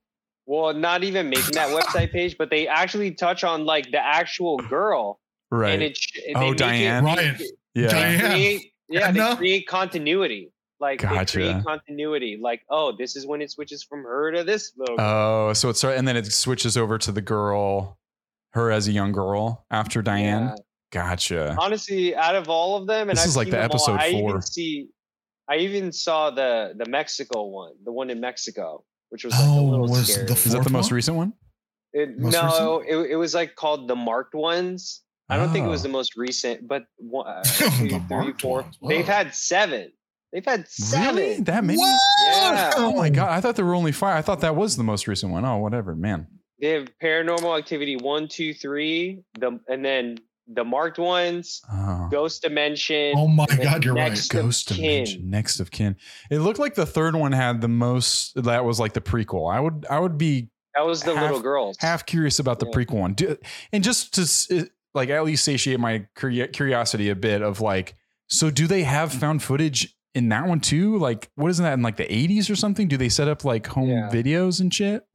Well, 0.46 0.74
not 0.74 1.04
even 1.04 1.30
making 1.30 1.52
that 1.52 1.68
website 1.68 2.12
page, 2.12 2.36
but 2.36 2.50
they 2.50 2.66
actually 2.68 3.12
touch 3.12 3.44
on 3.44 3.64
like 3.64 3.90
the 3.90 4.04
actual 4.04 4.58
girl. 4.58 5.20
Right. 5.50 5.80
And 5.80 5.82
oh, 5.82 5.86
it, 5.86 6.36
oh, 6.36 6.54
Diane. 6.54 7.04
It, 7.04 7.06
Ryan. 7.06 7.38
yeah. 7.74 7.88
Diane. 7.88 8.30
Create, 8.30 8.72
yeah, 8.88 9.10
they 9.12 9.36
create 9.36 9.66
continuity. 9.68 10.52
Like 10.80 11.00
gotcha. 11.00 11.38
they 11.38 11.44
create 11.44 11.64
continuity. 11.64 12.38
Like, 12.42 12.62
oh, 12.68 12.92
this 12.96 13.14
is 13.14 13.26
when 13.26 13.40
it 13.40 13.50
switches 13.50 13.84
from 13.84 14.02
her 14.02 14.32
to 14.32 14.42
this 14.42 14.72
little. 14.76 15.00
Oh, 15.00 15.52
so 15.52 15.68
it's 15.68 15.84
and 15.84 16.08
then 16.08 16.16
it 16.16 16.26
switches 16.26 16.76
over 16.76 16.98
to 16.98 17.12
the 17.12 17.22
girl, 17.22 17.98
her 18.50 18.70
as 18.72 18.88
a 18.88 18.92
young 18.92 19.12
girl 19.12 19.64
after 19.70 20.02
Diane. 20.02 20.48
Yeah. 20.48 20.54
Gotcha. 20.90 21.56
Honestly, 21.58 22.14
out 22.14 22.34
of 22.34 22.48
all 22.50 22.76
of 22.76 22.86
them, 22.86 23.08
and 23.08 23.16
this 23.16 23.22
I've 23.24 23.28
is 23.28 23.36
like 23.36 23.50
the 23.50 23.62
episode 23.62 23.92
all, 23.92 23.98
four. 23.98 24.04
I 24.04 24.10
even 24.10 24.42
see, 24.42 24.88
I 25.48 25.56
even 25.56 25.92
saw 25.92 26.30
the 26.30 26.74
the 26.76 26.86
Mexico 26.88 27.44
one, 27.44 27.72
the 27.84 27.92
one 27.92 28.10
in 28.10 28.20
Mexico, 28.20 28.84
which 29.10 29.24
was 29.24 29.32
like 29.34 29.42
oh, 29.44 29.60
a 29.60 29.62
little 29.62 29.88
was 29.88 30.12
scary. 30.12 30.26
The 30.26 30.32
is 30.34 30.52
that 30.52 30.64
the 30.64 30.70
most 30.70 30.90
one? 30.90 30.96
recent 30.96 31.16
one? 31.16 31.32
It, 31.92 32.18
no, 32.18 32.82
it, 32.86 33.10
it 33.10 33.16
was 33.16 33.34
like 33.34 33.54
called 33.54 33.86
the 33.86 33.96
marked 33.96 34.34
ones. 34.34 35.02
I 35.28 35.36
don't 35.36 35.50
oh. 35.50 35.52
think 35.52 35.66
it 35.66 35.68
was 35.68 35.82
oh. 35.82 35.88
the 35.88 35.92
most 35.92 36.16
recent, 36.16 36.66
but 36.66 36.84
one, 36.96 37.26
uh, 37.28 37.42
two, 37.42 38.00
three, 38.08 38.32
four. 38.40 38.64
They've 38.86 39.06
had 39.06 39.34
seven. 39.34 39.92
They've 40.32 40.44
had 40.44 40.66
seven. 40.68 41.16
Really? 41.16 41.40
That 41.40 41.64
many? 41.64 41.78
Yeah. 41.78 42.72
Oh 42.76 42.94
my 42.96 43.10
god! 43.10 43.30
I 43.30 43.40
thought 43.40 43.56
there 43.56 43.66
were 43.66 43.74
only 43.74 43.92
five. 43.92 44.16
I 44.16 44.22
thought 44.22 44.40
that 44.40 44.56
was 44.56 44.76
the 44.76 44.84
most 44.84 45.06
recent 45.06 45.32
one. 45.32 45.44
Oh, 45.44 45.58
whatever, 45.58 45.94
man. 45.94 46.26
They 46.58 46.68
have 46.68 46.88
Paranormal 47.02 47.58
Activity 47.58 47.96
one, 47.96 48.28
two, 48.28 48.54
three, 48.54 49.22
the 49.38 49.60
and 49.68 49.84
then 49.84 50.18
the 50.46 50.64
marked 50.64 50.98
ones, 50.98 51.62
oh. 51.72 52.08
Ghost 52.10 52.42
Dimension. 52.42 53.14
Oh 53.16 53.28
my 53.28 53.46
god, 53.46 53.84
you're 53.84 53.94
right. 53.94 54.18
Ghost 54.30 54.68
Dimension, 54.68 55.30
Next 55.30 55.60
of 55.60 55.70
Kin. 55.70 55.96
It 56.30 56.38
looked 56.38 56.58
like 56.58 56.74
the 56.74 56.86
third 56.86 57.14
one 57.16 57.32
had 57.32 57.60
the 57.60 57.68
most. 57.68 58.42
That 58.42 58.64
was 58.64 58.80
like 58.80 58.92
the 58.92 59.00
prequel. 59.00 59.52
I 59.52 59.60
would, 59.60 59.86
I 59.88 59.98
would 59.98 60.18
be. 60.18 60.48
That 60.74 60.86
was 60.86 61.02
the 61.02 61.14
half, 61.14 61.24
little 61.24 61.40
girls. 61.40 61.76
Half 61.80 62.06
curious 62.06 62.38
about 62.38 62.58
the 62.58 62.66
yeah. 62.66 62.72
prequel 62.72 63.00
one, 63.00 63.16
and 63.72 63.84
just 63.84 64.14
to 64.14 64.68
like 64.94 65.10
at 65.10 65.24
least 65.24 65.44
satiate 65.44 65.80
my 65.80 66.06
curiosity 66.16 67.08
a 67.08 67.14
bit 67.14 67.42
of 67.42 67.60
like, 67.60 67.94
so 68.28 68.50
do 68.50 68.66
they 68.66 68.82
have 68.82 69.12
mm. 69.12 69.20
found 69.20 69.42
footage 69.42 69.96
in 70.14 70.28
that 70.30 70.46
one 70.46 70.60
too? 70.60 70.98
Like, 70.98 71.30
what 71.34 71.50
is 71.50 71.58
that 71.58 71.74
in 71.74 71.82
like 71.82 71.96
the 71.96 72.04
80s 72.04 72.50
or 72.50 72.56
something? 72.56 72.88
Do 72.88 72.96
they 72.96 73.08
set 73.08 73.28
up 73.28 73.44
like 73.44 73.66
home 73.68 73.88
yeah. 73.88 74.10
videos 74.12 74.60
and 74.60 74.72
shit? 74.72 75.06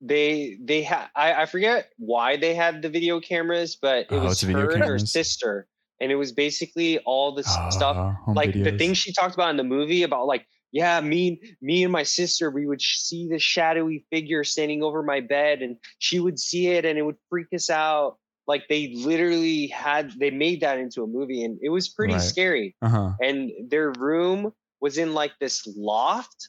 They 0.00 0.56
they 0.62 0.82
had 0.82 1.08
I, 1.14 1.42
I 1.42 1.46
forget 1.46 1.90
why 1.98 2.36
they 2.36 2.54
had 2.54 2.82
the 2.82 2.88
video 2.88 3.20
cameras, 3.20 3.76
but 3.80 4.00
it 4.00 4.06
oh, 4.10 4.24
was 4.24 4.40
her 4.40 4.70
and 4.70 4.82
her 4.82 4.98
sister, 4.98 5.66
and 6.00 6.10
it 6.10 6.16
was 6.16 6.32
basically 6.32 6.98
all 7.00 7.34
the 7.34 7.42
stuff 7.42 8.16
like 8.26 8.50
videos. 8.50 8.64
the 8.64 8.78
things 8.78 8.98
she 8.98 9.12
talked 9.12 9.34
about 9.34 9.50
in 9.50 9.56
the 9.56 9.64
movie 9.64 10.02
about 10.02 10.26
like 10.26 10.46
yeah 10.72 11.00
me 11.00 11.40
me 11.60 11.82
and 11.82 11.92
my 11.92 12.02
sister 12.02 12.50
we 12.50 12.66
would 12.66 12.80
see 12.80 13.28
the 13.28 13.38
shadowy 13.38 14.04
figure 14.10 14.44
standing 14.44 14.82
over 14.82 15.02
my 15.02 15.20
bed 15.20 15.62
and 15.62 15.76
she 15.98 16.20
would 16.20 16.38
see 16.38 16.68
it 16.68 16.84
and 16.84 16.98
it 16.98 17.02
would 17.02 17.16
freak 17.28 17.48
us 17.52 17.68
out 17.70 18.16
like 18.46 18.66
they 18.68 18.92
literally 18.94 19.66
had 19.68 20.12
they 20.18 20.30
made 20.30 20.60
that 20.60 20.78
into 20.78 21.02
a 21.02 21.06
movie 21.06 21.44
and 21.44 21.58
it 21.62 21.70
was 21.70 21.88
pretty 21.88 22.14
right. 22.14 22.22
scary 22.22 22.74
uh-huh. 22.82 23.12
and 23.20 23.50
their 23.68 23.92
room 23.92 24.52
was 24.80 24.96
in 24.96 25.12
like 25.12 25.32
this 25.40 25.66
loft 25.76 26.48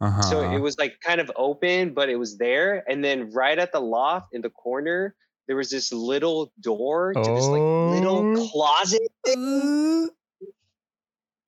uh-huh. 0.00 0.22
so 0.22 0.50
it 0.50 0.58
was 0.58 0.78
like 0.78 0.98
kind 1.00 1.20
of 1.20 1.30
open 1.36 1.92
but 1.92 2.08
it 2.08 2.16
was 2.16 2.38
there 2.38 2.84
and 2.88 3.04
then 3.04 3.30
right 3.32 3.58
at 3.58 3.72
the 3.72 3.80
loft 3.80 4.28
in 4.32 4.42
the 4.42 4.50
corner 4.50 5.14
there 5.46 5.56
was 5.56 5.70
this 5.70 5.92
little 5.92 6.52
door 6.60 7.12
to 7.14 7.20
this 7.20 7.46
like 7.46 7.60
little 7.60 8.36
oh. 8.36 8.48
closet 8.48 9.02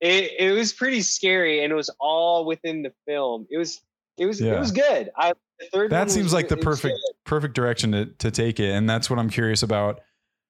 it, 0.01 0.31
it 0.39 0.51
was 0.53 0.73
pretty 0.73 1.01
scary 1.01 1.63
and 1.63 1.71
it 1.71 1.75
was 1.75 1.89
all 1.99 2.45
within 2.45 2.81
the 2.81 2.91
film 3.07 3.47
it 3.49 3.57
was 3.57 3.81
it 4.17 4.25
was 4.25 4.41
yeah. 4.41 4.55
it 4.55 4.59
was 4.59 4.71
good 4.71 5.09
i 5.17 5.33
that 5.89 6.11
seems 6.11 6.25
was, 6.25 6.33
like 6.33 6.47
the 6.47 6.57
perfect 6.57 6.97
perfect 7.25 7.53
direction 7.53 7.91
to 7.91 8.05
to 8.05 8.31
take 8.31 8.59
it, 8.59 8.71
and 8.71 8.89
that's 8.89 9.09
what 9.09 9.19
I'm 9.19 9.29
curious 9.29 9.63
about. 9.63 10.01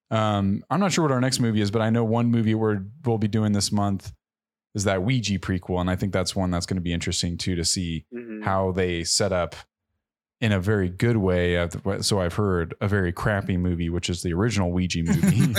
Um, 0.09 0.63
I'm 0.69 0.79
not 0.79 0.91
sure 0.91 1.03
what 1.03 1.11
our 1.11 1.21
next 1.21 1.39
movie 1.39 1.61
is, 1.61 1.71
but 1.71 1.81
I 1.81 1.89
know 1.89 2.03
one 2.03 2.31
movie 2.31 2.55
we're 2.55 2.81
we'll 3.05 3.17
be 3.17 3.27
doing 3.27 3.51
this 3.51 3.71
month 3.71 4.11
is 4.73 4.85
that 4.85 5.03
Ouija 5.03 5.39
prequel, 5.39 5.81
and 5.81 5.89
I 5.89 5.95
think 5.95 6.13
that's 6.13 6.35
one 6.35 6.51
that's 6.51 6.65
going 6.65 6.77
to 6.77 6.81
be 6.81 6.93
interesting 6.93 7.37
too 7.37 7.55
to 7.55 7.65
see 7.65 8.05
mm-hmm. 8.13 8.41
how 8.43 8.71
they 8.71 9.03
set 9.03 9.31
up 9.33 9.55
in 10.39 10.51
a 10.51 10.59
very 10.59 10.89
good 10.89 11.17
way. 11.17 11.67
So 12.01 12.19
I've 12.19 12.33
heard 12.33 12.73
a 12.81 12.87
very 12.87 13.11
crappy 13.11 13.57
movie, 13.57 13.89
which 13.89 14.09
is 14.09 14.23
the 14.23 14.33
original 14.33 14.71
Ouija 14.71 15.03
movie, 15.03 15.43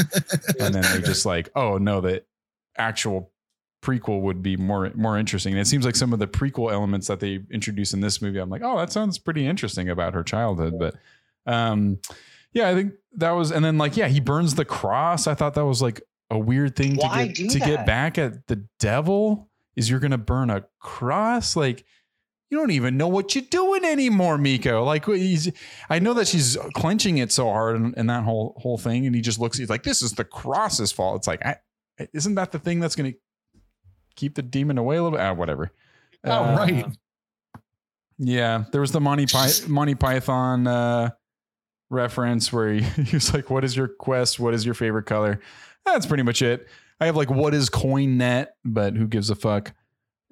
and 0.60 0.74
then 0.74 0.82
they 0.82 1.00
just 1.04 1.26
like, 1.26 1.50
oh 1.54 1.78
no, 1.78 2.00
the 2.00 2.24
actual 2.76 3.32
prequel 3.82 4.20
would 4.22 4.42
be 4.42 4.56
more 4.56 4.90
more 4.94 5.18
interesting. 5.18 5.52
And 5.52 5.60
it 5.60 5.66
seems 5.66 5.84
like 5.84 5.96
some 5.96 6.12
of 6.12 6.18
the 6.18 6.26
prequel 6.26 6.72
elements 6.72 7.08
that 7.08 7.20
they 7.20 7.40
introduce 7.50 7.92
in 7.92 8.00
this 8.00 8.22
movie, 8.22 8.38
I'm 8.38 8.50
like, 8.50 8.62
oh, 8.64 8.78
that 8.78 8.92
sounds 8.92 9.18
pretty 9.18 9.46
interesting 9.46 9.88
about 9.88 10.14
her 10.14 10.22
childhood. 10.22 10.78
But 10.78 10.94
um, 11.46 11.98
yeah, 12.52 12.68
I 12.68 12.74
think 12.74 12.94
that 13.16 13.32
was, 13.32 13.50
and 13.50 13.64
then 13.64 13.78
like, 13.78 13.96
yeah, 13.96 14.08
he 14.08 14.20
burns 14.20 14.54
the 14.54 14.64
cross. 14.64 15.26
I 15.26 15.34
thought 15.34 15.54
that 15.54 15.64
was 15.64 15.82
like 15.82 16.02
a 16.32 16.38
weird 16.38 16.74
thing 16.74 16.96
Why 16.96 17.28
to 17.28 17.32
get 17.32 17.50
to 17.50 17.58
that? 17.58 17.66
get 17.66 17.86
back 17.86 18.18
at 18.18 18.46
the 18.46 18.64
devil. 18.78 19.48
Is 19.76 19.88
you're 19.88 20.00
gonna 20.00 20.18
burn 20.18 20.50
a 20.50 20.64
cross? 20.80 21.56
Like, 21.56 21.84
you 22.50 22.58
don't 22.58 22.70
even 22.70 22.96
know 22.96 23.08
what 23.08 23.34
you're 23.34 23.44
doing 23.44 23.84
anymore, 23.84 24.36
Micah. 24.36 24.76
Like, 24.76 25.06
he's, 25.06 25.50
I 25.88 25.98
know 25.98 26.14
that 26.14 26.28
she's 26.28 26.58
clenching 26.74 27.18
it 27.18 27.32
so 27.32 27.44
hard 27.48 27.76
and, 27.76 27.94
and 27.96 28.10
that 28.10 28.24
whole 28.24 28.54
whole 28.58 28.78
thing, 28.78 29.06
and 29.06 29.14
he 29.14 29.22
just 29.22 29.38
looks. 29.38 29.56
He's 29.58 29.70
like, 29.70 29.82
this 29.82 30.02
is 30.02 30.12
the 30.12 30.24
cross's 30.24 30.92
fault. 30.92 31.16
It's 31.16 31.26
like, 31.26 31.44
I, 31.44 31.56
isn't 32.12 32.34
that 32.34 32.52
the 32.52 32.58
thing 32.58 32.80
that's 32.80 32.96
gonna 32.96 33.14
keep 34.16 34.34
the 34.34 34.42
demon 34.42 34.78
away 34.78 34.96
a 34.96 35.02
little 35.02 35.16
bit. 35.16 35.24
Ah, 35.24 35.32
whatever. 35.32 35.70
Oh, 36.24 36.32
uh, 36.32 36.56
right. 36.56 36.86
Yeah, 38.18 38.64
there 38.70 38.80
was 38.80 38.92
the 38.92 39.00
Monty, 39.00 39.26
Py- 39.26 39.66
Monty 39.68 39.94
Python 39.94 40.66
uh, 40.66 41.10
reference 41.90 42.52
where 42.52 42.74
he, 42.74 42.80
he, 43.02 43.16
was 43.16 43.32
like, 43.32 43.50
"What 43.50 43.64
is 43.64 43.76
your 43.76 43.88
quest? 43.88 44.38
What 44.38 44.54
is 44.54 44.64
your 44.64 44.74
favorite 44.74 45.04
color?" 45.04 45.40
That's 45.84 46.06
pretty 46.06 46.22
much 46.22 46.42
it. 46.42 46.68
I 47.00 47.06
have 47.06 47.16
like, 47.16 47.30
"What 47.30 47.54
is 47.54 47.68
CoinNet?" 47.70 48.48
But 48.64 48.94
who 48.94 49.06
gives 49.06 49.30
a 49.30 49.34
fuck? 49.34 49.72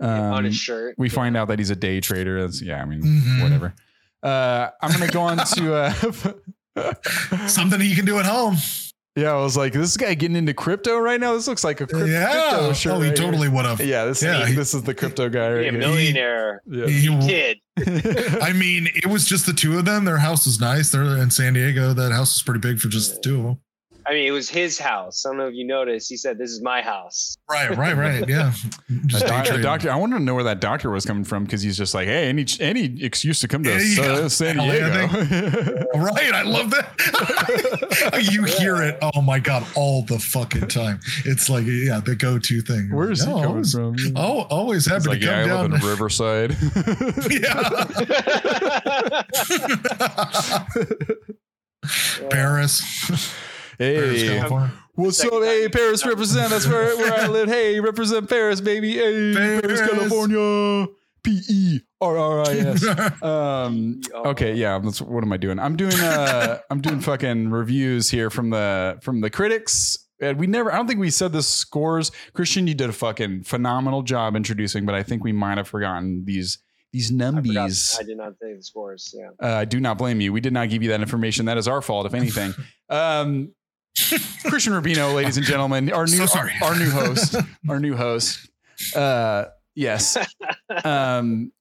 Um, 0.01 0.09
on 0.09 0.45
his 0.45 0.57
shirt. 0.57 0.95
We 0.97 1.09
yeah. 1.09 1.15
find 1.15 1.37
out 1.37 1.49
that 1.49 1.59
he's 1.59 1.71
a 1.71 1.77
day 1.77 2.01
trader. 2.01 2.41
That's 2.41 2.63
yeah. 2.63 2.81
I 2.81 2.85
mean, 2.85 3.03
mm-hmm. 3.03 3.43
whatever. 3.43 3.75
Uh, 4.23 4.71
I'm 4.81 4.93
gonna 4.93 5.11
go 5.11 5.23
on 5.23 5.39
to 5.55 5.75
uh, 5.75 7.47
something 7.47 7.81
you 7.81 7.97
can 7.97 8.05
do 8.07 8.19
at 8.19 8.27
home. 8.27 8.57
Yeah, 9.17 9.33
I 9.33 9.43
was 9.43 9.57
like, 9.57 9.73
this 9.73 9.97
guy 9.97 10.15
getting 10.15 10.37
into 10.37 10.55
crypto 10.55 10.97
right 10.99 11.21
now. 11.21 11.35
This 11.35 11.49
looks 11.49 11.65
like 11.65 11.81
a 11.81 11.87
crypto, 11.87 12.07
yeah. 12.07 12.31
crypto 12.31 12.73
shirt. 12.73 12.93
Oh, 12.93 13.01
he 13.01 13.09
right 13.09 13.17
totally 13.17 13.49
would 13.49 13.65
have. 13.65 13.81
Yeah, 13.81 14.05
this 14.05 14.23
yeah, 14.23 14.47
he, 14.47 14.55
this 14.55 14.73
is 14.73 14.85
the 14.85 14.95
crypto 14.95 15.29
guy 15.29 15.53
right 15.53 15.69
A 15.69 15.73
millionaire 15.73 16.63
he, 16.71 17.09
yeah. 17.09 17.21
kid. 17.21 17.59
I 18.41 18.53
mean, 18.53 18.89
it 18.95 19.07
was 19.07 19.27
just 19.27 19.47
the 19.47 19.53
two 19.53 19.79
of 19.79 19.85
them. 19.85 20.05
Their 20.05 20.19
house 20.19 20.47
is 20.47 20.61
nice. 20.61 20.91
They're 20.91 21.03
in 21.03 21.31
San 21.31 21.55
Diego. 21.55 21.93
That 21.93 22.13
house 22.13 22.37
is 22.37 22.43
pretty 22.43 22.61
big 22.61 22.79
for 22.79 22.89
just 22.89 23.17
the 23.17 23.21
two 23.21 23.37
of 23.39 23.43
them. 23.43 23.61
I 24.11 24.15
mean, 24.15 24.27
it 24.27 24.33
was 24.33 24.51
his 24.51 24.77
house. 24.77 25.25
I 25.25 25.29
don't 25.29 25.39
know 25.39 25.47
if 25.47 25.55
you 25.55 25.65
noticed. 25.65 26.09
He 26.09 26.17
said, 26.17 26.37
"This 26.37 26.51
is 26.51 26.61
my 26.61 26.83
house." 26.83 27.39
Right, 27.49 27.71
right, 27.77 27.97
right. 27.97 28.29
Yeah. 28.29 28.53
doc- 29.07 29.63
doctor, 29.63 29.89
I 29.89 29.95
wanted 29.95 30.19
to 30.19 30.25
know 30.25 30.35
where 30.35 30.43
that 30.43 30.59
doctor 30.61 30.91
was 30.91 31.07
coming 31.07 31.23
from 31.23 31.45
because 31.45 31.63
he's 31.63 31.77
just 31.77 31.95
like, 31.95 32.09
"Hey, 32.09 32.29
any 32.29 32.45
any 32.59 33.05
excuse 33.05 33.39
to 33.39 33.47
come 33.47 33.63
to 33.63 33.73
uh, 33.73 34.29
San 34.29 34.57
Diego." 34.57 35.07
right, 35.95 36.35
I 36.35 36.43
love 36.43 36.73
that. 36.73 38.29
you 38.33 38.43
hear 38.43 38.83
it. 38.83 38.99
Oh 39.01 39.23
my 39.23 39.39
god, 39.39 39.65
all 39.77 40.03
the 40.03 40.19
fucking 40.19 40.67
time. 40.67 40.99
It's 41.25 41.49
like, 41.49 41.67
yeah, 41.67 42.01
the 42.01 42.17
go-to 42.17 42.63
thing. 42.63 42.91
Where 42.93 43.13
is 43.13 43.25
like, 43.25 43.29
he 43.29 43.43
coming 43.43 43.49
always, 43.49 43.73
from? 43.73 43.95
Oh, 44.17 44.41
always 44.51 44.87
happy 44.87 45.11
like, 45.11 45.21
to 45.21 45.27
come 45.27 45.37
yeah, 45.37 45.47
down. 45.47 45.73
I 45.73 45.77
live 45.77 45.83
in 45.85 45.89
Riverside. 45.89 46.57
yeah. 47.31 47.71
Paris. 52.29 52.83
Hey, 53.81 54.39
what's 54.93 55.25
up? 55.25 55.43
Hey, 55.43 55.67
Paris 55.71 56.05
represent. 56.05 56.51
That's 56.51 56.67
where, 56.67 56.95
where 56.99 57.15
I 57.15 57.29
live. 57.29 57.49
Hey, 57.49 57.81
represent 57.81 58.29
Paris, 58.29 58.61
baby. 58.61 58.93
Hey, 58.93 59.33
Paris, 59.35 59.63
Paris 59.63 59.81
California. 59.81 60.87
P 61.23 61.41
E 61.49 61.81
R 61.99 62.19
R 62.19 62.41
I 62.47 62.59
S. 62.59 62.85
Um, 63.23 64.03
okay, 64.15 64.53
yeah. 64.53 64.79
That's 64.81 65.01
what 65.01 65.25
am 65.25 65.33
I 65.33 65.39
doing? 65.39 65.59
I'm 65.59 65.77
doing 65.77 65.95
uh 65.95 66.59
I'm 66.71 66.83
doing 66.83 67.01
fucking 67.01 67.49
reviews 67.49 68.11
here 68.11 68.29
from 68.29 68.51
the 68.51 68.99
from 69.01 69.23
the 69.23 69.31
critics. 69.31 69.97
And 70.21 70.39
we 70.39 70.47
never 70.47 70.71
I 70.71 70.77
don't 70.77 70.87
think 70.87 71.01
we 71.01 71.09
said 71.09 71.33
the 71.33 71.43
scores. 71.43 72.13
Christian, 72.35 72.67
you 72.67 72.75
did 72.75 72.91
a 72.91 72.93
fucking 72.93 73.45
phenomenal 73.45 74.03
job 74.03 74.37
introducing, 74.37 74.85
but 74.85 74.95
I 74.95 75.03
think 75.03 75.25
we 75.25 75.33
might 75.33 75.57
have 75.57 75.69
forgotten 75.69 76.27
these 76.27 76.59
these 76.93 77.11
numbies. 77.11 77.97
I, 77.97 78.01
I, 78.01 78.05
did 78.05 78.19
not 78.19 78.33
say 78.43 78.55
the 78.57 78.63
scores. 78.63 79.15
Yeah. 79.17 79.31
Uh, 79.43 79.57
I 79.57 79.65
do 79.65 79.81
not 79.81 79.97
blame 79.97 80.21
you. 80.21 80.35
We 80.35 80.43
did 80.43 80.53
not 80.53 80.69
give 80.69 80.83
you 80.83 80.91
that 80.91 81.01
information. 81.01 81.47
That 81.47 81.57
is 81.57 81.67
our 81.67 81.81
fault, 81.81 82.05
if 82.05 82.15
anything. 82.15 82.53
um, 82.91 83.53
Christian 83.97 84.73
Rubino, 84.73 85.15
ladies 85.15 85.37
and 85.37 85.47
gentlemen, 85.47 85.93
our 85.93 86.07
new 86.07 86.27
so 86.27 86.39
our, 86.39 86.51
our, 86.63 86.79
new 86.79 86.91
host, 86.91 87.37
our 87.69 87.81
new 87.81 87.97
host. 87.97 88.51
Uh, 88.95 89.47
yes. 89.75 90.17
Um, 90.85 91.53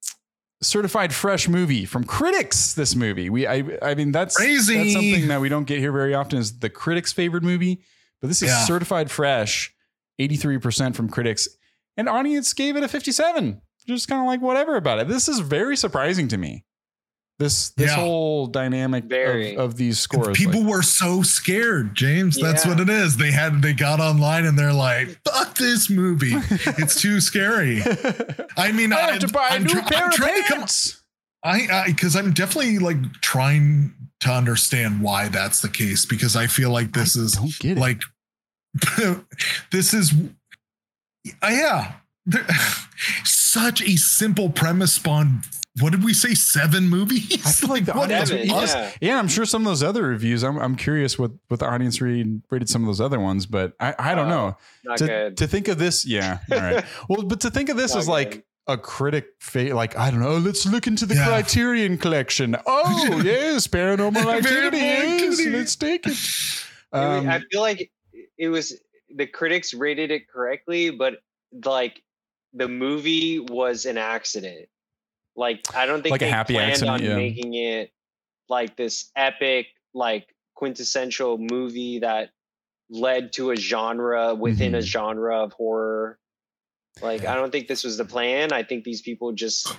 certified 0.62 1.14
fresh 1.14 1.48
movie 1.48 1.86
from 1.86 2.04
critics. 2.04 2.74
This 2.74 2.96
movie, 2.96 3.30
we 3.30 3.48
I 3.48 3.64
I 3.82 3.96
mean 3.96 4.12
that's 4.12 4.38
crazy. 4.38 4.78
That's 4.78 4.94
something 4.94 5.28
that 5.28 5.42
we 5.42 5.50
don't 5.50 5.66
get 5.66 5.80
here 5.80 5.92
very 5.92 6.14
often. 6.14 6.40
Is 6.40 6.60
the 6.60 6.70
critics' 6.70 7.12
favorite 7.12 7.44
movie, 7.44 7.82
but 8.22 8.28
this 8.28 8.42
is 8.42 8.50
yeah. 8.50 8.66
certified 8.66 9.10
fresh, 9.12 9.74
eighty 10.18 10.36
three 10.36 10.58
percent 10.58 10.96
from 10.96 11.10
critics, 11.10 11.48
and 11.98 12.08
audience 12.08 12.54
gave 12.54 12.76
it 12.76 12.84
a 12.84 12.88
fifty 12.88 13.12
seven. 13.12 13.62
Just 13.88 14.08
kind 14.08 14.22
of 14.22 14.28
like 14.28 14.42
whatever 14.42 14.76
about 14.76 15.00
it. 15.00 15.08
This 15.08 15.28
is 15.28 15.40
very 15.40 15.76
surprising 15.76 16.28
to 16.28 16.38
me. 16.38 16.64
This 17.40 17.70
this 17.70 17.90
yeah. 17.92 17.96
whole 17.96 18.48
dynamic 18.48 19.06
of, 19.06 19.58
of, 19.58 19.78
these 19.78 19.98
scores. 19.98 20.38
People 20.38 20.60
like, 20.60 20.70
were 20.70 20.82
so 20.82 21.22
scared, 21.22 21.96
James. 21.96 22.38
That's 22.38 22.66
what 22.66 22.82
it 22.82 22.90
is. 22.90 23.16
They 23.16 23.32
had 23.32 23.62
they 23.62 23.72
got 23.72 24.02
online 24.02 24.46
and 24.46 24.60
they're 24.60 24.74
like, 24.74 25.18
"Fuck 25.24 25.56
this 25.56 25.90
movie! 25.90 26.34
it's 26.78 27.02
too 27.02 27.22
scary." 27.22 27.82
I 28.58 28.74
mean, 28.74 28.92
I 28.92 29.12
have 29.12 29.20
to 29.20 29.30
buy 29.30 29.48
I'm, 29.52 29.62
a 29.62 29.66
new 29.66 29.74
tr- 29.74 29.88
pair 29.88 30.04
I'm 30.04 30.12
of 30.12 30.46
pants. 30.48 31.02
I 31.42 31.86
because 31.88 32.18
I'm 32.18 32.34
definitely 32.34 32.78
like 32.78 33.02
trying 33.22 33.94
to 34.20 34.32
understand 34.32 35.02
why 35.02 35.30
that's 35.30 35.62
the 35.62 35.70
case 35.70 36.06
because 36.06 36.36
I 36.36 36.48
feel 36.48 36.72
like 36.72 36.92
this 36.92 37.18
I 37.18 37.22
is 37.22 37.64
like 37.64 38.02
this 39.72 39.94
is 39.94 40.14
uh, 41.42 41.48
yeah 41.48 41.94
such 43.24 43.82
a 43.82 43.96
simple 43.96 44.50
premise 44.50 44.92
spawned 44.94 45.46
what 45.82 45.92
did 45.92 46.04
we 46.04 46.14
say 46.14 46.34
seven 46.34 46.90
movies 46.90 47.46
i 47.46 47.52
feel 47.52 47.70
like 47.76 47.86
the 47.86 47.94
audience 47.94 48.30
seven, 48.30 48.48
yeah. 48.48 48.92
yeah 49.02 49.20
i'm 49.20 49.28
sure 49.28 49.46
some 49.46 49.62
of 49.62 49.68
those 49.68 49.84
other 49.84 50.04
reviews 50.04 50.44
i'm, 50.44 50.58
I'm 50.58 50.76
curious 50.76 51.18
what 51.18 51.32
what 51.48 51.60
the 51.60 51.68
audience 51.68 52.02
read 52.02 52.42
rated 52.50 52.70
some 52.70 52.82
of 52.84 52.88
those 52.88 53.02
other 53.02 53.20
ones 53.20 53.46
but 53.46 53.74
i 53.80 53.94
i 54.00 54.16
don't 54.16 54.32
oh, 54.32 54.56
know 54.88 54.96
to, 54.98 55.32
to 55.32 55.48
think 55.48 55.68
of 55.68 55.78
this 55.78 56.06
yeah 56.06 56.40
all 56.52 56.60
right 56.60 56.86
well 57.10 57.24
but 57.24 57.42
to 57.42 57.52
think 57.52 57.70
of 57.70 57.78
this 57.78 57.94
not 57.94 58.00
as 58.00 58.06
good. 58.06 58.12
like 58.12 58.46
a 58.70 58.78
critic 58.78 59.30
fa- 59.40 59.74
like 59.74 59.98
I 59.98 60.12
don't 60.12 60.20
know. 60.20 60.38
Let's 60.38 60.66
look 60.66 60.86
into 60.86 61.08
the 61.08 61.16
yeah. 61.16 61.26
Criterion 61.26 61.98
collection. 61.98 62.56
Oh 62.68 63.22
yes, 63.26 63.68
paranormal 63.68 64.38
activity. 64.38 64.78
yes, 64.78 65.44
let's 65.48 65.76
take 65.76 66.06
it. 66.06 66.18
Um, 66.94 67.28
I 67.28 67.42
feel 67.52 67.62
like 67.62 67.92
it 68.38 68.50
was 68.50 68.80
the 69.14 69.26
critics 69.26 69.74
rated 69.74 70.12
it 70.12 70.30
correctly, 70.30 70.92
but 70.92 71.16
like 71.66 72.04
the 72.54 72.68
movie 72.68 73.40
was 73.40 73.86
an 73.86 73.98
accident. 73.98 74.70
Like 75.40 75.62
I 75.74 75.86
don't 75.86 76.04
think 76.04 76.12
like 76.12 76.20
they 76.20 76.28
a 76.28 76.32
happy 76.32 76.56
planned 76.56 76.72
accident, 76.74 77.02
on 77.02 77.02
yeah. 77.02 77.16
making 77.16 77.54
it 77.54 77.92
like 78.50 78.76
this 78.76 79.10
epic, 79.16 79.68
like 79.94 80.28
quintessential 80.56 81.38
movie 81.38 82.00
that 82.00 82.32
led 82.90 83.32
to 83.34 83.52
a 83.52 83.56
genre 83.56 84.36
within 84.36 84.74
mm-hmm. 84.74 84.80
a 84.80 84.82
genre 84.82 85.42
of 85.42 85.54
horror. 85.54 86.20
Like 87.02 87.26
I 87.26 87.36
don't 87.36 87.52
think 87.52 87.70
this 87.70 87.86
was 87.86 87.96
the 87.96 88.04
plan. 88.04 88.52
I 88.52 88.64
think 88.64 88.84
these 88.84 89.02
people 89.02 89.32
just 89.32 89.74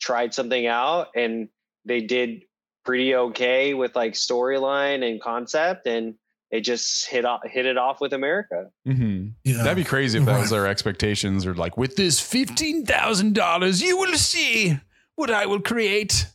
tried 0.00 0.32
something 0.32 0.68
out 0.68 1.08
and 1.16 1.48
they 1.84 2.02
did 2.02 2.42
pretty 2.84 3.14
okay 3.14 3.74
with 3.74 3.96
like 3.96 4.12
storyline 4.12 5.04
and 5.04 5.20
concept 5.20 5.88
and 5.88 6.14
they 6.52 6.60
just 6.60 7.08
hit 7.08 7.24
off, 7.24 7.40
hit 7.44 7.66
it 7.66 7.76
off 7.76 8.00
with 8.00 8.12
America. 8.12 8.70
Mm-hmm. 8.86 9.28
Yeah. 9.44 9.62
That'd 9.64 9.76
be 9.76 9.84
crazy 9.84 10.18
if 10.18 10.24
that 10.26 10.38
was 10.38 10.50
their 10.50 10.66
expectations. 10.66 11.46
Or 11.46 11.54
like, 11.54 11.76
with 11.76 11.96
this 11.96 12.20
fifteen 12.20 12.86
thousand 12.86 13.34
dollars, 13.34 13.82
you 13.82 13.96
will 13.96 14.14
see 14.14 14.78
what 15.20 15.30
I 15.30 15.46
will 15.46 15.60
create. 15.60 16.26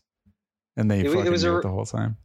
And 0.78 0.90
they 0.90 1.02
it, 1.02 1.08
fucking 1.08 1.26
it 1.26 1.30
was 1.30 1.44
a, 1.44 1.58
it 1.58 1.64
the 1.64 1.70
whole 1.70 1.86
time. 1.86 2.18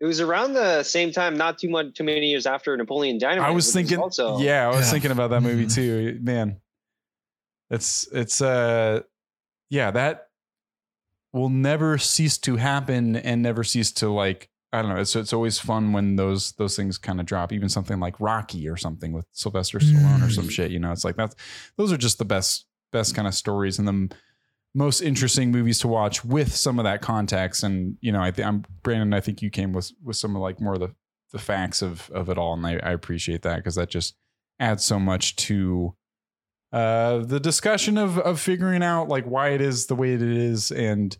It 0.00 0.06
was 0.06 0.20
around 0.20 0.54
the 0.54 0.82
same 0.82 1.12
time, 1.12 1.36
not 1.36 1.58
too 1.58 1.68
much, 1.68 1.94
too 1.94 2.04
many 2.04 2.26
years 2.26 2.46
after 2.46 2.74
Napoleon 2.76 3.18
Dynamite. 3.18 3.50
I 3.50 3.52
was 3.52 3.72
thinking, 3.72 3.98
also, 3.98 4.38
yeah, 4.38 4.64
I 4.64 4.68
was 4.68 4.86
yeah. 4.86 4.92
thinking 4.92 5.10
about 5.10 5.30
that 5.30 5.42
movie 5.42 5.66
mm-hmm. 5.66 6.14
too. 6.14 6.18
Man, 6.22 6.60
it's 7.68 8.08
it's 8.10 8.40
uh, 8.40 9.00
yeah, 9.68 9.90
that 9.90 10.28
will 11.32 11.50
never 11.50 11.98
cease 11.98 12.38
to 12.38 12.56
happen 12.56 13.14
and 13.14 13.42
never 13.42 13.62
cease 13.62 13.92
to 13.92 14.08
like 14.08 14.48
I 14.72 14.80
don't 14.80 14.94
know. 14.94 15.00
It's 15.00 15.14
it's 15.14 15.34
always 15.34 15.58
fun 15.58 15.92
when 15.92 16.16
those 16.16 16.52
those 16.52 16.76
things 16.76 16.96
kind 16.96 17.20
of 17.20 17.26
drop. 17.26 17.52
Even 17.52 17.68
something 17.68 18.00
like 18.00 18.18
Rocky 18.20 18.68
or 18.68 18.78
something 18.78 19.12
with 19.12 19.26
Sylvester 19.32 19.80
Stallone 19.80 20.26
or 20.26 20.30
some 20.30 20.46
mm. 20.46 20.50
shit. 20.50 20.70
You 20.70 20.78
know, 20.78 20.92
it's 20.92 21.04
like 21.04 21.16
that's 21.16 21.36
those 21.76 21.92
are 21.92 21.98
just 21.98 22.18
the 22.18 22.24
best 22.24 22.66
best 22.90 23.14
kind 23.14 23.28
of 23.28 23.34
stories 23.34 23.78
and 23.78 23.86
the 23.86 24.14
most 24.74 25.00
interesting 25.00 25.50
movies 25.50 25.78
to 25.80 25.88
watch 25.88 26.24
with 26.24 26.54
some 26.54 26.78
of 26.78 26.84
that 26.84 27.02
context. 27.02 27.62
And 27.62 27.96
you 28.00 28.12
know, 28.12 28.22
I 28.22 28.30
think 28.30 28.46
I'm 28.46 28.64
Brandon. 28.82 29.12
I 29.14 29.20
think 29.20 29.42
you 29.42 29.50
came 29.50 29.72
with 29.72 29.92
with 30.02 30.16
some 30.16 30.36
of 30.36 30.42
like 30.42 30.60
more 30.60 30.74
of 30.74 30.80
the 30.80 30.94
the 31.32 31.38
facts 31.38 31.82
of 31.82 32.10
of 32.10 32.28
it 32.28 32.38
all, 32.38 32.54
and 32.54 32.66
I, 32.66 32.78
I 32.82 32.92
appreciate 32.92 33.42
that 33.42 33.56
because 33.56 33.76
that 33.76 33.90
just 33.90 34.14
adds 34.58 34.84
so 34.84 34.98
much 34.98 35.36
to 35.36 35.94
uh 36.72 37.18
the 37.18 37.40
discussion 37.40 37.98
of 37.98 38.18
of 38.18 38.38
figuring 38.38 38.82
out 38.82 39.08
like 39.08 39.24
why 39.24 39.48
it 39.48 39.60
is 39.60 39.86
the 39.86 39.94
way 39.94 40.12
it 40.12 40.22
is 40.22 40.70
and 40.70 41.16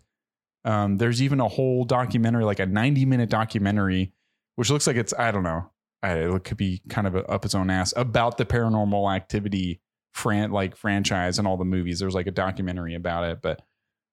um, 0.63 0.97
there's 0.97 1.21
even 1.21 1.39
a 1.39 1.47
whole 1.47 1.83
documentary, 1.83 2.43
like 2.43 2.59
a 2.59 2.65
90 2.65 3.05
minute 3.05 3.29
documentary, 3.29 4.13
which 4.55 4.69
looks 4.69 4.87
like 4.87 4.95
it's, 4.95 5.13
I 5.17 5.31
don't 5.31 5.43
know, 5.43 5.71
it 6.03 6.43
could 6.43 6.57
be 6.57 6.81
kind 6.89 7.07
of 7.07 7.15
up 7.15 7.45
its 7.45 7.55
own 7.55 7.69
ass 7.69 7.93
about 7.95 8.37
the 8.37 8.45
paranormal 8.45 9.13
activity 9.13 9.81
fran- 10.11 10.51
like 10.51 10.75
franchise 10.75 11.39
and 11.39 11.47
all 11.47 11.57
the 11.57 11.65
movies. 11.65 11.99
There's 11.99 12.15
like 12.15 12.27
a 12.27 12.31
documentary 12.31 12.95
about 12.95 13.23
it, 13.25 13.41
but 13.41 13.61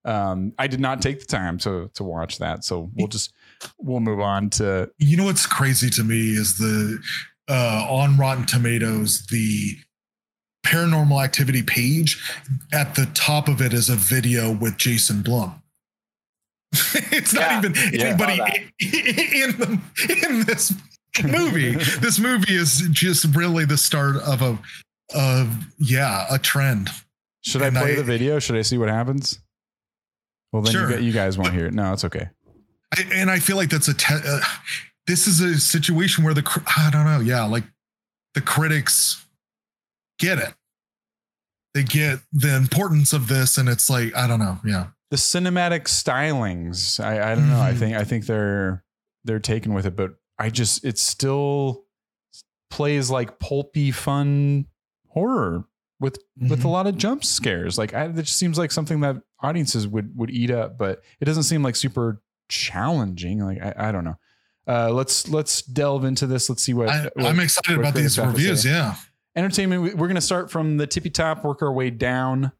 um, 0.04 0.52
I 0.58 0.66
did 0.66 0.80
not 0.80 1.02
take 1.02 1.20
the 1.20 1.26
time 1.26 1.58
to 1.58 1.90
to 1.94 2.04
watch 2.04 2.38
that. 2.38 2.64
So 2.64 2.90
we'll 2.94 3.08
just 3.08 3.32
we'll 3.78 4.00
move 4.00 4.20
on 4.20 4.50
to. 4.50 4.90
You 4.98 5.16
know 5.16 5.24
what's 5.24 5.46
crazy 5.46 5.90
to 5.90 6.04
me 6.04 6.30
is 6.30 6.56
the 6.56 6.98
uh, 7.48 7.86
on 7.88 8.16
Rotten 8.16 8.46
Tomatoes 8.46 9.26
the 9.26 9.76
paranormal 10.66 11.22
activity 11.24 11.62
page 11.62 12.20
at 12.72 12.94
the 12.94 13.06
top 13.14 13.48
of 13.48 13.62
it 13.62 13.72
is 13.72 13.88
a 13.88 13.96
video 13.96 14.52
with 14.52 14.76
Jason 14.76 15.22
Blum. 15.22 15.62
it's 16.72 17.32
not 17.32 17.42
yeah, 17.42 17.58
even 17.58 17.74
yeah, 17.92 18.04
anybody 18.06 18.68
in, 18.80 19.50
in, 19.50 19.58
the, 19.58 19.80
in 20.26 20.44
this 20.44 20.74
movie. 21.24 21.72
this 22.00 22.18
movie 22.18 22.54
is 22.54 22.86
just 22.90 23.34
really 23.34 23.64
the 23.64 23.78
start 23.78 24.16
of 24.16 24.42
a 24.42 24.58
of 25.14 25.66
yeah 25.78 26.26
a 26.30 26.38
trend. 26.38 26.90
Should 27.42 27.62
and 27.62 27.76
I 27.76 27.82
play 27.82 27.92
I, 27.92 27.96
the 27.96 28.04
video? 28.04 28.38
Should 28.38 28.56
I 28.56 28.62
see 28.62 28.78
what 28.78 28.88
happens? 28.88 29.40
Well, 30.52 30.62
then 30.62 30.72
sure. 30.72 30.90
you, 30.92 31.06
you, 31.06 31.12
guys 31.12 31.36
won't 31.36 31.52
hear 31.52 31.66
it. 31.66 31.74
No, 31.74 31.92
it's 31.92 32.04
okay. 32.04 32.30
I, 32.96 33.04
and 33.12 33.30
I 33.30 33.38
feel 33.38 33.56
like 33.56 33.68
that's 33.68 33.88
a 33.88 33.94
te- 33.94 34.14
uh, 34.14 34.40
this 35.06 35.26
is 35.26 35.40
a 35.40 35.58
situation 35.58 36.24
where 36.24 36.34
the 36.34 36.62
I 36.76 36.90
don't 36.90 37.04
know. 37.04 37.20
Yeah, 37.20 37.44
like 37.44 37.64
the 38.34 38.40
critics 38.40 39.26
get 40.18 40.38
it. 40.38 40.54
They 41.74 41.82
get 41.82 42.20
the 42.32 42.56
importance 42.56 43.12
of 43.12 43.28
this, 43.28 43.58
and 43.58 43.68
it's 43.68 43.88
like 43.90 44.16
I 44.16 44.26
don't 44.26 44.40
know. 44.40 44.58
Yeah 44.64 44.88
the 45.10 45.16
cinematic 45.16 45.84
stylings. 45.84 47.02
I, 47.02 47.32
I 47.32 47.34
don't 47.34 47.48
know. 47.48 47.60
I 47.60 47.70
mm-hmm. 47.70 47.78
think 47.78 47.96
I 47.96 48.04
think 48.04 48.26
they're 48.26 48.84
they're 49.24 49.40
taken 49.40 49.74
with 49.74 49.86
it, 49.86 49.96
but 49.96 50.14
I 50.38 50.50
just 50.50 50.84
it 50.84 50.98
still 50.98 51.84
plays 52.70 53.10
like 53.10 53.38
pulpy 53.38 53.90
fun 53.90 54.66
horror 55.18 55.64
with 56.00 56.18
mm-hmm. 56.18 56.48
with 56.48 56.60
a 56.60 56.62
mm-hmm. 56.62 56.70
lot 56.70 56.86
of 56.86 56.96
jump 56.96 57.24
scares. 57.24 57.78
Like 57.78 57.94
I, 57.94 58.04
it 58.04 58.16
just 58.16 58.38
seems 58.38 58.58
like 58.58 58.70
something 58.70 59.00
that 59.00 59.16
audiences 59.40 59.86
would 59.88 60.16
would 60.16 60.30
eat 60.30 60.50
up, 60.50 60.78
but 60.78 61.02
it 61.20 61.24
doesn't 61.24 61.44
seem 61.44 61.62
like 61.62 61.76
super 61.76 62.22
challenging. 62.48 63.40
Like 63.40 63.60
I, 63.60 63.88
I 63.88 63.92
don't 63.92 64.04
know. 64.04 64.16
Uh, 64.66 64.90
let's 64.92 65.28
let's 65.28 65.62
delve 65.62 66.04
into 66.04 66.26
this. 66.26 66.48
Let's 66.48 66.62
see 66.62 66.74
what, 66.74 66.90
I, 66.90 67.10
am 67.16 67.40
excited 67.40 67.76
what 67.76 67.80
about 67.80 67.94
these 67.94 68.18
reviews. 68.18 68.64
Yeah, 68.64 68.96
entertainment. 69.34 69.96
We're 69.96 70.08
going 70.08 70.14
to 70.16 70.20
start 70.20 70.50
from 70.50 70.76
the 70.76 70.86
tippy 70.86 71.10
top, 71.10 71.42
work 71.42 71.62
our 71.62 71.72
way 71.72 71.90
down 71.90 72.52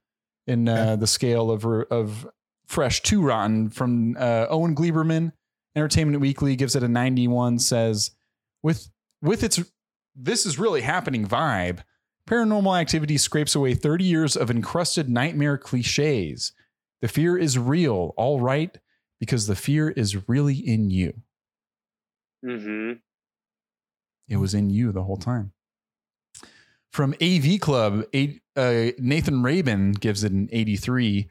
in 0.47 0.69
uh, 0.69 0.97
the 0.97 1.07
scale 1.07 1.51
of 1.51 1.65
of 1.91 2.27
fresh 2.67 3.03
to 3.03 3.23
rotten 3.23 3.69
from 3.69 4.17
uh, 4.19 4.47
Owen 4.49 4.75
Gleiberman. 4.75 5.33
Entertainment 5.77 6.21
Weekly 6.21 6.57
gives 6.57 6.75
it 6.75 6.83
a 6.83 6.89
91. 6.89 7.59
Says 7.59 8.13
with 8.63 8.89
with 9.21 9.43
its 9.43 9.61
this 10.17 10.47
is 10.47 10.59
really 10.59 10.81
happening 10.81 11.27
vibe. 11.27 11.81
Paranormal 12.29 12.79
activity 12.79 13.17
scrapes 13.17 13.55
away 13.55 13.75
30 13.75 14.05
years 14.05 14.37
of 14.37 14.51
encrusted 14.51 15.09
nightmare 15.09 15.57
cliches. 15.57 16.53
The 17.01 17.09
fear 17.09 17.39
is 17.39 17.59
real, 17.59 18.13
all 18.19 18.39
right, 18.39 18.77
because 19.19 19.47
the 19.47 19.57
fear 19.57 19.89
is 19.89 20.29
really 20.29 20.57
in 20.57 20.91
you. 20.91 21.15
Mm-hmm. 22.45 22.93
It 24.29 24.37
was 24.37 24.53
in 24.53 24.69
you 24.69 24.93
the 24.93 25.05
whole 25.05 25.17
time. 25.17 25.53
From 26.93 27.15
AV 27.23 27.61
Club, 27.61 28.05
uh, 28.15 28.87
Nathan 28.99 29.43
Rabin 29.43 29.93
gives 29.93 30.23
it 30.23 30.33
an 30.33 30.51
83. 30.53 31.31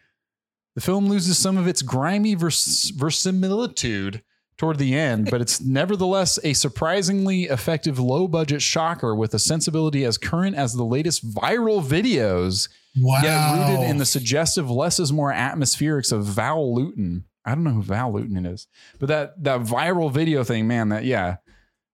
The 0.73 0.81
film 0.81 1.09
loses 1.09 1.37
some 1.37 1.57
of 1.57 1.67
its 1.67 1.83
grimy 1.83 2.33
vers- 2.33 2.91
verisimilitude 2.95 4.23
toward 4.57 4.79
the 4.79 4.95
end, 4.95 5.29
but 5.29 5.39
it's 5.39 5.61
nevertheless 5.61 6.39
a 6.43 6.53
surprisingly 6.53 7.43
effective 7.43 7.99
low 7.99 8.27
budget 8.27 8.61
shocker 8.61 9.15
with 9.15 9.33
a 9.33 9.39
sensibility 9.39 10.03
as 10.03 10.17
current 10.17 10.55
as 10.55 10.73
the 10.73 10.83
latest 10.83 11.27
viral 11.33 11.83
videos. 11.83 12.67
Wow. 12.99 13.21
Yet 13.21 13.69
rooted 13.69 13.89
in 13.89 13.97
the 13.97 14.05
suggestive 14.05 14.69
less 14.69 14.99
is 14.99 15.13
more 15.13 15.31
atmospherics 15.31 16.11
of 16.11 16.25
Val 16.25 16.73
Lewton. 16.73 17.25
I 17.45 17.53
don't 17.53 17.63
know 17.63 17.71
who 17.71 17.83
Val 17.83 18.11
Lewton 18.11 18.45
is, 18.45 18.67
but 18.99 19.07
that 19.07 19.43
that 19.43 19.61
viral 19.61 20.11
video 20.11 20.43
thing, 20.43 20.67
man, 20.67 20.89
that 20.89 21.05
yeah, 21.05 21.37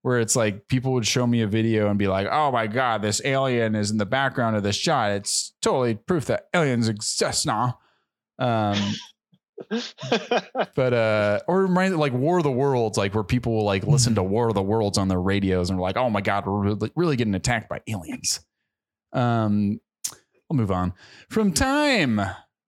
where 0.02 0.20
it's 0.20 0.36
like 0.36 0.68
people 0.68 0.94
would 0.94 1.06
show 1.06 1.28
me 1.28 1.42
a 1.42 1.48
video 1.48 1.90
and 1.90 2.00
be 2.00 2.08
like, 2.08 2.28
"Oh 2.32 2.52
my 2.52 2.68
god, 2.68 3.02
this 3.02 3.22
alien 3.26 3.76
is 3.76 3.92
in 3.92 3.98
the 3.98 4.06
background 4.06 4.56
of 4.56 4.64
this 4.64 4.76
shot. 4.76 5.12
It's 5.12 5.54
totally 5.62 5.96
proof 5.96 6.26
that 6.26 6.48
aliens 6.54 6.88
exist 6.88 7.46
now." 7.46 7.80
Um, 8.40 8.78
but 10.76 10.94
uh, 10.94 11.40
or 11.48 11.64
remind 11.64 11.98
like 11.98 12.14
War 12.14 12.38
of 12.38 12.44
the 12.44 12.52
Worlds, 12.52 12.98
like 12.98 13.14
where 13.14 13.24
people 13.24 13.56
will 13.56 13.66
like 13.66 13.84
listen 13.86 14.16
to. 14.16 14.24
War 14.24 14.50
of 14.50 14.56
the 14.56 14.64
Worlds 14.64 14.98
on 14.98 15.08
their 15.08 15.22
radios 15.22 15.70
and 15.70 15.80
are 15.80 15.82
like, 15.82 15.98
oh 15.98 16.10
my 16.10 16.22
god, 16.22 16.46
we're 16.46 16.60
really, 16.60 16.92
really 16.96 17.16
getting 17.16 17.36
attacked 17.36 17.70
by 17.70 17.82
aliens. 17.88 18.42
Um, 19.12 19.80
I'll 20.50 20.58
move 20.58 20.72
on 20.72 20.94
from 21.30 21.54
Time 21.54 22.22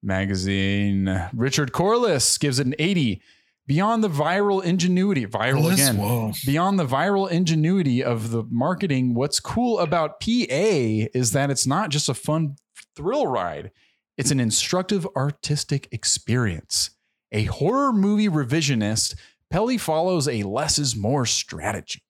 magazine. 0.03 1.29
Richard 1.33 1.71
Corliss 1.71 2.37
gives 2.37 2.59
it 2.59 2.67
an 2.67 2.75
eighty. 2.79 3.21
Beyond 3.67 4.03
the 4.03 4.09
viral 4.09 4.63
ingenuity, 4.63 5.25
viral 5.25 5.73
again. 5.73 5.97
Whoa. 5.97 6.33
Beyond 6.45 6.77
the 6.77 6.85
viral 6.85 7.29
ingenuity 7.29 8.03
of 8.03 8.29
the 8.29 8.43
marketing, 8.43 9.15
what's 9.15 9.39
cool 9.39 9.79
about 9.79 10.19
PA 10.19 10.27
is 10.29 11.31
that 11.31 11.49
it's 11.49 11.65
not 11.65 11.89
just 11.89 12.07
a 12.07 12.13
fun 12.13 12.57
thrill 12.95 13.25
ride. 13.25 13.71
It's 14.17 14.31
an 14.31 14.39
instructive 14.39 15.07
artistic 15.15 15.87
experience. 15.91 16.91
A 17.31 17.45
horror 17.45 17.91
movie 17.91 18.29
revisionist, 18.29 19.15
Peli 19.49 19.77
follows 19.77 20.27
a 20.27 20.43
less 20.43 20.79
is 20.79 20.95
more 20.95 21.25
strategy. 21.25 22.01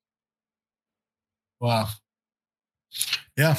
Wow. 1.59 1.87
Yeah. 3.37 3.57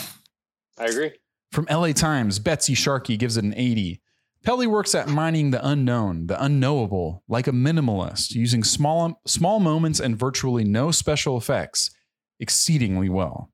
I 0.78 0.85
agree. 0.85 1.12
From 1.52 1.66
LA 1.70 1.93
Times, 1.93 2.39
Betsy 2.39 2.74
Sharkey 2.74 3.16
gives 3.16 3.36
it 3.36 3.44
an 3.44 3.55
80. 3.56 4.01
Peli 4.44 4.66
works 4.66 4.94
at 4.94 5.09
mining 5.09 5.51
the 5.51 5.66
unknown, 5.66 6.28
the 6.28 6.40
unknowable, 6.40 7.24
like 7.28 7.48
a 7.48 7.52
minimalist, 7.52 8.32
using 8.32 8.62
small 8.62 9.20
small 9.27 9.59
moments 9.59 9.98
and 9.98 10.16
virtually 10.16 10.62
no 10.62 10.93
special 10.93 11.36
effects 11.36 11.90
exceedingly 12.39 13.09
well. 13.09 13.51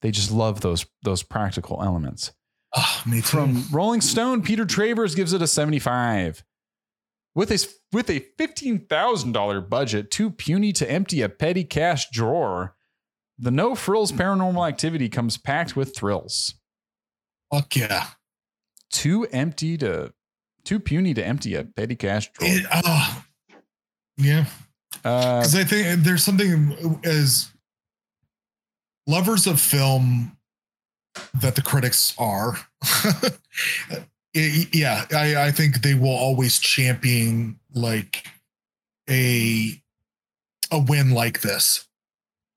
They 0.00 0.10
just 0.10 0.30
love 0.30 0.62
those 0.62 0.86
those 1.02 1.22
practical 1.22 1.82
elements. 1.82 2.32
Oh, 2.76 3.02
me 3.06 3.20
too. 3.20 3.26
From 3.26 3.64
Rolling 3.72 4.00
Stone, 4.00 4.42
Peter 4.42 4.64
Travers 4.64 5.14
gives 5.14 5.32
it 5.32 5.42
a 5.42 5.46
75. 5.46 6.44
With 7.34 7.50
a 7.50 7.66
with 7.92 8.10
a 8.10 8.24
$15,000 8.38 9.68
budget 9.68 10.10
too 10.10 10.30
puny 10.30 10.72
to 10.72 10.90
empty 10.90 11.22
a 11.22 11.28
petty 11.28 11.64
cash 11.64 12.10
drawer, 12.10 12.74
the 13.38 13.50
No 13.50 13.74
Frills 13.74 14.12
Paranormal 14.12 14.68
Activity 14.68 15.08
comes 15.08 15.36
packed 15.36 15.76
with 15.76 15.96
thrills. 15.96 16.54
Fuck 17.52 17.76
yeah 17.76 18.06
too 18.90 19.26
empty 19.32 19.78
to 19.78 20.12
too 20.64 20.80
puny 20.80 21.14
to 21.14 21.24
empty 21.24 21.54
a 21.54 21.64
petty 21.64 21.96
cash 21.96 22.30
drawer. 22.32 22.50
It, 22.50 22.66
uh, 22.70 23.20
yeah, 24.18 24.44
because 24.92 25.54
uh, 25.54 25.60
I 25.60 25.64
think 25.64 26.04
there's 26.04 26.24
something 26.24 27.00
as 27.04 27.50
lovers 29.06 29.46
of 29.46 29.60
film 29.60 30.36
that 31.40 31.54
the 31.54 31.62
critics 31.62 32.14
are. 32.18 32.56
yeah, 34.34 35.06
I, 35.12 35.46
I 35.46 35.50
think 35.50 35.82
they 35.82 35.94
will 35.94 36.08
always 36.08 36.58
champion 36.58 37.58
like 37.74 38.26
a 39.08 39.80
a 40.72 40.78
win 40.78 41.10
like 41.10 41.40
this 41.40 41.88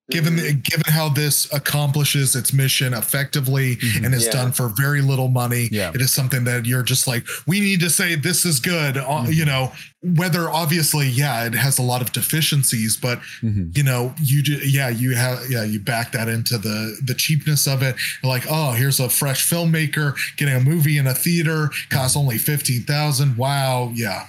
given 0.09 0.35
mm-hmm. 0.35 0.59
given 0.59 0.91
how 0.91 1.07
this 1.07 1.51
accomplishes 1.53 2.35
its 2.35 2.51
mission 2.51 2.93
effectively 2.93 3.77
mm-hmm. 3.77 4.03
and 4.03 4.13
is 4.13 4.25
yeah. 4.25 4.31
done 4.31 4.51
for 4.51 4.67
very 4.67 5.01
little 5.01 5.29
money 5.29 5.69
yeah. 5.71 5.91
it 5.93 6.01
is 6.01 6.11
something 6.11 6.43
that 6.43 6.65
you're 6.65 6.83
just 6.83 7.07
like 7.07 7.25
we 7.47 7.61
need 7.61 7.79
to 7.79 7.89
say 7.89 8.15
this 8.15 8.45
is 8.45 8.59
good 8.59 8.97
uh, 8.97 9.05
mm-hmm. 9.05 9.31
you 9.31 9.45
know 9.45 9.71
whether 10.17 10.49
obviously 10.49 11.07
yeah 11.07 11.45
it 11.45 11.53
has 11.53 11.79
a 11.79 11.81
lot 11.81 12.01
of 12.01 12.11
deficiencies 12.11 12.97
but 12.97 13.19
mm-hmm. 13.41 13.69
you 13.73 13.83
know 13.83 14.13
you 14.21 14.43
do, 14.43 14.53
yeah 14.67 14.89
you 14.89 15.15
have 15.15 15.39
yeah 15.49 15.63
you 15.63 15.79
back 15.79 16.11
that 16.11 16.27
into 16.27 16.57
the 16.57 16.97
the 17.05 17.13
cheapness 17.13 17.65
of 17.65 17.81
it 17.81 17.95
like 18.23 18.43
oh 18.49 18.71
here's 18.71 18.99
a 18.99 19.07
fresh 19.07 19.49
filmmaker 19.49 20.15
getting 20.35 20.53
a 20.53 20.59
movie 20.59 20.97
in 20.97 21.07
a 21.07 21.13
theater 21.13 21.69
costs 21.89 22.17
only 22.17 22.37
15,000 22.37 23.37
wow 23.37 23.89
yeah 23.93 24.27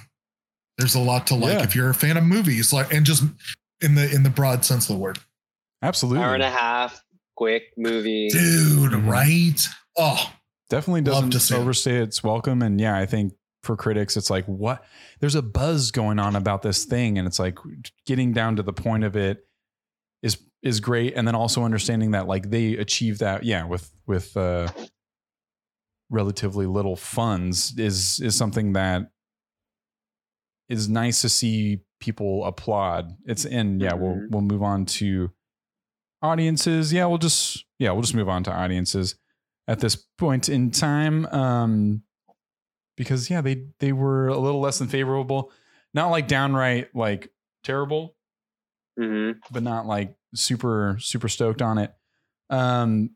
there's 0.77 0.95
a 0.95 0.99
lot 0.99 1.27
to 1.27 1.35
like 1.35 1.57
yeah. 1.57 1.63
if 1.63 1.75
you're 1.75 1.89
a 1.89 1.93
fan 1.93 2.15
of 2.15 2.23
movies 2.23 2.71
like 2.71 2.93
and 2.93 3.05
just 3.05 3.23
in 3.81 3.95
the 3.95 4.09
in 4.15 4.23
the 4.23 4.29
broad 4.29 4.63
sense 4.63 4.89
of 4.89 4.95
the 4.95 5.01
word 5.01 5.19
Absolutely. 5.85 6.23
Hour 6.23 6.33
and 6.33 6.43
a 6.43 6.49
half, 6.49 7.03
quick 7.35 7.63
movie. 7.77 8.29
Dude, 8.29 8.91
mm-hmm. 8.91 9.09
right? 9.09 9.59
Oh. 9.97 10.31
Definitely 10.69 11.01
doesn't 11.01 11.51
overstay 11.55 11.97
its 11.97 12.23
welcome. 12.23 12.63
And 12.63 12.81
yeah, 12.81 12.97
I 12.97 13.05
think 13.05 13.33
for 13.61 13.75
critics, 13.77 14.17
it's 14.17 14.31
like, 14.31 14.45
what? 14.45 14.83
There's 15.19 15.35
a 15.35 15.43
buzz 15.43 15.91
going 15.91 16.17
on 16.17 16.35
about 16.35 16.63
this 16.63 16.85
thing. 16.85 17.19
And 17.19 17.27
it's 17.27 17.37
like 17.37 17.59
getting 18.07 18.33
down 18.33 18.55
to 18.55 18.63
the 18.63 18.73
point 18.73 19.03
of 19.03 19.15
it 19.15 19.45
is 20.23 20.39
is 20.63 20.79
great. 20.79 21.13
And 21.15 21.27
then 21.27 21.35
also 21.35 21.63
understanding 21.63 22.11
that 22.11 22.27
like 22.27 22.49
they 22.49 22.73
achieve 22.77 23.19
that, 23.19 23.43
yeah, 23.43 23.63
with 23.65 23.91
with 24.07 24.35
uh 24.35 24.69
relatively 26.09 26.65
little 26.65 26.95
funds 26.95 27.77
is 27.77 28.19
is 28.21 28.35
something 28.35 28.73
that 28.73 29.11
is 30.67 30.89
nice 30.89 31.21
to 31.21 31.29
see 31.29 31.81
people 31.99 32.43
applaud. 32.43 33.15
It's 33.25 33.45
in 33.45 33.79
yeah, 33.79 33.93
we'll 33.93 34.13
mm-hmm. 34.13 34.31
we'll 34.31 34.41
move 34.41 34.63
on 34.63 34.85
to 34.85 35.29
audiences. 36.25 36.91
Yeah, 36.91 37.05
we'll 37.05 37.17
just 37.17 37.65
yeah, 37.79 37.91
we'll 37.91 38.01
just 38.01 38.15
move 38.15 38.29
on 38.29 38.43
to 38.43 38.51
audiences 38.51 39.15
at 39.67 39.79
this 39.79 39.95
point 40.17 40.49
in 40.49 40.71
time. 40.71 41.25
Um 41.27 42.03
because 42.97 43.29
yeah, 43.29 43.41
they 43.41 43.65
they 43.79 43.91
were 43.91 44.27
a 44.27 44.37
little 44.37 44.59
less 44.59 44.79
than 44.79 44.87
favorable. 44.87 45.51
Not 45.93 46.09
like 46.09 46.27
downright 46.27 46.95
like 46.95 47.29
terrible, 47.63 48.15
mm-hmm. 48.99 49.39
but 49.51 49.63
not 49.63 49.85
like 49.85 50.15
super 50.33 50.97
super 50.99 51.29
stoked 51.29 51.61
on 51.61 51.77
it. 51.77 51.93
Um 52.49 53.11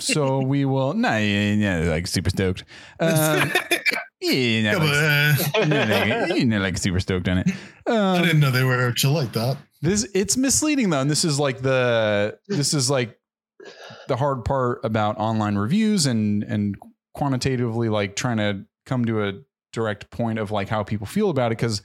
so 0.00 0.40
we 0.44 0.64
will 0.64 0.94
no 0.94 1.16
yeah, 1.16 1.52
yeah 1.52 1.78
like 1.90 2.06
super 2.06 2.30
stoked. 2.30 2.64
Um, 3.00 3.52
yeah, 4.20 4.72
not 4.72 5.68
like, 5.68 6.36
you 6.36 6.44
know, 6.44 6.58
like 6.58 6.78
super 6.78 7.00
stoked 7.00 7.28
on 7.28 7.38
it. 7.38 7.48
Um, 7.86 7.96
I 7.96 8.22
didn't 8.22 8.40
know 8.40 8.50
they 8.50 8.64
were 8.64 8.92
chill 8.92 9.12
like 9.12 9.32
that. 9.32 9.56
This 9.80 10.08
it's 10.14 10.36
misleading 10.36 10.90
though, 10.90 11.00
and 11.00 11.10
this 11.10 11.24
is 11.24 11.38
like 11.38 11.62
the 11.62 12.38
this 12.48 12.74
is 12.74 12.90
like 12.90 13.18
the 14.08 14.16
hard 14.16 14.44
part 14.44 14.80
about 14.84 15.18
online 15.18 15.56
reviews 15.56 16.06
and 16.06 16.42
and 16.42 16.76
quantitatively 17.14 17.88
like 17.88 18.16
trying 18.16 18.38
to 18.38 18.64
come 18.86 19.04
to 19.04 19.24
a 19.24 19.32
direct 19.72 20.10
point 20.10 20.38
of 20.38 20.50
like 20.50 20.68
how 20.68 20.82
people 20.82 21.06
feel 21.06 21.30
about 21.30 21.52
it 21.52 21.58
because 21.58 21.82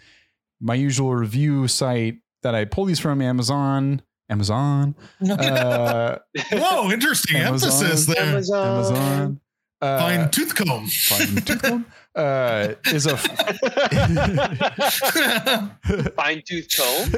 my 0.62 0.76
usual 0.76 1.14
review 1.14 1.68
site 1.68 2.20
that 2.42 2.56
I 2.56 2.66
pull 2.66 2.86
these 2.86 3.00
from 3.00 3.22
Amazon 3.22 4.02
Amazon. 4.30 4.96
Uh, 5.22 6.18
Whoa, 6.52 6.92
interesting 6.92 7.38
Amazon, 7.38 7.70
emphasis 7.72 8.06
there. 8.08 8.24
Amazon. 8.24 8.68
Amazon. 8.68 9.40
Uh, 9.82 10.00
fine 10.00 10.32
tooth 10.32 10.56
comb. 10.56 10.88
Fine 10.88 11.36
tooth 11.44 11.62
comb 11.62 11.86
uh, 12.16 12.74
is 12.86 13.06
a 13.06 13.18
fine 16.16 16.42
tooth 16.46 16.68
comb. 16.76 17.10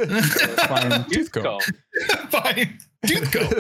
Fine 0.67 1.05
tooth 1.09 1.31
comb. 1.31 1.59
Fine 2.30 2.77
tooth 3.05 3.31
comb. 3.31 3.53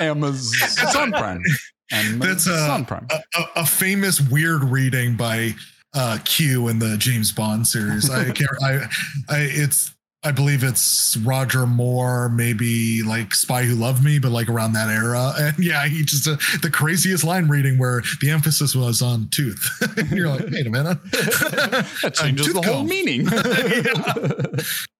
Amazon 0.00 1.12
Prime. 1.12 1.42
Amazon 1.92 2.18
That's 2.18 2.46
a, 2.46 2.84
Prime. 2.86 3.06
A, 3.10 3.22
a, 3.56 3.66
famous 3.66 4.20
weird 4.20 4.62
reading 4.64 5.16
by 5.16 5.54
uh, 5.94 6.18
Q 6.24 6.68
in 6.68 6.78
the 6.78 6.96
James 6.96 7.32
Bond 7.32 7.66
series. 7.66 8.08
I 8.10 8.30
can't. 8.32 8.50
I, 8.62 8.88
I. 9.28 9.40
It's 9.40 9.94
I 10.24 10.30
believe 10.30 10.62
it's 10.62 11.16
Roger 11.16 11.66
Moore, 11.66 12.28
maybe 12.28 13.02
like 13.02 13.34
Spy 13.34 13.64
Who 13.64 13.74
Loved 13.74 14.04
Me, 14.04 14.20
but 14.20 14.30
like 14.30 14.48
around 14.48 14.74
that 14.74 14.88
era. 14.88 15.32
And 15.42 15.58
yeah, 15.58 15.86
he 15.88 16.04
just 16.04 16.28
uh, 16.28 16.36
the 16.60 16.70
craziest 16.70 17.24
line 17.24 17.48
reading 17.48 17.78
where 17.78 18.02
the 18.20 18.30
emphasis 18.30 18.76
was 18.76 19.02
on 19.02 19.28
tooth. 19.30 19.68
you're 20.12 20.28
like, 20.28 20.48
wait 20.50 20.66
a 20.66 20.70
minute, 20.70 21.02
that 21.10 22.12
changes 22.14 22.52
the 22.52 22.62
whole 22.62 22.84
meaning. 22.84 23.26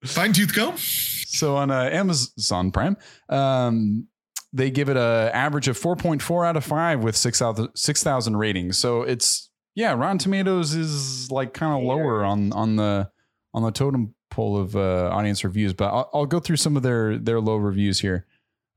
Fine 0.04 0.32
tooth 0.32 0.52
comb. 0.54 0.74
So 0.76 1.56
on 1.56 1.70
uh, 1.70 1.90
Amazon 1.92 2.72
Prime, 2.72 2.96
um, 3.28 4.08
they 4.52 4.70
give 4.70 4.88
it 4.88 4.96
a 4.96 5.30
average 5.32 5.68
of 5.68 5.78
4.4 5.78 6.46
out 6.46 6.56
of 6.56 6.64
5 6.64 7.04
with 7.04 7.16
6,000 7.16 7.68
6, 7.74 8.06
ratings. 8.30 8.78
So 8.78 9.02
it's 9.02 9.50
yeah, 9.74 9.92
Rotten 9.92 10.18
Tomatoes 10.18 10.74
is 10.74 11.30
like 11.30 11.54
kind 11.54 11.78
of 11.78 11.86
lower 11.86 12.24
on 12.24 12.52
on 12.52 12.76
the 12.76 13.10
on 13.54 13.62
the 13.62 13.70
totem 13.70 14.14
pole 14.32 14.56
of 14.56 14.74
uh, 14.74 15.10
audience 15.12 15.44
reviews, 15.44 15.72
but 15.72 15.92
I'll, 15.92 16.10
I'll, 16.12 16.26
go 16.26 16.40
through 16.40 16.56
some 16.56 16.76
of 16.76 16.82
their 16.82 17.18
their 17.18 17.40
low 17.40 17.56
reviews 17.56 18.00
here. 18.00 18.26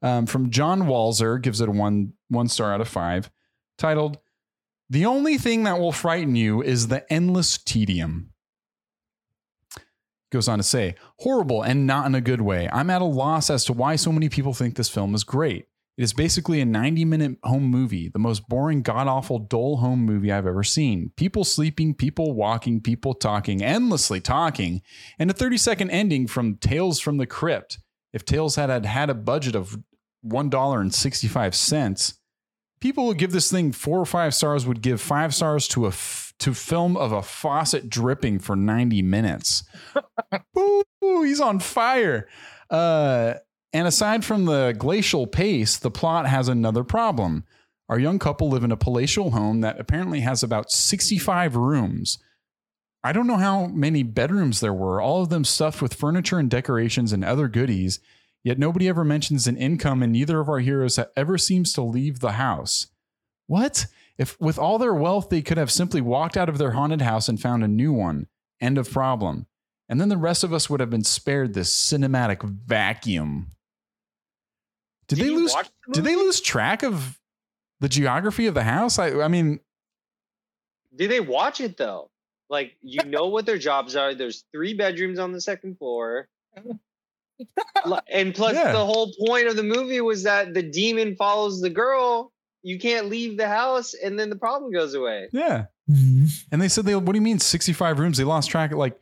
Um, 0.01 0.25
from 0.25 0.51
John 0.51 0.83
Walzer, 0.83 1.41
gives 1.41 1.61
it 1.61 1.69
a 1.69 1.71
one 1.71 2.13
one 2.29 2.49
star 2.49 2.73
out 2.73 2.81
of 2.81 2.87
five, 2.87 3.31
titled 3.77 4.19
"The 4.89 5.05
only 5.05 5.37
thing 5.37 5.63
that 5.63 5.79
will 5.79 5.91
frighten 5.91 6.35
you 6.35 6.61
is 6.61 6.89
the 6.89 7.11
endless 7.11 7.57
tedium." 7.57 8.31
Goes 10.31 10.47
on 10.47 10.57
to 10.57 10.63
say, 10.63 10.95
horrible 11.19 11.61
and 11.61 11.87
not 11.87 12.07
in 12.07 12.15
a 12.15 12.19
good 12.19 12.41
way. 12.41 12.67
I'm 12.73 12.89
at 12.89 13.01
a 13.01 13.05
loss 13.05 13.49
as 13.49 13.63
to 13.65 13.73
why 13.73 13.95
so 13.95 14.11
many 14.11 14.27
people 14.27 14.53
think 14.53 14.75
this 14.75 14.89
film 14.89 15.15
is 15.15 15.23
great. 15.23 15.67
It 15.97 16.03
is 16.03 16.11
basically 16.11 16.59
a 16.59 16.65
90 16.65 17.05
minute 17.05 17.37
home 17.43 17.63
movie, 17.63 18.09
the 18.09 18.19
most 18.19 18.49
boring, 18.49 18.81
god 18.81 19.07
awful, 19.07 19.39
dull 19.39 19.77
home 19.77 19.99
movie 19.99 20.31
I've 20.31 20.45
ever 20.47 20.63
seen. 20.63 21.11
People 21.15 21.45
sleeping, 21.45 21.93
people 21.93 22.33
walking, 22.33 22.81
people 22.81 23.13
talking, 23.13 23.63
endlessly 23.63 24.19
talking, 24.19 24.81
and 25.17 25.31
a 25.31 25.33
30 25.33 25.57
second 25.57 25.89
ending 25.91 26.27
from 26.27 26.55
Tales 26.57 26.99
from 26.99 27.17
the 27.17 27.25
Crypt. 27.25 27.79
If 28.11 28.25
Tales 28.25 28.55
had, 28.55 28.69
had 28.69 28.85
had 28.85 29.09
a 29.09 29.13
budget 29.13 29.55
of 29.55 29.77
$1.65, 30.25 32.13
people 32.81 33.07
would 33.07 33.17
give 33.17 33.31
this 33.31 33.49
thing 33.49 33.71
four 33.71 33.99
or 33.99 34.05
five 34.05 34.33
stars, 34.33 34.65
would 34.65 34.81
give 34.81 34.99
five 34.99 35.33
stars 35.33 35.67
to 35.69 35.85
a 35.85 35.89
f- 35.89 36.33
to 36.39 36.53
film 36.53 36.97
of 36.97 37.13
a 37.13 37.21
faucet 37.21 37.89
dripping 37.89 38.39
for 38.39 38.57
90 38.57 39.01
minutes. 39.01 39.63
Ooh, 40.57 40.83
he's 41.23 41.39
on 41.39 41.59
fire. 41.59 42.27
Uh, 42.69 43.35
and 43.75 43.89
aside 43.89 44.23
from 44.23 44.45
the 44.45 44.73
glacial 44.77 45.27
pace, 45.27 45.75
the 45.75 45.91
plot 45.91 46.25
has 46.27 46.47
another 46.47 46.85
problem. 46.85 47.43
Our 47.89 47.99
young 47.99 48.19
couple 48.19 48.47
live 48.47 48.63
in 48.63 48.71
a 48.71 48.77
palatial 48.77 49.31
home 49.31 49.59
that 49.61 49.81
apparently 49.81 50.21
has 50.21 50.41
about 50.41 50.71
65 50.71 51.57
rooms. 51.57 52.17
I 53.03 53.11
don't 53.11 53.27
know 53.27 53.35
how 53.35 53.65
many 53.65 54.01
bedrooms 54.01 54.61
there 54.61 54.73
were, 54.73 55.01
all 55.01 55.23
of 55.23 55.27
them 55.27 55.43
stuffed 55.43 55.81
with 55.81 55.93
furniture 55.93 56.39
and 56.39 56.49
decorations 56.49 57.11
and 57.11 57.25
other 57.25 57.49
goodies. 57.49 57.99
Yet 58.45 58.57
nobody 58.57 58.87
ever 58.87 59.03
mentions 59.03 59.45
an 59.45 59.57
income, 59.57 60.01
and 60.01 60.13
neither 60.13 60.39
of 60.39 60.47
our 60.47 60.59
heroes 60.59 60.97
ever 61.17 61.37
seems 61.37 61.73
to 61.73 61.81
leave 61.81 62.21
the 62.21 62.31
house. 62.31 62.87
What? 63.47 63.87
If 64.17 64.39
with 64.39 64.57
all 64.57 64.77
their 64.77 64.95
wealth, 64.95 65.27
they 65.27 65.41
could 65.41 65.57
have 65.57 65.69
simply 65.69 65.99
walked 65.99 66.37
out 66.37 66.47
of 66.47 66.59
their 66.59 66.71
haunted 66.71 67.01
house 67.01 67.27
and 67.27 67.41
found 67.41 67.61
a 67.61 67.67
new 67.67 67.91
one. 67.91 68.27
End 68.61 68.77
of 68.77 68.89
problem. 68.89 69.47
And 69.89 69.99
then 69.99 70.07
the 70.07 70.15
rest 70.15 70.45
of 70.45 70.53
us 70.53 70.69
would 70.69 70.79
have 70.79 70.89
been 70.89 71.03
spared 71.03 71.53
this 71.53 71.75
cinematic 71.75 72.41
vacuum. 72.41 73.51
Did, 75.07 75.17
did 75.17 75.25
they 75.25 75.29
lose? 75.29 75.53
The 75.53 75.93
did 75.93 76.03
they 76.03 76.15
lose 76.15 76.41
track 76.41 76.83
of 76.83 77.19
the 77.79 77.89
geography 77.89 78.47
of 78.47 78.53
the 78.53 78.63
house? 78.63 78.97
I, 78.97 79.21
I 79.21 79.27
mean, 79.27 79.59
did 80.95 81.11
they 81.11 81.19
watch 81.19 81.61
it 81.61 81.77
though? 81.77 82.09
Like 82.49 82.75
you 82.81 83.03
know 83.05 83.27
what 83.27 83.45
their 83.45 83.57
jobs 83.57 83.95
are. 83.95 84.13
There's 84.13 84.45
three 84.51 84.73
bedrooms 84.73 85.19
on 85.19 85.31
the 85.31 85.41
second 85.41 85.77
floor. 85.77 86.27
and 88.11 88.33
plus 88.33 88.55
yeah. 88.55 88.71
the 88.71 88.85
whole 88.85 89.11
point 89.25 89.47
of 89.47 89.55
the 89.55 89.63
movie 89.63 90.01
was 90.01 90.23
that 90.23 90.53
the 90.53 90.63
demon 90.63 91.15
follows 91.15 91.61
the 91.61 91.69
girl. 91.69 92.31
You 92.63 92.79
can't 92.79 93.09
leave 93.09 93.37
the 93.37 93.47
house 93.47 93.93
and 93.93 94.19
then 94.19 94.29
the 94.29 94.35
problem 94.35 94.71
goes 94.71 94.93
away. 94.93 95.27
Yeah. 95.31 95.65
Mm-hmm. 95.89 96.25
And 96.51 96.61
they 96.61 96.67
said 96.67 96.85
they 96.85 96.95
what 96.95 97.11
do 97.11 97.17
you 97.17 97.21
mean 97.21 97.39
65 97.39 97.99
rooms? 97.99 98.17
They 98.17 98.23
lost 98.23 98.49
track 98.49 98.71
of 98.71 98.77
like 98.77 98.99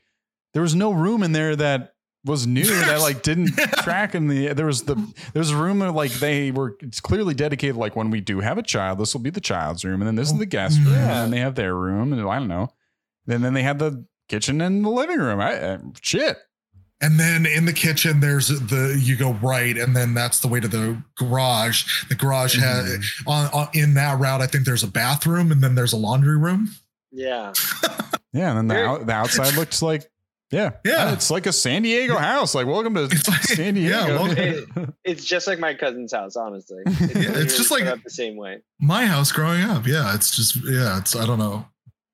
there 0.54 0.62
was 0.62 0.76
no 0.76 0.92
room 0.92 1.24
in 1.24 1.32
there 1.32 1.56
that 1.56 1.94
was 2.26 2.48
new 2.48 2.64
that 2.64 3.00
like 3.02 3.22
didn't 3.22 3.54
track 3.82 4.16
in 4.16 4.28
the 4.28 4.54
there 4.54 4.66
was 4.66 4.84
the 4.84 4.95
there's 5.34 5.50
a 5.50 5.58
room 5.58 5.80
like 5.80 6.12
they 6.14 6.52
were 6.52 6.76
it's 6.80 7.00
clearly 7.00 7.34
dedicated 7.34 7.76
like 7.76 7.95
when 7.95 8.10
we 8.10 8.22
do 8.22 8.40
have 8.40 8.58
a 8.58 8.64
child 8.64 8.98
this 8.98 9.14
will 9.14 9.22
be 9.22 9.30
the 9.30 9.41
child's 9.41 9.84
room 9.84 10.02
and 10.02 10.08
then 10.08 10.16
this 10.16 10.32
is 10.32 10.38
the 10.38 10.45
guest 10.45 10.80
room 10.80 10.94
yeah. 10.94 11.24
and 11.24 11.34
they 11.34 11.40
have 11.40 11.56
their 11.56 11.76
room 11.76 12.14
and 12.14 12.22
I 12.28 12.40
don't 12.40 12.48
know. 12.48 12.72
Then 13.26 13.41
then 13.41 13.54
they 13.54 13.64
had 13.64 13.80
the 13.80 14.06
kitchen 14.28 14.62
and 14.62 14.84
the 14.84 14.90
living 14.90 15.20
room. 15.20 15.40
I, 15.40 15.54
uh, 15.56 15.78
shit. 16.02 16.38
And 17.02 17.20
then 17.20 17.45
in 17.45 17.66
the 17.66 17.74
kitchen 17.74 18.22
there's 18.22 18.48
the 18.48 18.98
you 19.02 19.18
go 19.18 19.34
right 19.34 19.78
and 19.78 19.95
then 19.95 20.14
that's 20.14 20.40
the 20.40 20.48
way 20.48 20.60
to 20.60 20.68
the 20.68 21.02
garage. 21.18 22.06
The 22.08 22.16
garage 22.16 22.58
mm-hmm. 22.58 22.64
has 22.64 23.14
on, 23.28 23.48
on 23.48 23.70
in 23.74 23.94
that 23.95 24.20
route 24.20 24.41
I 24.41 24.48
think 24.48 24.66
there's 24.66 24.84
a 24.84 24.88
bathroom 24.88 25.52
and 25.52 25.62
then 25.62 25.76
there's 25.76 25.94
a 25.94 25.98
laundry 25.98 26.38
room. 26.38 26.70
Yeah. 27.12 27.54
Yeah 28.36 28.50
and 28.50 28.68
then 28.72 28.98
the, 29.00 29.06
the 29.06 29.14
outside 29.14 29.54
looks 29.54 29.84
like 29.84 30.10
yeah. 30.54 30.72
Yeah. 30.86 31.14
It's 31.14 31.32
like 31.32 31.46
a 31.46 31.52
San 31.52 31.82
Diego 31.82 32.16
house. 32.16 32.54
Like, 32.54 32.68
welcome 32.68 32.94
to 32.94 33.02
like, 33.28 33.44
San 33.44 33.74
Diego. 33.74 33.96
Yeah, 33.96 34.06
well, 34.06 34.32
it, 34.38 34.94
it's 35.04 35.26
just 35.26 35.48
like 35.48 35.60
my 35.60 35.74
cousin's 35.74 36.14
house, 36.14 36.36
honestly. 36.36 36.84
It's, 36.88 37.16
yeah, 37.16 37.42
it's 37.42 37.58
just 37.58 37.72
like 37.72 37.84
the 38.04 38.10
same 38.10 38.36
way. 38.36 38.62
My 38.80 39.06
house 39.06 39.32
growing 39.32 39.64
up. 39.64 39.88
Yeah. 39.88 40.14
It's 40.14 40.36
just, 40.36 40.56
yeah, 40.64 41.00
it's, 41.00 41.16
I 41.16 41.26
don't 41.26 41.40
know 41.40 41.66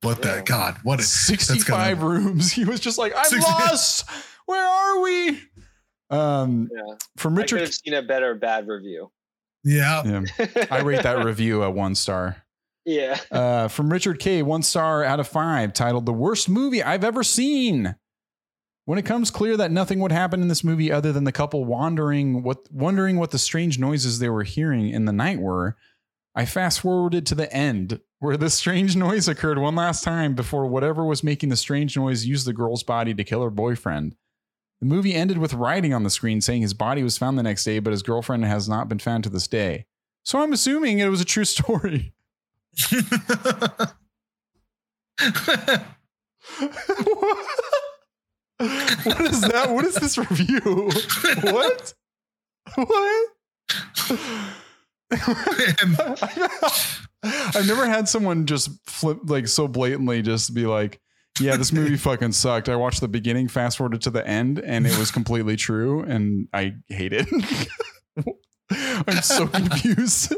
what 0.01 0.19
yeah. 0.19 0.35
that, 0.35 0.45
God, 0.45 0.77
what 0.83 1.01
65 1.01 2.01
rooms. 2.01 2.51
He 2.59 2.65
was 2.65 2.79
just 2.79 2.97
like, 2.97 3.13
I'm 3.15 3.25
60, 3.25 3.51
lost. 3.51 4.09
Where 4.45 4.65
are 4.65 5.01
we? 5.01 5.41
Um, 6.09 6.69
yeah. 6.73 6.95
From 7.17 7.35
Richard. 7.35 7.57
I 7.57 7.59
could 7.59 7.67
have 7.67 7.75
seen 7.75 7.93
a 7.93 8.01
better 8.01 8.35
bad 8.35 8.67
review. 8.67 9.11
Yeah. 9.63 10.03
yeah. 10.05 10.65
I 10.71 10.79
rate 10.81 11.03
that 11.03 11.25
review 11.25 11.63
a 11.63 11.69
one 11.69 11.93
star. 11.93 12.43
Yeah. 12.85 13.19
Uh, 13.29 13.67
from 13.67 13.91
Richard 13.91 14.19
K, 14.19 14.41
one 14.41 14.63
star 14.63 15.03
out 15.03 15.19
of 15.19 15.27
five, 15.27 15.73
titled 15.73 16.05
"The 16.05 16.13
Worst 16.13 16.49
Movie 16.49 16.81
I've 16.81 17.03
Ever 17.03 17.23
Seen." 17.23 17.95
When 18.89 18.97
it 18.97 19.05
comes 19.05 19.29
clear 19.29 19.55
that 19.55 19.69
nothing 19.69 19.99
would 19.99 20.11
happen 20.11 20.41
in 20.41 20.47
this 20.47 20.63
movie 20.63 20.91
other 20.91 21.13
than 21.13 21.23
the 21.23 21.31
couple 21.31 21.63
wandering 21.63 22.41
what 22.41 22.65
wondering 22.71 23.19
what 23.19 23.29
the 23.29 23.37
strange 23.37 23.77
noises 23.77 24.17
they 24.17 24.29
were 24.29 24.41
hearing 24.41 24.89
in 24.89 25.05
the 25.05 25.13
night 25.13 25.39
were, 25.39 25.77
I 26.33 26.45
fast 26.45 26.79
forwarded 26.79 27.27
to 27.27 27.35
the 27.35 27.53
end 27.53 28.01
where 28.17 28.35
the 28.35 28.49
strange 28.49 28.95
noise 28.95 29.27
occurred 29.27 29.59
one 29.59 29.75
last 29.75 30.03
time 30.03 30.33
before 30.33 30.65
whatever 30.65 31.05
was 31.05 31.23
making 31.23 31.49
the 31.49 31.55
strange 31.55 31.95
noise 31.95 32.25
used 32.25 32.47
the 32.47 32.51
girl's 32.51 32.81
body 32.81 33.13
to 33.13 33.23
kill 33.23 33.43
her 33.43 33.51
boyfriend. 33.51 34.15
The 34.79 34.87
movie 34.87 35.13
ended 35.13 35.37
with 35.37 35.53
writing 35.53 35.93
on 35.93 36.01
the 36.01 36.09
screen 36.09 36.41
saying 36.41 36.63
his 36.63 36.73
body 36.73 37.03
was 37.03 37.15
found 37.15 37.37
the 37.37 37.43
next 37.43 37.65
day, 37.65 37.77
but 37.77 37.91
his 37.91 38.01
girlfriend 38.01 38.43
has 38.45 38.67
not 38.67 38.89
been 38.89 38.97
found 38.97 39.23
to 39.23 39.29
this 39.29 39.47
day. 39.47 39.85
So 40.23 40.41
I'm 40.41 40.51
assuming 40.51 40.97
it 40.97 41.09
was 41.09 41.21
a 41.21 41.25
true 41.25 41.45
story. 41.45 42.15
what 42.89 43.93
is 48.59 49.41
that? 49.41 49.69
What 49.69 49.85
is 49.85 49.95
this 49.95 50.17
review? 50.17 50.91
What? 51.43 51.93
What? 52.75 53.29
I've 57.21 57.67
never 57.67 57.87
had 57.87 58.07
someone 58.07 58.45
just 58.45 58.69
flip 58.87 59.19
like 59.25 59.47
so 59.47 59.67
blatantly 59.67 60.21
just 60.21 60.53
be 60.53 60.65
like, 60.65 61.01
yeah, 61.39 61.55
this 61.55 61.71
movie 61.71 61.97
fucking 61.97 62.33
sucked. 62.33 62.69
I 62.69 62.75
watched 62.75 63.01
the 63.01 63.07
beginning, 63.07 63.47
fast 63.47 63.77
forwarded 63.77 64.01
to 64.03 64.09
the 64.09 64.25
end, 64.27 64.59
and 64.59 64.85
it 64.85 64.97
was 64.97 65.11
completely 65.11 65.55
true, 65.55 66.03
and 66.03 66.47
I 66.53 66.75
hate 66.87 67.13
it. 67.13 67.27
I'm 69.07 69.21
so 69.21 69.47
confused. 69.47 70.33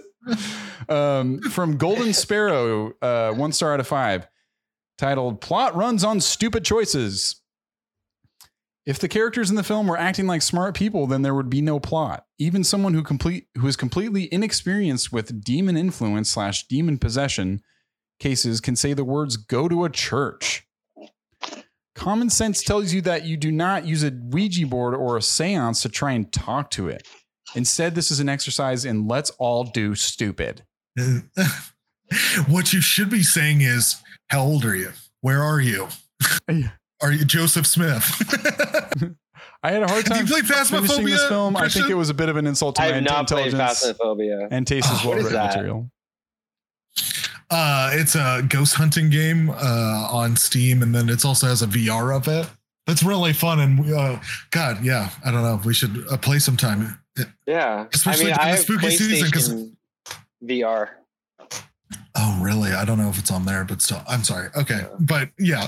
Um, 0.87 1.41
from 1.41 1.77
Golden 1.77 2.13
Sparrow, 2.13 2.93
uh, 3.01 3.33
one 3.33 3.51
star 3.51 3.73
out 3.73 3.79
of 3.79 3.87
five, 3.87 4.27
titled 4.97 5.41
"Plot 5.41 5.75
Runs 5.75 6.03
on 6.03 6.21
Stupid 6.21 6.63
Choices." 6.63 7.40
If 8.85 8.97
the 8.97 9.07
characters 9.07 9.49
in 9.49 9.55
the 9.55 9.63
film 9.63 9.87
were 9.87 9.97
acting 9.97 10.25
like 10.25 10.41
smart 10.41 10.75
people, 10.75 11.05
then 11.05 11.21
there 11.21 11.35
would 11.35 11.49
be 11.49 11.61
no 11.61 11.79
plot. 11.79 12.25
Even 12.39 12.63
someone 12.63 12.93
who 12.93 13.03
complete 13.03 13.47
who 13.57 13.67
is 13.67 13.75
completely 13.75 14.27
inexperienced 14.33 15.11
with 15.11 15.43
demon 15.43 15.77
influence 15.77 16.31
slash 16.31 16.67
demon 16.67 16.97
possession 16.97 17.61
cases 18.19 18.59
can 18.59 18.75
say 18.75 18.93
the 18.93 19.03
words 19.03 19.37
"go 19.37 19.67
to 19.67 19.85
a 19.85 19.89
church." 19.89 20.63
Common 21.93 22.31
sense 22.31 22.63
tells 22.63 22.93
you 22.93 23.01
that 23.01 23.25
you 23.25 23.37
do 23.37 23.51
not 23.51 23.85
use 23.85 24.03
a 24.03 24.11
Ouija 24.11 24.65
board 24.65 24.95
or 24.95 25.17
a 25.17 25.21
seance 25.21 25.83
to 25.83 25.89
try 25.89 26.13
and 26.13 26.31
talk 26.31 26.71
to 26.71 26.87
it. 26.87 27.07
Instead, 27.53 27.93
this 27.93 28.09
is 28.09 28.19
an 28.19 28.29
exercise 28.29 28.85
in 28.85 29.07
let's 29.07 29.29
all 29.31 29.63
do 29.63 29.93
stupid. 29.93 30.63
what 32.47 32.73
you 32.73 32.81
should 32.81 33.09
be 33.09 33.21
saying 33.21 33.61
is, 33.61 33.97
how 34.29 34.41
old 34.41 34.65
are 34.65 34.75
you? 34.75 34.91
Where 35.19 35.43
are 35.43 35.61
you? 35.61 35.89
Are 37.03 37.11
you 37.11 37.25
Joseph 37.25 37.65
Smith? 37.65 38.05
I 39.63 39.71
had 39.71 39.83
a 39.83 39.87
hard 39.87 40.05
time 40.07 40.17
Have 40.17 40.29
you 40.29 40.33
played 40.35 40.47
finishing 40.47 41.05
this 41.05 41.27
film. 41.27 41.55
Christian? 41.55 41.81
I 41.81 41.83
think 41.83 41.91
it 41.91 41.95
was 41.95 42.09
a 42.09 42.13
bit 42.13 42.29
of 42.29 42.37
an 42.37 42.47
insult 42.47 42.75
to 42.75 42.81
I 42.81 42.89
my 42.89 42.95
have 42.95 43.03
not 43.03 43.27
played 43.27 43.53
and 43.53 44.67
taste 44.67 44.91
as 44.91 45.05
well 45.05 45.15
written 45.15 45.33
material. 45.33 45.91
Uh, 47.49 47.89
it's 47.93 48.15
a 48.15 48.45
ghost 48.47 48.75
hunting 48.75 49.09
game 49.09 49.49
uh, 49.49 50.07
on 50.09 50.37
Steam, 50.37 50.81
and 50.81 50.95
then 50.95 51.09
it 51.09 51.25
also 51.25 51.47
has 51.47 51.61
a 51.61 51.67
VR 51.67 52.15
of 52.15 52.27
it. 52.29 52.47
That's 52.87 53.03
really 53.03 53.33
fun, 53.33 53.59
and 53.59 53.93
uh, 53.93 54.19
God, 54.51 54.83
yeah, 54.83 55.09
I 55.25 55.31
don't 55.31 55.43
know. 55.43 55.59
We 55.65 55.73
should 55.73 56.05
uh, 56.09 56.17
play 56.17 56.39
sometime. 56.39 56.97
Yeah, 57.45 57.87
especially 57.93 58.31
I 58.31 58.37
mean, 58.37 58.37
I 58.39 58.47
have 58.47 58.59
spooky 58.59 58.89
season 58.91 59.27
because 59.27 59.69
VR. 60.43 60.89
Oh, 62.15 62.39
really? 62.41 62.71
I 62.71 62.85
don't 62.85 62.97
know 62.97 63.09
if 63.09 63.19
it's 63.19 63.31
on 63.31 63.45
there, 63.45 63.65
but 63.65 63.81
still, 63.81 64.01
I'm 64.07 64.23
sorry. 64.23 64.49
Okay, 64.55 64.79
yeah. 64.79 64.95
but 64.99 65.29
yeah. 65.37 65.67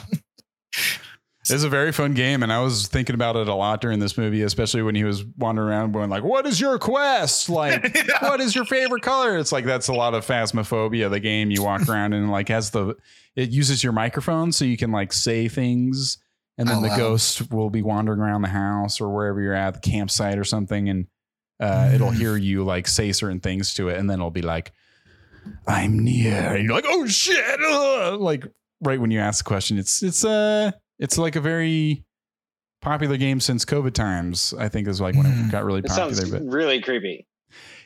It's 1.50 1.64
a 1.64 1.70
very 1.70 1.92
fun 1.92 2.14
game, 2.14 2.42
and 2.42 2.54
I 2.54 2.62
was 2.62 2.88
thinking 2.88 3.16
about 3.16 3.36
it 3.36 3.50
a 3.50 3.54
lot 3.54 3.82
during 3.82 4.00
this 4.00 4.18
movie, 4.18 4.44
especially 4.44 4.82
when 4.82 4.96
he 4.96 5.04
was 5.04 5.26
wandering 5.38 5.68
around 5.68 5.92
going 5.92 6.10
like, 6.10 6.24
"What 6.24 6.46
is 6.46 6.62
your 6.62 6.80
quest? 6.80 7.50
Like, 7.50 7.84
yeah. 7.96 8.30
what 8.30 8.40
is 8.40 8.56
your 8.56 8.64
favorite 8.64 9.04
color?" 9.04 9.38
It's 9.38 9.52
like 9.52 9.66
that's 9.66 9.90
a 9.90 9.94
lot 9.94 10.14
of 10.14 10.26
phasmophobia. 10.26 11.10
The 11.10 11.20
game 11.20 11.52
you 11.52 11.62
walk 11.62 11.90
around 11.90 12.14
and 12.14 12.32
like 12.32 12.48
has 12.48 12.72
the 12.72 12.96
it 13.36 13.50
uses 13.50 13.84
your 13.84 13.92
microphone 13.92 14.54
so 14.54 14.64
you 14.64 14.78
can 14.78 14.94
like 14.94 15.12
say 15.12 15.50
things, 15.50 16.18
and 16.58 16.66
then 16.66 16.78
oh, 16.78 16.82
the 16.82 16.88
wow. 16.88 16.98
ghost 16.98 17.52
will 17.52 17.70
be 17.70 17.82
wandering 17.82 18.22
around 18.22 18.44
the 18.44 18.48
house 18.48 19.02
or 19.02 19.14
wherever 19.14 19.42
you're 19.42 19.54
at, 19.54 19.74
the 19.74 19.82
campsite 19.82 20.38
or 20.38 20.46
something, 20.46 20.88
and 20.88 21.08
uh, 21.60 21.88
mm. 21.88 21.94
it'll 21.96 22.12
hear 22.12 22.38
you 22.38 22.64
like 22.64 22.88
say 22.88 23.12
certain 23.12 23.42
things 23.42 23.74
to 23.74 23.90
it, 23.90 23.98
and 23.98 24.10
then 24.10 24.20
it'll 24.20 24.32
be 24.32 24.42
like, 24.42 24.72
"I'm 25.68 26.00
near," 26.00 26.56
and 26.56 26.64
you're 26.64 26.74
like, 26.74 26.86
"Oh 26.88 27.06
shit!" 27.06 27.60
Ugh! 27.60 28.18
Like 28.22 28.46
right 28.82 29.00
when 29.00 29.12
you 29.12 29.20
ask 29.20 29.44
the 29.44 29.48
question, 29.48 29.78
it's 29.78 30.02
it's 30.02 30.24
uh 30.24 30.72
it's 31.04 31.18
like 31.18 31.36
a 31.36 31.42
very 31.42 32.06
popular 32.82 33.18
game 33.18 33.42
since 33.42 33.66
COVID 33.66 33.94
times. 33.94 34.54
I 34.58 34.70
think 34.70 34.88
is 34.88 35.02
like 35.02 35.16
when 35.16 35.26
it 35.26 35.30
mm. 35.30 35.52
got 35.52 35.66
really 35.66 35.80
it 35.80 35.88
popular. 35.88 36.14
Sounds 36.14 36.32
but 36.32 36.44
really 36.44 36.82
creepy. 36.82 37.28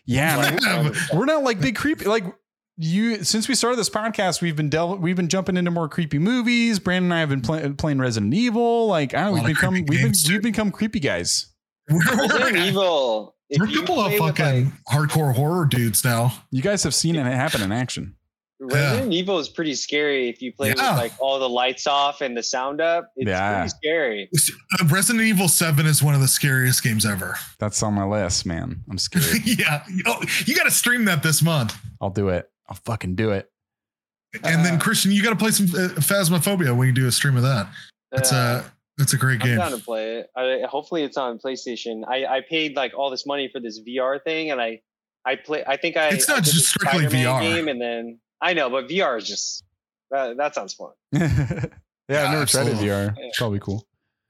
Yeah, 0.06 0.38
like, 0.38 0.96
we're 1.12 1.26
not 1.26 1.44
like 1.44 1.60
big 1.60 1.76
creepy. 1.76 2.06
Like 2.06 2.24
you, 2.78 3.24
since 3.24 3.50
we 3.50 3.56
started 3.56 3.78
this 3.78 3.90
podcast, 3.90 4.42
we've 4.42 4.56
been 4.56 4.70
del- 4.70 4.98
we've 4.98 5.16
been 5.16 5.30
jumping 5.30 5.58
into 5.58 5.72
more 5.72 5.90
creepy 5.90 6.20
movies. 6.20 6.78
Brandon 6.78 7.12
and 7.12 7.14
I 7.16 7.20
have 7.22 7.30
been 7.30 7.42
play- 7.42 7.70
playing 7.72 8.00
Resident 8.00 8.34
Evil. 8.36 8.88
Like 8.88 9.16
I 9.16 9.26
don't 9.26 9.36
know, 9.36 9.44
we've 9.44 9.56
become 9.56 9.74
we've 9.74 9.88
been 9.88 10.14
we've 10.30 10.44
become 10.44 10.72
creepy 10.72 11.00
guys. 11.00 11.54
Resident 11.90 12.56
Evil. 12.56 13.36
We're 13.58 13.68
a 13.68 13.74
couple 13.74 14.00
of 14.00 14.14
fucking 14.14 14.66
like, 14.66 14.74
hardcore 14.92 15.34
horror 15.34 15.66
dudes 15.66 16.04
now. 16.04 16.34
You 16.52 16.62
guys 16.62 16.84
have 16.84 16.94
seen 16.94 17.16
it 17.16 17.24
happen 17.26 17.62
in 17.62 17.72
action. 17.72 18.16
Resident 18.60 19.12
yeah. 19.12 19.20
Evil 19.20 19.38
is 19.40 19.50
pretty 19.50 19.76
scary 19.76 20.30
if 20.30 20.42
you 20.42 20.52
play 20.52 20.70
yeah. 20.70 20.92
with 20.94 21.00
like 21.00 21.12
all 21.20 21.38
the 21.40 21.48
lights 21.50 21.86
off 21.86 22.22
and 22.22 22.36
the 22.36 22.42
sound 22.42 22.82
up. 22.82 23.12
It's 23.16 23.30
yeah. 23.30 23.60
pretty 23.60 23.70
scary. 23.70 24.30
Uh, 24.80 24.86
Resident 24.88 25.24
Evil 25.26 25.48
7 25.48 25.86
is 25.86 26.02
one 26.02 26.16
of 26.16 26.22
the 26.22 26.28
scariest 26.28 26.84
games 26.84 27.06
ever. 27.06 27.36
That's 27.60 27.84
on 27.84 27.94
my 27.94 28.04
list, 28.06 28.46
man. 28.46 28.84
I'm 28.90 28.98
scared. 28.98 29.26
yeah. 29.46 29.84
Oh, 30.08 30.24
you 30.46 30.56
got 30.56 30.64
to 30.64 30.72
stream 30.72 31.06
that 31.06 31.22
this 31.22 31.42
month. 31.44 31.78
I'll 32.02 32.10
do 32.10 32.30
it. 32.30 32.50
I'll 32.68 32.78
fucking 32.86 33.16
do 33.16 33.30
it. 33.32 33.50
And 34.44 34.66
then 34.66 34.76
Uh, 34.76 34.80
Christian, 34.80 35.12
you 35.12 35.22
got 35.24 35.30
to 35.30 35.36
play 35.36 35.52
some 35.52 35.68
uh, 35.68 35.90
Phasmophobia 36.00 36.76
when 36.76 36.88
you 36.88 36.94
do 36.94 37.08
a 37.08 37.12
stream 37.12 37.38
of 37.38 37.44
that. 37.44 37.68
That's 38.12 38.34
Uh, 38.34 38.64
a 38.66 38.72
that's 38.98 39.14
a 39.14 39.18
great 39.18 39.40
game. 39.40 39.52
I'm 39.52 39.58
game. 39.58 39.70
down 39.70 39.80
to 39.80 39.86
play 39.86 40.16
it. 40.18 40.30
I, 40.36 40.66
hopefully, 40.68 41.04
it's 41.04 41.18
on 41.18 41.38
PlayStation. 41.38 42.02
I, 42.08 42.26
I 42.26 42.42
paid 42.42 42.76
like 42.76 42.94
all 42.98 43.12
this 43.12 43.26
money 43.28 43.48
for 43.54 43.60
this 43.60 43.80
VR 43.88 44.22
thing, 44.24 44.50
and 44.50 44.60
I 44.60 44.82
I 45.26 45.36
play. 45.36 45.64
I 45.68 45.78
think 45.78 45.98
I. 45.98 46.10
It's 46.10 46.28
not 46.28 46.44
did 46.44 46.54
just 46.54 46.68
strictly 46.70 47.02
Spider-Man 47.08 47.26
VR. 47.26 47.42
game, 47.42 47.68
and 47.68 47.80
then 47.80 48.20
I 48.42 48.54
know, 48.54 48.70
but 48.70 48.88
VR 48.88 49.18
is 49.18 49.28
just 49.28 49.64
that, 50.12 50.38
that 50.38 50.56
sounds 50.56 50.74
fun. 50.74 50.92
yeah, 51.12 51.24
I've 51.26 51.72
Yeah, 52.10 52.32
never 52.32 52.46
tried 52.46 52.68
it. 52.68 52.76
VR. 52.78 53.16
Yeah. 53.18 53.30
Probably 53.38 53.60
cool. 53.60 53.86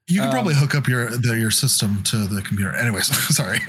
You 0.07 0.19
can 0.21 0.29
Um, 0.29 0.34
probably 0.34 0.55
hook 0.55 0.73
up 0.75 0.88
your 0.88 1.09
the, 1.09 1.38
your 1.38 1.51
system 1.51 2.01
to 2.03 2.25
the 2.27 2.41
computer. 2.41 2.73
Anyways, 2.73 3.07
sorry. 3.35 3.59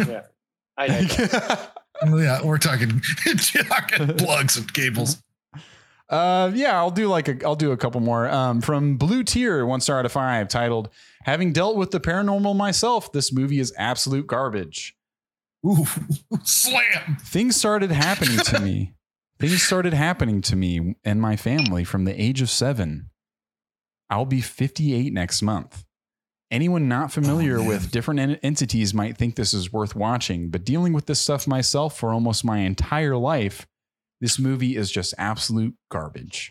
I 0.76 0.86
know. 0.86 2.16
yeah, 2.18 2.42
we're 2.44 2.58
talking, 2.58 3.00
talking 3.68 4.16
plugs 4.16 4.56
and 4.56 4.72
cables. 4.72 5.20
Uh, 6.08 6.50
yeah, 6.54 6.76
I'll 6.78 6.92
do 6.92 7.08
like 7.08 7.28
a, 7.28 7.44
I'll 7.44 7.56
do 7.56 7.72
a 7.72 7.76
couple 7.76 8.00
more. 8.00 8.28
Um, 8.28 8.60
from 8.62 8.96
Blue 8.96 9.24
Tier, 9.24 9.66
one 9.66 9.80
star 9.80 9.98
out 9.98 10.06
of 10.06 10.12
five, 10.12 10.48
titled 10.48 10.88
"Having 11.24 11.52
dealt 11.52 11.76
with 11.76 11.90
the 11.90 12.00
paranormal 12.00 12.56
myself, 12.56 13.10
this 13.12 13.32
movie 13.32 13.58
is 13.58 13.74
absolute 13.76 14.26
garbage." 14.28 14.94
Ooh, 15.66 15.84
slam. 16.44 17.16
Things 17.24 17.56
started 17.56 17.90
happening 17.90 18.38
to 18.38 18.60
me. 18.60 18.94
Things 19.40 19.62
started 19.62 19.92
happening 19.94 20.40
to 20.42 20.56
me 20.56 20.96
and 21.04 21.20
my 21.20 21.36
family 21.36 21.84
from 21.84 22.04
the 22.04 22.20
age 22.20 22.42
of 22.42 22.50
seven. 22.50 23.10
I'll 24.10 24.24
be 24.24 24.40
58 24.40 25.12
next 25.12 25.42
month. 25.42 25.84
Anyone 26.50 26.88
not 26.88 27.06
oh, 27.06 27.08
familiar 27.08 27.58
Oh, 27.58 27.64
with 27.68 27.90
different 27.90 28.20
en- 28.20 28.36
entities 28.42 28.94
might 28.94 29.16
think 29.16 29.36
this 29.36 29.52
is 29.54 29.72
worth 29.72 29.94
watching, 29.94 30.48
but 30.50 30.64
dealing 30.64 30.92
with 30.92 31.06
this 31.06 31.20
stuff 31.20 31.46
myself 31.46 31.96
for 31.98 32.12
almost 32.12 32.44
my 32.44 32.58
entire 32.60 33.16
life, 33.16 33.66
this 34.20 34.38
movie 34.38 34.74
is 34.74 34.90
just 34.90 35.14
absolute 35.18 35.74
garbage. 35.90 36.50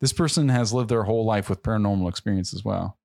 This 0.00 0.12
person 0.12 0.50
has 0.50 0.72
lived 0.74 0.90
their 0.90 1.04
whole 1.04 1.24
life 1.24 1.48
with 1.48 1.62
paranormal 1.62 2.08
experience 2.10 2.52
as 2.54 2.62
well. 2.64 2.98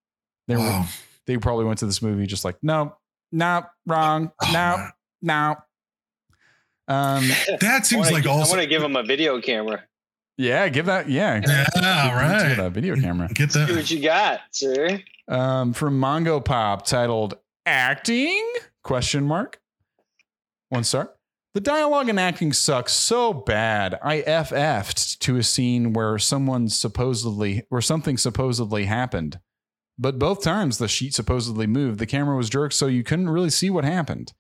They, 0.48 0.58
were, 0.58 0.62
Wow. 0.64 0.86
they 1.26 1.38
probably 1.38 1.66
went 1.66 1.80
to 1.80 1.86
this 1.86 2.02
movie 2.02 2.28
just 2.28 2.44
like, 2.44 2.58
no, 2.62 2.98
no, 3.32 3.64
wrong, 3.88 4.32
Oh, 4.44 4.46
no, 4.48 4.54
man. 4.54 4.92
no. 5.22 5.56
Um, 6.92 7.30
That 7.62 7.86
seems 7.86 8.08
I 8.08 8.12
wanna 8.12 8.14
like 8.16 8.24
gi- 8.24 8.30
I 8.30 8.36
want 8.36 8.62
to 8.62 8.68
give 8.68 8.84
him 8.84 8.96
a 8.96 9.04
video 9.04 9.40
camera. 9.42 9.84
yeah, 10.38 10.68
give 10.70 10.86
that, 10.88 11.10
yeah. 11.10 11.36
Yeah, 11.36 11.40
Give- 11.42 11.74
give 11.74 11.84
right. 11.84 12.54
That 12.58 12.72
video 12.74 12.96
camera. 12.96 13.30
Get 13.34 13.52
that. 13.52 13.70
See 13.70 13.76
what 13.76 13.92
you 13.92 14.02
got, 14.02 14.42
sir. 14.52 15.02
um, 15.28 15.74
from 15.74 16.00
Mongo 16.00 16.44
Pop 16.44 16.86
titled 16.86 17.36
"Acting?" 17.66 18.44
question 18.84 19.24
mark. 19.24 19.60
One 20.70 20.84
star. 20.84 21.12
The 21.54 21.60
dialogue 21.60 22.08
and 22.08 22.18
acting 22.20 22.54
sucks 22.54 22.94
so 22.94 23.34
bad. 23.34 24.00
I 24.02 24.22
FF'd 24.22 25.22
to 25.24 25.36
a 25.38 25.44
scene 25.44 25.92
where 25.92 26.18
someone 26.18 26.70
supposedly, 26.70 27.64
where 27.68 27.82
something 27.82 28.18
supposedly 28.18 28.86
happened, 28.86 29.40
but 30.00 30.18
both 30.18 30.42
times 30.42 30.78
the 30.78 30.88
sheet 30.88 31.14
supposedly 31.14 31.68
moved. 31.68 32.00
The 32.00 32.06
camera 32.06 32.38
was 32.38 32.50
jerked, 32.50 32.74
so 32.74 32.88
you 32.88 33.04
couldn't 33.04 33.30
really 33.30 33.50
see 33.50 33.70
what 33.70 33.84
happened. 33.84 34.32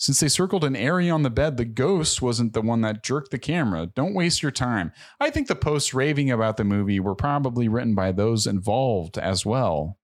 Since 0.00 0.18
they 0.20 0.28
circled 0.28 0.64
an 0.64 0.74
area 0.74 1.12
on 1.12 1.24
the 1.24 1.28
bed, 1.30 1.58
the 1.58 1.66
ghost 1.66 2.22
wasn't 2.22 2.54
the 2.54 2.62
one 2.62 2.80
that 2.80 3.04
jerked 3.04 3.30
the 3.30 3.38
camera. 3.38 3.84
Don't 3.94 4.14
waste 4.14 4.42
your 4.42 4.50
time. 4.50 4.92
I 5.20 5.28
think 5.28 5.46
the 5.46 5.54
posts 5.54 5.92
raving 5.92 6.30
about 6.30 6.56
the 6.56 6.64
movie 6.64 6.98
were 7.00 7.14
probably 7.14 7.68
written 7.68 7.94
by 7.94 8.12
those 8.12 8.46
involved 8.46 9.18
as 9.18 9.44
well. 9.44 9.98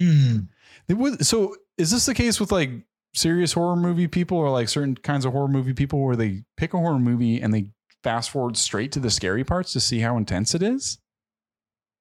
Hmm. 0.00 0.42
It 0.88 0.94
was, 0.94 1.26
so 1.26 1.56
is 1.76 1.90
this 1.90 2.06
the 2.06 2.14
case 2.14 2.38
with 2.38 2.52
like 2.52 2.70
serious 3.14 3.52
horror 3.52 3.74
movie 3.74 4.06
people 4.06 4.38
or 4.38 4.48
like 4.48 4.68
certain 4.68 4.94
kinds 4.94 5.24
of 5.24 5.32
horror 5.32 5.48
movie 5.48 5.74
people 5.74 6.00
where 6.04 6.14
they 6.14 6.44
pick 6.56 6.72
a 6.72 6.78
horror 6.78 7.00
movie 7.00 7.40
and 7.40 7.52
they 7.52 7.72
fast 8.04 8.30
forward 8.30 8.56
straight 8.56 8.92
to 8.92 9.00
the 9.00 9.10
scary 9.10 9.42
parts 9.42 9.72
to 9.72 9.80
see 9.80 9.98
how 9.98 10.16
intense 10.16 10.54
it 10.54 10.62
is? 10.62 10.98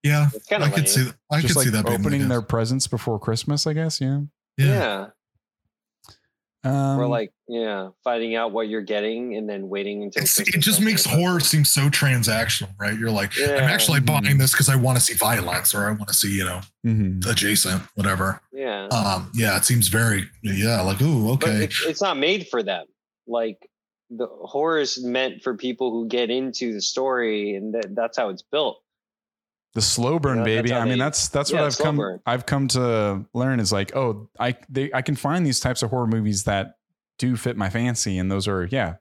Yeah, 0.03 0.27
I 0.51 0.55
of 0.67 0.73
could 0.73 0.87
see. 0.87 1.09
I 1.31 1.41
Just 1.41 1.55
could 1.55 1.57
like 1.57 1.65
see 1.65 1.71
that 1.71 1.87
opening 1.89 2.21
case. 2.21 2.29
their 2.29 2.43
presents 2.43 2.85
before 2.85 3.17
Christmas, 3.19 3.65
I 3.65 3.73
guess. 3.73 3.99
Yeah. 3.99 4.21
Yeah. 4.59 4.65
Yeah. 4.67 5.07
Um, 6.65 6.99
or 6.99 7.07
like, 7.07 7.31
yeah, 7.47 7.89
finding 8.03 8.35
out 8.35 8.51
what 8.51 8.67
you're 8.67 8.81
getting 8.81 9.35
and 9.37 9.47
then 9.49 9.69
waiting 9.69 10.03
until 10.03 10.23
it 10.23 10.59
just 10.59 10.81
makes 10.81 11.05
horror 11.05 11.39
seem 11.39 11.63
so 11.63 11.83
transactional, 11.89 12.69
right? 12.77 12.97
You're 12.99 13.11
like, 13.11 13.31
I'm 13.39 13.49
Yeah. 13.49 13.71
actually 13.71 14.01
Mhm. 14.01 14.05
buying 14.23 14.37
this 14.37 14.51
because 14.51 14.67
I 14.67 14.75
want 14.75 14.97
to 14.97 15.03
see 15.03 15.13
violence 15.13 15.73
or 15.73 15.85
I 15.87 15.91
want 15.91 16.09
to 16.09 16.13
see, 16.13 16.35
you 16.35 16.43
know, 16.43 16.59
mhm. 16.85 17.25
adjacent, 17.25 17.81
whatever. 17.95 18.41
Yeah. 18.51 18.87
Um, 18.87 19.31
yeah, 19.33 19.55
it 19.55 19.63
seems 19.63 19.87
very, 19.87 20.25
yeah, 20.43 20.81
like, 20.81 21.01
ooh, 21.01 21.31
okay. 21.33 21.63
it's, 21.63 21.85
it's 21.85 22.01
not 22.01 22.17
made 22.17 22.47
for 22.49 22.61
them. 22.61 22.85
Like 23.25 23.57
the 24.09 24.27
horror 24.27 24.79
is 24.79 25.01
meant 25.03 25.41
for 25.43 25.55
people 25.55 25.91
who 25.91 26.07
get 26.09 26.29
into 26.29 26.73
the 26.73 26.81
story, 26.81 27.55
and 27.55 27.73
that, 27.75 27.95
that's 27.95 28.17
how 28.17 28.29
it's 28.29 28.41
built. 28.41 28.81
The 29.79 29.85
slow 29.85 30.19
burn, 30.19 30.39
Yeah, 30.39 30.43
that's 30.43 30.55
baby. 30.61 30.73
I 30.73 30.79
mean, 30.83 30.89
they- 30.93 30.97
that's 31.05 31.29
that's 31.29 31.51
yeah, 31.51 31.61
what 31.61 31.67
I've 31.67 31.77
come 31.77 31.95
burn. 31.97 32.19
I've 32.25 32.45
come 32.45 32.67
to 32.69 33.25
learn 33.33 33.59
is 33.59 33.71
like, 33.71 33.95
oh, 33.95 34.29
I 34.39 34.55
they 34.69 34.91
I 34.93 35.01
can 35.01 35.15
find 35.15 35.45
these 35.45 35.59
types 35.59 35.81
of 35.83 35.89
horror 35.89 36.07
movies 36.07 36.43
that 36.45 36.75
do 37.17 37.35
fit 37.37 37.55
my 37.57 37.69
fancy, 37.69 38.17
and 38.17 38.31
those 38.31 38.47
are 38.47 38.65
yeah, 38.71 38.95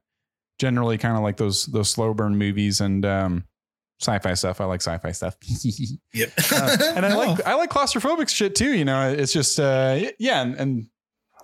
generally 0.58 0.98
kind 0.98 1.16
of 1.16 1.22
like 1.22 1.36
those 1.36 1.66
those 1.66 1.90
slow 1.90 2.14
burn 2.14 2.36
movies 2.36 2.80
and 2.80 3.04
um, 3.04 3.44
sci-fi 4.00 4.34
stuff. 4.34 4.60
I 4.60 4.64
like 4.66 4.80
sci-fi 4.82 5.12
stuff, 5.12 5.36
Yep. 6.14 6.32
Uh, 6.52 6.76
and 6.96 7.06
I 7.06 7.08
No. 7.10 7.18
like 7.18 7.46
I 7.46 7.54
like 7.54 7.70
claustrophobic 7.70 8.28
shit 8.28 8.54
too. 8.54 8.72
You 8.72 8.84
know, 8.84 9.10
it's 9.10 9.32
just 9.32 9.58
uh, 9.60 10.00
yeah, 10.18 10.42
and, 10.42 10.54
and 10.56 10.86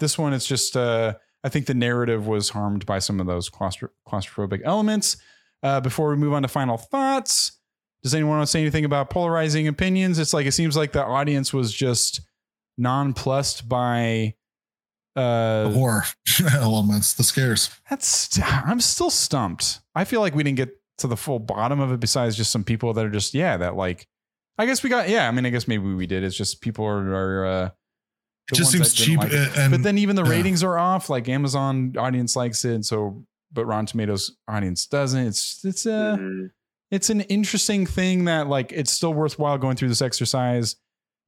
this 0.01 0.17
one 0.19 0.33
it's 0.33 0.47
just 0.47 0.77
uh, 0.77 1.15
I 1.43 1.49
think 1.49 1.67
the 1.67 1.75
narrative 1.75 2.27
was 2.27 2.51
harmed 2.51 2.87
by 2.87 2.99
some 3.01 3.21
of 3.21 3.27
those 3.27 3.51
claustro- 3.51 3.91
claustrophobic 4.09 4.63
elements. 4.65 5.17
Uh, 5.63 5.81
before 5.81 6.11
we 6.11 6.17
move 6.17 6.33
on 6.35 6.43
to 6.43 6.49
final 6.49 6.77
thoughts, 6.77 7.53
does 8.05 8.15
anyone 8.15 8.37
want 8.37 8.47
to 8.47 8.51
say 8.51 8.61
anything 8.61 8.85
about 8.85 9.11
polarizing 9.11 9.67
opinions? 9.67 10.19
It's 10.21 10.33
like 10.33 10.47
it 10.47 10.53
seems 10.53 10.77
like 10.77 10.93
the 10.93 11.03
audience 11.05 11.53
was 11.53 11.73
just 11.73 12.21
nonplussed 12.79 13.69
by 13.69 14.35
the 15.17 15.21
uh 15.23 15.71
horror 15.73 16.05
elements, 16.55 17.15
the 17.15 17.23
scares. 17.25 17.71
that's 17.89 18.39
I'm 18.43 18.81
still 18.81 19.11
stumped. 19.11 19.81
I 19.95 20.05
feel 20.05 20.21
like 20.21 20.35
we 20.35 20.43
didn't 20.43 20.57
get 20.59 20.71
to 20.99 21.07
the 21.07 21.17
full 21.17 21.39
bottom 21.39 21.81
of 21.81 21.91
it 21.93 21.99
besides 22.01 22.37
just 22.37 22.51
some 22.53 22.63
people 22.65 22.93
that 22.93 23.05
are 23.05 23.11
just 23.11 23.35
yeah, 23.35 23.57
that 23.57 23.75
like 23.77 24.07
I 24.59 24.67
guess 24.67 24.83
we 24.83 24.91
got 24.91 25.09
yeah, 25.09 25.27
I 25.27 25.31
mean 25.31 25.47
I 25.47 25.51
guess 25.51 25.67
maybe 25.67 25.85
we 25.95 26.07
did. 26.07 26.23
It's 26.25 26.37
just 26.37 26.61
people 26.61 26.85
are, 26.85 27.15
are 27.15 27.47
uh 27.47 27.71
It 28.53 28.55
just 28.57 28.71
seems 28.73 28.93
cheap. 28.93 29.19
like 29.19 29.33
it. 29.33 29.57
and 29.57 29.71
but 29.71 29.83
then 29.83 29.99
even 29.99 30.15
the 30.17 30.25
yeah. 30.25 30.31
ratings 30.31 30.63
are 30.63 30.79
off. 30.79 31.09
Like 31.09 31.29
Amazon 31.29 31.95
audience 31.99 32.37
likes 32.37 32.65
it, 32.65 32.75
and 32.75 32.85
so 32.85 33.25
but 33.53 33.67
Rotten 33.67 33.87
Tomatoes 33.87 34.37
audience 34.49 34.87
doesn't. 34.87 35.27
It's 35.27 35.65
it's 35.65 35.87
uh 35.87 36.17
Mhm. 36.19 36.51
It's 36.95 37.11
an 37.11 37.23
interesting 37.23 37.87
thing 37.87 38.25
that 38.27 38.49
like 38.49 38.73
it's 38.73 38.91
still 38.93 39.13
worthwhile 39.15 39.59
going 39.59 39.77
through 39.77 39.89
this 39.89 40.03
exercise 40.03 40.77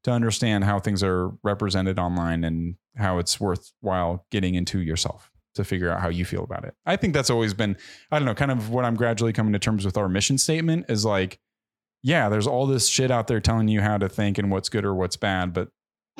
to 0.05 0.11
understand 0.11 0.65
how 0.65 0.79
things 0.79 1.03
are 1.03 1.31
represented 1.43 1.99
online 1.99 2.45
and 2.45 2.77
how 2.97 3.19
it's 3.19 3.41
worthwhile 3.41 4.25
getting 4.31 4.55
into 4.55 4.81
yourself 4.81 5.31
to 5.55 5.65
figure 5.65 5.91
out 5.91 6.01
how 6.01 6.09
you 6.09 6.25
feel 6.25 6.45
about 6.45 6.65
it. 6.65 6.75
I 6.85 6.97
think 6.97 7.15
that's 7.15 7.31
always 7.31 7.55
been 7.55 7.77
I 8.11 8.19
don't 8.19 8.27
know, 8.27 8.35
kind 8.35 8.51
of 8.51 8.71
what 8.71 8.85
I'm 8.85 8.95
gradually 8.95 9.33
coming 9.33 9.53
to 9.55 9.59
terms 9.59 9.85
with 9.85 9.97
our 9.97 10.09
mission 10.09 10.39
statement 10.39 10.87
is 10.89 11.05
like 11.05 11.39
yeah, 12.03 12.29
there's 12.29 12.47
all 12.47 12.67
this 12.67 12.87
shit 12.89 13.11
out 13.11 13.27
there 13.27 13.41
telling 13.41 13.67
you 13.69 13.81
how 13.81 13.99
to 13.99 14.09
think 14.09 14.39
and 14.39 14.51
what's 14.51 14.69
good 14.69 14.85
or 14.85 14.95
what's 14.95 15.17
bad, 15.17 15.53
but 15.53 15.69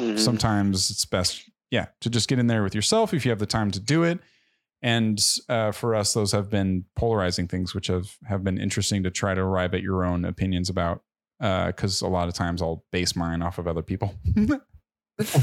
Mhm. 0.01 0.19
sometimes 0.19 0.91
it's 0.91 1.05
best 1.07 1.43
yeah 1.71 1.87
to 2.03 2.11
just 2.11 2.29
get 2.29 2.39
in 2.39 2.49
there 2.49 2.63
with 2.63 2.75
yourself 2.75 3.15
if 3.15 3.25
you 3.25 3.31
have 3.31 3.39
the 3.39 3.47
time 3.47 3.71
to 3.71 3.81
do 3.81 4.03
it 4.03 4.21
and 4.83 5.19
uh, 5.49 5.73
for 5.73 5.95
us 5.95 6.13
those 6.15 6.33
have 6.33 6.51
been 6.51 6.85
polarizing 6.97 7.49
things 7.49 7.75
which 7.75 7.87
have 7.87 8.17
have 8.29 8.45
been 8.45 8.59
interesting 8.59 9.03
to 9.03 9.11
try 9.11 9.35
to 9.35 9.41
arrive 9.41 9.75
at 9.75 9.83
your 9.83 10.05
own 10.05 10.25
opinions 10.25 10.69
about 10.69 11.03
because 11.39 12.01
a 12.03 12.07
lot 12.09 12.29
of 12.29 12.35
times 12.35 12.63
i'll 12.63 12.85
base 12.93 13.15
mine 13.17 13.43
off 13.43 13.59
of 13.59 13.67
other 13.67 13.83
people 13.83 14.15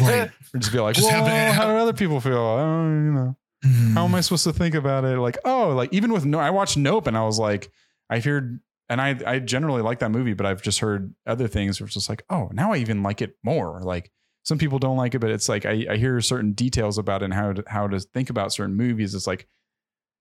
right. 0.01 0.29
or 0.53 0.59
just 0.59 0.71
be 0.71 0.79
like 0.79 0.95
Just 0.95 1.07
well, 1.07 1.51
how 1.53 1.65
do 1.65 1.73
other 1.77 1.93
people 1.93 2.19
feel 2.19 2.37
oh, 2.37 2.83
you 2.89 3.11
know 3.11 3.35
Mm. 3.65 3.93
how 3.93 4.03
am 4.03 4.13
I 4.13 4.19
supposed 4.19 4.43
to 4.43 4.51
think 4.51 4.75
about 4.75 5.05
it? 5.05 5.17
Like, 5.19 5.37
oh, 5.45 5.69
like 5.69 5.93
even 5.93 6.11
with 6.11 6.25
no, 6.25 6.37
I 6.37 6.49
watched 6.49 6.75
Nope 6.75 7.07
and 7.07 7.17
I 7.17 7.23
was 7.23 7.39
like, 7.39 7.71
I 8.09 8.19
heard, 8.19 8.59
and 8.89 8.99
I 8.99 9.17
I 9.25 9.39
generally 9.39 9.81
like 9.81 9.99
that 9.99 10.11
movie, 10.11 10.33
but 10.33 10.45
I've 10.45 10.61
just 10.61 10.79
heard 10.79 11.15
other 11.25 11.47
things 11.47 11.79
where 11.79 11.85
it's 11.85 11.93
just 11.93 12.09
like, 12.09 12.23
oh, 12.29 12.49
now 12.51 12.73
I 12.73 12.77
even 12.79 13.03
like 13.03 13.21
it 13.21 13.37
more. 13.41 13.79
Like 13.81 14.11
some 14.43 14.57
people 14.57 14.77
don't 14.77 14.97
like 14.97 15.15
it, 15.15 15.19
but 15.19 15.31
it's 15.31 15.49
like 15.49 15.65
I, 15.65 15.85
I 15.89 15.97
hear 15.97 16.19
certain 16.21 16.51
details 16.51 16.97
about 16.97 17.21
it 17.21 17.25
and 17.25 17.33
how 17.33 17.53
to, 17.53 17.63
how 17.65 17.87
to 17.87 17.99
think 17.99 18.29
about 18.29 18.53
certain 18.53 18.75
movies. 18.75 19.15
It's 19.15 19.25
like 19.27 19.47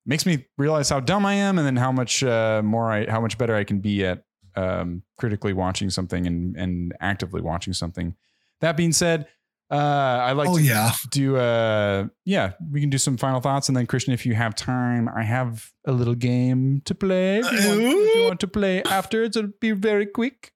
makes 0.06 0.24
me 0.24 0.46
realize 0.56 0.88
how 0.88 1.00
dumb 1.00 1.26
I 1.26 1.34
am, 1.34 1.58
and 1.58 1.66
then 1.66 1.76
how 1.76 1.92
much 1.92 2.22
uh, 2.22 2.62
more 2.64 2.90
I 2.90 3.10
how 3.10 3.20
much 3.20 3.36
better 3.36 3.54
I 3.54 3.64
can 3.64 3.80
be 3.80 4.04
at 4.04 4.24
um, 4.54 5.02
critically 5.18 5.52
watching 5.52 5.90
something 5.90 6.26
and 6.26 6.56
and 6.56 6.92
actively 7.00 7.40
watching 7.40 7.72
something. 7.72 8.14
That 8.60 8.76
being 8.76 8.92
said. 8.92 9.26
Uh, 9.70 10.20
I 10.22 10.32
like 10.32 10.50
oh 10.50 10.58
to 10.58 10.62
yeah. 10.62 10.92
do 11.10 11.38
uh 11.38 12.06
yeah 12.26 12.52
we 12.70 12.82
can 12.82 12.90
do 12.90 12.98
some 12.98 13.16
final 13.16 13.40
thoughts 13.40 13.68
and 13.68 13.76
then 13.76 13.86
christian 13.86 14.12
if 14.12 14.26
you 14.26 14.34
have 14.34 14.54
time 14.54 15.08
i 15.16 15.22
have 15.22 15.72
a 15.86 15.92
little 15.92 16.14
game 16.14 16.82
to 16.84 16.94
play 16.94 17.38
if 17.38 17.50
you, 17.50 17.68
want, 17.70 17.80
if 17.80 18.14
you 18.16 18.22
want 18.24 18.40
to 18.40 18.48
play 18.48 18.82
after 18.82 19.22
it'll 19.22 19.48
be 19.60 19.70
very 19.70 20.04
quick 20.04 20.52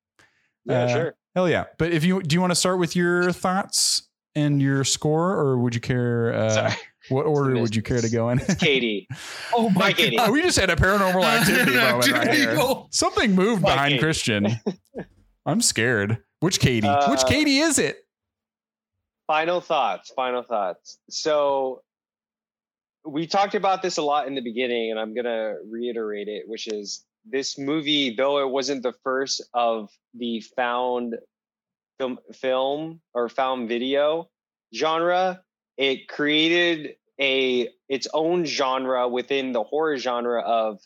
yeah, 0.67 0.83
uh, 0.83 0.89
sure. 0.89 1.15
Hell 1.37 1.49
yeah 1.49 1.65
but 1.79 1.93
if 1.93 2.03
you 2.05 2.21
do 2.23 2.35
you 2.35 2.41
want 2.41 2.51
to 2.51 2.57
start 2.57 2.79
with 2.81 2.97
your 2.97 3.31
thoughts 3.31 4.09
and 4.35 4.61
your 4.61 4.83
score 4.83 5.33
or 5.33 5.59
would 5.59 5.75
you 5.75 5.81
care 5.81 6.35
uh. 6.35 6.73
What 7.09 7.25
order 7.27 7.55
would 7.61 7.77
you 7.77 7.83
care 7.83 8.01
to 8.01 8.09
go 8.09 8.31
in? 8.31 8.39
Katie. 8.41 9.07
Oh 9.55 9.71
my, 9.71 9.93
Katie. 9.93 10.19
we 10.29 10.43
just 10.43 10.59
had 10.59 10.71
a 10.71 10.75
paranormal 10.75 11.23
activity 11.41 11.77
moment 11.77 12.11
right 12.11 12.35
here. 12.35 12.59
Something 12.91 13.37
moved 13.37 13.63
My 13.63 13.75
behind 13.75 13.91
Katie. 13.93 14.03
Christian. 14.03 14.47
I'm 15.47 15.61
scared. 15.61 16.19
Which 16.41 16.59
Katie? 16.59 16.89
Which 16.89 17.21
Uh, 17.21 17.29
Katie 17.29 17.59
is 17.59 17.79
it? 17.79 17.99
Final 19.29 19.61
thoughts. 19.61 20.11
Final 20.17 20.43
thoughts. 20.43 20.99
So 21.09 21.83
we 23.05 23.29
talked 23.29 23.55
about 23.55 23.83
this 23.83 23.99
a 23.99 24.03
lot 24.03 24.27
in 24.27 24.35
the 24.35 24.41
beginning, 24.43 24.91
and 24.91 24.99
I'm 24.99 25.15
gonna 25.15 25.55
reiterate 25.71 26.27
it, 26.27 26.43
which 26.49 26.67
is 26.67 27.05
this 27.29 27.59
movie, 27.59 28.15
though 28.15 28.39
it 28.39 28.51
wasn't 28.51 28.83
the 28.83 28.95
first 29.05 29.43
of 29.53 29.91
the 30.15 30.41
found 30.57 31.17
film, 31.99 32.19
film 32.33 33.01
or 33.15 33.29
found 33.29 33.69
video 33.69 34.29
genre, 34.75 35.43
it 35.77 36.09
created 36.09 36.97
a 37.21 37.69
its 37.89 38.07
own 38.13 38.45
genre 38.45 39.09
within 39.09 39.53
the 39.53 39.63
horror 39.63 39.97
genre 39.97 40.41
of 40.43 40.81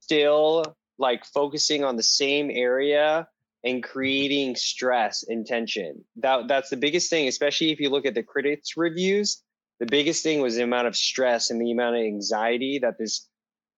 still 0.00 0.76
like 0.98 1.24
focusing 1.24 1.84
on 1.84 1.96
the 1.96 2.02
same 2.02 2.50
area 2.50 3.28
and 3.64 3.82
creating 3.82 4.54
stress 4.54 5.24
and 5.28 5.44
tension. 5.46 6.04
That 6.16 6.48
that's 6.48 6.70
the 6.70 6.76
biggest 6.76 7.10
thing, 7.10 7.28
especially 7.28 7.72
if 7.72 7.80
you 7.80 7.90
look 7.90 8.06
at 8.06 8.14
the 8.14 8.22
critics' 8.22 8.76
reviews. 8.76 9.42
The 9.80 9.86
biggest 9.86 10.22
thing 10.22 10.40
was 10.40 10.54
the 10.54 10.62
amount 10.62 10.86
of 10.86 10.96
stress 10.96 11.50
and 11.50 11.60
the 11.60 11.72
amount 11.72 11.96
of 11.96 12.02
anxiety 12.02 12.78
that 12.78 12.96
this 12.98 13.28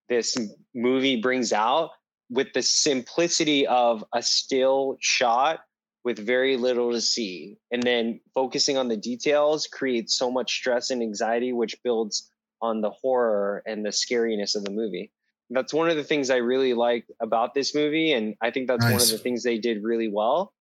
this 0.09 0.37
movie 0.75 1.21
brings 1.21 1.53
out 1.53 1.91
with 2.31 2.53
the 2.53 2.63
simplicity 2.63 3.67
of 3.67 4.05
a 4.15 4.23
still 4.23 4.97
shot 5.01 5.61
with 6.05 6.19
very 6.19 6.57
little 6.57 6.93
to 6.93 7.01
see. 7.01 7.59
And 7.71 7.83
then 7.83 8.21
focusing 8.35 8.77
on 8.77 8.89
the 8.89 8.97
details 8.97 9.67
creates 9.67 10.17
so 10.17 10.31
much 10.31 10.53
stress 10.53 10.91
and 10.91 11.03
anxiety 11.03 11.53
which 11.53 11.83
builds 11.83 12.31
on 12.61 12.81
the 12.81 12.91
horror 12.91 13.63
and 13.67 13.85
the 13.85 13.91
scariness 13.91 14.57
of 14.57 14.65
the 14.65 14.71
movie. 14.71 15.13
That's 15.51 15.73
one 15.73 15.89
of 15.89 15.97
the 15.97 16.05
things 16.05 16.29
i 16.29 16.37
really 16.37 16.75
like 16.75 17.07
about 17.21 17.55
this 17.55 17.75
movie 17.75 18.13
and 18.13 18.35
i 18.43 18.51
think 18.51 18.69
that's 18.69 18.85
one 18.85 19.01
of 19.01 19.09
the 19.09 19.17
things 19.17 19.43
they 19.43 19.59
did 19.59 19.83
really 19.83 20.09
well. 20.09 20.53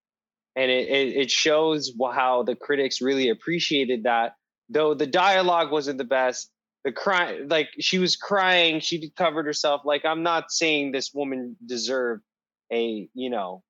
And 0.55 0.71
it, 0.71 0.87
it, 0.87 1.15
it 1.17 1.31
shows 1.31 1.91
how 2.13 2.43
the 2.43 2.55
critics 2.55 3.01
really 3.01 3.29
appreciated 3.29 4.03
that 4.03 4.35
though 4.69 4.93
the 4.93 5.07
dialogue 5.07 5.71
wasn't 5.71 5.97
the 5.97 6.03
best 6.03 6.49
the 6.83 6.91
cry 6.91 7.39
like 7.47 7.69
she 7.79 7.99
was 7.99 8.15
crying 8.15 8.79
she 8.79 9.09
covered 9.17 9.45
herself 9.45 9.81
like 9.85 10.05
i'm 10.05 10.23
not 10.23 10.51
saying 10.51 10.91
this 10.91 11.13
woman 11.13 11.55
deserved 11.65 12.23
a 12.71 13.09
you 13.13 13.29
know 13.29 13.63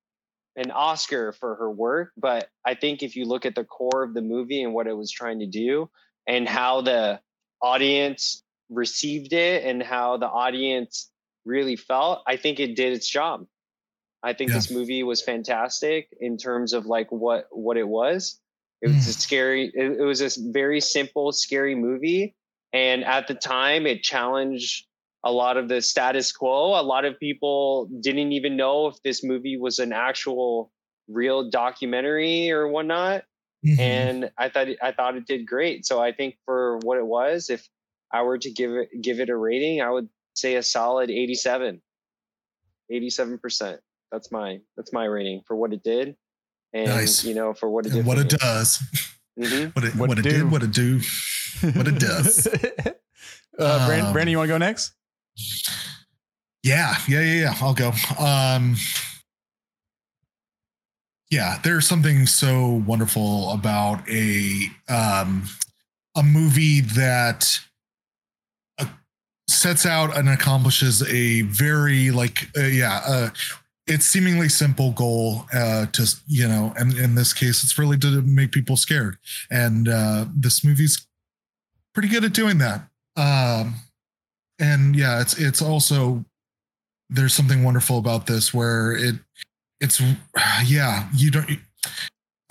an 0.55 0.71
oscar 0.71 1.31
for 1.31 1.55
her 1.55 1.71
work 1.71 2.11
but 2.17 2.49
i 2.65 2.73
think 2.73 3.01
if 3.03 3.15
you 3.15 3.25
look 3.25 3.45
at 3.45 3.55
the 3.55 3.63
core 3.63 4.03
of 4.03 4.13
the 4.13 4.21
movie 4.21 4.63
and 4.63 4.73
what 4.73 4.87
it 4.87 4.97
was 4.97 5.11
trying 5.11 5.39
to 5.39 5.47
do 5.47 5.89
and 6.27 6.47
how 6.47 6.81
the 6.81 7.19
audience 7.61 8.43
received 8.69 9.33
it 9.33 9.63
and 9.63 9.81
how 9.81 10.17
the 10.17 10.27
audience 10.27 11.09
really 11.45 11.75
felt 11.75 12.21
i 12.27 12.35
think 12.35 12.59
it 12.59 12.75
did 12.75 12.93
its 12.93 13.09
job. 13.09 13.45
I 14.23 14.33
think 14.33 14.49
Yeah. 14.49 14.57
this 14.57 14.71
movie 14.71 15.03
was 15.03 15.21
fantastic 15.21 16.09
in 16.19 16.37
terms 16.37 16.73
of 16.73 16.85
like 16.85 17.11
what 17.11 17.47
what 17.51 17.77
it 17.77 17.87
was. 17.87 18.39
It 18.81 18.87
was 18.87 19.05
hmm. 19.05 19.09
a 19.09 19.13
scary 19.13 19.71
it, 19.73 19.99
it 19.99 20.03
was 20.03 20.21
a 20.21 20.29
very 20.51 20.81
simple 20.81 21.31
scary 21.31 21.75
movie 21.75 22.35
and 22.73 23.03
at 23.05 23.27
the 23.27 23.33
time 23.33 23.85
it 23.87 24.03
challenged 24.03 24.85
a 25.23 25.31
lot 25.31 25.57
of 25.57 25.67
the 25.67 25.81
status 25.81 26.31
quo 26.31 26.79
a 26.79 26.83
lot 26.83 27.05
of 27.05 27.19
people 27.19 27.89
didn't 28.01 28.31
even 28.31 28.55
know 28.55 28.87
if 28.87 28.95
this 29.03 29.23
movie 29.23 29.57
was 29.57 29.79
an 29.79 29.91
actual 29.93 30.71
real 31.07 31.49
documentary 31.49 32.51
or 32.51 32.67
whatnot 32.67 33.23
Mhm. 33.65 33.79
and 33.79 34.31
i 34.37 34.49
thought 34.49 34.67
i 34.83 34.91
thought 34.91 35.15
it 35.17 35.25
did 35.25 35.47
great 35.47 35.85
so 35.85 35.99
i 35.99 36.11
think 36.11 36.35
for 36.45 36.77
what 36.83 36.97
it 36.99 37.05
was 37.07 37.49
if 37.49 37.67
i 38.13 38.21
were 38.21 38.37
to 38.37 38.51
give 38.51 38.71
it 38.71 38.89
give 39.01 39.19
it 39.19 39.29
a 39.29 39.35
rating 39.35 39.81
i 39.81 39.89
would 39.89 40.07
say 40.35 40.55
a 40.55 40.61
solid 40.63 41.09
87 41.09 41.81
87% 42.91 43.79
that's 44.11 44.31
my 44.31 44.59
that's 44.77 44.93
my 44.93 45.05
rating 45.05 45.41
for 45.47 45.55
what 45.55 45.73
it 45.73 45.83
did 45.83 46.15
and 46.73 46.87
Nice. 46.87 47.23
you 47.25 47.33
know 47.33 47.53
for 47.53 47.69
what 47.69 47.85
it 47.85 47.93
did 47.93 48.05
what 48.05 48.17
it 48.17 48.31
me. 48.31 48.37
does, 48.37 48.79
Mhm. 49.37 49.71
what 49.75 49.85
it 49.85 49.95
What 49.95 50.09
what, 50.09 50.19
it 50.19 50.25
it 50.25 50.29
do. 50.29 50.37
did, 50.43 50.51
what 50.51 50.63
it 50.63 50.71
do. 50.71 50.99
What 51.73 51.87
it 51.87 51.99
does. 51.99 52.47
uh, 53.59 53.87
Brandon, 53.87 54.05
Um, 54.07 54.13
Brandon, 54.13 54.31
you 54.31 54.37
want 54.37 54.47
to 54.47 54.53
go 54.53 54.57
next? 54.57 54.93
Yeah, 56.63 56.95
yeah, 57.07 57.21
yeah, 57.21 57.41
yeah. 57.41 57.53
I'll 57.61 57.73
go. 57.73 57.91
Um 58.19 58.75
Yeah, 61.29 61.59
there's 61.63 61.87
something 61.87 62.25
so 62.25 62.83
wonderful 62.85 63.51
about 63.51 64.07
a 64.09 64.69
um 64.87 65.43
a 66.15 66.23
movie 66.23 66.81
that 66.81 67.59
uh, 68.79 68.85
sets 69.49 69.85
out 69.85 70.17
and 70.17 70.29
accomplishes 70.29 71.03
a 71.03 71.41
very 71.43 72.11
like 72.11 72.49
uh, 72.57 72.61
yeah, 72.63 73.01
uh 73.05 73.29
it's 73.85 74.05
seemingly 74.05 74.49
simple 74.49 74.91
goal 74.91 75.45
uh 75.53 75.85
to 75.87 76.05
you 76.27 76.47
know 76.47 76.73
and 76.77 76.97
in 76.97 77.15
this 77.15 77.33
case 77.33 77.63
it's 77.63 77.77
really 77.77 77.97
to 77.97 78.21
make 78.23 78.51
people 78.51 78.75
scared 78.75 79.17
and 79.49 79.87
uh 79.87 80.25
this 80.35 80.63
movie's 80.65 81.06
pretty 81.97 82.09
good 82.09 82.23
at 82.23 82.31
doing 82.31 82.59
that. 82.59 82.87
Um 83.15 83.73
and 84.59 84.95
yeah 84.95 85.19
it's 85.19 85.39
it's 85.39 85.63
also 85.63 86.23
there's 87.09 87.33
something 87.33 87.63
wonderful 87.63 87.97
about 87.97 88.27
this 88.27 88.53
where 88.53 88.91
it 88.91 89.15
it's 89.81 89.99
yeah 90.65 91.09
you 91.15 91.31
don't 91.31 91.49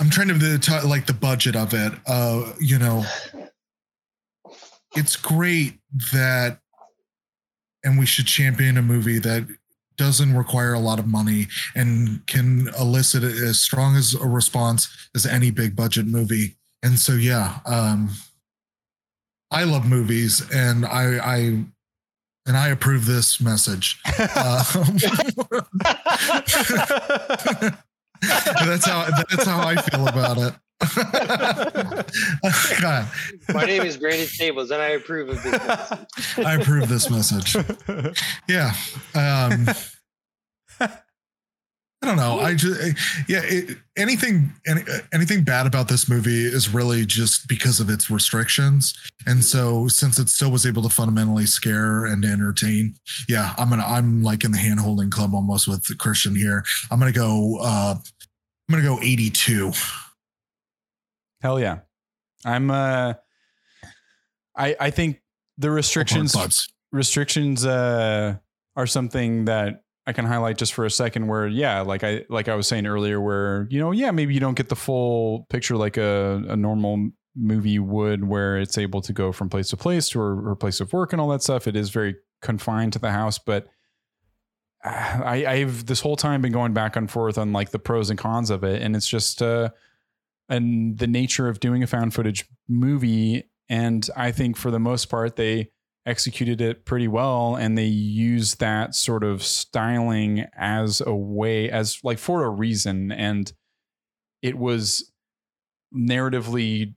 i'm 0.01 0.11
trying 0.11 0.29
to 0.29 0.81
like 0.85 1.07
the 1.07 1.13
budget 1.13 1.55
of 1.55 1.75
it 1.75 1.93
uh 2.09 2.53
you 2.61 2.77
know. 2.77 3.05
It's 4.97 5.15
great 5.15 5.79
that 6.13 6.59
and 7.85 8.01
we 8.01 8.07
should 8.07 8.27
champion 8.27 8.79
a 8.79 8.83
movie 8.83 9.21
that 9.21 9.47
doesn't 9.97 10.37
require 10.37 10.73
a 10.73 10.81
lot 10.81 10.99
of 10.99 11.07
money 11.07 11.47
and 11.77 12.27
can 12.27 12.69
elicit 12.81 13.23
as 13.23 13.61
strong 13.61 13.95
as 13.95 14.13
a 14.15 14.27
response 14.27 14.89
as 15.15 15.25
any 15.25 15.53
big 15.53 15.77
budget 15.77 16.07
movie. 16.07 16.57
And 16.83 16.99
so 16.99 17.13
yeah 17.13 17.61
um 17.65 18.11
i 19.51 19.65
love 19.65 19.87
movies 19.87 20.43
and 20.55 20.87
i 20.87 21.19
i 21.19 21.37
and 22.47 22.57
i 22.57 22.69
approve 22.69 23.07
this 23.07 23.41
message 23.41 24.01
um, 24.37 24.99
that's 28.23 28.87
how 28.87 29.09
that's 29.31 29.45
how 29.45 29.67
I 29.67 29.77
feel 29.77 30.09
about 30.09 30.39
it. 30.39 30.55
God, 32.81 33.09
my 33.53 33.65
name 33.65 33.83
is 33.83 33.97
brandon 33.97 34.27
stables 34.27 34.71
and 34.71 34.83
i 34.83 34.89
approve 34.89 35.31
of 35.31 35.43
this 35.43 35.53
message. 35.53 35.99
I 36.39 36.55
approve 36.55 36.89
this 36.89 37.11
message. 37.11 37.57
Yeah. 38.49 38.73
Um, 39.15 39.67
I 42.07 42.09
don't 42.09 42.19
know. 42.19 42.39
I 42.39 42.55
just 42.55 42.81
yeah. 43.29 43.41
It, 43.43 43.79
anything 43.97 44.53
any, 44.65 44.83
anything 45.13 45.43
bad 45.43 45.67
about 45.67 45.89
this 45.89 46.09
movie 46.09 46.45
is 46.45 46.73
really 46.73 47.05
just 47.05 47.49
because 47.49 47.81
of 47.81 47.91
its 47.91 48.11
restrictions, 48.11 48.95
and 49.27 49.45
so 49.45 49.89
since 49.89 50.21
it 50.21 50.29
still 50.29 50.53
was 50.53 50.67
able 50.67 50.83
to 50.85 50.89
fundamentally 50.89 51.47
scare 51.47 52.05
and 52.07 52.25
entertain, 52.25 52.95
yeah, 53.29 53.55
I'm 53.59 53.71
gonna 53.71 53.85
I'm 53.85 54.23
like 54.23 54.45
in 54.45 54.53
the 54.53 54.59
hand 54.59 54.79
holding 54.79 55.11
club 55.11 55.35
almost 55.35 55.67
with 55.67 55.85
Christian 55.99 56.37
here. 56.37 56.65
I'm 56.93 57.01
gonna 57.01 57.11
go. 57.11 57.59
uh 57.61 57.97
I'm 58.69 58.73
gonna 58.73 58.87
go 58.87 59.01
82. 59.03 59.73
Hell 61.41 61.59
yeah. 61.59 61.79
I'm 62.45 62.71
uh 62.71 63.15
I 64.57 64.77
I 64.79 64.91
think 64.91 65.21
the 65.59 65.73
restrictions 65.73 66.37
restrictions 66.93 67.67
uh 67.67 68.37
are 68.77 68.87
something 68.87 69.47
that 69.47 69.83
I 70.07 70.13
can 70.13 70.25
highlight 70.25 70.57
just 70.57 70.73
for 70.73 70.85
a 70.85 70.91
second 70.91 71.27
where 71.27 71.49
yeah, 71.49 71.81
like 71.81 72.05
I 72.05 72.25
like 72.29 72.49
I 72.49 72.55
was 72.55 72.67
saying 72.67 72.87
earlier 72.87 73.21
where 73.21 73.67
you 73.71 73.81
know, 73.81 73.91
yeah, 73.91 74.11
maybe 74.13 74.35
you 74.35 74.41
don't 74.41 74.57
get 74.57 74.69
the 74.69 74.77
full 74.77 75.47
picture 75.51 75.77
like 75.77 75.97
a 75.97 76.43
a 76.49 76.57
normal 76.57 77.11
movie 77.35 77.79
would 77.79 78.27
where 78.27 78.59
it's 78.59 78.79
able 78.79 79.03
to 79.03 79.13
go 79.13 79.33
from 79.33 79.49
place 79.49 79.69
to 79.71 79.77
place 79.77 80.09
to 80.09 80.19
her, 80.19 80.55
place 80.57 80.81
of 80.81 80.93
work 80.93 81.13
and 81.13 81.21
all 81.21 81.29
that 81.29 81.43
stuff. 81.43 81.67
It 81.67 81.77
is 81.77 81.91
very 81.91 82.17
confined 82.41 82.95
to 82.95 82.99
the 82.99 83.11
house, 83.11 83.39
but 83.39 83.67
uh, 84.85 84.89
I, 85.25 85.47
I've 85.47 85.87
this 85.87 86.01
whole 86.01 86.17
time 86.17 86.41
been 86.41 86.53
going 86.53 86.73
back 86.73 86.97
and 86.97 87.11
forth 87.11 87.37
on 87.37 87.53
like 87.53 87.71
the 87.71 87.79
pros 87.79 88.09
and 88.09 88.19
cons 88.19 88.51
of 88.51 88.65
it, 88.65 88.83
and 88.83 88.95
it's 88.95 89.09
just 89.09 89.43
uh, 89.43 89.71
and 90.49 90.99
the 90.99 91.07
nature 91.07 91.49
of 91.49 91.61
doing 91.61 91.83
a 91.83 91.87
found 91.87 92.15
footage 92.15 92.47
movie. 92.69 93.51
And 93.69 94.09
I 94.17 94.31
think 94.31 94.57
for 94.57 94.71
the 94.71 94.79
most 94.79 95.07
part, 95.07 95.35
they 95.35 95.71
executed 96.07 96.61
it 96.61 96.85
pretty 96.85 97.09
well, 97.09 97.57
and 97.57 97.77
they 97.77 97.85
used 97.87 98.61
that 98.61 98.95
sort 98.95 99.25
of 99.25 99.43
styling 99.43 100.47
as 100.57 101.03
a 101.05 101.15
way, 101.15 101.69
as 101.71 101.99
like 102.05 102.19
for 102.19 102.45
a 102.45 102.49
reason, 102.51 103.11
and 103.13 103.53
it 104.43 104.57
was 104.57 105.13
narratively 105.95 106.95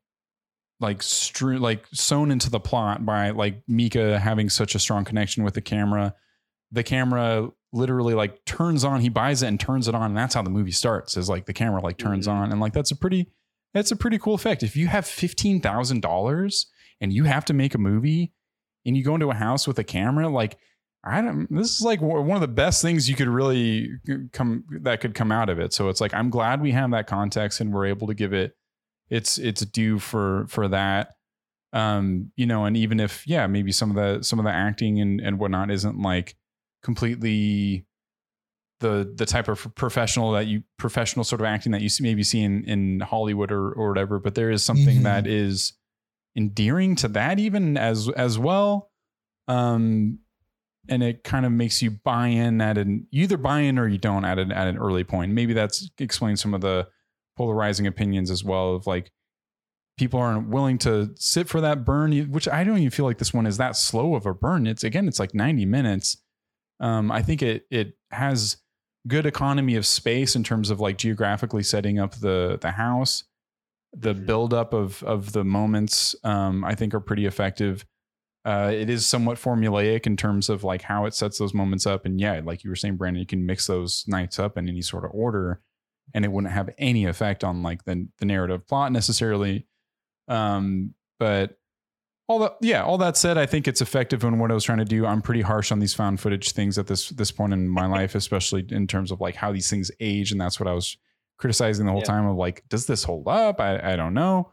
like 0.79 1.01
strew 1.03 1.57
like 1.57 1.85
sewn 1.93 2.31
into 2.31 2.49
the 2.49 2.59
plot 2.59 3.05
by 3.05 3.31
like 3.31 3.61
Micah 3.67 4.19
having 4.19 4.49
such 4.49 4.75
a 4.75 4.79
strong 4.79 5.03
connection 5.03 5.43
with 5.43 5.53
the 5.53 5.61
camera. 5.61 6.15
The 6.71 6.83
camera 6.83 7.49
literally 7.73 8.13
like 8.13 8.45
turns 8.45 8.83
on, 8.83 9.01
he 9.01 9.09
buys 9.09 9.43
it 9.43 9.47
and 9.47 9.59
turns 9.59 9.87
it 9.87 9.95
on, 9.95 10.03
and 10.11 10.17
that's 10.17 10.35
how 10.35 10.41
the 10.41 10.49
movie 10.49 10.71
starts. 10.71 11.17
Is 11.17 11.29
like 11.29 11.45
the 11.45 11.53
camera 11.53 11.81
like 11.81 11.97
turns 11.97 12.27
Mhm. 12.27 12.31
on, 12.31 12.51
and 12.51 12.61
like 12.61 12.73
that's 12.73 12.91
a 12.91 12.95
pretty 12.95 13.27
that's 13.73 13.91
a 13.91 13.95
pretty 13.95 14.17
cool 14.17 14.33
effect. 14.33 14.63
If 14.63 14.75
you 14.75 14.87
have 14.87 15.05
fifteen 15.05 15.61
thousand 15.61 16.01
dollars 16.01 16.67
and 17.01 17.11
you 17.13 17.25
have 17.25 17.45
to 17.45 17.53
make 17.53 17.75
a 17.75 17.79
movie 17.79 18.33
and 18.85 18.95
you 18.97 19.03
go 19.03 19.15
into 19.15 19.29
a 19.29 19.35
house 19.35 19.67
with 19.67 19.79
a 19.79 19.83
camera, 19.83 20.27
like 20.29 20.57
I 21.03 21.21
don't. 21.21 21.47
This 21.49 21.75
is 21.75 21.81
like 21.81 22.01
one 22.01 22.35
of 22.35 22.41
the 22.41 22.47
best 22.47 22.81
things 22.81 23.09
you 23.09 23.15
could 23.15 23.29
really 23.29 23.89
come 24.33 24.65
that 24.81 24.99
could 24.99 25.15
come 25.15 25.31
out 25.31 25.49
of 25.49 25.59
it. 25.59 25.73
So 25.73 25.89
it's 25.89 26.01
like 26.01 26.13
I'm 26.13 26.29
glad 26.29 26.61
we 26.61 26.71
have 26.71 26.91
that 26.91 27.07
context 27.07 27.61
and 27.61 27.73
we're 27.73 27.85
able 27.85 28.07
to 28.07 28.13
give 28.13 28.33
it 28.33 28.55
its 29.09 29.37
its 29.37 29.61
due 29.61 29.99
for 29.99 30.45
for 30.49 30.67
that. 30.67 31.15
Um, 31.71 32.31
you 32.35 32.45
know, 32.45 32.65
and 32.65 32.75
even 32.75 32.99
if 32.99 33.25
yeah, 33.27 33.47
maybe 33.47 33.71
some 33.71 33.89
of 33.89 33.95
the 33.95 34.23
some 34.23 34.39
of 34.39 34.45
the 34.45 34.51
acting 34.51 34.99
and 34.99 35.21
and 35.21 35.39
whatnot 35.39 35.71
isn't 35.71 35.97
like 36.01 36.35
completely 36.83 37.85
the 38.79 39.11
the 39.15 39.25
type 39.25 39.47
of 39.47 39.73
professional 39.75 40.31
that 40.33 40.47
you 40.47 40.63
professional 40.77 41.23
sort 41.23 41.41
of 41.41 41.45
acting 41.45 41.71
that 41.71 41.81
you 41.81 41.89
see, 41.89 42.03
maybe 42.03 42.23
see 42.23 42.41
in 42.41 42.65
in 42.65 42.99
Hollywood 42.99 43.51
or 43.51 43.71
or 43.71 43.89
whatever. 43.89 44.19
But 44.19 44.35
there 44.35 44.51
is 44.51 44.63
something 44.63 44.95
mm-hmm. 44.95 45.03
that 45.03 45.27
is 45.27 45.73
endearing 46.35 46.95
to 46.97 47.07
that 47.09 47.39
even 47.39 47.77
as 47.77 48.09
as 48.09 48.37
well. 48.37 48.91
Um, 49.47 50.19
and 50.87 51.03
it 51.03 51.23
kind 51.23 51.45
of 51.45 51.51
makes 51.51 51.81
you 51.81 51.91
buy 51.91 52.27
in 52.27 52.61
at 52.61 52.77
an 52.77 53.07
you 53.11 53.23
either 53.23 53.37
buy 53.37 53.59
in 53.59 53.77
or 53.77 53.87
you 53.87 53.97
don't 53.97 54.25
at 54.25 54.39
an 54.39 54.51
at 54.51 54.67
an 54.67 54.77
early 54.77 55.03
point. 55.03 55.31
Maybe 55.33 55.53
that's 55.53 55.89
explains 55.99 56.41
some 56.41 56.53
of 56.53 56.61
the 56.61 56.87
polarizing 57.37 57.87
opinions 57.87 58.31
as 58.31 58.43
well 58.43 58.75
of 58.75 58.87
like 58.87 59.11
people 59.97 60.19
aren't 60.19 60.47
willing 60.47 60.77
to 60.77 61.11
sit 61.15 61.49
for 61.49 61.61
that 61.61 61.83
burn, 61.83 62.31
which 62.31 62.47
I 62.47 62.63
don't 62.63 62.77
even 62.77 62.89
feel 62.89 63.05
like 63.05 63.17
this 63.17 63.33
one 63.33 63.45
is 63.45 63.57
that 63.57 63.75
slow 63.75 64.15
of 64.15 64.25
a 64.25 64.33
burn. 64.33 64.65
It's 64.65 64.83
again, 64.83 65.07
it's 65.07 65.19
like 65.19 65.35
90 65.35 65.65
minutes. 65.65 66.17
Um, 66.79 67.11
I 67.11 67.21
think 67.21 67.41
it 67.41 67.65
it 67.69 67.97
has 68.11 68.57
good 69.07 69.25
economy 69.25 69.75
of 69.75 69.85
space 69.85 70.35
in 70.35 70.43
terms 70.43 70.69
of 70.69 70.79
like 70.79 70.97
geographically 70.97 71.63
setting 71.63 71.99
up 71.99 72.15
the 72.15 72.57
the 72.61 72.71
house. 72.71 73.25
The 73.93 74.13
mm-hmm. 74.13 74.25
buildup 74.25 74.73
of 74.73 75.03
of 75.03 75.31
the 75.31 75.43
moments, 75.43 76.15
um, 76.23 76.63
I 76.63 76.75
think, 76.75 76.93
are 76.93 76.99
pretty 76.99 77.25
effective. 77.25 77.85
Uh, 78.45 78.71
it 78.73 78.89
is 78.89 79.05
somewhat 79.05 79.37
formulaic 79.37 80.07
in 80.07 80.15
terms 80.15 80.49
of 80.49 80.63
like 80.63 80.81
how 80.81 81.05
it 81.05 81.13
sets 81.13 81.37
those 81.37 81.53
moments 81.53 81.85
up. 81.85 82.05
And 82.05 82.19
yeah, 82.19 82.41
like 82.43 82.63
you 82.63 82.69
were 82.69 82.75
saying, 82.75 82.95
Brandon, 82.95 83.19
you 83.19 83.25
can 83.25 83.45
mix 83.45 83.67
those 83.67 84.05
nights 84.07 84.39
up 84.39 84.57
in 84.57 84.69
any 84.69 84.81
sort 84.81 85.05
of 85.05 85.11
order, 85.13 85.61
and 86.13 86.23
it 86.23 86.31
wouldn't 86.31 86.53
have 86.53 86.69
any 86.77 87.05
effect 87.05 87.43
on 87.43 87.63
like 87.63 87.83
the 87.85 88.07
the 88.19 88.25
narrative 88.25 88.67
plot 88.67 88.91
necessarily. 88.91 89.67
Um, 90.27 90.93
but 91.19 91.59
all 92.29 92.39
that, 92.39 92.57
yeah, 92.61 92.83
all 92.83 92.99
that 92.99 93.17
said, 93.17 93.39
I 93.39 93.47
think 93.47 93.67
it's 93.67 93.81
effective 93.81 94.23
in 94.23 94.37
what 94.37 94.51
I 94.51 94.53
was 94.53 94.63
trying 94.63 94.77
to 94.77 94.85
do. 94.85 95.05
I'm 95.05 95.21
pretty 95.21 95.41
harsh 95.41 95.71
on 95.71 95.79
these 95.79 95.95
found 95.95 96.19
footage 96.19 96.51
things 96.51 96.77
at 96.77 96.85
this 96.85 97.09
this 97.09 97.31
point 97.31 97.53
in 97.53 97.67
my 97.67 97.85
life, 97.97 98.15
especially 98.15 98.65
in 98.69 98.87
terms 98.87 99.11
of 99.11 99.19
like 99.19 99.35
how 99.35 99.51
these 99.51 99.69
things 99.69 99.91
age, 99.99 100.31
and 100.31 100.39
that's 100.39 100.59
what 100.59 100.67
I 100.67 100.73
was 100.73 100.95
criticizing 101.39 101.85
the 101.85 101.91
whole 101.91 102.01
yeah. 102.01 102.05
time 102.05 102.27
of 102.27 102.35
like, 102.35 102.63
does 102.69 102.85
this 102.85 103.03
hold 103.03 103.27
up? 103.27 103.59
I 103.59 103.93
I 103.93 103.95
don't 103.95 104.13
know. 104.13 104.51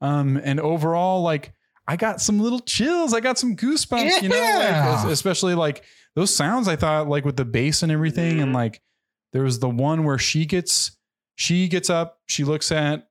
Um, 0.00 0.40
and 0.42 0.58
overall, 0.58 1.22
like 1.22 1.52
I 1.86 1.96
got 1.96 2.20
some 2.20 2.40
little 2.40 2.60
chills. 2.60 3.14
I 3.14 3.20
got 3.20 3.38
some 3.38 3.56
goosebumps, 3.56 4.04
yeah. 4.04 4.20
you 4.20 4.28
know, 4.28 5.02
like, 5.04 5.12
especially 5.12 5.54
like 5.54 5.84
those 6.16 6.34
sounds 6.34 6.68
I 6.68 6.76
thought 6.76 7.08
like 7.08 7.24
with 7.24 7.36
the 7.36 7.44
bass 7.44 7.82
and 7.82 7.92
everything. 7.92 8.34
Mm-hmm. 8.34 8.42
And 8.42 8.52
like 8.52 8.80
there 9.32 9.42
was 9.42 9.58
the 9.60 9.68
one 9.68 10.04
where 10.04 10.18
she 10.18 10.44
gets, 10.44 10.96
she 11.36 11.68
gets 11.68 11.90
up, 11.90 12.20
she 12.26 12.44
looks 12.44 12.72
at, 12.72 13.08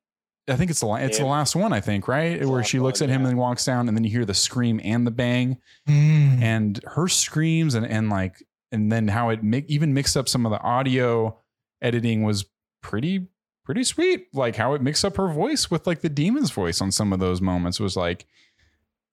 I 0.47 0.55
think 0.55 0.71
it's 0.71 0.81
the 0.81 0.91
it's 0.95 1.17
yeah. 1.17 1.23
the 1.23 1.29
last 1.29 1.55
one, 1.55 1.71
I 1.71 1.81
think, 1.81 2.07
right? 2.07 2.37
It's 2.37 2.45
where 2.45 2.63
she 2.63 2.79
looks 2.79 3.01
one, 3.01 3.09
at 3.09 3.15
him 3.15 3.25
and 3.25 3.37
walks 3.37 3.63
down, 3.63 3.87
and 3.87 3.95
then 3.95 4.03
you 4.03 4.09
hear 4.09 4.25
the 4.25 4.33
scream 4.33 4.81
and 4.83 5.05
the 5.05 5.11
bang, 5.11 5.57
mm. 5.87 6.41
and 6.41 6.79
her 6.87 7.07
screams 7.07 7.75
and 7.75 7.85
and 7.85 8.09
like 8.09 8.43
and 8.71 8.91
then 8.91 9.07
how 9.07 9.29
it 9.29 9.43
mi- 9.43 9.65
even 9.67 9.93
mixed 9.93 10.17
up 10.17 10.27
some 10.27 10.45
of 10.45 10.51
the 10.51 10.59
audio 10.59 11.37
editing 11.81 12.23
was 12.23 12.45
pretty 12.81 13.27
pretty 13.63 13.83
sweet. 13.83 14.27
Like 14.33 14.55
how 14.55 14.73
it 14.73 14.81
mixed 14.81 15.05
up 15.05 15.17
her 15.17 15.27
voice 15.27 15.71
with 15.71 15.87
like 15.87 16.01
the 16.01 16.09
demon's 16.09 16.51
voice 16.51 16.81
on 16.81 16.91
some 16.91 17.13
of 17.13 17.19
those 17.19 17.41
moments 17.41 17.79
was 17.79 17.95
like 17.95 18.25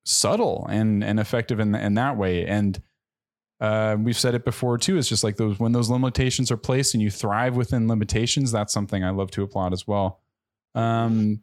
subtle 0.05 0.67
and 0.71 1.05
and 1.05 1.21
effective 1.21 1.61
in 1.61 1.75
in 1.75 1.95
that 1.95 2.17
way. 2.17 2.47
And 2.47 2.81
uh, 3.61 3.97
we've 3.99 4.19
said 4.19 4.35
it 4.35 4.45
before 4.45 4.79
too. 4.79 4.99
It's 4.99 5.09
just 5.09 5.25
like 5.25 5.37
those 5.37 5.59
when 5.59 5.73
those 5.73 5.91
limitations 5.91 6.51
are 6.51 6.57
placed 6.57 6.95
and 6.95 7.03
you 7.03 7.11
thrive 7.11 7.57
within 7.57 7.89
limitations. 7.89 8.53
That's 8.53 8.73
something 8.73 9.05
I 9.05 9.11
love 9.11 9.31
to 9.33 9.43
applaud 9.43 9.73
as 9.73 9.87
well. 9.87 10.21
Um, 10.75 11.43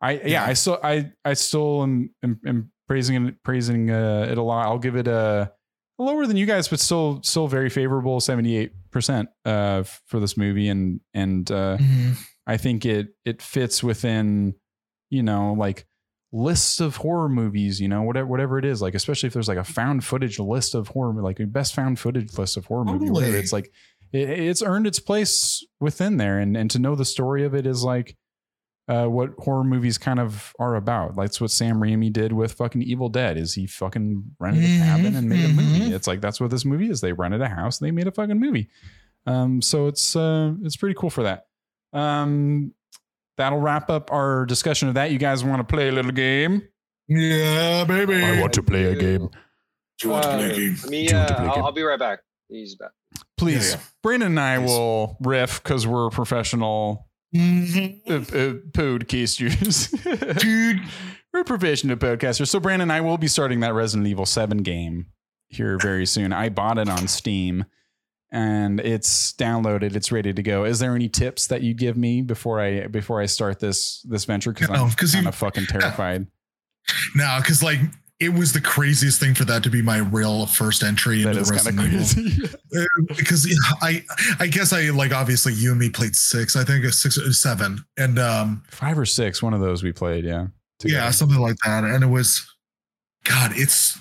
I 0.00 0.20
yeah, 0.24 0.44
I 0.44 0.52
still 0.52 0.78
I 0.82 1.12
I 1.24 1.34
still 1.34 1.82
am, 1.82 2.10
am, 2.22 2.40
am 2.46 2.72
praising 2.86 3.36
praising 3.42 3.90
uh, 3.90 4.28
it 4.30 4.38
a 4.38 4.42
lot. 4.42 4.66
I'll 4.66 4.78
give 4.78 4.96
it 4.96 5.08
a 5.08 5.52
lower 5.98 6.26
than 6.26 6.36
you 6.36 6.46
guys, 6.46 6.68
but 6.68 6.80
still 6.80 7.20
still 7.22 7.48
very 7.48 7.70
favorable, 7.70 8.20
seventy 8.20 8.56
eight 8.56 8.72
percent 8.90 9.28
uh 9.44 9.82
for 10.06 10.20
this 10.20 10.36
movie, 10.36 10.68
and 10.68 11.00
and 11.14 11.50
uh, 11.50 11.76
mm-hmm. 11.78 12.12
I 12.46 12.56
think 12.56 12.84
it 12.84 13.08
it 13.24 13.42
fits 13.42 13.82
within 13.82 14.54
you 15.10 15.22
know 15.22 15.54
like 15.54 15.86
lists 16.32 16.80
of 16.80 16.96
horror 16.96 17.28
movies, 17.28 17.80
you 17.80 17.88
know, 17.88 18.02
whatever 18.02 18.26
whatever 18.26 18.58
it 18.58 18.64
is, 18.64 18.82
like 18.82 18.94
especially 18.94 19.28
if 19.28 19.32
there's 19.32 19.48
like 19.48 19.58
a 19.58 19.64
found 19.64 20.04
footage 20.04 20.38
list 20.38 20.74
of 20.74 20.88
horror, 20.88 21.22
like 21.22 21.40
a 21.40 21.46
best 21.46 21.74
found 21.74 21.98
footage 21.98 22.36
list 22.36 22.56
of 22.56 22.66
horror 22.66 22.84
totally. 22.84 23.26
movie. 23.26 23.38
It's 23.38 23.52
like 23.52 23.70
it, 24.12 24.28
it's 24.28 24.62
earned 24.62 24.86
its 24.86 25.00
place 25.00 25.64
within 25.80 26.16
there, 26.16 26.38
and 26.38 26.56
and 26.56 26.70
to 26.70 26.78
know 26.78 26.94
the 26.94 27.04
story 27.04 27.44
of 27.44 27.54
it 27.54 27.66
is 27.66 27.82
like 27.82 28.16
uh, 28.88 29.06
what 29.06 29.30
horror 29.38 29.64
movies 29.64 29.98
kind 29.98 30.20
of 30.20 30.54
are 30.58 30.76
about. 30.76 31.16
Like, 31.16 31.28
that's 31.28 31.40
what 31.40 31.50
Sam 31.50 31.80
Raimi 31.80 32.12
did 32.12 32.32
with 32.32 32.52
fucking 32.52 32.82
Evil 32.82 33.08
Dead. 33.08 33.36
Is 33.36 33.54
he 33.54 33.66
fucking 33.66 34.24
rented 34.38 34.64
a 34.64 34.78
cabin 34.78 35.16
and 35.16 35.28
made 35.28 35.44
a 35.44 35.48
movie? 35.48 35.80
Mm-hmm. 35.80 35.94
It's 35.94 36.06
like 36.06 36.20
that's 36.20 36.40
what 36.40 36.50
this 36.50 36.64
movie 36.64 36.90
is. 36.90 37.00
They 37.00 37.12
rented 37.12 37.42
a 37.42 37.48
house 37.48 37.80
and 37.80 37.86
they 37.86 37.90
made 37.90 38.06
a 38.06 38.12
fucking 38.12 38.38
movie. 38.38 38.68
Um, 39.26 39.60
so 39.60 39.88
it's 39.88 40.14
uh, 40.14 40.52
it's 40.62 40.76
pretty 40.76 40.94
cool 40.94 41.10
for 41.10 41.24
that. 41.24 41.46
Um, 41.92 42.72
that'll 43.36 43.58
wrap 43.58 43.90
up 43.90 44.12
our 44.12 44.46
discussion 44.46 44.88
of 44.88 44.94
that. 44.94 45.10
You 45.10 45.18
guys 45.18 45.44
want 45.44 45.66
to 45.66 45.74
play 45.74 45.88
a 45.88 45.92
little 45.92 46.12
game? 46.12 46.62
Yeah, 47.08 47.84
baby. 47.84 48.22
I 48.22 48.40
want 48.40 48.52
to 48.54 48.62
play 48.62 48.84
a 48.84 48.94
game. 48.94 49.28
Do 49.98 50.08
you 50.08 50.10
want 50.10 50.26
uh, 50.26 50.30
to 50.32 50.38
play 50.38 50.50
a 50.50 50.54
game? 50.54 50.76
Me, 50.88 51.08
uh, 51.10 51.44
I'll, 51.44 51.66
I'll, 51.66 51.72
be 51.72 51.82
right 51.82 51.98
back. 51.98 52.20
He's 52.48 52.74
back. 52.74 52.90
Please, 53.36 53.72
yeah, 53.72 53.76
yeah. 53.76 53.84
Brandon 54.02 54.28
and 54.28 54.40
I 54.40 54.58
Please. 54.58 54.68
will 54.68 55.16
riff 55.20 55.62
because 55.62 55.86
we're 55.86 56.10
professional 56.10 57.05
mm-hmm. 57.34 58.12
uh, 58.12 58.16
uh, 58.16 58.54
podcasters. 58.72 59.90
Dude. 60.40 60.80
we're 61.32 61.44
professional 61.44 61.96
podcasters. 61.96 62.48
So 62.48 62.60
Brandon 62.60 62.90
I 62.90 63.00
will 63.00 63.18
be 63.18 63.28
starting 63.28 63.60
that 63.60 63.74
Resident 63.74 64.06
Evil 64.06 64.26
7 64.26 64.58
game 64.58 65.06
here 65.48 65.78
very 65.78 66.06
soon. 66.06 66.32
I 66.32 66.48
bought 66.48 66.78
it 66.78 66.88
on 66.88 67.08
Steam 67.08 67.64
and 68.32 68.80
it's 68.80 69.32
downloaded 69.34 69.94
it's 69.94 70.10
ready 70.10 70.32
to 70.32 70.42
go 70.42 70.64
is 70.64 70.78
there 70.80 70.94
any 70.94 71.08
tips 71.08 71.46
that 71.46 71.62
you 71.62 71.72
give 71.72 71.96
me 71.96 72.22
before 72.22 72.60
i 72.60 72.86
before 72.88 73.20
i 73.20 73.26
start 73.26 73.60
this 73.60 74.02
this 74.08 74.24
venture 74.24 74.52
because 74.52 74.68
no, 74.68 74.84
i'm 74.84 74.90
kind 74.90 75.28
of 75.28 75.34
fucking 75.34 75.66
terrified 75.66 76.26
no 77.14 77.38
because 77.40 77.62
like 77.62 77.78
it 78.18 78.30
was 78.30 78.52
the 78.52 78.60
craziest 78.60 79.20
thing 79.20 79.34
for 79.34 79.44
that 79.44 79.62
to 79.62 79.70
be 79.70 79.82
my 79.82 79.98
real 79.98 80.46
first 80.46 80.82
entry 80.82 81.22
into 81.22 81.34
the 81.34 82.22
Evil. 82.32 82.48
Uh, 82.74 83.14
because 83.16 83.46
I, 83.82 84.02
I 84.40 84.46
guess 84.46 84.72
I 84.72 84.88
like 84.90 85.12
obviously 85.12 85.52
you 85.52 85.70
and 85.70 85.78
me 85.78 85.90
played 85.90 86.16
six. 86.16 86.56
I 86.56 86.64
think 86.64 86.84
a 86.84 86.92
six 86.92 87.18
or 87.18 87.32
seven, 87.32 87.84
and 87.98 88.18
um, 88.18 88.62
five 88.68 88.98
or 88.98 89.04
six. 89.04 89.42
One 89.42 89.52
of 89.52 89.60
those 89.60 89.82
we 89.82 89.92
played. 89.92 90.24
Yeah, 90.24 90.46
together. 90.78 91.04
yeah, 91.04 91.10
something 91.10 91.38
like 91.38 91.56
that. 91.64 91.84
And 91.84 92.02
it 92.02 92.08
was, 92.08 92.46
God, 93.24 93.52
it's 93.54 93.98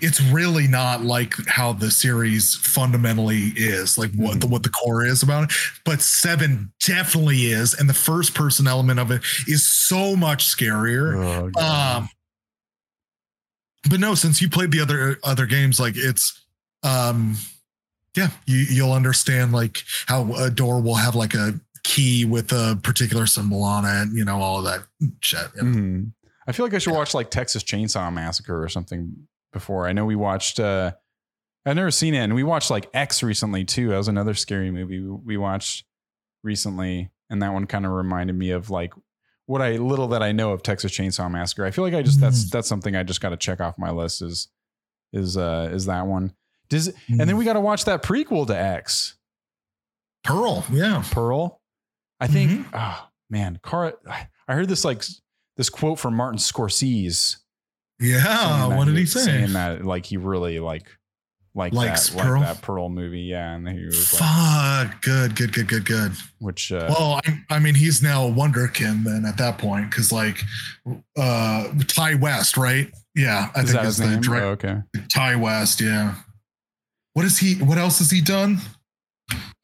it's 0.00 0.20
really 0.20 0.66
not 0.66 1.02
like 1.02 1.34
how 1.46 1.72
the 1.72 1.92
series 1.92 2.56
fundamentally 2.56 3.52
is 3.54 3.96
like 3.96 4.10
what 4.16 4.32
the 4.32 4.40
mm-hmm. 4.40 4.52
what 4.52 4.64
the 4.64 4.68
core 4.68 5.04
is 5.04 5.22
about 5.22 5.44
it 5.44 5.52
but 5.84 6.02
seven 6.02 6.72
definitely 6.84 7.46
is 7.46 7.72
and 7.72 7.88
the 7.88 7.94
first 7.94 8.34
person 8.34 8.66
element 8.66 8.98
of 8.98 9.12
it 9.12 9.22
is 9.46 9.64
so 9.64 10.16
much 10.16 10.44
scarier 10.44 11.52
oh, 11.56 11.62
um 11.62 12.08
but 13.88 14.00
no 14.00 14.14
since 14.14 14.40
you 14.40 14.48
played 14.48 14.70
the 14.70 14.80
other 14.80 15.18
other 15.24 15.46
games 15.46 15.78
like 15.80 15.94
it's 15.96 16.44
um 16.82 17.36
yeah 18.16 18.30
you 18.46 18.58
you'll 18.58 18.92
understand 18.92 19.52
like 19.52 19.82
how 20.06 20.34
a 20.34 20.50
door 20.50 20.80
will 20.80 20.94
have 20.94 21.14
like 21.14 21.34
a 21.34 21.58
key 21.84 22.24
with 22.24 22.52
a 22.52 22.78
particular 22.82 23.26
symbol 23.26 23.62
on 23.62 23.84
it 23.84 24.12
you 24.12 24.24
know 24.24 24.40
all 24.40 24.58
of 24.58 24.64
that 24.64 24.80
shit 25.20 25.52
mm-hmm. 25.54 26.02
i 26.48 26.52
feel 26.52 26.66
like 26.66 26.74
i 26.74 26.78
should 26.78 26.92
watch 26.94 27.14
like 27.14 27.30
texas 27.30 27.62
chainsaw 27.62 28.12
massacre 28.12 28.62
or 28.62 28.68
something 28.68 29.14
before. 29.56 29.88
I 29.88 29.92
know 29.92 30.04
we 30.04 30.16
watched. 30.16 30.60
uh 30.60 30.92
I've 31.64 31.74
never 31.74 31.90
seen 31.90 32.14
it, 32.14 32.18
and 32.18 32.34
we 32.34 32.44
watched 32.44 32.70
like 32.70 32.88
X 32.94 33.24
recently 33.24 33.64
too. 33.64 33.88
That 33.88 33.96
was 33.96 34.06
another 34.06 34.34
scary 34.34 34.70
movie 34.70 35.00
we 35.00 35.36
watched 35.36 35.84
recently, 36.44 37.10
and 37.28 37.42
that 37.42 37.52
one 37.52 37.66
kind 37.66 37.84
of 37.84 37.90
reminded 37.90 38.36
me 38.36 38.50
of 38.50 38.70
like 38.70 38.92
what 39.46 39.62
I 39.62 39.72
little 39.76 40.08
that 40.08 40.22
I 40.22 40.32
know 40.32 40.52
of 40.52 40.62
Texas 40.62 40.92
Chainsaw 40.92 41.30
Massacre. 41.30 41.64
I 41.64 41.70
feel 41.70 41.84
like 41.84 41.94
I 41.94 42.02
just 42.02 42.20
that's 42.20 42.44
mm. 42.44 42.50
that's 42.50 42.68
something 42.68 42.94
I 42.94 43.02
just 43.02 43.20
got 43.20 43.30
to 43.30 43.36
check 43.36 43.60
off 43.60 43.78
my 43.78 43.90
list. 43.90 44.22
Is 44.22 44.48
is 45.12 45.36
uh 45.36 45.70
is 45.72 45.86
that 45.86 46.06
one? 46.06 46.34
Does 46.68 46.88
it, 46.88 46.96
and 47.08 47.20
then 47.20 47.28
mm. 47.30 47.38
we 47.38 47.44
got 47.44 47.54
to 47.54 47.60
watch 47.60 47.84
that 47.84 48.02
prequel 48.02 48.46
to 48.48 48.56
X. 48.56 49.14
Pearl, 50.24 50.64
yeah, 50.72 51.04
Pearl. 51.10 51.60
I 52.20 52.26
think. 52.26 52.50
Mm-hmm. 52.50 52.70
Oh 52.74 53.08
man, 53.30 53.58
Car. 53.62 53.94
I 54.48 54.54
heard 54.54 54.68
this 54.68 54.84
like 54.84 55.04
this 55.56 55.70
quote 55.70 55.98
from 55.98 56.14
Martin 56.14 56.38
Scorsese 56.38 57.36
yeah. 57.98 58.76
What 58.76 58.86
did 58.86 58.96
he 58.96 59.06
say? 59.06 59.20
Saying 59.20 59.52
that 59.54 59.84
like 59.84 60.06
he 60.06 60.16
really 60.16 60.58
like 60.58 60.86
like 61.56 61.72
Likes 61.72 62.10
that, 62.10 62.22
Pearl? 62.22 62.40
like 62.40 62.48
that 62.48 62.62
Pearl 62.62 62.88
movie. 62.88 63.20
Yeah, 63.20 63.54
and 63.54 63.68
he 63.68 63.86
was 63.86 64.08
fuck 64.08 64.20
like, 64.20 65.00
good, 65.00 65.34
good, 65.34 65.52
good, 65.52 65.66
good, 65.66 65.84
good. 65.86 66.12
Which 66.38 66.70
uh, 66.70 66.86
well, 66.88 67.20
I, 67.24 67.40
I 67.50 67.58
mean, 67.58 67.74
he's 67.74 68.02
now 68.02 68.28
a 68.28 68.30
Wonderkin 68.30 69.04
then 69.04 69.24
at 69.24 69.38
that 69.38 69.58
point 69.58 69.90
because 69.90 70.12
like 70.12 70.42
uh 71.18 71.72
Ti 71.88 72.16
West, 72.16 72.56
right? 72.56 72.90
Yeah, 73.14 73.50
I 73.54 73.62
think 73.62 73.80
that's 73.80 73.96
the 73.96 74.06
name? 74.06 74.20
direct. 74.20 74.44
Oh, 74.44 74.48
okay, 74.50 74.82
Ti 75.08 75.36
West. 75.36 75.80
Yeah. 75.80 76.14
What 77.14 77.24
is 77.24 77.38
he? 77.38 77.54
What 77.54 77.78
else 77.78 77.98
has 77.98 78.10
he 78.10 78.20
done? 78.20 78.58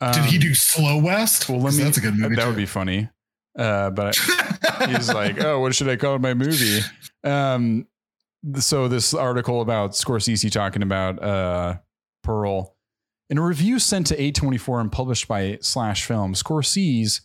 Um, 0.00 0.12
Did 0.12 0.24
he 0.24 0.36
um, 0.36 0.42
do 0.42 0.54
Slow 0.54 0.98
West? 0.98 1.48
Well, 1.48 1.60
let 1.60 1.74
me. 1.74 1.84
That's 1.84 1.98
a 1.98 2.00
good 2.00 2.18
movie. 2.18 2.34
That 2.34 2.42
too. 2.42 2.48
would 2.48 2.56
be 2.56 2.66
funny. 2.66 3.10
Uh, 3.56 3.90
but 3.90 4.16
he's 4.88 5.12
like, 5.12 5.38
oh, 5.44 5.60
what 5.60 5.74
should 5.74 5.88
I 5.88 5.96
call 5.96 6.18
my 6.18 6.32
movie? 6.32 6.80
Um, 7.22 7.86
so 8.56 8.88
this 8.88 9.14
article 9.14 9.60
about 9.60 9.92
Scorsese 9.92 10.50
talking 10.50 10.82
about 10.82 11.22
uh, 11.22 11.76
Pearl 12.22 12.76
in 13.32 13.38
a 13.38 13.42
review 13.42 13.78
sent 13.78 14.08
to 14.08 14.16
A24 14.16 14.82
and 14.82 14.92
published 14.92 15.26
by 15.26 15.56
Slash 15.62 16.04
Film, 16.04 16.34
Scorsese 16.34 17.22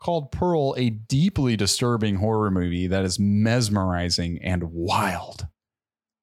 called 0.00 0.32
Pearl 0.32 0.74
a 0.78 0.88
deeply 0.88 1.56
disturbing 1.56 2.16
horror 2.16 2.50
movie 2.50 2.86
that 2.86 3.04
is 3.04 3.18
mesmerizing 3.18 4.40
and 4.42 4.64
wild. 4.72 5.46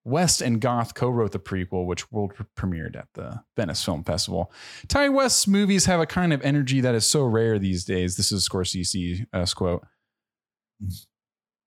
West 0.04 0.42
and 0.42 0.60
Goth 0.60 0.96
co 0.96 1.10
wrote 1.10 1.32
the 1.32 1.40
prequel, 1.40 1.86
which 1.86 2.12
world 2.12 2.34
premiered 2.56 2.96
at 2.96 3.08
the 3.14 3.44
Venice 3.56 3.86
Film 3.86 4.04
Festival. 4.04 4.52
Ti 4.88 5.10
West's 5.10 5.48
movies 5.48 5.86
have 5.86 6.00
a 6.00 6.08
kind 6.08 6.34
of 6.34 6.42
energy 6.42 6.82
that 6.82 6.96
is 6.96 7.06
so 7.06 7.24
rare 7.24 7.60
these 7.60 7.86
days. 7.86 8.18
This 8.18 8.32
is 8.32 8.50
Scorsese's 8.50 9.54
quote. 9.54 9.86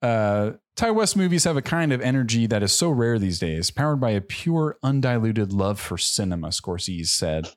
Uh, 0.03 0.53
Ti 0.75 0.91
West 0.91 1.17
movies 1.17 1.45
have 1.45 1.57
a 1.57 1.63
kind 1.63 1.93
of 1.93 2.01
energy 2.01 2.47
that 2.47 2.63
is 2.63 2.73
so 2.73 2.91
rare 2.91 3.19
these 3.19 3.39
days, 3.39 3.71
powered 3.71 4.01
by 4.01 4.11
a 4.11 4.21
pure, 4.21 4.77
undiluted 4.83 5.53
love 5.53 5.79
for 5.79 5.97
cinema, 5.97 6.49
Scorsese 6.49 7.07
said. 7.07 7.49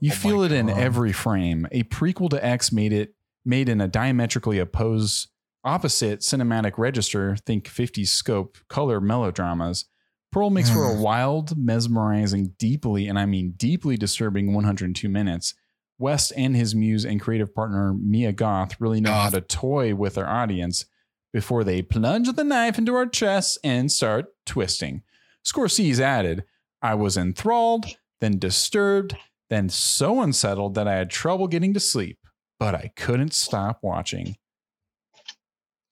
You 0.00 0.12
oh 0.12 0.14
feel 0.14 0.42
it 0.42 0.50
God. 0.50 0.56
in 0.56 0.70
every 0.70 1.12
frame. 1.12 1.66
A 1.72 1.84
prequel 1.84 2.30
to 2.30 2.44
X 2.44 2.72
made 2.72 2.92
it 2.92 3.14
made 3.44 3.68
in 3.68 3.80
a 3.80 3.88
diametrically 3.88 4.58
opposed 4.58 5.28
opposite 5.64 6.20
cinematic 6.20 6.76
register, 6.76 7.36
think 7.36 7.64
50s 7.64 8.08
scope 8.08 8.58
color 8.68 9.00
melodramas. 9.00 9.86
Pearl 10.30 10.50
makes 10.50 10.70
for 10.70 10.86
a 10.86 10.94
mm. 10.94 11.00
wild, 11.00 11.56
mesmerizing, 11.58 12.54
deeply, 12.58 13.06
and 13.06 13.18
I 13.18 13.26
mean 13.26 13.52
deeply 13.56 13.96
disturbing 13.96 14.54
102 14.54 15.08
minutes. 15.08 15.54
West 15.98 16.32
and 16.36 16.56
his 16.56 16.74
muse 16.74 17.04
and 17.04 17.20
creative 17.20 17.54
partner 17.54 17.92
Mia 17.92 18.32
Goth 18.32 18.80
really 18.80 19.00
know 19.00 19.10
Goth. 19.10 19.22
how 19.24 19.30
to 19.30 19.40
toy 19.40 19.94
with 19.94 20.14
their 20.14 20.28
audience 20.28 20.86
before 21.32 21.64
they 21.64 21.82
plunge 21.82 22.30
the 22.32 22.44
knife 22.44 22.78
into 22.78 22.94
our 22.94 23.06
chests 23.06 23.58
and 23.64 23.90
start 23.90 24.26
twisting. 24.46 25.02
Scorsese 25.44 26.00
added, 26.00 26.44
I 26.82 26.94
was 26.94 27.16
enthralled, 27.16 27.86
then 28.20 28.38
disturbed, 28.38 29.16
then 29.50 29.68
so 29.68 30.20
unsettled 30.20 30.74
that 30.74 30.86
I 30.86 30.94
had 30.94 31.10
trouble 31.10 31.48
getting 31.48 31.74
to 31.74 31.80
sleep, 31.80 32.18
but 32.58 32.74
I 32.74 32.92
couldn't 32.96 33.34
stop 33.34 33.80
watching. 33.82 34.36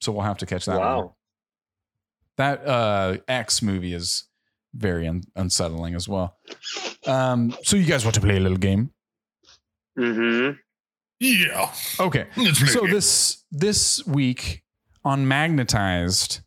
So 0.00 0.12
we'll 0.12 0.22
have 0.22 0.38
to 0.38 0.46
catch 0.46 0.66
that 0.66 0.78
wow. 0.78 0.98
one. 0.98 1.08
That 2.36 2.66
uh, 2.66 3.16
X 3.28 3.60
movie 3.60 3.92
is 3.92 4.24
very 4.74 5.06
un- 5.06 5.24
unsettling 5.36 5.94
as 5.94 6.08
well. 6.08 6.36
Um, 7.06 7.54
so 7.62 7.76
you 7.76 7.84
guys 7.84 8.04
want 8.04 8.14
to 8.14 8.20
play 8.20 8.36
a 8.36 8.40
little 8.40 8.56
game? 8.56 8.90
Mm-hmm. 9.98 10.56
Yeah. 11.18 11.70
Okay. 11.98 12.26
So 12.54 12.86
this 12.86 13.44
this 13.50 14.06
week 14.06 14.62
on 15.04 15.26
Magnetized. 15.26 16.40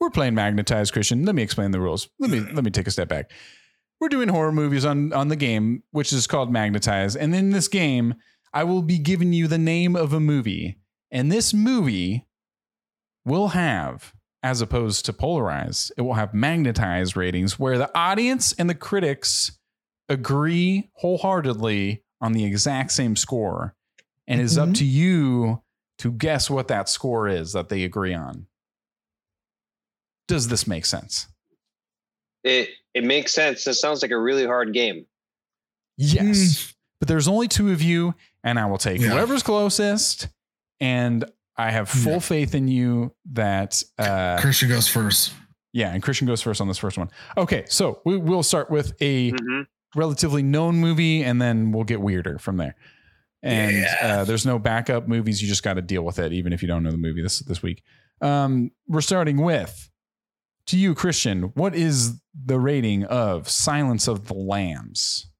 We're 0.00 0.10
playing 0.10 0.34
Magnetized, 0.34 0.92
Christian. 0.92 1.24
Let 1.24 1.34
me 1.34 1.42
explain 1.42 1.70
the 1.70 1.80
rules. 1.80 2.08
Let 2.18 2.30
me 2.30 2.40
let 2.40 2.64
me 2.64 2.70
take 2.70 2.86
a 2.86 2.90
step 2.90 3.08
back. 3.08 3.30
We're 4.00 4.08
doing 4.08 4.28
horror 4.28 4.52
movies 4.52 4.84
on 4.84 5.12
on 5.12 5.28
the 5.28 5.36
game, 5.36 5.82
which 5.90 6.12
is 6.12 6.26
called 6.26 6.52
Magnetized. 6.52 7.16
And 7.16 7.34
in 7.34 7.50
this 7.50 7.68
game, 7.68 8.14
I 8.52 8.64
will 8.64 8.82
be 8.82 8.98
giving 8.98 9.32
you 9.32 9.48
the 9.48 9.58
name 9.58 9.96
of 9.96 10.12
a 10.12 10.20
movie. 10.20 10.78
And 11.10 11.30
this 11.30 11.54
movie 11.54 12.26
will 13.24 13.48
have, 13.48 14.14
as 14.42 14.60
opposed 14.60 15.04
to 15.06 15.12
polarized, 15.12 15.92
it 15.96 16.02
will 16.02 16.14
have 16.14 16.34
magnetized 16.34 17.16
ratings 17.16 17.58
where 17.58 17.78
the 17.78 17.96
audience 17.96 18.52
and 18.52 18.68
the 18.68 18.74
critics 18.74 19.58
agree 20.08 20.90
wholeheartedly 20.94 22.02
on 22.20 22.32
the 22.32 22.44
exact 22.44 22.92
same 22.92 23.16
score. 23.16 23.74
And 24.26 24.38
mm-hmm. 24.38 24.44
it's 24.44 24.56
up 24.56 24.72
to 24.74 24.84
you 24.84 25.62
to 25.98 26.12
guess 26.12 26.50
what 26.50 26.68
that 26.68 26.88
score 26.88 27.28
is 27.28 27.52
that 27.52 27.68
they 27.68 27.84
agree 27.84 28.14
on. 28.14 28.46
Does 30.28 30.48
this 30.48 30.66
make 30.66 30.84
sense? 30.84 31.28
It 32.44 32.70
it 32.94 33.04
makes 33.04 33.32
sense. 33.32 33.66
It 33.66 33.74
sounds 33.74 34.02
like 34.02 34.10
a 34.10 34.18
really 34.18 34.46
hard 34.46 34.72
game. 34.72 35.06
Yes. 35.96 36.38
Mm. 36.38 36.74
But 36.98 37.08
there's 37.08 37.28
only 37.28 37.48
two 37.48 37.72
of 37.72 37.82
you, 37.82 38.14
and 38.42 38.58
I 38.58 38.66
will 38.66 38.78
take 38.78 39.00
yeah. 39.00 39.08
whoever's 39.08 39.42
closest. 39.42 40.28
And 40.80 41.24
I 41.56 41.70
have 41.70 41.88
full 41.88 42.14
yeah. 42.14 42.18
faith 42.18 42.54
in 42.54 42.68
you 42.68 43.14
that 43.32 43.82
uh, 43.98 44.38
Christian 44.40 44.68
goes 44.68 44.88
first. 44.88 45.32
Yeah, 45.72 45.92
and 45.92 46.02
Christian 46.02 46.26
goes 46.26 46.40
first 46.40 46.60
on 46.60 46.68
this 46.68 46.78
first 46.78 46.96
one. 46.96 47.10
Okay, 47.36 47.64
so 47.68 48.00
we, 48.04 48.16
will 48.16 48.42
start 48.42 48.70
with 48.70 48.94
a 49.00 49.32
mm-hmm. 49.32 49.62
relatively 49.94 50.42
known 50.42 50.76
movie, 50.76 51.22
and 51.22 51.40
then 51.40 51.72
we'll 51.72 51.84
get 51.84 52.00
weirder 52.00 52.38
from 52.38 52.56
there 52.56 52.76
and 53.42 53.76
yeah. 53.76 53.96
uh, 54.02 54.24
there's 54.24 54.46
no 54.46 54.58
backup 54.58 55.08
movies. 55.08 55.40
You 55.40 55.48
just 55.48 55.62
got 55.62 55.74
to 55.74 55.82
deal 55.82 56.02
with 56.02 56.18
it, 56.18 56.32
even 56.32 56.52
if 56.52 56.62
you 56.62 56.68
don't 56.68 56.82
know 56.82 56.90
the 56.90 56.96
movie 56.96 57.22
this 57.22 57.40
this 57.40 57.62
week. 57.62 57.82
Um, 58.20 58.70
we're 58.88 59.00
starting 59.00 59.42
with 59.42 59.90
to 60.66 60.76
you, 60.76 60.94
Christian. 60.94 61.44
What 61.54 61.74
is 61.74 62.20
the 62.34 62.58
rating 62.58 63.04
of 63.04 63.48
Silence 63.48 64.08
of 64.08 64.26
the 64.26 64.34
Lambs? 64.34 65.30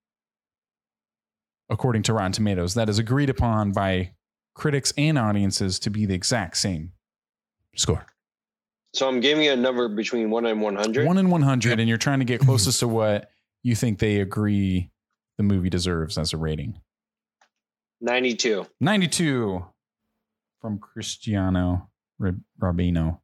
According 1.68 2.04
to 2.04 2.12
Rotten 2.12 2.32
Tomatoes, 2.32 2.74
that 2.74 2.88
is 2.88 2.98
agreed 2.98 3.28
upon 3.28 3.72
by 3.72 4.12
critics 4.54 4.92
and 4.96 5.18
audiences 5.18 5.78
to 5.80 5.90
be 5.90 6.06
the 6.06 6.14
exact 6.14 6.56
same 6.56 6.92
score. 7.74 8.06
So 8.94 9.08
I'm 9.08 9.20
giving 9.20 9.44
you 9.44 9.52
a 9.52 9.56
number 9.56 9.88
between 9.88 10.30
one 10.30 10.46
and 10.46 10.60
100. 10.60 11.06
One 11.06 11.18
and 11.18 11.30
100, 11.30 11.80
and 11.80 11.88
you're 11.88 11.98
trying 11.98 12.20
to 12.20 12.24
get 12.24 12.40
closest 12.40 12.80
to 12.80 12.88
what 12.88 13.28
you 13.62 13.74
think 13.74 13.98
they 13.98 14.20
agree 14.20 14.90
the 15.36 15.42
movie 15.42 15.68
deserves 15.68 16.16
as 16.16 16.32
a 16.32 16.36
rating. 16.36 16.80
92. 18.00 18.66
92 18.80 19.64
from 20.60 20.78
Cristiano 20.78 21.90
Rabino. 22.20 23.20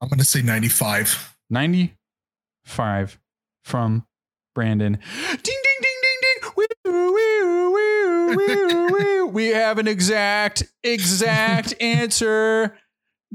I'm 0.00 0.08
going 0.08 0.18
to 0.18 0.24
say 0.24 0.42
95. 0.42 1.36
95 1.50 3.20
from 3.64 4.06
Brandon. 4.54 4.92
Ding, 4.92 5.02
ding, 5.42 5.42
ding, 5.42 6.00
ding, 6.02 6.18
ding. 6.22 6.30
We 9.32 9.48
have 9.48 9.78
an 9.78 9.88
exact, 9.88 10.62
exact 10.82 11.74
answer 11.80 12.76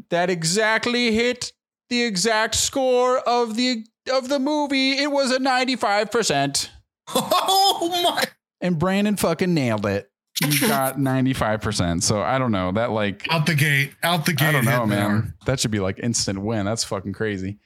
that 0.09 0.29
exactly 0.29 1.11
hit 1.11 1.51
the 1.89 2.03
exact 2.03 2.53
score 2.55 3.17
of 3.19 3.55
the 3.55 3.85
of 4.11 4.29
the 4.29 4.39
movie. 4.39 4.93
It 4.93 5.11
was 5.11 5.31
a 5.31 5.39
95%. 5.39 6.69
Oh 7.11 7.89
my. 8.03 8.23
And 8.61 8.77
Brandon 8.77 9.15
fucking 9.15 9.53
nailed 9.53 9.85
it 9.85 10.11
you 10.41 10.59
got 10.67 10.97
95%. 10.97 12.03
So 12.03 12.21
I 12.21 12.37
don't 12.37 12.51
know. 12.51 12.71
That 12.71 12.91
like 12.91 13.27
out 13.31 13.45
the 13.45 13.55
gate, 13.55 13.93
out 14.03 14.25
the 14.25 14.33
gate. 14.33 14.47
I 14.47 14.51
don't 14.51 14.65
know, 14.65 14.85
man. 14.85 15.09
There. 15.09 15.35
That 15.45 15.59
should 15.59 15.71
be 15.71 15.79
like 15.79 15.99
instant 15.99 16.41
win. 16.41 16.65
That's 16.65 16.83
fucking 16.83 17.13
crazy. 17.13 17.59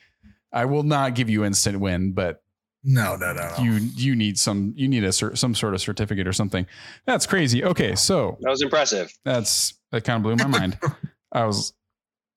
I 0.51 0.65
will 0.65 0.83
not 0.83 1.15
give 1.15 1.29
you 1.29 1.43
instant 1.43 1.79
win, 1.79 2.13
but 2.13 2.43
no, 2.83 3.15
no, 3.15 3.33
no, 3.33 3.49
no. 3.57 3.63
You 3.63 3.73
you 3.95 4.15
need 4.15 4.37
some 4.37 4.73
you 4.75 4.87
need 4.87 5.03
a 5.03 5.13
some 5.13 5.55
sort 5.55 5.73
of 5.73 5.81
certificate 5.81 6.27
or 6.27 6.33
something. 6.33 6.65
That's 7.05 7.25
crazy. 7.25 7.63
Okay, 7.63 7.95
so 7.95 8.37
that 8.41 8.49
was 8.49 8.61
impressive. 8.61 9.11
That's 9.23 9.73
that 9.91 10.03
kind 10.03 10.17
of 10.17 10.23
blew 10.23 10.35
my 10.35 10.59
mind. 10.59 10.77
I 11.31 11.45
was 11.45 11.73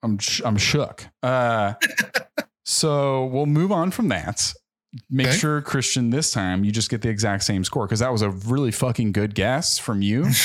I'm 0.03 0.19
I'm 0.45 0.57
shook. 0.57 1.07
Uh 1.23 1.75
so 2.65 3.27
we'll 3.27 3.47
move 3.47 3.73
on 3.73 3.91
from 3.91 4.09
that 4.09 4.53
make 5.11 5.29
okay. 5.29 5.37
sure 5.37 5.61
Christian 5.63 6.11
this 6.11 6.31
time 6.31 6.65
you 6.65 6.73
just 6.73 6.91
get 6.91 7.03
the 7.03 7.09
exact 7.09 7.45
same 7.45 7.65
score 7.65 7.87
because 7.87 8.01
that 8.01 8.13
was 8.13 8.23
a 8.23 8.31
really 8.31 8.71
fucking 8.71 9.13
good 9.13 9.35
guess 9.35 9.79
from 9.79 10.03
you. 10.03 10.27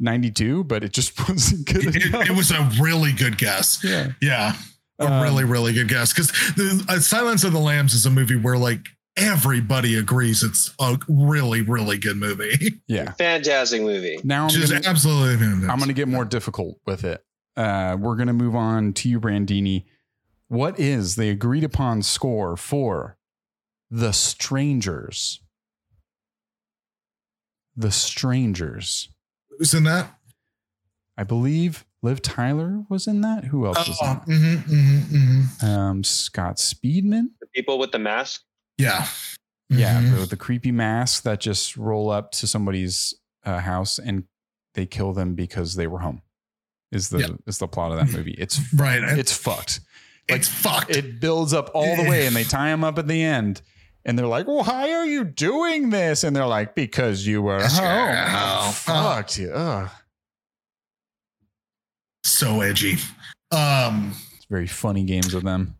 92, 0.00 0.64
but 0.64 0.82
it 0.82 0.92
just 0.92 1.18
wasn't 1.28 1.66
good. 1.66 1.94
It, 1.96 2.30
it, 2.30 2.36
was 2.36 2.50
a 2.50 2.68
really 2.80 3.12
good 3.12 3.38
guess. 3.38 3.84
Yeah. 3.84 4.12
Yeah. 4.20 4.54
A 4.98 5.04
um, 5.04 5.22
really, 5.22 5.44
really 5.44 5.72
good 5.72 5.88
guess. 5.88 6.12
Because 6.12 6.30
the 6.56 6.84
uh, 6.88 6.98
Silence 7.00 7.44
of 7.44 7.52
the 7.52 7.58
Lambs 7.58 7.94
is 7.94 8.06
a 8.06 8.10
movie 8.10 8.36
where 8.36 8.58
like 8.58 8.86
everybody 9.16 9.96
agrees 9.96 10.42
it's 10.42 10.74
a 10.80 10.98
really, 11.08 11.62
really 11.62 11.98
good 11.98 12.16
movie. 12.16 12.80
Yeah. 12.86 13.12
Fantastic 13.12 13.82
movie. 13.82 14.18
Now 14.24 14.44
I'm 14.44 14.50
just 14.50 14.72
gonna, 14.72 14.84
absolutely 14.84 15.36
fantastic. 15.36 15.70
I'm 15.70 15.78
gonna 15.78 15.92
get 15.92 16.08
more 16.08 16.24
difficult 16.24 16.76
with 16.86 17.04
it. 17.04 17.24
Uh, 17.56 17.96
we're 18.00 18.16
gonna 18.16 18.32
move 18.32 18.56
on 18.56 18.92
to 18.94 19.08
you, 19.08 19.20
Brandini. 19.20 19.84
What 20.48 20.80
is 20.80 21.14
the 21.14 21.30
agreed 21.30 21.62
upon 21.62 22.02
score 22.02 22.56
for 22.56 23.16
the 23.90 24.12
Strangers. 24.12 25.40
The 27.76 27.90
Strangers. 27.90 29.08
Who's 29.58 29.74
in 29.74 29.84
that? 29.84 30.18
I 31.16 31.24
believe 31.24 31.84
Liv 32.02 32.22
Tyler 32.22 32.84
was 32.88 33.06
in 33.06 33.20
that. 33.20 33.44
Who 33.44 33.66
else 33.66 33.88
was 33.88 34.00
in 34.00 34.06
that? 34.06 34.26
Mm-hmm, 34.26 34.74
mm-hmm, 34.74 35.16
mm-hmm. 35.16 35.66
Um, 35.66 36.04
Scott 36.04 36.56
Speedman. 36.56 37.28
The 37.40 37.46
people 37.54 37.78
with 37.78 37.92
the 37.92 37.98
mask. 37.98 38.42
Yeah. 38.78 39.06
Yeah, 39.68 40.00
mm-hmm. 40.00 40.20
the, 40.20 40.26
the, 40.26 40.36
creepy 40.36 40.72
masks 40.72 41.20
that 41.20 41.38
just 41.38 41.76
roll 41.76 42.10
up 42.10 42.32
to 42.32 42.48
somebody's 42.48 43.14
uh, 43.44 43.60
house 43.60 44.00
and 44.00 44.24
they 44.74 44.84
kill 44.84 45.12
them 45.12 45.34
because 45.34 45.76
they 45.76 45.86
were 45.86 46.00
home. 46.00 46.22
Is 46.90 47.10
the 47.10 47.18
yeah. 47.18 47.28
is 47.46 47.58
the 47.58 47.68
plot 47.68 47.92
of 47.92 47.98
that 47.98 48.16
movie? 48.16 48.34
It's 48.36 48.60
right. 48.74 49.00
It's 49.00 49.32
fucked. 49.32 49.80
Like, 50.28 50.40
it's 50.40 50.48
fucked. 50.48 50.90
It 50.90 51.20
builds 51.20 51.54
up 51.54 51.70
all 51.72 51.96
the 51.96 52.08
way, 52.08 52.26
and 52.26 52.34
they 52.34 52.42
tie 52.42 52.70
him 52.70 52.82
up 52.82 52.98
at 52.98 53.06
the 53.06 53.22
end. 53.22 53.62
And 54.10 54.18
they're 54.18 54.26
like, 54.26 54.48
"Well, 54.48 54.64
why 54.64 54.90
are 54.90 55.06
you 55.06 55.22
doing 55.22 55.90
this?" 55.90 56.24
And 56.24 56.34
they're 56.34 56.44
like, 56.44 56.74
"Because 56.74 57.24
you 57.24 57.42
were 57.42 57.62
home." 57.62 58.26
Oh, 58.34 58.72
fucked 58.74 59.38
you. 59.38 59.52
Ugh. 59.52 59.88
So 62.24 62.60
edgy. 62.60 62.96
Um, 63.52 64.12
it's 64.34 64.46
very 64.50 64.66
funny 64.66 65.04
games 65.04 65.32
of 65.32 65.44
them. 65.44 65.76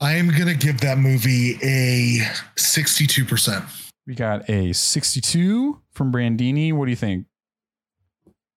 I 0.00 0.14
am 0.14 0.28
gonna 0.28 0.54
give 0.54 0.80
that 0.80 0.96
movie 0.96 1.58
a 1.62 2.26
sixty-two 2.56 3.26
percent. 3.26 3.66
We 4.06 4.14
got 4.14 4.48
a 4.48 4.72
sixty-two 4.72 5.82
from 5.92 6.10
Brandini. 6.10 6.72
What 6.72 6.86
do 6.86 6.92
you 6.92 6.96
think, 6.96 7.26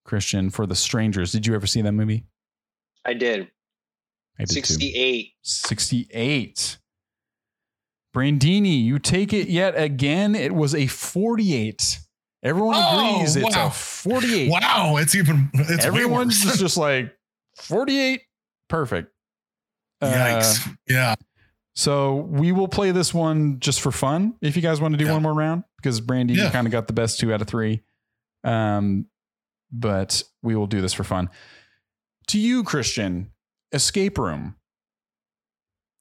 Christian? 0.06 0.50
For 0.50 0.66
the 0.66 0.76
Strangers, 0.76 1.34
did 1.34 1.46
you 1.46 1.56
ever 1.56 1.68
see 1.68 1.82
that 1.82 1.92
movie? 1.92 2.24
I 3.04 3.16
did. 3.16 3.52
I 4.40 4.44
did 4.44 4.52
68. 4.52 5.26
Too. 5.26 5.32
68. 5.42 6.78
Brandini, 8.18 8.84
you 8.84 8.98
take 8.98 9.32
it 9.32 9.48
yet 9.48 9.80
again. 9.80 10.34
It 10.34 10.56
was 10.56 10.74
a 10.74 10.88
48. 10.88 12.00
Everyone 12.42 12.76
oh, 12.76 13.16
agrees 13.16 13.38
wow. 13.38 13.48
it's 13.48 13.56
a 13.56 13.70
48. 13.70 14.50
Wow, 14.50 14.98
it's 14.98 15.14
even 15.14 15.52
it's 15.54 15.86
everyone's 15.86 16.58
just 16.58 16.78
like 16.78 17.16
48. 17.58 18.22
Perfect. 18.70 19.14
Yikes. 20.02 20.68
Uh, 20.68 20.72
yeah. 20.88 21.16
So 21.76 22.16
we 22.16 22.52
will 22.52 22.68
play 22.68 22.90
this 22.90 23.14
one 23.14 23.60
just 23.60 23.82
for 23.82 23.92
fun. 23.92 24.34
If 24.42 24.56
you 24.56 24.64
guys 24.64 24.82
want 24.82 24.96
to 24.96 24.98
do 24.98 25.06
yeah. 25.06 25.14
one 25.14 25.22
more 25.22 25.34
round, 25.34 25.64
because 25.76 26.02
Brandy 26.02 26.34
yeah. 26.34 26.50
kind 26.50 26.66
of 26.66 26.72
got 26.72 26.88
the 26.88 26.94
best 26.94 27.20
two 27.20 27.32
out 27.32 27.42
of 27.42 27.48
three. 27.48 27.84
Um, 28.44 29.06
but 29.72 30.24
we 30.42 30.56
will 30.56 30.66
do 30.66 30.82
this 30.82 30.94
for 30.94 31.04
fun. 31.04 31.30
To 32.30 32.40
you, 32.40 32.64
Christian, 32.64 33.32
escape 33.72 34.18
room. 34.18 34.56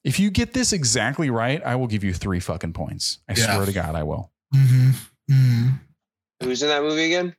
If 0.06 0.20
you 0.20 0.30
get 0.30 0.52
this 0.52 0.72
exactly 0.72 1.30
right, 1.30 1.60
I 1.64 1.74
will 1.74 1.88
give 1.88 2.04
you 2.04 2.14
three 2.14 2.38
fucking 2.38 2.74
points. 2.74 3.18
I 3.28 3.34
yeah. 3.36 3.54
swear 3.54 3.66
to 3.66 3.72
God, 3.72 3.96
I 3.96 4.04
will. 4.04 4.30
Mm-hmm. 4.54 4.90
Mm-hmm. 5.32 5.68
Who's 6.44 6.62
in 6.62 6.68
that 6.68 6.82
movie 6.82 7.06
again? 7.06 7.34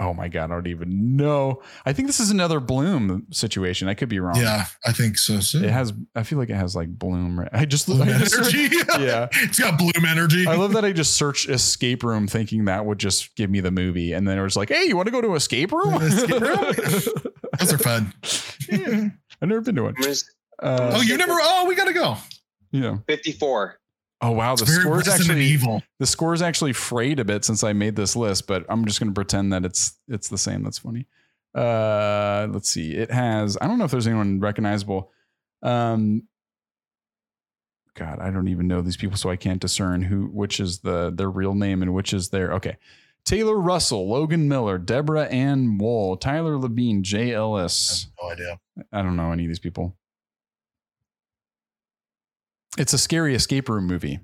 Oh 0.00 0.12
my 0.12 0.26
god, 0.26 0.50
I 0.50 0.54
don't 0.54 0.66
even 0.66 1.16
know. 1.16 1.62
I 1.86 1.92
think 1.92 2.08
this 2.08 2.18
is 2.18 2.30
another 2.30 2.58
Blum 2.58 3.26
situation. 3.30 3.88
I 3.88 3.94
could 3.94 4.08
be 4.08 4.18
wrong. 4.18 4.34
Yeah, 4.34 4.66
I 4.84 4.90
think 4.90 5.16
so. 5.16 5.38
Too. 5.38 5.64
It 5.64 5.70
has. 5.70 5.92
I 6.16 6.24
feel 6.24 6.40
like 6.40 6.50
it 6.50 6.56
has 6.56 6.74
like 6.74 6.88
Blum. 6.88 7.48
I 7.52 7.64
just 7.64 7.86
Blum 7.86 8.08
I 8.08 8.18
just 8.18 8.34
energy. 8.34 8.68
Searched, 8.68 8.88
yeah, 9.00 9.28
it's 9.32 9.60
got 9.60 9.78
Blum 9.78 10.04
energy. 10.04 10.44
I 10.46 10.56
love 10.56 10.72
that 10.72 10.84
I 10.84 10.90
just 10.90 11.16
searched 11.16 11.48
escape 11.48 12.02
room, 12.02 12.26
thinking 12.26 12.64
that 12.64 12.84
would 12.84 12.98
just 12.98 13.34
give 13.36 13.48
me 13.48 13.60
the 13.60 13.72
movie, 13.72 14.12
and 14.12 14.26
then 14.26 14.38
it 14.38 14.42
was 14.42 14.56
like, 14.56 14.70
"Hey, 14.70 14.84
you 14.86 14.96
want 14.96 15.06
to 15.06 15.12
go 15.12 15.20
to 15.20 15.34
escape 15.34 15.70
room? 15.70 15.94
escape 16.02 16.40
room? 16.40 16.74
Those 17.58 17.72
are 17.72 17.78
fun. 17.78 18.12
Yeah. 18.68 19.08
I've 19.40 19.48
never 19.48 19.60
been 19.60 19.76
to 19.76 19.84
one. 19.84 19.94
Uh, 20.60 20.92
oh, 20.94 21.02
you 21.02 21.16
never? 21.16 21.34
Oh, 21.34 21.66
we 21.68 21.74
gotta 21.74 21.92
go. 21.92 22.16
Yeah, 22.70 22.98
fifty-four. 23.06 23.78
Oh 24.20 24.32
wow, 24.32 24.56
the 24.56 24.66
score 24.66 25.00
is 25.00 25.08
actually 25.08 25.44
evil. 25.44 25.82
The 26.00 26.06
score 26.06 26.34
is 26.34 26.42
actually 26.42 26.72
frayed 26.72 27.20
a 27.20 27.24
bit 27.24 27.44
since 27.44 27.62
I 27.62 27.72
made 27.72 27.94
this 27.94 28.16
list, 28.16 28.48
but 28.48 28.66
I'm 28.68 28.84
just 28.84 28.98
going 28.98 29.10
to 29.10 29.14
pretend 29.14 29.52
that 29.52 29.64
it's 29.64 29.96
it's 30.08 30.28
the 30.28 30.38
same. 30.38 30.64
That's 30.64 30.78
funny. 30.78 31.06
Uh, 31.54 32.48
let's 32.50 32.68
see. 32.68 32.94
It 32.94 33.10
has. 33.12 33.56
I 33.60 33.68
don't 33.68 33.78
know 33.78 33.84
if 33.84 33.92
there's 33.92 34.08
anyone 34.08 34.40
recognizable. 34.40 35.12
Um, 35.62 36.24
God, 37.94 38.18
I 38.20 38.30
don't 38.30 38.48
even 38.48 38.66
know 38.66 38.80
these 38.80 38.96
people, 38.96 39.16
so 39.16 39.30
I 39.30 39.36
can't 39.36 39.60
discern 39.60 40.02
who 40.02 40.26
which 40.26 40.58
is 40.58 40.80
the 40.80 41.10
their 41.10 41.30
real 41.30 41.54
name 41.54 41.82
and 41.82 41.94
which 41.94 42.12
is 42.12 42.30
their 42.30 42.52
okay. 42.54 42.76
Taylor 43.24 43.58
Russell, 43.60 44.08
Logan 44.08 44.48
Miller, 44.48 44.78
Deborah 44.78 45.26
Ann 45.26 45.76
Woll, 45.76 46.16
Tyler 46.16 46.56
Labine, 46.56 47.02
Jay 47.02 47.34
Ellis. 47.34 48.06
no 48.22 48.30
idea. 48.30 48.58
I 48.90 49.02
don't 49.02 49.16
know 49.16 49.32
any 49.32 49.44
of 49.44 49.48
these 49.48 49.58
people. 49.58 49.97
It's 52.78 52.92
a 52.92 52.98
scary 52.98 53.34
escape 53.34 53.68
room 53.68 53.86
movie. 53.86 54.20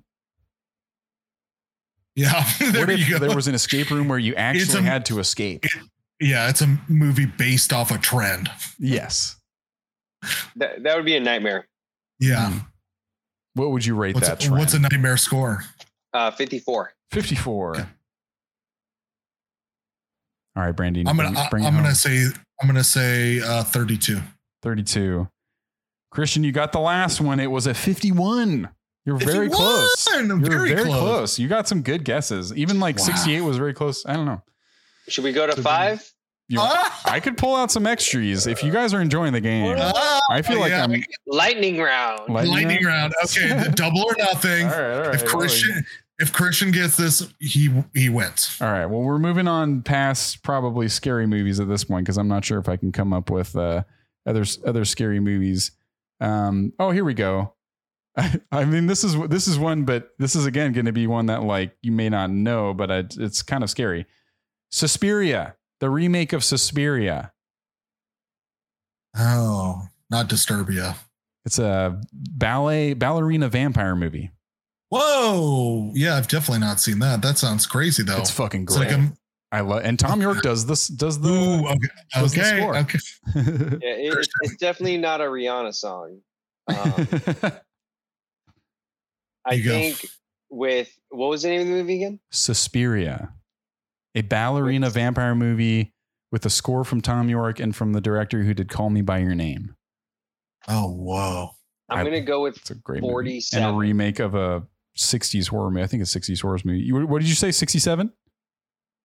Yeah, 2.16 2.44
there 2.72 2.90
you 2.92 3.10
go. 3.10 3.18
There 3.18 3.34
was 3.34 3.48
an 3.48 3.54
escape 3.54 3.90
room 3.90 4.08
where 4.08 4.18
you 4.18 4.34
actually 4.36 4.80
a, 4.80 4.82
had 4.82 5.06
to 5.06 5.18
escape. 5.18 5.64
It, 5.64 5.72
yeah, 6.20 6.48
it's 6.48 6.62
a 6.62 6.78
movie 6.88 7.26
based 7.26 7.72
off 7.72 7.90
a 7.90 7.98
trend. 7.98 8.48
Yes. 8.78 9.36
That 10.56 10.84
that 10.84 10.96
would 10.96 11.04
be 11.04 11.16
a 11.16 11.20
nightmare. 11.20 11.66
Yeah. 12.20 12.50
Hmm. 12.50 12.58
What 13.54 13.70
would 13.72 13.84
you 13.84 13.94
rate 13.94 14.14
what's 14.14 14.28
that? 14.28 14.46
A, 14.46 14.50
what's 14.52 14.74
a 14.74 14.78
nightmare 14.78 15.16
score? 15.16 15.64
Uh, 16.12 16.30
fifty-four. 16.30 16.92
Fifty-four. 17.10 17.76
Okay. 17.76 17.88
All 20.56 20.62
right, 20.62 20.72
Brandy. 20.72 21.04
I'm 21.06 21.16
gonna. 21.16 21.38
I, 21.38 21.48
am 21.66 21.74
gonna 21.74 21.94
say. 21.94 22.26
I'm 22.60 22.68
gonna 22.68 22.84
say 22.84 23.40
uh, 23.40 23.64
thirty-two. 23.64 24.20
Thirty-two. 24.62 25.28
Christian, 26.14 26.44
you 26.44 26.52
got 26.52 26.70
the 26.70 26.80
last 26.80 27.20
one. 27.20 27.40
It 27.40 27.50
was 27.50 27.66
a 27.66 27.74
51. 27.74 28.68
You're 29.04 29.18
51! 29.18 29.34
very 29.36 29.50
close. 29.50 30.08
You're 30.14 30.36
very, 30.36 30.74
very 30.74 30.84
close. 30.84 31.00
close. 31.00 31.38
You 31.40 31.48
got 31.48 31.66
some 31.66 31.82
good 31.82 32.04
guesses. 32.04 32.54
Even 32.54 32.78
like 32.78 32.98
wow. 32.98 33.04
68 33.04 33.40
was 33.40 33.58
very 33.58 33.74
close. 33.74 34.06
I 34.06 34.14
don't 34.14 34.24
know. 34.24 34.40
Should 35.08 35.24
we 35.24 35.32
go 35.32 35.46
to 35.46 35.60
five? 35.60 36.08
You, 36.48 36.58
ah! 36.60 37.00
I 37.06 37.20
could 37.20 37.36
pull 37.36 37.56
out 37.56 37.70
some 37.70 37.86
extras 37.86 38.46
if 38.46 38.62
you 38.62 38.70
guys 38.70 38.94
are 38.94 39.00
enjoying 39.00 39.32
the 39.32 39.40
game. 39.40 39.76
Ah! 39.78 40.20
I 40.30 40.42
feel 40.42 40.60
like 40.60 40.70
yeah. 40.70 40.84
I'm 40.84 41.02
lightning 41.26 41.78
round. 41.78 42.32
Lightning, 42.32 42.52
lightning 42.52 42.84
round. 42.84 43.12
round. 43.20 43.36
Okay, 43.36 43.68
the 43.68 43.74
double 43.74 44.04
or 44.04 44.14
nothing. 44.16 44.66
all 44.68 44.70
right, 44.70 44.94
all 44.94 45.02
right. 45.08 45.14
If 45.14 45.24
Christian 45.24 45.84
if 46.20 46.32
Christian 46.32 46.70
gets 46.70 46.96
this, 46.96 47.28
he 47.40 47.70
he 47.92 48.08
wins. 48.08 48.56
All 48.60 48.70
right. 48.70 48.86
Well, 48.86 49.00
we're 49.00 49.18
moving 49.18 49.48
on 49.48 49.82
past 49.82 50.44
probably 50.44 50.88
scary 50.88 51.26
movies 51.26 51.58
at 51.58 51.68
this 51.68 51.82
point 51.82 52.04
because 52.04 52.18
I'm 52.18 52.28
not 52.28 52.44
sure 52.44 52.58
if 52.58 52.68
I 52.68 52.76
can 52.76 52.92
come 52.92 53.12
up 53.12 53.30
with 53.30 53.56
uh, 53.56 53.82
other 54.26 54.44
other 54.64 54.84
scary 54.84 55.18
movies 55.18 55.72
um, 56.20 56.72
oh, 56.78 56.90
here 56.90 57.04
we 57.04 57.14
go. 57.14 57.54
I, 58.16 58.40
I, 58.52 58.64
mean, 58.64 58.86
this 58.86 59.02
is 59.02 59.16
this 59.28 59.48
is 59.48 59.58
one, 59.58 59.84
but 59.84 60.10
this 60.18 60.36
is 60.36 60.46
again 60.46 60.72
going 60.72 60.86
to 60.86 60.92
be 60.92 61.06
one 61.06 61.26
that 61.26 61.42
like 61.42 61.76
you 61.82 61.92
may 61.92 62.08
not 62.08 62.30
know, 62.30 62.72
but 62.72 62.90
I, 62.90 63.04
it's 63.16 63.42
kind 63.42 63.64
of 63.64 63.70
scary. 63.70 64.06
Suspiria, 64.70 65.56
the 65.80 65.90
remake 65.90 66.32
of 66.32 66.44
Suspiria. 66.44 67.32
Oh, 69.16 69.82
not 70.10 70.28
Disturbia. 70.28 70.96
It's 71.44 71.58
a 71.58 72.00
ballet 72.12 72.94
ballerina 72.94 73.48
vampire 73.48 73.94
movie. 73.94 74.30
Whoa! 74.90 75.90
Yeah, 75.94 76.16
I've 76.16 76.28
definitely 76.28 76.60
not 76.60 76.80
seen 76.80 77.00
that. 77.00 77.20
That 77.22 77.36
sounds 77.38 77.66
crazy 77.66 78.02
though. 78.02 78.18
It's 78.18 78.30
fucking 78.30 78.64
great. 78.64 78.82
It's 78.82 78.92
like 78.92 79.00
a, 79.00 79.12
I 79.54 79.60
love 79.60 79.82
and 79.84 79.96
Thom 79.96 80.20
Yorke 80.20 80.42
does 80.42 80.66
this 80.66 80.88
does 80.88 81.20
the 81.20 81.28
Ooh, 81.28 81.64
okay 81.68 81.88
does 82.12 82.36
okay, 82.36 82.58
the 82.58 82.66
okay. 82.76 82.98
yeah, 83.80 84.12
it, 84.12 84.28
it's 84.42 84.56
definitely 84.56 84.98
not 84.98 85.20
a 85.20 85.24
Rihanna 85.24 85.72
song. 85.72 86.18
Um, 86.66 86.76
I 89.46 89.60
think 89.60 90.02
go. 90.02 90.08
with 90.50 90.98
what 91.10 91.28
was 91.28 91.42
the 91.42 91.50
name 91.50 91.60
of 91.60 91.66
the 91.68 91.72
movie 91.72 91.94
again? 92.02 92.18
Suspiria, 92.32 93.32
a 94.16 94.22
ballerina 94.22 94.90
vampire 94.90 95.36
movie 95.36 95.94
with 96.32 96.44
a 96.44 96.50
score 96.50 96.82
from 96.82 97.00
Thom 97.00 97.28
Yorke 97.28 97.60
and 97.60 97.76
from 97.76 97.92
the 97.92 98.00
director 98.00 98.42
who 98.42 98.54
did 98.54 98.68
Call 98.68 98.90
Me 98.90 99.02
by 99.02 99.18
Your 99.18 99.36
Name. 99.36 99.76
Oh 100.66 100.90
whoa! 100.90 101.50
I'm 101.88 101.98
I, 101.98 102.02
gonna 102.02 102.22
go 102.22 102.42
with 102.42 102.56
it's 102.56 102.72
a 102.72 102.74
great 102.74 103.02
47 103.02 103.62
movie. 103.62 103.68
and 103.68 103.76
a 103.76 103.78
remake 103.78 104.18
of 104.18 104.34
a 104.34 104.64
60s 104.98 105.46
horror 105.46 105.70
movie. 105.70 105.84
I 105.84 105.86
think 105.86 106.00
it's 106.02 106.12
60s 106.12 106.42
horror 106.42 106.58
movie. 106.64 106.90
what 106.90 107.20
did 107.20 107.28
you 107.28 107.36
say? 107.36 107.52
67? 107.52 108.12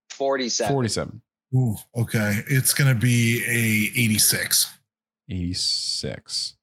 47. 0.10 0.74
47. 0.74 1.22
Ooh, 1.56 1.76
okay. 1.96 2.42
It's 2.48 2.74
going 2.74 2.94
to 2.94 3.00
be 3.00 3.44
a 3.46 4.00
86. 4.00 4.74
86. 5.30 6.56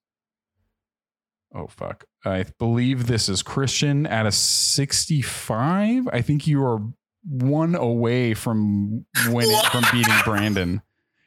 Oh, 1.54 1.66
fuck. 1.68 2.04
I 2.24 2.44
believe 2.58 3.06
this 3.06 3.28
is 3.28 3.42
Christian 3.42 4.06
at 4.06 4.26
a 4.26 4.32
65. 4.32 6.08
I 6.12 6.20
think 6.20 6.46
you 6.46 6.62
are 6.64 6.80
one 7.24 7.74
away 7.74 8.34
from 8.34 9.04
winning, 9.28 9.60
from 9.70 9.84
beating 9.92 10.14
Brandon 10.24 10.82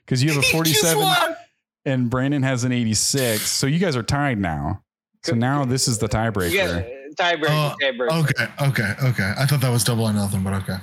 because 0.06 0.24
you 0.24 0.30
have 0.32 0.40
a 0.40 0.48
47 0.48 1.36
and 1.86 2.10
Brandon 2.10 2.44
has 2.44 2.64
an 2.64 2.72
86. 2.72 3.42
So 3.42 3.68
you 3.68 3.80
guys 3.80 3.96
are 3.96 4.04
tied 4.04 4.38
now. 4.38 4.84
So 5.24 5.36
now 5.36 5.66
this 5.66 5.88
is 5.88 5.98
the 5.98 6.08
tiebreaker. 6.08 6.54
Yeah, 6.54 6.84
tiebreaker. 7.18 7.72
Uh, 7.72 7.76
tiebreaker. 7.82 8.24
Okay, 8.24 8.48
okay, 8.68 8.94
okay. 9.10 9.34
I 9.38 9.46
thought 9.46 9.62
that 9.62 9.70
was 9.70 9.84
double 9.84 10.06
or 10.06 10.14
nothing, 10.14 10.44
but 10.44 10.54
okay. 10.54 10.78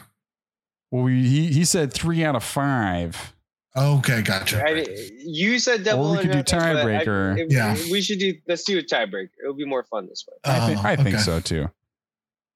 Well, 0.91 1.05
we, 1.05 1.27
he 1.27 1.53
he 1.53 1.65
said 1.65 1.93
three 1.93 2.25
out 2.25 2.37
of 2.37 2.45
five. 2.45 3.35
Okay, 3.77 4.23
gotcha. 4.23 4.63
I, 4.67 4.87
you 5.19 5.59
said 5.59 5.85
double. 5.85 6.09
Or 6.09 6.17
we 6.17 6.23
could 6.23 6.33
do 6.33 6.43
tiebreaker. 6.43 7.47
Yeah, 7.51 7.75
we 7.91 8.01
should 8.01 8.19
do. 8.19 8.35
Let's 8.49 8.65
do 8.65 8.79
a 8.79 8.83
tiebreaker. 8.83 9.29
It'll 9.43 9.55
be 9.55 9.67
more 9.67 9.85
fun 9.85 10.07
this 10.09 10.25
way. 10.27 10.37
I, 10.45 10.67
think, 10.67 10.85
I 10.85 10.93
okay. 10.95 11.03
think 11.03 11.19
so 11.19 11.41
too. 11.41 11.71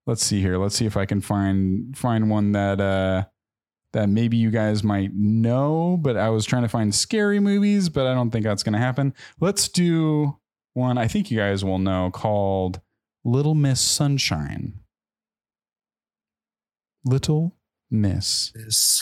Let's 0.06 0.24
see 0.24 0.40
here. 0.40 0.56
Let's 0.56 0.74
see 0.74 0.86
if 0.86 0.96
I 0.96 1.04
can 1.04 1.20
find 1.20 1.96
find 1.96 2.30
one 2.30 2.52
that 2.52 2.80
uh 2.80 3.24
that 3.92 4.08
maybe 4.08 4.38
you 4.38 4.50
guys 4.50 4.82
might 4.82 5.12
know. 5.12 5.98
But 6.00 6.16
I 6.16 6.30
was 6.30 6.46
trying 6.46 6.62
to 6.62 6.68
find 6.68 6.94
scary 6.94 7.38
movies, 7.38 7.90
but 7.90 8.06
I 8.06 8.14
don't 8.14 8.30
think 8.30 8.44
that's 8.44 8.62
going 8.62 8.72
to 8.72 8.78
happen. 8.78 9.12
Let's 9.40 9.68
do 9.68 10.38
one 10.72 10.96
I 10.96 11.06
think 11.06 11.30
you 11.30 11.36
guys 11.36 11.64
will 11.64 11.78
know 11.78 12.10
called 12.10 12.80
Little 13.24 13.54
Miss 13.54 13.80
Sunshine. 13.80 14.80
Little 17.04 17.56
Miss. 17.90 18.52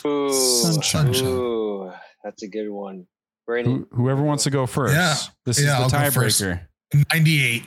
Ooh, 0.06 0.32
Sunshine. 0.32 1.14
Ooh, 1.26 1.92
that's 2.24 2.42
a 2.42 2.48
good 2.48 2.70
one. 2.70 3.06
Brandon, 3.46 3.86
Who, 3.90 3.96
whoever 3.96 4.22
wants 4.22 4.44
to 4.44 4.50
go 4.50 4.66
first. 4.66 4.94
Yeah. 4.94 5.16
This 5.46 5.58
is 5.58 5.64
Yeah, 5.64 5.78
the 5.78 5.82
I'll 5.84 5.90
go 5.90 5.96
tiebreaker. 5.96 6.60
98. 7.12 7.64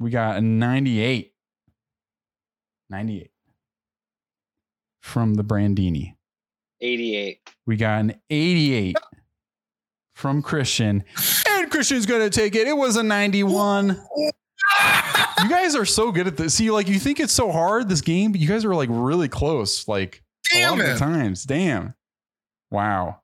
We 0.00 0.10
got 0.10 0.36
a 0.36 0.40
98. 0.40 1.32
98 2.90 3.30
from 5.00 5.34
the 5.34 5.44
Brandini. 5.44 6.16
88. 6.80 7.40
We 7.66 7.76
got 7.76 8.00
an 8.00 8.14
88 8.28 8.96
from 10.14 10.42
Christian. 10.42 11.04
And 11.48 11.70
Christian's 11.70 12.06
going 12.06 12.28
to 12.28 12.30
take 12.30 12.54
it. 12.54 12.66
It 12.66 12.76
was 12.76 12.96
a 12.96 13.02
91. 13.02 13.98
You 15.42 15.48
guys 15.48 15.74
are 15.74 15.86
so 15.86 16.12
good 16.12 16.26
at 16.26 16.36
this. 16.36 16.54
See, 16.54 16.70
like 16.70 16.88
you 16.88 16.98
think 16.98 17.18
it's 17.20 17.32
so 17.32 17.50
hard 17.50 17.88
this 17.88 18.00
game, 18.00 18.32
but 18.32 18.40
you 18.40 18.48
guys 18.48 18.64
are 18.64 18.74
like 18.74 18.88
really 18.92 19.28
close. 19.28 19.88
Like 19.88 20.22
a 20.54 20.70
lot 20.70 20.78
Damn 20.78 20.92
of 20.92 20.98
times. 20.98 21.44
Damn. 21.44 21.94
Wow. 22.70 23.20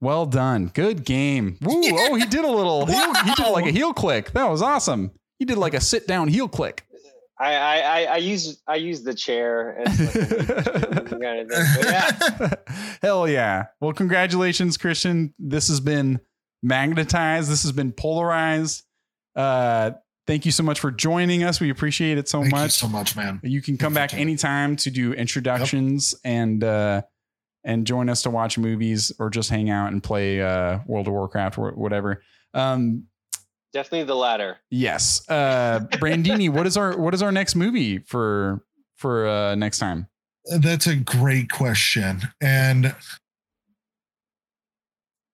Well 0.00 0.26
done. 0.26 0.70
Good 0.72 1.04
game. 1.04 1.58
Woo. 1.60 1.82
Oh, 1.92 2.14
he 2.14 2.24
did 2.26 2.44
a 2.44 2.50
little. 2.50 2.86
Heel, 2.86 3.14
he 3.24 3.34
did 3.34 3.50
like 3.50 3.66
a 3.66 3.70
heel 3.70 3.92
click. 3.92 4.32
That 4.32 4.48
was 4.48 4.62
awesome. 4.62 5.10
He 5.38 5.44
did 5.44 5.58
like 5.58 5.74
a 5.74 5.80
sit 5.80 6.06
down 6.06 6.28
heel 6.28 6.48
click. 6.48 6.84
I 7.40 7.54
I 7.54 7.78
I, 7.78 8.02
I 8.04 8.16
use 8.16 8.60
I 8.66 8.76
use 8.76 9.02
the 9.02 9.14
chair 9.14 9.78
as 9.78 10.00
like 10.00 11.06
kind 11.20 11.50
of 11.50 11.50
yeah, 11.82 12.50
Hell 13.02 13.28
yeah. 13.28 13.66
Well, 13.80 13.92
congratulations, 13.92 14.76
Christian. 14.76 15.34
This 15.38 15.68
has 15.68 15.80
been 15.80 16.20
magnetized. 16.62 17.50
This 17.50 17.62
has 17.62 17.72
been 17.72 17.92
polarized. 17.92 18.84
Uh, 19.36 19.92
thank 20.28 20.44
you 20.44 20.52
so 20.52 20.62
much 20.62 20.78
for 20.78 20.92
joining 20.92 21.42
us. 21.42 21.58
We 21.58 21.70
appreciate 21.70 22.18
it 22.18 22.28
so 22.28 22.42
Thank 22.42 22.52
you 22.52 22.60
much. 22.60 22.70
so 22.72 22.86
much, 22.86 23.16
man. 23.16 23.40
You 23.42 23.60
can 23.62 23.76
come 23.78 23.94
back 23.94 24.12
you. 24.12 24.20
anytime 24.20 24.76
to 24.76 24.90
do 24.90 25.12
introductions 25.14 26.14
and 26.22 26.62
uh, 26.62 27.02
and 27.64 27.84
join 27.86 28.08
us 28.08 28.22
to 28.22 28.30
watch 28.30 28.58
movies 28.58 29.10
or 29.18 29.30
just 29.30 29.50
hang 29.50 29.70
out 29.70 29.90
and 29.90 30.02
play 30.02 30.40
uh, 30.40 30.78
World 30.86 31.08
of 31.08 31.14
Warcraft 31.14 31.58
or 31.58 31.72
whatever. 31.72 32.22
Um, 32.54 33.06
definitely 33.72 34.04
the 34.04 34.14
latter. 34.14 34.58
yes, 34.70 35.28
uh, 35.28 35.80
Brandini, 35.92 36.50
what 36.50 36.66
is 36.66 36.76
our 36.76 36.96
what 36.96 37.14
is 37.14 37.22
our 37.22 37.32
next 37.32 37.56
movie 37.56 37.98
for 37.98 38.62
for 38.96 39.26
uh, 39.26 39.54
next 39.56 39.78
time? 39.78 40.06
That's 40.60 40.86
a 40.86 40.96
great 40.96 41.50
question. 41.50 42.20
And 42.40 42.94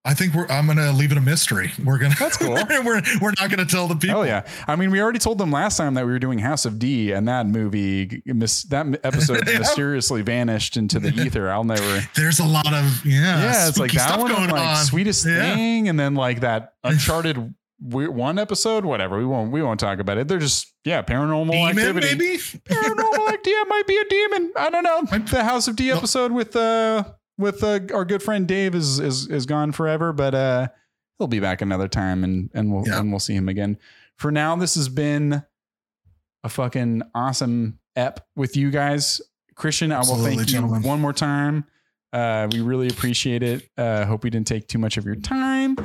I 0.06 0.12
think 0.12 0.34
we're 0.34 0.46
I'm 0.48 0.66
gonna 0.66 0.92
leave 0.92 1.12
it 1.12 1.18
a 1.18 1.20
mystery. 1.22 1.72
We're 1.82 1.96
gonna 1.98 2.14
That's 2.18 2.36
cool. 2.36 2.52
we're 2.84 3.00
we're 3.22 3.32
not 3.40 3.48
gonna 3.48 3.64
tell 3.64 3.88
the 3.88 3.96
people. 3.96 4.18
Oh 4.20 4.22
yeah, 4.22 4.46
I 4.68 4.76
mean, 4.76 4.90
we 4.90 5.00
already 5.00 5.18
told 5.18 5.38
them 5.38 5.50
last 5.50 5.78
time 5.78 5.94
that 5.94 6.04
we 6.04 6.12
were 6.12 6.18
doing 6.18 6.38
House 6.38 6.66
of 6.66 6.78
D, 6.78 7.12
and 7.12 7.26
that 7.26 7.46
movie, 7.46 8.22
mis- 8.26 8.64
that 8.64 8.86
episode 9.02 9.48
Yeah. 9.48 9.60
mysteriously 9.60 10.20
vanished 10.22 10.76
into 10.76 11.00
the 11.00 11.08
ether. 11.22 11.50
I'll 11.50 11.64
never. 11.64 12.02
There's 12.16 12.38
a 12.38 12.44
lot 12.44 12.72
of 12.72 13.04
yeah, 13.06 13.40
yeah, 13.44 13.68
it's 13.68 13.78
like 13.78 13.92
that 13.92 14.08
stuff 14.08 14.20
one, 14.20 14.32
and 14.32 14.52
like 14.52 14.60
on. 14.78 14.84
sweetest 14.84 15.24
Yeah. 15.26 15.54
thing, 15.54 15.88
and 15.88 15.98
then 15.98 16.14
like 16.14 16.40
that 16.40 16.74
Uncharted 16.84 17.54
one 17.80 18.38
episode, 18.38 18.84
whatever. 18.84 19.16
We 19.18 19.24
won't 19.24 19.52
we 19.52 19.62
won't 19.62 19.80
talk 19.80 20.00
about 20.00 20.18
it. 20.18 20.28
They're 20.28 20.38
just 20.38 20.72
yeah, 20.84 21.00
paranormal 21.02 21.50
Demon, 21.50 21.78
activity. 21.78 22.06
maybe? 22.08 22.36
Paranormal 22.38 23.28
activity 23.28 23.50
it 23.52 23.68
might 23.68 23.86
be 23.86 23.96
a 23.96 24.04
demon. 24.04 24.52
I 24.56 24.68
don't 24.70 24.82
know. 24.82 25.02
The 25.30 25.44
House 25.44 25.66
of 25.66 25.76
D 25.76 25.90
episode 25.90 26.30
with 26.32 26.54
uh 26.56 27.04
with 27.38 27.62
uh, 27.64 27.80
our 27.92 28.04
good 28.04 28.22
friend 28.22 28.46
Dave 28.46 28.74
is 28.74 28.98
is 29.00 29.26
is 29.28 29.46
gone 29.46 29.72
forever, 29.72 30.12
but 30.12 30.34
uh 30.34 30.68
he'll 31.18 31.26
be 31.28 31.40
back 31.40 31.62
another 31.62 31.88
time 31.88 32.24
and 32.24 32.50
and 32.54 32.72
we'll 32.72 32.84
Yeah. 32.86 33.00
and 33.00 33.10
we'll 33.10 33.20
see 33.20 33.34
him 33.34 33.48
again. 33.48 33.78
For 34.16 34.30
now, 34.30 34.56
this 34.56 34.74
has 34.76 34.88
been 34.88 35.42
a 36.44 36.48
fucking 36.48 37.02
awesome 37.14 37.78
ep 37.96 38.26
with 38.36 38.56
you 38.56 38.70
guys. 38.70 39.20
Christian, 39.56 39.92
I 39.92 39.96
will 39.96 40.00
Absolutely, 40.14 40.36
thank 40.44 40.50
you 40.52 40.88
one 40.88 41.00
more 41.00 41.12
time. 41.12 41.64
Uh, 42.12 42.48
we 42.50 42.60
really 42.60 42.88
appreciate 42.88 43.42
it. 43.42 43.68
Uh, 43.78 44.04
hope 44.04 44.22
we 44.24 44.30
didn't 44.30 44.46
take 44.46 44.68
too 44.68 44.78
much 44.78 44.96
of 44.96 45.04
your 45.04 45.16
time. 45.16 45.74
no, 45.76 45.84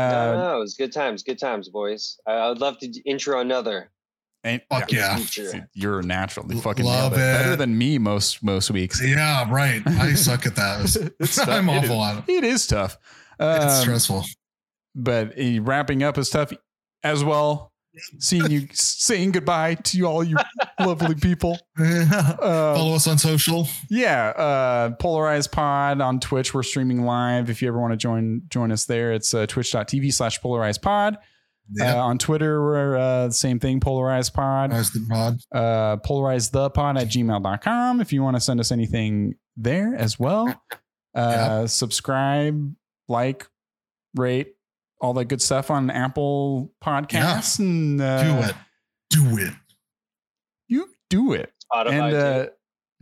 Uh, 0.00 0.36
no, 0.36 0.56
it 0.56 0.60
was 0.60 0.74
good 0.74 0.92
times, 0.92 1.22
good 1.22 1.38
times, 1.38 1.68
boys. 1.68 2.18
I, 2.26 2.32
I 2.32 2.48
would 2.48 2.60
love 2.60 2.78
to 2.78 2.86
intro 3.08 3.40
another. 3.40 3.90
And 4.44 4.62
Fuck 4.70 4.92
in 4.92 4.98
the 4.98 5.50
yeah. 5.54 5.64
you're 5.74 6.02
natural. 6.02 6.52
You 6.52 6.60
fucking 6.60 6.84
Love 6.84 7.12
nailed 7.12 7.14
it. 7.14 7.16
Better 7.16 7.56
than 7.56 7.76
me 7.76 7.98
most 7.98 8.42
most 8.44 8.70
weeks. 8.70 9.02
Yeah, 9.04 9.50
right. 9.50 9.82
I 9.86 10.12
suck 10.14 10.46
at 10.46 10.54
that. 10.56 10.80
It's 11.20 11.38
I'm 11.48 11.66
tough. 11.66 11.84
It 11.84 11.90
awful 11.90 12.02
is- 12.04 12.16
at 12.18 12.28
it. 12.28 12.32
It 12.32 12.44
is 12.44 12.66
tough. 12.66 12.98
It's 13.40 13.74
Um, 13.74 13.82
stressful. 13.82 14.24
but 14.94 15.38
uh, 15.38 15.60
wrapping 15.62 16.02
up 16.02 16.16
is 16.18 16.30
tough 16.30 16.52
as 17.02 17.22
well. 17.24 17.72
Seeing 18.18 18.50
you 18.50 18.68
saying 18.72 19.32
goodbye 19.32 19.76
to 19.76 20.02
all 20.04 20.22
you 20.22 20.36
lovely 20.80 21.14
people. 21.14 21.58
Uh, 21.78 22.04
Follow 22.74 22.94
us 22.94 23.06
on 23.08 23.16
social. 23.16 23.66
yeah, 23.88 24.28
uh, 24.36 24.90
Polarized 24.96 25.50
Pod 25.50 26.02
on 26.02 26.20
Twitch. 26.20 26.52
We're 26.52 26.62
streaming 26.62 27.04
live. 27.06 27.48
If 27.48 27.62
you 27.62 27.68
ever 27.68 27.80
want 27.80 27.92
to 27.94 27.96
join 27.96 28.42
join 28.48 28.70
us 28.70 28.84
there, 28.84 29.12
it's 29.14 29.32
uh, 29.32 29.46
twitch.tv 29.46 30.12
slash 30.12 30.40
polarized 30.42 30.82
pod. 30.82 31.16
Yeah. 31.72 31.96
Uh, 31.96 32.04
on 32.04 32.18
Twitter, 32.18 32.62
we're 32.62 32.96
uh, 32.96 33.30
same 33.30 33.58
thing, 33.58 33.80
Polarized 33.80 34.34
Pod. 34.34 34.70
Polarized 34.70 34.94
the 34.94 35.06
pod. 35.08 35.38
Uh, 35.52 35.96
polarize 35.98 36.50
the 36.50 36.70
pod 36.70 36.96
at 36.96 37.08
gmail.com 37.08 38.00
if 38.00 38.12
you 38.12 38.22
want 38.22 38.36
to 38.36 38.40
send 38.40 38.60
us 38.60 38.70
anything 38.70 39.34
there 39.56 39.94
as 39.94 40.18
well. 40.18 40.62
Uh, 41.14 41.66
Subscribe, 41.66 42.74
like, 43.08 43.46
rate, 44.14 44.52
all 45.00 45.14
that 45.14 45.24
good 45.24 45.40
stuff 45.40 45.70
on 45.70 45.88
Apple 45.88 46.70
Podcasts. 46.84 47.58
And 47.58 47.98
uh, 48.02 48.22
Do 48.22 48.48
it. 48.50 48.54
Do 49.08 49.38
it. 49.38 49.54
You 50.68 50.90
do 51.08 51.32
it. 51.32 51.50
Spotify, 51.72 51.90
and 51.90 52.14
uh, 52.14 52.46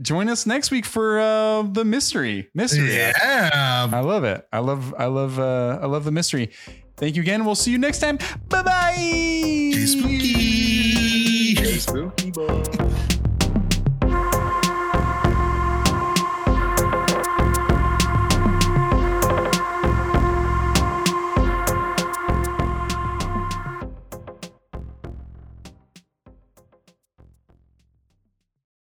join 0.00 0.28
us 0.28 0.46
next 0.46 0.70
week 0.70 0.86
for 0.86 1.18
uh, 1.18 1.62
the 1.62 1.84
mystery. 1.84 2.50
Mystery. 2.54 2.94
Yeah. 2.94 3.88
I 3.92 3.98
love 3.98 4.22
it. 4.22 4.46
I 4.52 4.60
love. 4.60 4.94
I 4.96 5.06
love. 5.06 5.40
Uh, 5.40 5.80
I 5.82 5.86
love 5.86 6.04
the 6.04 6.12
mystery. 6.12 6.50
Thank 6.96 7.16
you 7.16 7.22
again. 7.22 7.44
We'll 7.44 7.54
see 7.54 7.70
you 7.72 7.78
next 7.78 7.98
time. 7.98 8.18
Bye 8.48 8.62
bye. 8.62 8.94
Stay 8.96 9.86
spooky. 9.86 11.54
Hey, 11.54 11.78
spooky 11.78 12.30
boy. 12.30 12.84